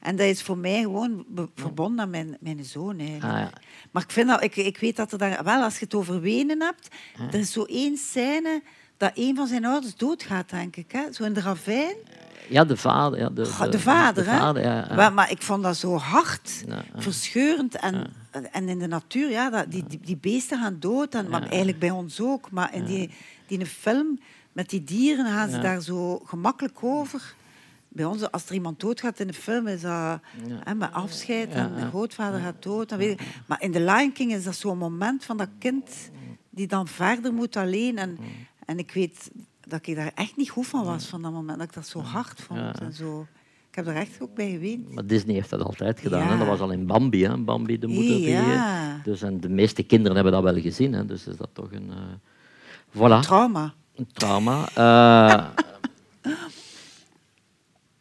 en 0.00 0.16
dat 0.16 0.26
is 0.26 0.42
voor 0.42 0.58
mij 0.58 0.82
gewoon 0.82 1.24
verbonden 1.54 2.00
aan 2.00 2.10
mijn, 2.10 2.36
mijn 2.40 2.64
zoon. 2.64 2.98
Eigenlijk. 2.98 3.34
Ah, 3.34 3.38
ja. 3.40 3.50
Maar 3.90 4.02
ik, 4.02 4.10
vind 4.10 4.28
dat, 4.28 4.42
ik, 4.42 4.56
ik 4.56 4.78
weet 4.78 4.96
dat 4.96 5.12
er 5.12 5.18
dan, 5.18 5.36
wel, 5.44 5.62
als 5.62 5.78
je 5.78 5.84
het 5.84 5.94
over 5.94 6.20
wenen 6.20 6.62
hebt, 6.62 6.88
er 7.32 7.38
is 7.38 7.52
zo 7.52 7.64
één 7.64 7.96
scène 7.96 8.62
dat 8.96 9.12
een 9.14 9.36
van 9.36 9.46
zijn 9.46 9.64
ouders 9.64 9.96
doodgaat, 9.96 10.50
denk 10.50 10.76
ik. 10.76 10.92
Hè? 10.92 11.12
Zo 11.12 11.24
in 11.24 11.32
de 11.32 11.40
ravijn. 11.40 11.96
Ja, 12.48 12.64
de 12.64 12.76
vader. 12.76 13.18
Ja, 13.18 13.28
de, 13.28 13.46
Goh, 13.46 13.70
De 13.70 13.78
vader, 13.80 14.24
de 14.24 14.30
hè? 14.30 14.38
vader, 14.38 14.62
ja, 14.62 14.86
ja. 14.88 14.94
Maar, 14.94 15.12
maar 15.12 15.30
ik 15.30 15.42
vond 15.42 15.62
dat 15.62 15.76
zo 15.76 15.96
hard, 15.96 16.64
verscheurend. 16.96 17.74
En 17.74 18.12
en 18.52 18.68
in 18.68 18.78
de 18.78 18.86
natuur, 18.86 19.30
ja, 19.30 19.50
dat, 19.50 19.70
die, 19.70 19.84
die, 19.86 20.00
die 20.04 20.16
beesten 20.16 20.60
gaan 20.60 20.76
dood. 20.80 21.14
En, 21.14 21.28
Maar 21.28 21.42
eigenlijk 21.42 21.78
bij 21.78 21.90
ons 21.90 22.20
ook. 22.20 22.50
Maar 22.50 22.74
in 22.74 22.84
die, 22.84 23.10
die 23.46 23.66
film 23.66 24.20
met 24.52 24.70
die 24.70 24.84
dieren 24.84 25.26
gaan 25.26 25.50
ze 25.50 25.58
daar 25.58 25.80
zo 25.80 26.18
gemakkelijk 26.18 26.78
over. 26.80 27.34
Bij 27.88 28.04
ons, 28.04 28.30
als 28.30 28.46
er 28.48 28.54
iemand 28.54 28.80
doodgaat 28.80 29.20
in 29.20 29.26
de 29.26 29.32
film, 29.32 29.66
is 29.66 29.80
dat 29.80 29.90
Ja. 29.90 30.20
hè, 30.64 30.74
met 30.74 30.92
afscheid. 30.92 31.50
En 31.50 31.74
de 31.74 31.86
grootvader 31.86 32.40
gaat 32.40 32.62
dood. 32.62 32.88
Dan 32.88 32.98
weet 32.98 33.20
Maar 33.46 33.62
in 33.62 33.72
The 33.72 33.80
Lion 33.80 34.12
King 34.12 34.32
is 34.32 34.44
dat 34.44 34.56
zo'n 34.56 34.78
moment 34.78 35.24
van 35.24 35.36
dat 35.36 35.48
kind 35.58 36.10
die 36.50 36.66
dan 36.66 36.88
verder 36.88 37.32
moet 37.32 37.56
alleen. 37.56 37.98
En, 37.98 38.18
en 38.64 38.78
ik 38.78 38.90
weet 38.92 39.30
dat 39.60 39.86
ik 39.86 39.96
daar 39.96 40.12
echt 40.14 40.36
niet 40.36 40.50
goed 40.50 40.66
van 40.66 40.84
was 40.84 41.06
van 41.06 41.22
dat 41.22 41.32
moment. 41.32 41.58
Dat 41.58 41.66
ik 41.68 41.74
dat 41.74 41.86
zo 41.86 42.00
hard 42.00 42.40
vond. 42.40 42.80
En 42.80 42.92
zo. 42.92 43.26
Ik 43.70 43.74
heb 43.74 43.86
er 43.86 43.96
echt 44.00 44.20
ook 44.20 44.34
bij 44.34 44.50
geweend. 44.50 44.94
Maar 44.94 45.06
Disney 45.06 45.34
heeft 45.34 45.50
dat 45.50 45.62
altijd 45.62 46.00
gedaan. 46.00 46.20
Ja. 46.22 46.28
Hè? 46.32 46.38
Dat 46.38 46.46
was 46.46 46.60
al 46.60 46.70
in 46.70 46.86
Bambi, 46.86 47.24
hè? 47.24 47.36
Bambi 47.38 47.78
de 47.78 47.86
moeder. 47.86 48.18
Ja. 48.18 49.00
dus, 49.04 49.22
en 49.22 49.40
de 49.40 49.48
meeste 49.48 49.82
kinderen 49.82 50.14
hebben 50.14 50.32
dat 50.32 50.42
wel 50.42 50.60
gezien. 50.62 50.92
Hè? 50.92 51.06
Dus 51.06 51.26
is 51.26 51.36
dat 51.36 51.48
toch 51.52 51.72
een... 51.72 51.90
eh, 51.90 51.96
voilà. 52.96 53.20
Trauma. 53.20 53.74
Een 53.96 54.08
trauma. 54.12 54.68
Eh, 54.74 55.46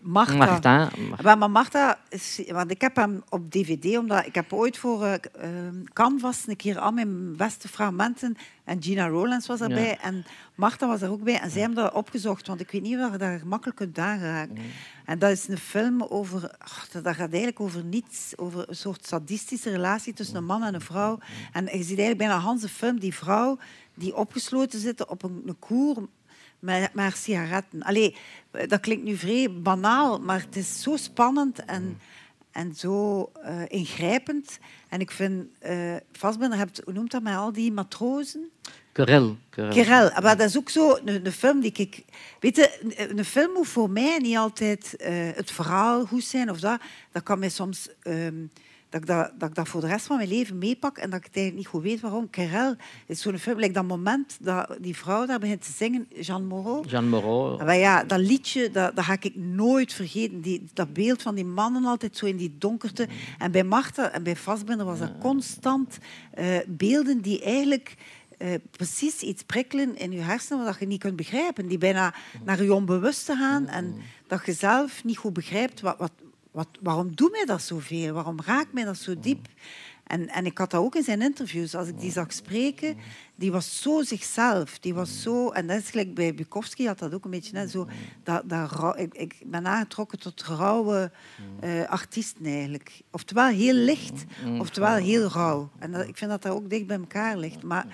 Marta. 0.00 0.34
Marta, 0.34 0.90
Maar, 1.22 1.38
maar 1.38 1.50
Marta, 1.50 1.98
is, 2.08 2.42
want 2.48 2.70
ik 2.70 2.80
heb 2.80 2.96
hem 2.96 3.22
op 3.28 3.50
dvd, 3.50 3.98
omdat 3.98 4.26
ik 4.26 4.34
heb 4.34 4.52
ooit 4.52 4.78
voor 4.78 5.04
eh, 5.04 5.18
Canvas 5.92 6.46
een 6.46 6.56
keer 6.56 6.78
al 6.78 6.92
mijn 6.92 7.36
beste 7.36 7.68
fragmenten 7.68 8.36
en 8.64 8.82
Gina 8.82 9.08
Rowlands 9.08 9.46
was 9.46 9.58
daarbij 9.58 9.86
Ja. 9.86 10.00
en 10.00 10.24
Marta 10.54 10.86
was 10.86 11.02
er 11.02 11.10
ook 11.10 11.22
bij 11.22 11.40
en 11.40 11.50
zij 11.50 11.60
hebben 11.60 11.82
dat 11.82 11.92
opgezocht, 11.92 12.46
want 12.46 12.60
ik 12.60 12.70
weet 12.70 12.82
niet 12.82 12.98
of 12.98 13.10
je 13.12 13.18
daar 13.18 13.38
gemakkelijk 13.38 13.76
kunt 13.78 13.98
aangeraken. 13.98 14.54
Mm. 14.54 14.70
En 15.04 15.18
dat 15.18 15.30
is 15.30 15.48
een 15.48 15.58
film 15.58 16.02
over, 16.02 16.40
dat 16.92 17.04
dat 17.04 17.14
gaat 17.14 17.30
eigenlijk 17.30 17.60
over 17.60 17.84
niets, 17.84 18.32
over 18.36 18.68
een 18.68 18.76
soort 18.76 19.06
sadistische 19.06 19.70
relatie 19.70 20.12
tussen 20.12 20.36
een 20.36 20.44
man 20.44 20.62
en 20.62 20.74
een 20.74 20.80
vrouw. 20.80 21.18
En 21.52 21.64
je 21.64 21.70
ziet 21.70 21.98
eigenlijk 21.98 22.18
bijna 22.18 22.38
Hans 22.38 22.60
de 22.62 22.68
film, 22.68 23.00
die 23.00 23.14
vrouw 23.14 23.58
die 23.94 24.16
opgesloten 24.16 24.80
zit 24.80 25.06
op 25.06 25.22
een, 25.22 25.42
een 25.46 25.58
koer 25.58 26.08
met, 26.60 26.94
met 26.94 27.04
haar 27.04 27.16
sigaretten. 27.16 27.82
Allee, 27.82 28.16
dat 28.66 28.80
klinkt 28.80 29.04
nu 29.04 29.16
vrij 29.16 29.52
banaal, 29.52 30.20
maar 30.20 30.40
het 30.40 30.56
is 30.56 30.82
zo 30.82 30.96
spannend 30.96 31.64
en, 31.64 31.98
en 32.50 32.74
zo 32.74 33.30
eh, 33.42 33.62
ingrijpend. 33.68 34.58
En 34.88 35.00
ik 35.00 35.10
vind, 35.10 35.46
eh 35.58 35.96
Fassbinder, 36.12 36.58
hebt, 36.58 36.80
hoe 36.84 36.92
noemt 36.92 37.10
dat 37.10 37.22
met 37.22 37.36
al 37.36 37.52
die 37.52 37.72
matrozen? 37.72 38.50
Querel. 38.92 39.36
Kerel, 39.50 40.10
maar 40.22 40.36
dat 40.36 40.48
is 40.48 40.58
ook 40.58 40.68
zo 40.68 40.98
een, 41.04 41.26
een 41.26 41.32
film 41.32 41.60
die 41.60 41.72
ik... 41.72 42.04
Weet 42.40 42.56
je, 42.56 42.94
een, 42.96 43.18
een 43.18 43.24
film 43.24 43.52
moet 43.52 43.68
voor 43.68 43.90
mij 43.90 44.18
niet 44.18 44.36
altijd 44.36 44.96
eh, 44.96 45.12
het 45.34 45.50
verhaal 45.50 46.06
goed 46.06 46.24
zijn 46.24 46.50
of 46.50 46.60
dat. 46.60 46.80
Dat 47.12 47.22
kan 47.22 47.38
mij 47.38 47.48
soms... 47.48 47.88
ehm, 48.02 48.34
dat, 48.90 49.00
ik 49.00 49.06
dat, 49.06 49.30
dat 49.38 49.48
ik 49.48 49.54
dat 49.54 49.68
voor 49.68 49.80
de 49.80 49.86
rest 49.86 50.06
van 50.06 50.16
mijn 50.16 50.28
leven 50.28 50.58
meepak 50.58 50.98
en 50.98 51.10
dat 51.10 51.18
ik 51.18 51.24
het 51.24 51.36
eigenlijk 51.36 51.56
niet 51.56 51.74
goed 51.74 51.82
weet 51.82 52.00
waarom. 52.00 52.30
Kerel 52.30 52.74
is 53.06 53.20
zo'n 53.20 53.38
film, 53.38 53.58
like 53.58 53.72
dat 53.72 53.84
moment 53.84 54.36
dat 54.40 54.76
die 54.80 54.96
vrouw 54.96 55.26
daar 55.26 55.38
begint 55.38 55.62
te 55.62 55.72
zingen, 55.72 56.06
Jean 56.20 56.46
Moreau. 56.46 56.88
Jean 56.88 57.08
Moreau. 57.08 57.64
Maar 57.64 57.76
ja, 57.76 58.04
dat 58.04 58.18
liedje, 58.18 58.70
dat, 58.70 58.96
dat 58.96 59.04
ga 59.04 59.16
ik 59.20 59.36
nooit 59.36 59.92
vergeten. 59.92 60.40
Die, 60.40 60.66
dat 60.72 60.92
beeld 60.92 61.22
van 61.22 61.34
die 61.34 61.44
mannen 61.44 61.84
altijd 61.84 62.16
zo 62.16 62.26
in 62.26 62.36
die 62.36 62.54
donkerte. 62.58 63.08
En 63.38 63.52
bij 63.52 63.64
Marta 63.64 64.10
en 64.10 64.22
bij 64.22 64.36
Fassbinder 64.36 64.86
was 64.86 64.98
dat 64.98 65.12
constant 65.20 65.98
eh, 66.30 66.46
beelden 66.66 67.20
die 67.20 67.42
eigenlijk 67.42 67.96
eh, 68.38 68.54
precies 68.70 69.20
iets 69.20 69.42
prikkelen 69.42 69.96
in 69.96 70.12
je 70.12 70.20
hersenen 70.20 70.64
wat 70.64 70.76
je 70.78 70.86
niet 70.86 71.00
kunt 71.00 71.16
begrijpen. 71.16 71.66
Die 71.66 71.78
bijna 71.78 72.14
naar 72.44 72.62
je 72.62 72.74
onbewuste 72.74 73.34
gaan 73.34 73.68
en 73.68 73.94
dat 74.26 74.46
je 74.46 74.52
zelf 74.52 75.04
niet 75.04 75.16
goed 75.16 75.32
begrijpt 75.32 75.80
wat, 75.80 75.98
wat, 75.98 76.12
wat, 76.50 76.68
waarom 76.80 77.14
doet 77.14 77.30
mij 77.30 77.44
dat 77.44 77.62
zoveel? 77.62 78.12
Waarom 78.12 78.40
raakt 78.44 78.72
mij 78.72 78.84
dat 78.84 78.96
zo 78.96 79.20
diep? 79.20 79.48
En, 80.06 80.28
en 80.28 80.46
ik 80.46 80.58
had 80.58 80.70
dat 80.70 80.82
ook 80.82 80.94
in 80.94 81.02
zijn 81.02 81.22
interviews. 81.22 81.74
Als 81.74 81.88
ik 81.88 82.00
die 82.00 82.12
zag 82.12 82.32
spreken, 82.32 82.96
die 83.34 83.52
was 83.52 83.82
zo 83.82 84.02
zichzelf. 84.02 84.78
Die 84.78 84.94
was 84.94 85.22
zo... 85.22 85.50
En 85.50 85.66
dat 85.66 85.78
is 85.78 85.90
gelijk 85.90 86.14
bij 86.14 86.34
Bukowski 86.34 86.86
had 86.86 86.98
dat 86.98 87.14
ook 87.14 87.24
een 87.24 87.30
beetje 87.30 87.52
net 87.52 87.70
zo... 87.70 87.88
Dat, 88.22 88.42
dat 88.48 88.98
ik, 88.98 89.14
ik 89.14 89.42
ben 89.46 89.66
aangetrokken 89.66 90.18
tot 90.18 90.42
rauwe 90.42 91.10
eh, 91.60 91.88
artiesten 91.88 92.44
eigenlijk. 92.46 93.00
Oftewel 93.10 93.48
heel 93.48 93.74
licht, 93.74 94.24
oftewel 94.58 94.94
heel 94.94 95.28
rauw. 95.28 95.70
En 95.78 96.08
ik 96.08 96.16
vind 96.16 96.30
dat 96.30 96.42
dat 96.42 96.52
ook 96.52 96.70
dicht 96.70 96.86
bij 96.86 96.98
elkaar 96.98 97.36
ligt. 97.36 97.62
Maar 97.62 97.86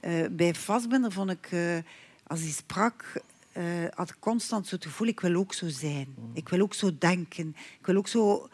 eh, 0.00 0.26
bij 0.30 0.54
Fassbinder 0.54 1.12
vond 1.12 1.30
ik... 1.30 1.48
eh, 1.50 1.78
als 2.26 2.40
hij 2.40 2.50
sprak, 2.50 3.22
eh, 3.52 3.64
had 3.94 4.10
ik 4.10 4.16
constant 4.18 4.66
zo 4.66 4.74
het 4.74 4.84
gevoel... 4.84 5.06
Ik 5.06 5.20
wil 5.20 5.34
ook 5.34 5.54
zo 5.54 5.68
zijn. 5.68 6.14
Ik 6.34 6.48
wil 6.48 6.60
ook 6.60 6.74
zo 6.74 6.90
denken. 6.98 7.56
Ik 7.78 7.86
wil 7.86 7.96
ook 7.96 8.08
zo 8.08 8.48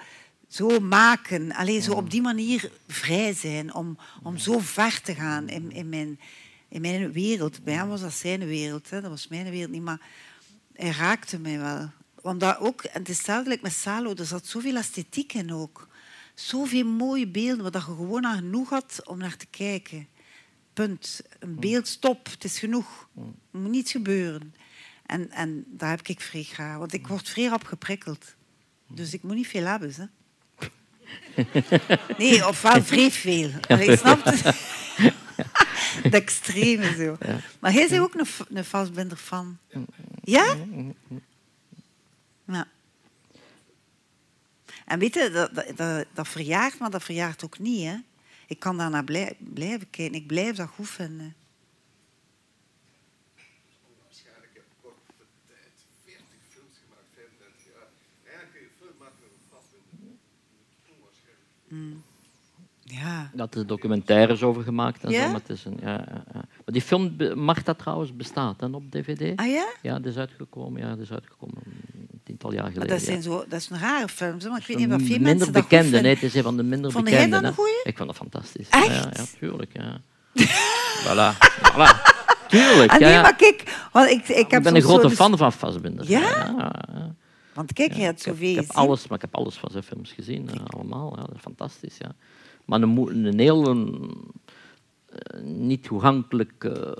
zo 0.49 0.81
maken. 0.81 1.53
Alleen 1.53 1.83
zo 1.83 1.93
op 1.93 2.11
die 2.11 2.23
manier 2.23 2.71
vrij 2.87 3.33
zijn. 3.33 3.75
Om, 3.75 3.99
om 4.23 4.39
zo 4.39 4.59
ver 4.59 5.01
te 5.01 5.15
gaan 5.15 5.49
in, 5.49 5.73
in, 5.73 5.89
mijn, 5.89 6.21
in 6.69 6.81
mijn 6.81 7.13
wereld. 7.13 7.65
Bij 7.65 7.75
hem 7.75 7.89
was 7.89 8.01
dat 8.01 8.13
zijn 8.13 8.47
wereld. 8.47 8.91
Hè. 8.91 9.01
Dat 9.01 9.11
was 9.11 9.29
mijn 9.29 9.51
wereld 9.51 9.71
niet. 9.71 9.83
Maar 9.83 10.01
hij 10.73 10.91
raakte 10.91 11.39
mij 11.39 11.59
wel. 11.59 11.91
Omdat 12.23 12.59
ook, 12.59 12.83
en 12.83 13.01
het 13.01 13.09
is 13.09 13.17
hetzelfde 13.17 13.59
met 13.63 13.73
Salo. 13.73 14.15
Er 14.15 14.27
zat 14.27 14.47
zoveel 14.47 14.77
esthetiek 14.77 15.33
in 15.33 15.53
ook. 15.53 15.89
Zoveel 16.35 16.85
mooie 16.85 17.29
beelden. 17.29 17.63
Waar 17.63 17.71
dat 17.71 17.87
je 17.87 17.95
gewoon 17.95 18.27
aan 18.27 18.37
genoeg 18.37 18.71
had 18.71 19.01
om 19.05 19.19
naar 19.19 19.37
te 19.37 19.47
kijken. 19.51 20.09
Punt. 20.73 21.23
Een 21.39 21.55
beeld, 21.61 21.89
stop. 21.89 22.27
Het 22.31 22.45
is 22.45 22.59
genoeg. 22.59 23.09
Er 23.17 23.59
moet 23.59 23.71
niets 23.71 23.93
gebeuren. 23.93 24.55
En, 25.07 25.31
en 25.31 25.65
daar 25.69 25.91
heb 25.91 26.07
ik 26.07 26.21
vrij 26.21 26.43
graag. 26.43 26.79
Want 26.79 26.93
ik 26.93 27.07
word 27.07 27.29
vrij 27.29 27.47
rap 27.47 27.65
geprikkeld. 27.65 28.35
Dus 28.89 29.13
ik 29.15 29.23
moet 29.23 29.35
niet 29.35 29.47
veel 29.47 29.65
hebben. 29.65 29.95
Hè. 29.97 30.05
Nee, 32.19 32.47
of 32.49 32.63
wel 32.63 32.83
vrij 32.85 33.11
veel. 33.11 33.51
Allee, 33.69 33.97
snap 33.97 34.25
je? 34.25 34.55
De 36.03 36.17
extreme 36.17 36.95
zo. 36.95 37.17
Maar 37.61 37.73
jij 37.73 37.89
bent 37.89 38.03
ook 38.03 38.15
een, 38.15 38.27
een 38.57 38.65
vastbinder 38.65 39.17
van. 39.17 39.59
Ja? 40.25 40.57
Ja. 42.45 42.69
En 44.85 44.99
weet 44.99 45.15
je, 45.15 45.31
dat, 45.31 45.77
dat, 45.77 46.05
dat, 46.15 46.29
verjaart, 46.29 46.79
maar 46.79 46.91
dat 46.91 47.03
verjaart 47.05 47.45
ook 47.45 47.59
niet. 47.59 47.85
Hè? 47.85 47.97
Ik 48.47 48.59
kan 48.59 48.77
daarnaar 48.77 49.05
blij- 49.05 49.37
blijven 49.39 49.91
kijken. 49.91 50.15
Ik 50.15 50.27
blijf 50.27 50.57
dat 50.57 50.69
goed 50.69 50.91
vinden. 50.91 51.35
Mm. 61.69 62.03
Ja. 62.89 63.31
Dat 63.35 63.55
er 63.55 63.67
documentaires 63.67 64.43
over 64.43 64.63
gemaakt 64.63 65.05
en 65.05 65.11
Ja? 65.11 65.25
zo. 65.25 65.31
Maar, 65.31 65.41
het 65.41 65.51
is 65.51 65.65
een, 65.65 65.79
ja, 65.81 65.93
ja, 65.93 66.23
maar 66.33 66.45
die 66.65 66.83
film, 66.83 67.17
Marta 67.35 67.75
trouwens, 67.75 68.17
bestaat 68.17 68.61
hè, 68.61 68.67
op 68.67 68.83
dvd. 68.91 69.39
Ah 69.39 69.47
ja? 69.47 69.67
Ja, 69.83 69.93
dat 69.99 70.07
is 70.07 70.17
uitgekomen. 70.19 70.81
Ja, 70.83 70.89
dat 70.89 70.99
is 70.99 71.13
uitgekomen 71.13 71.57
een 71.65 72.21
tiental 72.25 72.53
jaar 72.53 72.63
Maar 72.63 72.73
geleden. 72.73 72.95
dat, 72.97 73.05
zijn 73.05 73.23
zo, 73.23 73.45
dat 73.49 73.61
is 73.61 73.71
een 73.71 73.79
rare 73.79 74.09
film. 74.09 74.41
zo, 74.41 74.51
Maar 74.51 74.61
ik 74.61 74.67
weet 74.67 74.77
niet 74.77 74.87
of 74.93 74.97
veel 74.99 75.07
minder 75.09 75.23
mensen 75.23 75.53
dat 75.53 75.63
bekende, 75.63 75.83
vinden. 75.85 76.03
nee, 76.03 76.15
het 76.15 76.23
is 76.23 76.35
een 76.35 76.43
van 76.43 76.57
de 76.57 76.63
minder 76.63 76.91
Vond 76.93 77.09
jij 77.09 77.17
bekende. 77.17 77.41
dat 77.41 77.51
een 77.51 77.57
goeie? 77.57 77.81
Ik 77.85 77.97
vond 77.97 78.09
dat 78.09 78.19
fantastisch. 78.19 78.69
Echt? 78.69 78.87
Ja, 78.87 79.11
ja, 79.13 79.25
tuurlijk. 79.39 79.71
Ja. 79.73 80.01
voilà. 81.05 81.37
voilà. 81.73 82.15
Tuurlijk. 82.49 82.93
Ah, 82.93 82.99
nee, 83.01 83.11
ja. 83.13 83.23
maar 83.23 83.37
kijk, 83.37 83.89
want 83.93 84.11
ik, 84.11 84.29
ik 84.29 84.51
heb 84.51 84.53
ik 84.53 84.63
ben 84.63 84.75
een 84.77 84.83
grote 84.83 85.11
fan 85.11 85.37
van 85.39 85.53
Fassbinder. 85.53 86.09
Ja? 86.09 86.55
Want 87.57 87.73
kijk, 87.73 87.93
je 87.93 88.03
hebt 88.03 88.19
Ik 88.21 88.25
heb, 88.27 88.35
zoveel 88.35 88.49
ik 88.51 88.57
heb 88.57 88.71
alles, 88.77 89.07
maar 89.09 89.17
ik 89.17 89.25
heb 89.25 89.35
alles 89.37 89.55
van 89.55 89.71
zijn 89.71 89.83
films 89.83 90.13
gezien, 90.13 90.49
eh, 90.49 90.61
allemaal. 90.67 91.17
Ja, 91.19 91.27
fantastisch. 91.41 91.97
Ja. 91.99 92.15
Maar 92.65 92.83
een, 92.83 93.25
een 93.27 93.39
heel 93.39 93.67
een, 93.67 94.13
eh, 95.09 95.41
niet 95.43 95.83
toegankelijk. 95.83 96.65
eh, 96.65 96.93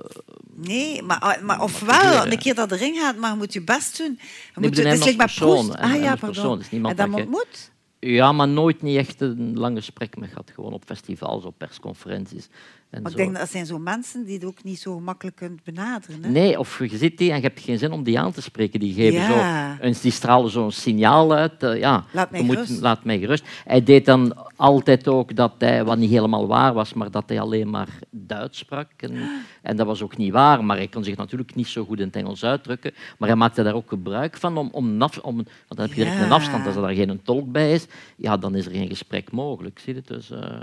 Nee, 0.53 1.01
maar, 1.03 1.39
maar 1.43 1.61
ofwel, 1.61 2.25
een 2.25 2.37
keer 2.37 2.55
dat 2.55 2.71
erin 2.71 2.95
gaat, 2.95 3.15
maar 3.17 3.35
moet 3.37 3.53
je 3.53 3.61
best 3.61 3.97
doen. 3.97 4.19
Je 4.55 4.61
moet, 4.61 4.77
het 4.77 4.85
is 4.85 4.99
like 4.99 5.05
met 5.05 5.17
persoon, 5.17 5.75
Ah 5.75 5.95
ja, 5.95 6.09
pardon. 6.09 6.29
persoon. 6.29 6.59
Is 6.59 6.69
niemand 6.71 6.99
en 6.99 7.11
dat 7.11 7.19
ontmoet? 7.19 7.71
Ja, 7.99 8.31
maar 8.31 8.47
nooit 8.47 8.81
niet 8.81 8.97
echt 8.97 9.21
een 9.21 9.57
lang 9.57 9.77
gesprek 9.77 10.17
mee 10.17 10.29
gehad. 10.29 10.51
Gewoon 10.53 10.73
op 10.73 10.83
festivals, 10.85 11.43
op 11.43 11.57
persconferenties. 11.57 12.47
En 12.89 13.01
Maar 13.01 13.11
ik 13.11 13.17
zo. 13.17 13.23
denk 13.23 13.37
dat 13.37 13.49
zijn 13.49 13.65
zo 13.65 13.79
mensen 13.79 14.25
die 14.25 14.39
je 14.39 14.45
ook 14.45 14.63
niet 14.63 14.79
zo 14.79 14.95
gemakkelijk 14.95 15.35
kunt 15.35 15.63
benaderen. 15.63 16.23
Hè? 16.23 16.29
Nee, 16.29 16.59
of 16.59 16.79
je 16.79 16.97
zit 16.97 17.17
die 17.17 17.29
en 17.29 17.35
je 17.35 17.41
hebt 17.41 17.59
geen 17.59 17.77
zin 17.77 17.91
om 17.91 18.03
die 18.03 18.19
aan 18.19 18.31
te 18.31 18.41
spreken. 18.41 18.79
Die, 18.79 18.93
geven 18.93 19.19
Ja. 19.21 19.77
zo, 19.93 20.01
die 20.01 20.11
stralen 20.11 20.49
zo'n 20.49 20.71
signaal 20.71 21.33
uit. 21.33 21.63
eh, 21.63 21.79
ja, 21.79 22.05
Laat 22.11 22.31
mij 22.31 22.41
moet- 22.41 22.55
gerust. 22.55 22.81
laat 22.81 23.03
mij 23.03 23.19
gerust. 23.19 23.45
Hij 23.65 23.83
deed 23.83 24.05
dan 24.05 24.33
altijd 24.55 25.07
ook 25.07 25.35
dat 25.35 25.53
hij, 25.57 25.83
wat 25.85 25.97
niet 25.97 26.09
helemaal 26.09 26.47
waar 26.47 26.73
was, 26.73 26.93
maar 26.93 27.11
dat 27.11 27.23
hij 27.29 27.39
alleen 27.41 27.69
maar 27.69 27.87
Duits 28.09 28.57
sprak. 28.57 28.91
En, 28.97 29.29
en 29.61 29.75
dat 29.75 29.85
was 29.85 30.01
ook 30.01 30.17
niet 30.17 30.31
waar, 30.31 30.63
maar 30.63 30.77
hij 30.77 30.87
kon 30.87 31.03
zich 31.03 31.15
natuurlijk 31.17 31.55
niet 31.55 31.67
zo 31.67 31.85
goed 31.85 31.99
in 31.99 32.05
het 32.05 32.15
Engels 32.15 32.43
uitdrukken. 32.43 32.93
Maar 33.17 33.29
hij 33.29 33.37
maakte 33.37 33.63
daar 33.63 33.73
ook 33.75 33.89
gebruik 33.89 34.37
van 34.37 34.57
om, 34.57 34.69
om, 34.71 34.91
naf, 34.97 35.17
om 35.17 35.35
want 35.35 35.47
dan 35.67 35.79
heb 35.79 35.89
je 35.93 36.03
direct 36.03 36.21
een 36.21 36.31
afstand. 36.31 36.65
Als 36.65 36.75
er 36.75 36.81
daar 36.81 36.93
geen 36.93 37.21
tolk 37.23 37.51
bij 37.51 37.73
is, 37.73 37.85
ja, 38.15 38.37
dan 38.37 38.55
is 38.55 38.65
er 38.65 38.71
geen 38.71 38.87
gesprek 38.87 39.31
mogelijk. 39.31 39.79
Zie 39.79 39.93
je? 39.95 40.01
Dus, 40.05 40.31
eh, 40.31 40.59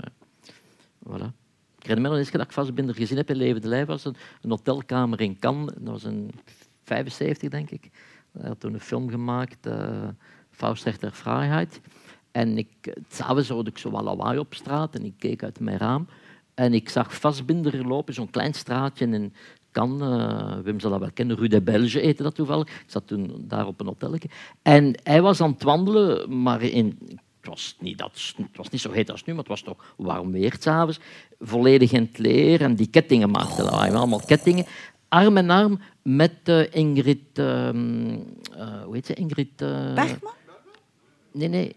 voilà. 1.09 1.43
Ik 1.85 1.91
herinner 1.91 2.11
me 2.11 2.37
dat 2.37 2.53
Vastbinder 2.53 2.95
gezien 2.95 3.17
heb 3.17 3.29
in 3.29 3.35
Levende 3.35 3.67
Lijf. 3.67 3.87
was 3.87 4.05
een, 4.05 4.15
een 4.41 4.49
hotelkamer 4.49 5.21
in 5.21 5.39
Cannes. 5.39 5.73
Dat 5.79 5.93
was 5.93 6.03
in 6.03 6.31
75, 6.83 7.49
denk 7.49 7.69
ik. 7.69 7.89
Hij 8.31 8.47
had 8.47 8.59
toen 8.59 8.73
een 8.73 8.79
film 8.79 9.09
gemaakt, 9.09 9.67
uh, 9.67 10.07
Faust 10.49 10.99
der 10.99 11.11
Vrijheid. 11.11 11.81
En 12.31 12.57
ik, 12.57 12.95
s'avonds 13.09 13.49
hoorde 13.49 13.69
ik 13.69 13.77
zo 13.77 13.91
lawaai 13.91 14.39
op 14.39 14.53
straat 14.53 14.95
en 14.95 15.05
ik 15.05 15.13
keek 15.17 15.43
uit 15.43 15.59
mijn 15.59 15.77
raam. 15.77 16.07
En 16.53 16.73
ik 16.73 16.89
zag 16.89 17.15
Vastbinder 17.15 17.87
lopen, 17.87 18.13
zo'n 18.13 18.29
klein 18.29 18.53
straatje 18.53 19.07
in 19.07 19.33
Cannes. 19.71 20.01
Uh, 20.01 20.57
Wim 20.63 20.79
zal 20.79 20.91
dat 20.91 20.99
wel 20.99 21.11
kennen, 21.13 21.37
Rue 21.37 21.49
de 21.49 21.61
Belge 21.61 21.99
heette 21.99 22.23
dat 22.23 22.35
toevallig. 22.35 22.67
Ik 22.67 22.83
zat 22.89 23.07
toen 23.07 23.45
daar 23.47 23.67
op 23.67 23.79
een 23.79 23.87
hotelletje. 23.87 24.29
En 24.61 24.99
hij 25.03 25.21
was 25.21 25.41
aan 25.41 25.51
het 25.51 25.63
wandelen, 25.63 26.41
maar 26.41 26.61
in, 26.61 27.19
het 27.45 27.53
was, 27.53 27.75
niet 27.79 27.97
dat, 27.97 28.33
het 28.37 28.57
was 28.57 28.69
niet 28.69 28.81
zo 28.81 28.91
heet 28.91 29.11
als 29.11 29.23
nu, 29.23 29.33
maar 29.33 29.41
het 29.41 29.51
was 29.51 29.61
toch 29.61 29.93
warm 29.97 30.31
weer 30.31 30.55
s'avonds. 30.59 30.99
Volledig 31.39 31.91
in 31.91 32.01
het 32.01 32.17
leer 32.17 32.61
en 32.61 32.75
die 32.75 32.87
kettingen 32.87 33.29
maakten 33.29 33.69
allemaal 33.69 34.21
kettingen. 34.25 34.65
Arm 35.07 35.37
in 35.37 35.49
arm 35.49 35.79
met 36.01 36.33
uh, 36.43 36.73
Ingrid... 36.73 37.39
Uh, 37.39 37.45
uh, 37.45 38.83
hoe 38.83 38.93
heet 38.93 39.05
ze? 39.05 39.13
Ingrid... 39.13 39.57
Bergman? 39.57 40.33
Nee, 41.31 41.47
nee. 41.47 41.75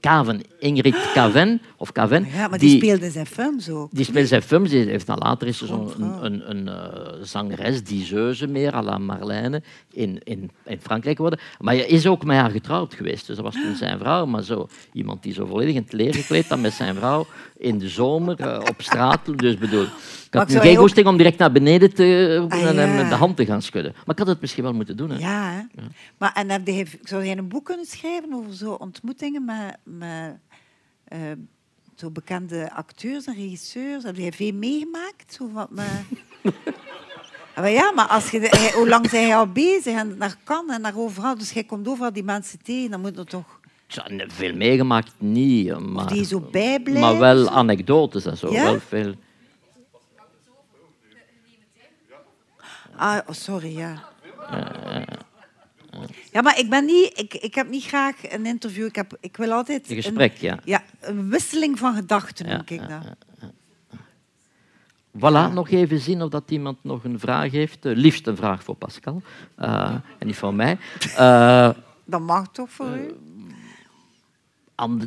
Kaven, 0.00 0.40
Ingrid 0.58 1.10
Caven, 1.14 1.60
of 1.76 1.92
Caven. 1.92 2.26
Ja, 2.32 2.48
maar 2.48 2.58
die, 2.58 2.68
die 2.68 2.78
speelde 2.78 3.10
zijn 3.10 3.26
films 3.26 3.68
ook. 3.68 3.88
Die 3.92 4.04
speelde 4.04 4.26
zijn 4.26 4.42
films. 4.42 4.70
Die 4.70 4.84
heeft 4.84 5.06
dan 5.06 5.18
later 5.18 5.46
is 5.48 5.58
zo'n 5.58 5.92
een, 5.98 6.24
een, 6.24 6.50
een 6.50 6.66
uh, 6.66 7.22
zangeres, 7.22 7.84
dieseuse 7.84 8.46
meer, 8.46 8.74
à 8.74 8.82
la 8.82 8.98
Marlène, 8.98 9.62
in, 9.92 10.20
in, 10.24 10.50
in 10.64 10.80
Frankrijk 10.80 11.16
geworden. 11.16 11.40
Maar 11.58 11.74
hij 11.74 11.86
is 11.86 12.06
ook 12.06 12.24
met 12.24 12.36
haar 12.36 12.50
getrouwd 12.50 12.94
geweest. 12.94 13.26
Dus 13.26 13.36
dat 13.36 13.44
was 13.44 13.54
toen 13.54 13.76
zijn 13.76 13.98
vrouw. 13.98 14.26
Maar 14.26 14.42
zo, 14.42 14.68
iemand 14.92 15.22
die 15.22 15.32
zo 15.32 15.46
volledig 15.46 15.74
in 15.74 15.82
het 15.82 15.92
leer 15.92 16.14
gekleed 16.14 16.48
dan 16.48 16.60
met 16.60 16.72
zijn 16.72 16.94
vrouw 16.94 17.26
in 17.56 17.78
de 17.78 17.88
zomer 17.88 18.40
uh, 18.40 18.58
op 18.68 18.74
straat. 18.78 19.38
Dus 19.38 19.58
bedoel, 19.58 19.86
ik 20.30 20.34
had 20.34 20.52
geen 20.52 20.76
goesting 20.76 21.06
om 21.06 21.16
direct 21.16 21.38
naar 21.38 21.52
beneden 21.52 21.94
te 21.94 22.46
ah, 22.48 22.62
en 22.62 22.74
ja. 22.74 22.94
met 22.94 23.08
de 23.08 23.14
hand 23.14 23.36
te 23.36 23.44
gaan 23.44 23.62
schudden. 23.62 23.92
Maar 23.92 24.14
ik 24.14 24.18
had 24.18 24.26
het 24.26 24.40
misschien 24.40 24.62
wel 24.62 24.72
moeten 24.72 24.96
doen. 24.96 25.10
Hè. 25.10 25.18
Ja, 25.18 25.50
hè? 25.50 25.82
ja. 25.82 25.88
Maar 26.18 26.32
en 26.32 26.50
heb 26.50 26.66
je, 26.66 26.86
zou 27.02 27.24
jij 27.24 27.38
een 27.38 27.48
boek 27.48 27.64
kunnen 27.64 27.86
schrijven 27.86 28.34
over 28.34 28.54
zo 28.54 28.72
ontmoetingen 28.72 29.44
met, 29.44 29.76
met 29.98 30.38
uh, 31.12 31.18
zo 31.96 32.10
bekende 32.10 32.72
acteurs 32.72 33.26
en 33.26 33.34
regisseurs? 33.34 34.04
Heb 34.04 34.16
jij 34.16 34.32
veel 34.32 34.52
meegemaakt? 34.52 35.34
Zo 35.34 35.50
wat 35.52 35.70
met... 35.70 36.04
maar 37.56 37.70
ja, 37.70 37.92
maar 37.92 38.06
als 38.06 38.30
je, 38.30 38.70
hoe 38.74 38.88
lang 38.88 39.08
zijn 39.08 39.26
jij 39.26 39.36
al 39.36 39.46
bezig 39.46 39.94
en 39.94 40.16
naar 40.18 40.36
kan 40.44 40.70
en 40.70 40.80
naar 40.80 40.96
overal? 40.96 41.38
Dus 41.38 41.50
jij 41.50 41.64
komt 41.64 41.88
overal 41.88 42.12
die 42.12 42.24
mensen 42.24 42.62
tegen, 42.62 42.90
dan 42.90 43.00
moet 43.00 43.18
er 43.18 43.26
toch... 43.26 43.58
Veel 44.26 44.54
meegemaakt 44.54 45.12
niet, 45.18 45.78
maar, 45.78 46.06
die 46.06 46.24
zo 46.24 46.40
bijblijven. 46.40 47.00
maar 47.00 47.18
wel 47.18 47.48
anekdotes 47.48 48.24
en 48.24 48.36
zo. 48.36 48.52
Ja? 48.52 48.62
Wel 48.62 48.80
veel. 48.80 49.14
Ah, 52.96 53.18
oh, 53.26 53.34
sorry, 53.34 53.76
ja. 53.76 54.02
Uh, 54.52 55.02
ja, 56.32 56.42
maar 56.42 56.58
ik 56.58 56.70
ben 56.70 56.84
niet... 56.84 57.18
Ik, 57.18 57.34
ik 57.34 57.54
heb 57.54 57.68
niet 57.68 57.84
graag 57.84 58.32
een 58.32 58.46
interview. 58.46 58.86
Ik, 58.86 58.96
heb, 58.96 59.16
ik 59.20 59.36
wil 59.36 59.52
altijd... 59.52 59.90
Een 59.90 60.02
gesprek, 60.02 60.32
een, 60.32 60.38
ja. 60.40 60.58
Ja, 60.64 60.82
een 61.00 61.28
wisseling 61.30 61.78
van 61.78 61.94
gedachten 61.94 62.46
ja, 62.46 62.52
noem 62.52 62.64
ik 62.66 62.88
dat. 62.88 63.16
Voilà, 65.18 65.52
nog 65.52 65.70
even 65.70 65.98
zien 65.98 66.22
of 66.22 66.30
dat 66.30 66.50
iemand 66.50 66.78
nog 66.82 67.04
een 67.04 67.18
vraag 67.18 67.50
heeft. 67.50 67.86
Uh, 67.86 67.96
liefst 67.96 68.26
een 68.26 68.36
vraag 68.36 68.64
voor 68.64 68.74
Pascal. 68.74 69.22
Uh, 69.58 69.94
en 70.18 70.26
niet 70.26 70.36
voor 70.36 70.54
mij. 70.54 70.78
Uh, 71.18 71.70
dat 72.04 72.20
mag 72.20 72.48
toch 72.52 72.70
voor 72.70 72.96
u? 72.96 73.14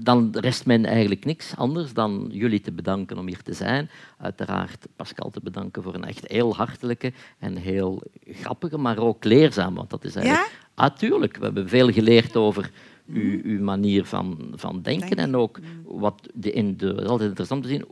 dan 0.01 0.29
rest 0.31 0.65
mij 0.65 0.83
eigenlijk 0.83 1.25
niks 1.25 1.55
anders 1.55 1.93
dan 1.93 2.27
jullie 2.31 2.61
te 2.61 2.71
bedanken 2.71 3.17
om 3.17 3.27
hier 3.27 3.41
te 3.41 3.53
zijn. 3.53 3.89
Uiteraard 4.17 4.87
Pascal 4.95 5.29
te 5.29 5.39
bedanken 5.43 5.83
voor 5.83 5.93
een 5.93 6.05
echt 6.05 6.27
heel 6.27 6.55
hartelijke 6.55 7.13
en 7.39 7.55
heel 7.55 8.01
grappige, 8.27 8.77
maar 8.77 8.97
ook 8.97 9.23
leerzaam. 9.23 9.75
Want 9.75 9.89
dat 9.89 10.03
is 10.03 10.15
eigenlijk... 10.15 10.51
Ja? 10.75 10.83
Ah. 10.83 10.99
We 10.99 11.29
hebben 11.39 11.69
veel 11.69 11.91
geleerd 11.91 12.35
over 12.35 12.71
uw, 13.07 13.39
uw 13.43 13.63
manier 13.63 14.05
van, 14.05 14.53
van 14.55 14.81
denken 14.81 15.15
Denk. 15.15 15.27
en 15.27 15.35
ook 15.35 15.59
wat 15.85 16.29
de, 16.33 16.51
in 16.51 16.77
de, 16.77 16.87
het 16.87 17.01
is 17.01 17.07
altijd 17.07 17.29
interessant 17.29 17.63
te 17.63 17.69
zien 17.69 17.85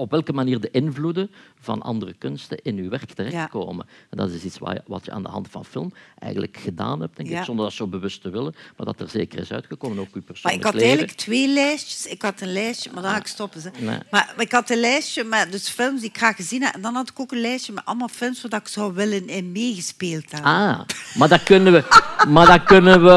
op 0.00 0.10
welke 0.10 0.32
manier 0.32 0.60
de 0.60 0.70
invloeden 0.70 1.30
van 1.60 1.82
andere 1.82 2.14
kunsten 2.18 2.58
in 2.62 2.76
uw 2.76 2.88
werk 2.88 3.12
terechtkomen. 3.12 3.86
Ja. 3.88 3.94
En 4.10 4.16
dat 4.16 4.30
is 4.30 4.44
iets 4.44 4.58
wat 4.86 5.04
je, 5.04 5.12
aan 5.12 5.22
de 5.22 5.28
hand 5.28 5.48
van 5.50 5.64
film 5.64 5.92
eigenlijk 6.18 6.56
gedaan 6.56 7.00
hebt, 7.00 7.16
denk 7.16 7.28
ja. 7.28 7.38
ik, 7.38 7.44
zonder 7.44 7.64
dat 7.64 7.74
zo 7.74 7.86
bewust 7.86 8.22
te 8.22 8.30
willen, 8.30 8.54
maar 8.76 8.86
dat 8.86 9.00
er 9.00 9.08
zeker 9.08 9.38
is 9.38 9.52
uitgekomen, 9.52 9.98
ook 9.98 10.14
uw 10.14 10.22
persoonlijk 10.22 10.44
Maar 10.44 10.54
ik 10.54 10.62
had 10.62 10.72
leven. 10.74 10.88
eigenlijk 10.88 11.18
twee 11.18 11.48
lijstjes. 11.48 12.06
Ik 12.06 12.22
had 12.22 12.40
een 12.40 12.52
lijstje, 12.52 12.90
maar 12.94 13.02
dan 13.02 13.12
ga 13.12 13.18
ik 13.18 13.26
stoppen. 13.26 13.60
Ze. 13.60 13.70
Nee. 13.78 13.98
Maar, 14.10 14.34
ik 14.36 14.52
had 14.52 14.70
een 14.70 14.80
lijstje 14.80 15.24
met 15.24 15.52
dus 15.52 15.68
films 15.68 16.00
die 16.00 16.08
ik 16.08 16.16
graag 16.16 16.36
gezien 16.36 16.62
heb. 16.62 16.74
En 16.74 16.80
dan 16.80 16.94
had 16.94 17.10
ik 17.10 17.20
ook 17.20 17.32
een 17.32 17.40
lijstje 17.40 17.72
met 17.72 17.84
allemaal 17.84 18.08
films 18.08 18.42
waar 18.42 18.60
ik 18.60 18.68
zou 18.68 18.94
willen 18.94 19.28
in 19.28 19.52
meegespeeld 19.52 20.30
hebben. 20.30 20.50
Ah, 20.50 20.80
maar 21.14 21.28
dat 21.28 21.42
kunnen 21.42 21.72
we, 21.72 21.84
maar 22.28 22.46
dat 22.46 22.62
kunnen 22.62 23.04
we 23.04 23.10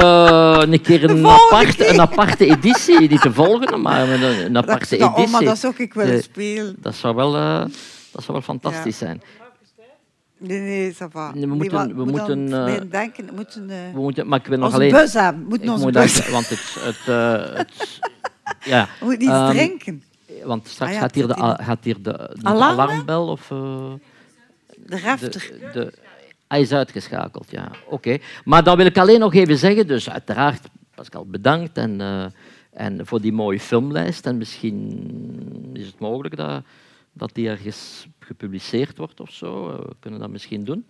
een 0.69 0.81
keer 0.81 1.03
een, 1.03 1.25
apart, 1.25 1.79
een 1.79 2.01
aparte 2.01 2.45
editie, 2.45 3.09
niet 3.09 3.21
de 3.21 3.33
volgende, 3.33 3.77
maar 3.77 4.09
een, 4.09 4.57
aparte 4.57 4.97
dat, 4.97 5.09
editie. 5.09 5.25
Oh, 5.25 5.31
maar 5.31 5.43
dat 5.43 5.57
zou 5.57 5.73
ik 5.77 5.93
willen 5.93 6.23
spelen. 6.23 6.72
Dat 6.77 6.95
zou 6.95 7.15
wel, 7.15 7.35
uh, 7.35 7.59
dat 8.11 8.23
zou 8.23 8.27
wel 8.27 8.41
fantastisch 8.41 8.97
zijn. 8.97 9.21
Nee, 10.37 10.59
nee, 10.59 10.93
ça 10.93 11.07
va. 11.09 11.31
Nee, 11.33 11.47
we 11.47 11.55
moeten... 11.55 11.85
Nee, 11.85 11.95
we 11.95 12.05
moeten 12.05 12.47
uh, 12.47 12.79
denken, 12.89 13.25
we 13.25 13.31
moeten, 13.35 13.69
uh, 13.69 13.93
we 13.93 13.99
moeten 13.99 14.27
maar 14.27 14.39
ik 14.39 14.45
wil 14.45 14.57
nog 14.57 14.73
alleen... 14.73 14.91
bus 14.91 15.13
hebben. 15.13 15.43
Moeten 15.43 15.69
onze 15.69 15.91
bus 15.91 16.29
Want 16.29 16.49
het... 16.49 16.75
het, 16.79 17.05
het 17.57 17.99
ja. 18.73 18.87
We 18.99 19.05
moeten 19.05 19.27
iets 19.27 19.37
um, 19.37 19.49
drinken. 19.49 20.03
Want 20.43 20.67
straks 20.67 20.91
ah, 20.91 20.97
ja, 20.97 21.03
gaat, 21.03 21.15
hier 21.15 21.27
de, 21.27 21.57
gaat 21.61 21.83
hier 21.83 22.01
de, 22.01 22.11
de 22.33 22.47
Alarm? 22.47 22.79
alarmbel 22.79 23.27
of... 23.27 23.47
De 23.47 24.95
refter. 24.95 25.51
De, 25.59 25.69
de, 25.73 25.93
hij 26.47 26.61
is 26.61 26.71
uitgeschakeld, 26.71 27.51
ja. 27.51 27.71
Oké. 27.85 27.93
Okay. 27.93 28.21
Maar 28.43 28.63
dan 28.63 28.77
wil 28.77 28.85
ik 28.85 28.97
alleen 28.97 29.19
nog 29.19 29.33
even 29.33 29.57
zeggen, 29.57 29.87
dus 29.87 30.09
uiteraard, 30.09 30.67
Pascal, 30.95 31.25
bedankt 31.25 31.77
en, 31.77 32.01
en 32.73 33.07
voor 33.07 33.21
die 33.21 33.33
mooie 33.33 33.59
filmlijst. 33.59 34.25
En 34.25 34.37
misschien 34.37 35.69
is 35.73 35.85
het 35.85 35.99
mogelijk 35.99 36.35
dat, 36.35 36.63
dat 37.13 37.29
die 37.33 37.49
ergens 37.49 38.07
gepubliceerd 38.19 38.97
wordt 38.97 39.19
of 39.19 39.31
zo. 39.31 39.69
Uh, 39.69 39.77
we 39.77 39.95
kunnen 39.99 40.19
dat 40.19 40.29
misschien 40.29 40.63
doen. 40.63 40.85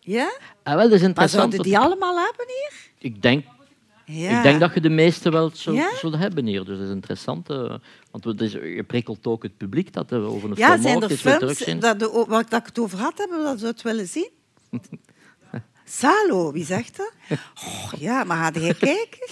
Ja? 0.00 0.38
Ah, 0.62 0.74
wel, 0.74 0.82
dat 0.82 0.92
is 0.92 1.02
interessant. 1.02 1.16
Maar 1.16 1.28
zouden 1.28 1.62
die 1.62 1.78
allemaal 1.78 2.16
hebben 2.16 2.46
hier? 2.46 2.90
Ik 2.98 3.22
denk, 3.22 3.44
ja. 4.04 4.36
ik 4.36 4.42
denk 4.42 4.60
dat 4.60 4.74
je 4.74 4.80
de 4.80 4.88
meeste 4.88 5.30
wel 5.30 5.50
zo, 5.54 5.72
ja? 5.72 5.94
zullen 5.96 6.18
hebben 6.18 6.46
hier. 6.46 6.64
Dus 6.64 6.78
dat 6.78 6.86
is 6.86 6.92
interessant. 6.92 7.50
Uh, 7.50 7.74
want 8.10 8.40
is, 8.40 8.52
je 8.52 8.84
prikkelt 8.86 9.26
ook 9.26 9.42
het 9.42 9.56
publiek 9.56 9.92
dat 9.92 10.10
er 10.10 10.20
over 10.20 10.50
een 10.50 10.56
ja, 10.56 10.68
film 10.68 10.82
zijn 10.82 11.02
er 11.02 11.10
films 11.10 11.80
dat, 11.80 11.98
de, 11.98 12.24
waar 12.28 12.40
ik 12.40 12.66
het 12.66 12.78
over 12.78 12.98
had 12.98 13.18
hebben, 13.18 13.44
dat 13.44 13.60
ze 13.60 13.66
het 13.66 13.82
willen 13.82 14.06
zien? 14.06 14.30
Salo, 15.88 16.52
wie 16.52 16.64
zegt 16.64 16.96
dat? 16.96 17.12
Oh, 17.64 17.92
ja, 17.98 18.24
maar 18.24 18.52
ga 18.52 18.60
jij 18.60 18.74
kijken? 18.74 19.28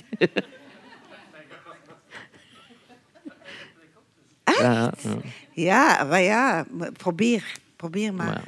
Echt? 4.44 4.58
Ja, 4.58 4.92
ja. 5.02 5.16
ja, 5.52 6.04
maar 6.04 6.22
ja, 6.22 6.66
probeer, 6.92 7.58
probeer 7.76 8.14
maar. 8.14 8.26
maar. 8.26 8.44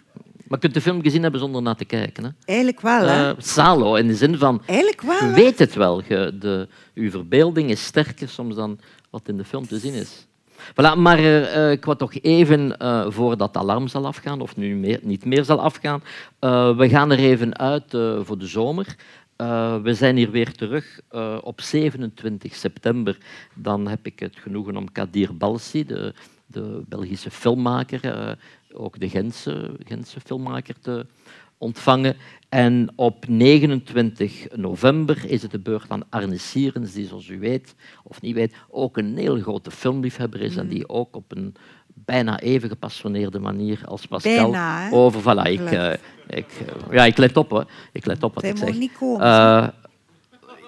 Maar 0.48 0.58
je 0.58 0.64
kunt 0.64 0.74
de 0.74 0.80
film 0.80 1.02
gezien 1.02 1.22
hebben 1.22 1.40
zonder 1.40 1.62
naar 1.62 1.76
te 1.76 1.84
kijken. 1.84 2.24
Hè? 2.24 2.30
Eigenlijk 2.44 2.80
wel, 2.80 3.06
hè? 3.06 3.30
Uh, 3.30 3.36
Salo, 3.38 3.94
in 3.94 4.06
de 4.06 4.14
zin 4.14 4.38
van... 4.38 4.62
Eigenlijk 4.66 5.02
wel, 5.02 5.24
Je 5.24 5.32
weet 5.32 5.58
het 5.58 5.74
wel. 5.74 6.02
Je, 6.08 6.36
de, 6.38 6.68
uw 6.94 7.10
verbeelding 7.10 7.70
is 7.70 7.84
sterker 7.84 8.28
soms 8.28 8.54
dan 8.54 8.78
wat 9.10 9.28
in 9.28 9.36
de 9.36 9.44
film 9.44 9.66
te 9.66 9.78
zien 9.78 9.94
is. 9.94 10.26
Voilà, 10.70 10.96
maar 10.96 11.20
uh, 11.20 11.70
ik 11.70 11.84
wou 11.84 11.96
toch 11.96 12.14
even, 12.14 12.74
uh, 12.82 13.06
voordat 13.08 13.48
het 13.48 13.62
alarm 13.62 13.88
zal 13.88 14.06
afgaan, 14.06 14.40
of 14.40 14.56
nu 14.56 14.98
niet 15.02 15.24
meer 15.24 15.44
zal 15.44 15.60
afgaan, 15.60 16.02
we 16.76 16.86
gaan 16.88 17.10
er 17.10 17.18
even 17.18 17.58
uit 17.58 17.90
voor 18.20 18.38
de 18.38 18.46
zomer. 18.46 18.96
we 19.82 19.94
zijn 19.94 20.16
hier 20.16 20.30
weer 20.30 20.52
terug 20.52 21.00
op 21.42 21.60
27 21.60 22.54
september. 22.54 23.18
Dan 23.54 23.88
heb 23.88 24.06
ik 24.06 24.18
het 24.18 24.36
genoegen 24.36 24.76
om 24.76 24.92
Kadir 24.92 25.36
Balsi, 25.36 25.84
de, 25.86 26.14
de 26.46 26.82
Belgische 26.88 27.30
filmmaker, 27.30 28.36
ook 28.72 29.00
de 29.00 29.08
Gentse, 29.08 29.70
Gentse 29.84 30.20
filmmaker 30.20 30.74
te 30.80 31.06
ontvangen. 31.58 32.16
En 32.48 32.88
op 32.96 33.28
29 33.28 34.46
november 34.56 35.24
is 35.26 35.42
het 35.42 35.50
de 35.50 35.58
beurt 35.58 35.90
aan 35.90 36.02
Arne 36.10 36.38
Sierens, 36.38 36.92
die 36.92 37.06
zoals 37.06 37.28
u 37.28 37.38
weet, 37.38 37.74
of 38.04 38.20
niet 38.20 38.34
weet, 38.34 38.54
ook 38.70 38.96
een 38.96 39.16
heel 39.16 39.40
grote 39.40 39.70
filmliefhebber 39.70 40.40
is 40.40 40.52
mm. 40.52 40.58
en 40.58 40.68
die 40.68 40.88
ook 40.88 41.16
op 41.16 41.36
een 41.36 41.54
bijna 42.04 42.40
even 42.40 42.68
gepassioneerde 42.68 43.38
manier 43.38 43.80
als 43.84 44.06
Pascal 44.06 44.50
Bijna, 44.50 44.90
over. 44.90 45.20
Voilà, 45.20 45.50
ik, 45.50 45.60
eh, 45.60 45.92
ik, 46.26 46.46
eh, 46.66 46.92
ja, 46.92 47.04
ik 47.04 47.16
let 47.16 47.36
op, 47.36 47.50
hè. 47.50 47.60
ik 47.92 48.06
let 48.06 48.22
op 48.22 48.34
wat 48.34 48.42
Zij 48.42 48.52
ik 48.52 48.58
zeg. 48.58 48.78
niet 48.78 48.92
komen, 48.98 49.26
Eh, 49.26 49.68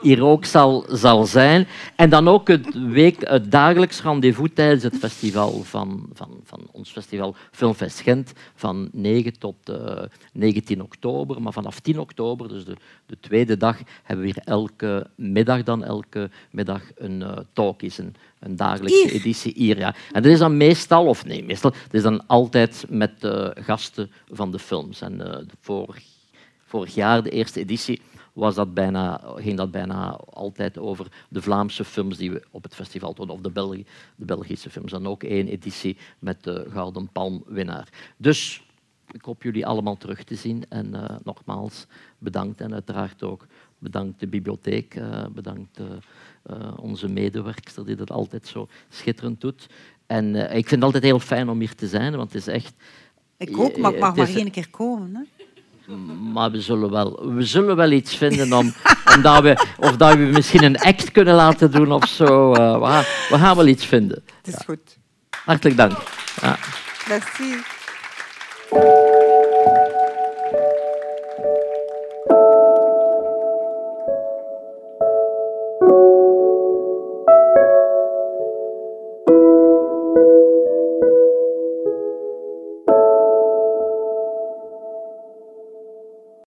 hier 0.01 0.25
ook 0.25 0.45
zal, 0.45 0.85
zal 0.89 1.25
zijn. 1.25 1.67
En 1.97 2.11
dan 2.11 2.29
ook 2.29 2.49
het, 2.49 2.75
week, 2.89 3.29
het 3.29 3.51
dagelijks 3.51 4.03
rendezvous 4.03 4.51
tijdens 4.55 4.83
het 4.83 4.97
festival 4.97 5.63
van, 5.63 6.09
van, 6.13 6.41
van 6.45 6.61
ons 6.73 6.91
festival 6.91 7.35
Filmfest 7.51 8.01
Gent 8.01 8.33
van 8.55 8.89
9 8.93 9.39
tot 9.39 9.55
eh, 9.65 10.03
19 10.33 10.83
oktober. 10.83 11.43
Maar 11.43 11.53
vanaf 11.53 11.81
10 11.81 11.99
oktober, 11.99 12.49
dus 12.49 12.65
de, 12.65 12.77
de 13.07 13.17
tweede 13.21 13.57
dag, 13.57 13.79
hebben 14.03 14.27
we 14.27 14.33
hier 14.33 14.43
elke 14.45 15.07
middag 15.15 15.63
dan 15.63 15.85
elke 15.85 16.31
middag 16.51 16.83
een 16.97 17.23
eh 17.23 17.37
talk, 17.53 17.83
is 17.83 17.99
een, 17.99 18.15
een 18.39 18.57
dagelijkse 18.57 19.03
Hier? 19.03 19.21
editie 19.21 19.53
hier. 19.57 19.79
Ja. 19.79 19.95
En 20.13 20.23
dat 20.23 20.33
is 20.33 20.39
dan 20.39 20.57
meestal, 20.57 21.07
of 21.07 21.25
nee, 21.25 21.45
meestal, 21.45 21.71
dat 21.71 21.95
is 21.95 22.03
dan 22.03 22.27
altijd 22.27 22.85
met 22.89 23.25
eh, 23.25 23.49
gasten 23.55 24.11
van 24.31 24.51
de 24.51 24.59
films. 24.59 25.01
En 25.01 25.33
eh, 25.33 25.47
vorig, 25.61 26.03
vorig 26.65 26.95
jaar, 26.95 27.23
de 27.23 27.31
eerste 27.31 27.61
editie, 27.61 28.01
was 28.33 28.55
dat 28.55 28.75
bijna, 28.75 29.21
ging 29.37 29.57
dat 29.57 29.71
bijna 29.71 30.11
altijd 30.31 30.79
over 30.79 31.07
de 31.29 31.43
Vlaamse 31.43 31.85
films 31.85 32.17
die 32.17 32.31
we 32.31 32.43
op 32.51 32.63
het 32.63 32.75
festival 32.75 33.13
tonen, 33.13 33.35
of 33.35 33.41
de, 33.41 33.51
Belgi- 33.51 33.87
de 34.17 34.25
Belgische 34.25 34.71
films. 34.71 34.91
Dan 34.91 35.07
ook 35.07 35.23
één 35.23 35.49
editie 35.49 35.97
met 36.19 36.45
de 36.45 36.67
Gouden 36.71 37.09
Palm-winnaar. 37.13 37.89
Dus 38.17 38.63
ik 39.13 39.25
hoop 39.25 39.43
jullie 39.43 39.67
allemaal 39.67 39.97
terug 39.97 40.25
te 40.25 40.35
zien. 40.35 40.65
En 40.69 40.95
eh, 40.95 41.17
nogmaals, 41.25 41.87
bedankt. 42.19 42.61
En 42.61 42.73
uiteraard 42.73 43.23
ook 43.23 43.47
bedankt 43.79 44.21
de 44.21 44.27
bibliotheek, 44.27 44.95
eh, 44.95 45.25
bedankt 45.33 45.79
eh, 45.79 46.73
onze 46.77 47.09
medewerkster 47.09 47.87
die 47.87 47.97
dat 47.97 48.11
altijd 48.11 48.47
zo 48.47 48.69
schitterend 48.89 49.41
doet. 49.41 49.67
En 50.07 50.35
ik 50.35 50.69
vind 50.69 50.71
het 50.71 50.83
altijd 50.83 51.03
heel 51.03 51.19
fijn 51.19 51.49
om 51.49 51.59
hier 51.59 51.75
te 51.75 51.87
zijn, 51.87 52.17
want 52.17 52.33
het 52.33 52.47
is 52.47 52.53
echt... 52.53 52.75
Ik 53.37 53.59
ook, 53.59 53.77
maar 53.77 53.95
ik 53.95 54.01
mag 54.01 54.17
maar 54.17 54.35
één 54.35 54.51
keer 54.51 54.71
komen. 54.71 55.15
Hè? 55.15 55.40
Maar 56.33 56.51
we 56.51 56.61
zullen 56.61 56.91
wel, 56.91 57.35
we 57.35 57.43
zullen 57.43 57.77
wel 57.77 57.91
iets 57.91 58.17
vinden 58.17 58.53
om, 58.53 58.73
omdat 59.17 59.43
we, 59.43 59.67
of 59.77 59.97
dat 59.97 60.15
we 60.15 60.23
misschien 60.23 60.65
een 60.65 60.79
act 60.79 61.11
kunnen 61.11 61.35
laten 61.35 61.71
doen 61.71 61.93
of 61.93 62.09
zo. 62.09 62.53
Eh, 62.53 62.79
we, 62.79 62.87
gaan, 62.87 63.05
we 63.29 63.39
gaan 63.39 63.57
wel 63.57 63.67
iets 63.67 63.87
vinden. 63.87 64.23
Het 64.43 64.55
is 64.55 64.63
goed. 64.65 64.99
Hartelijk 65.45 65.77
dank. 65.77 65.93
Ja. 66.41 66.59
Merci. 67.09 67.55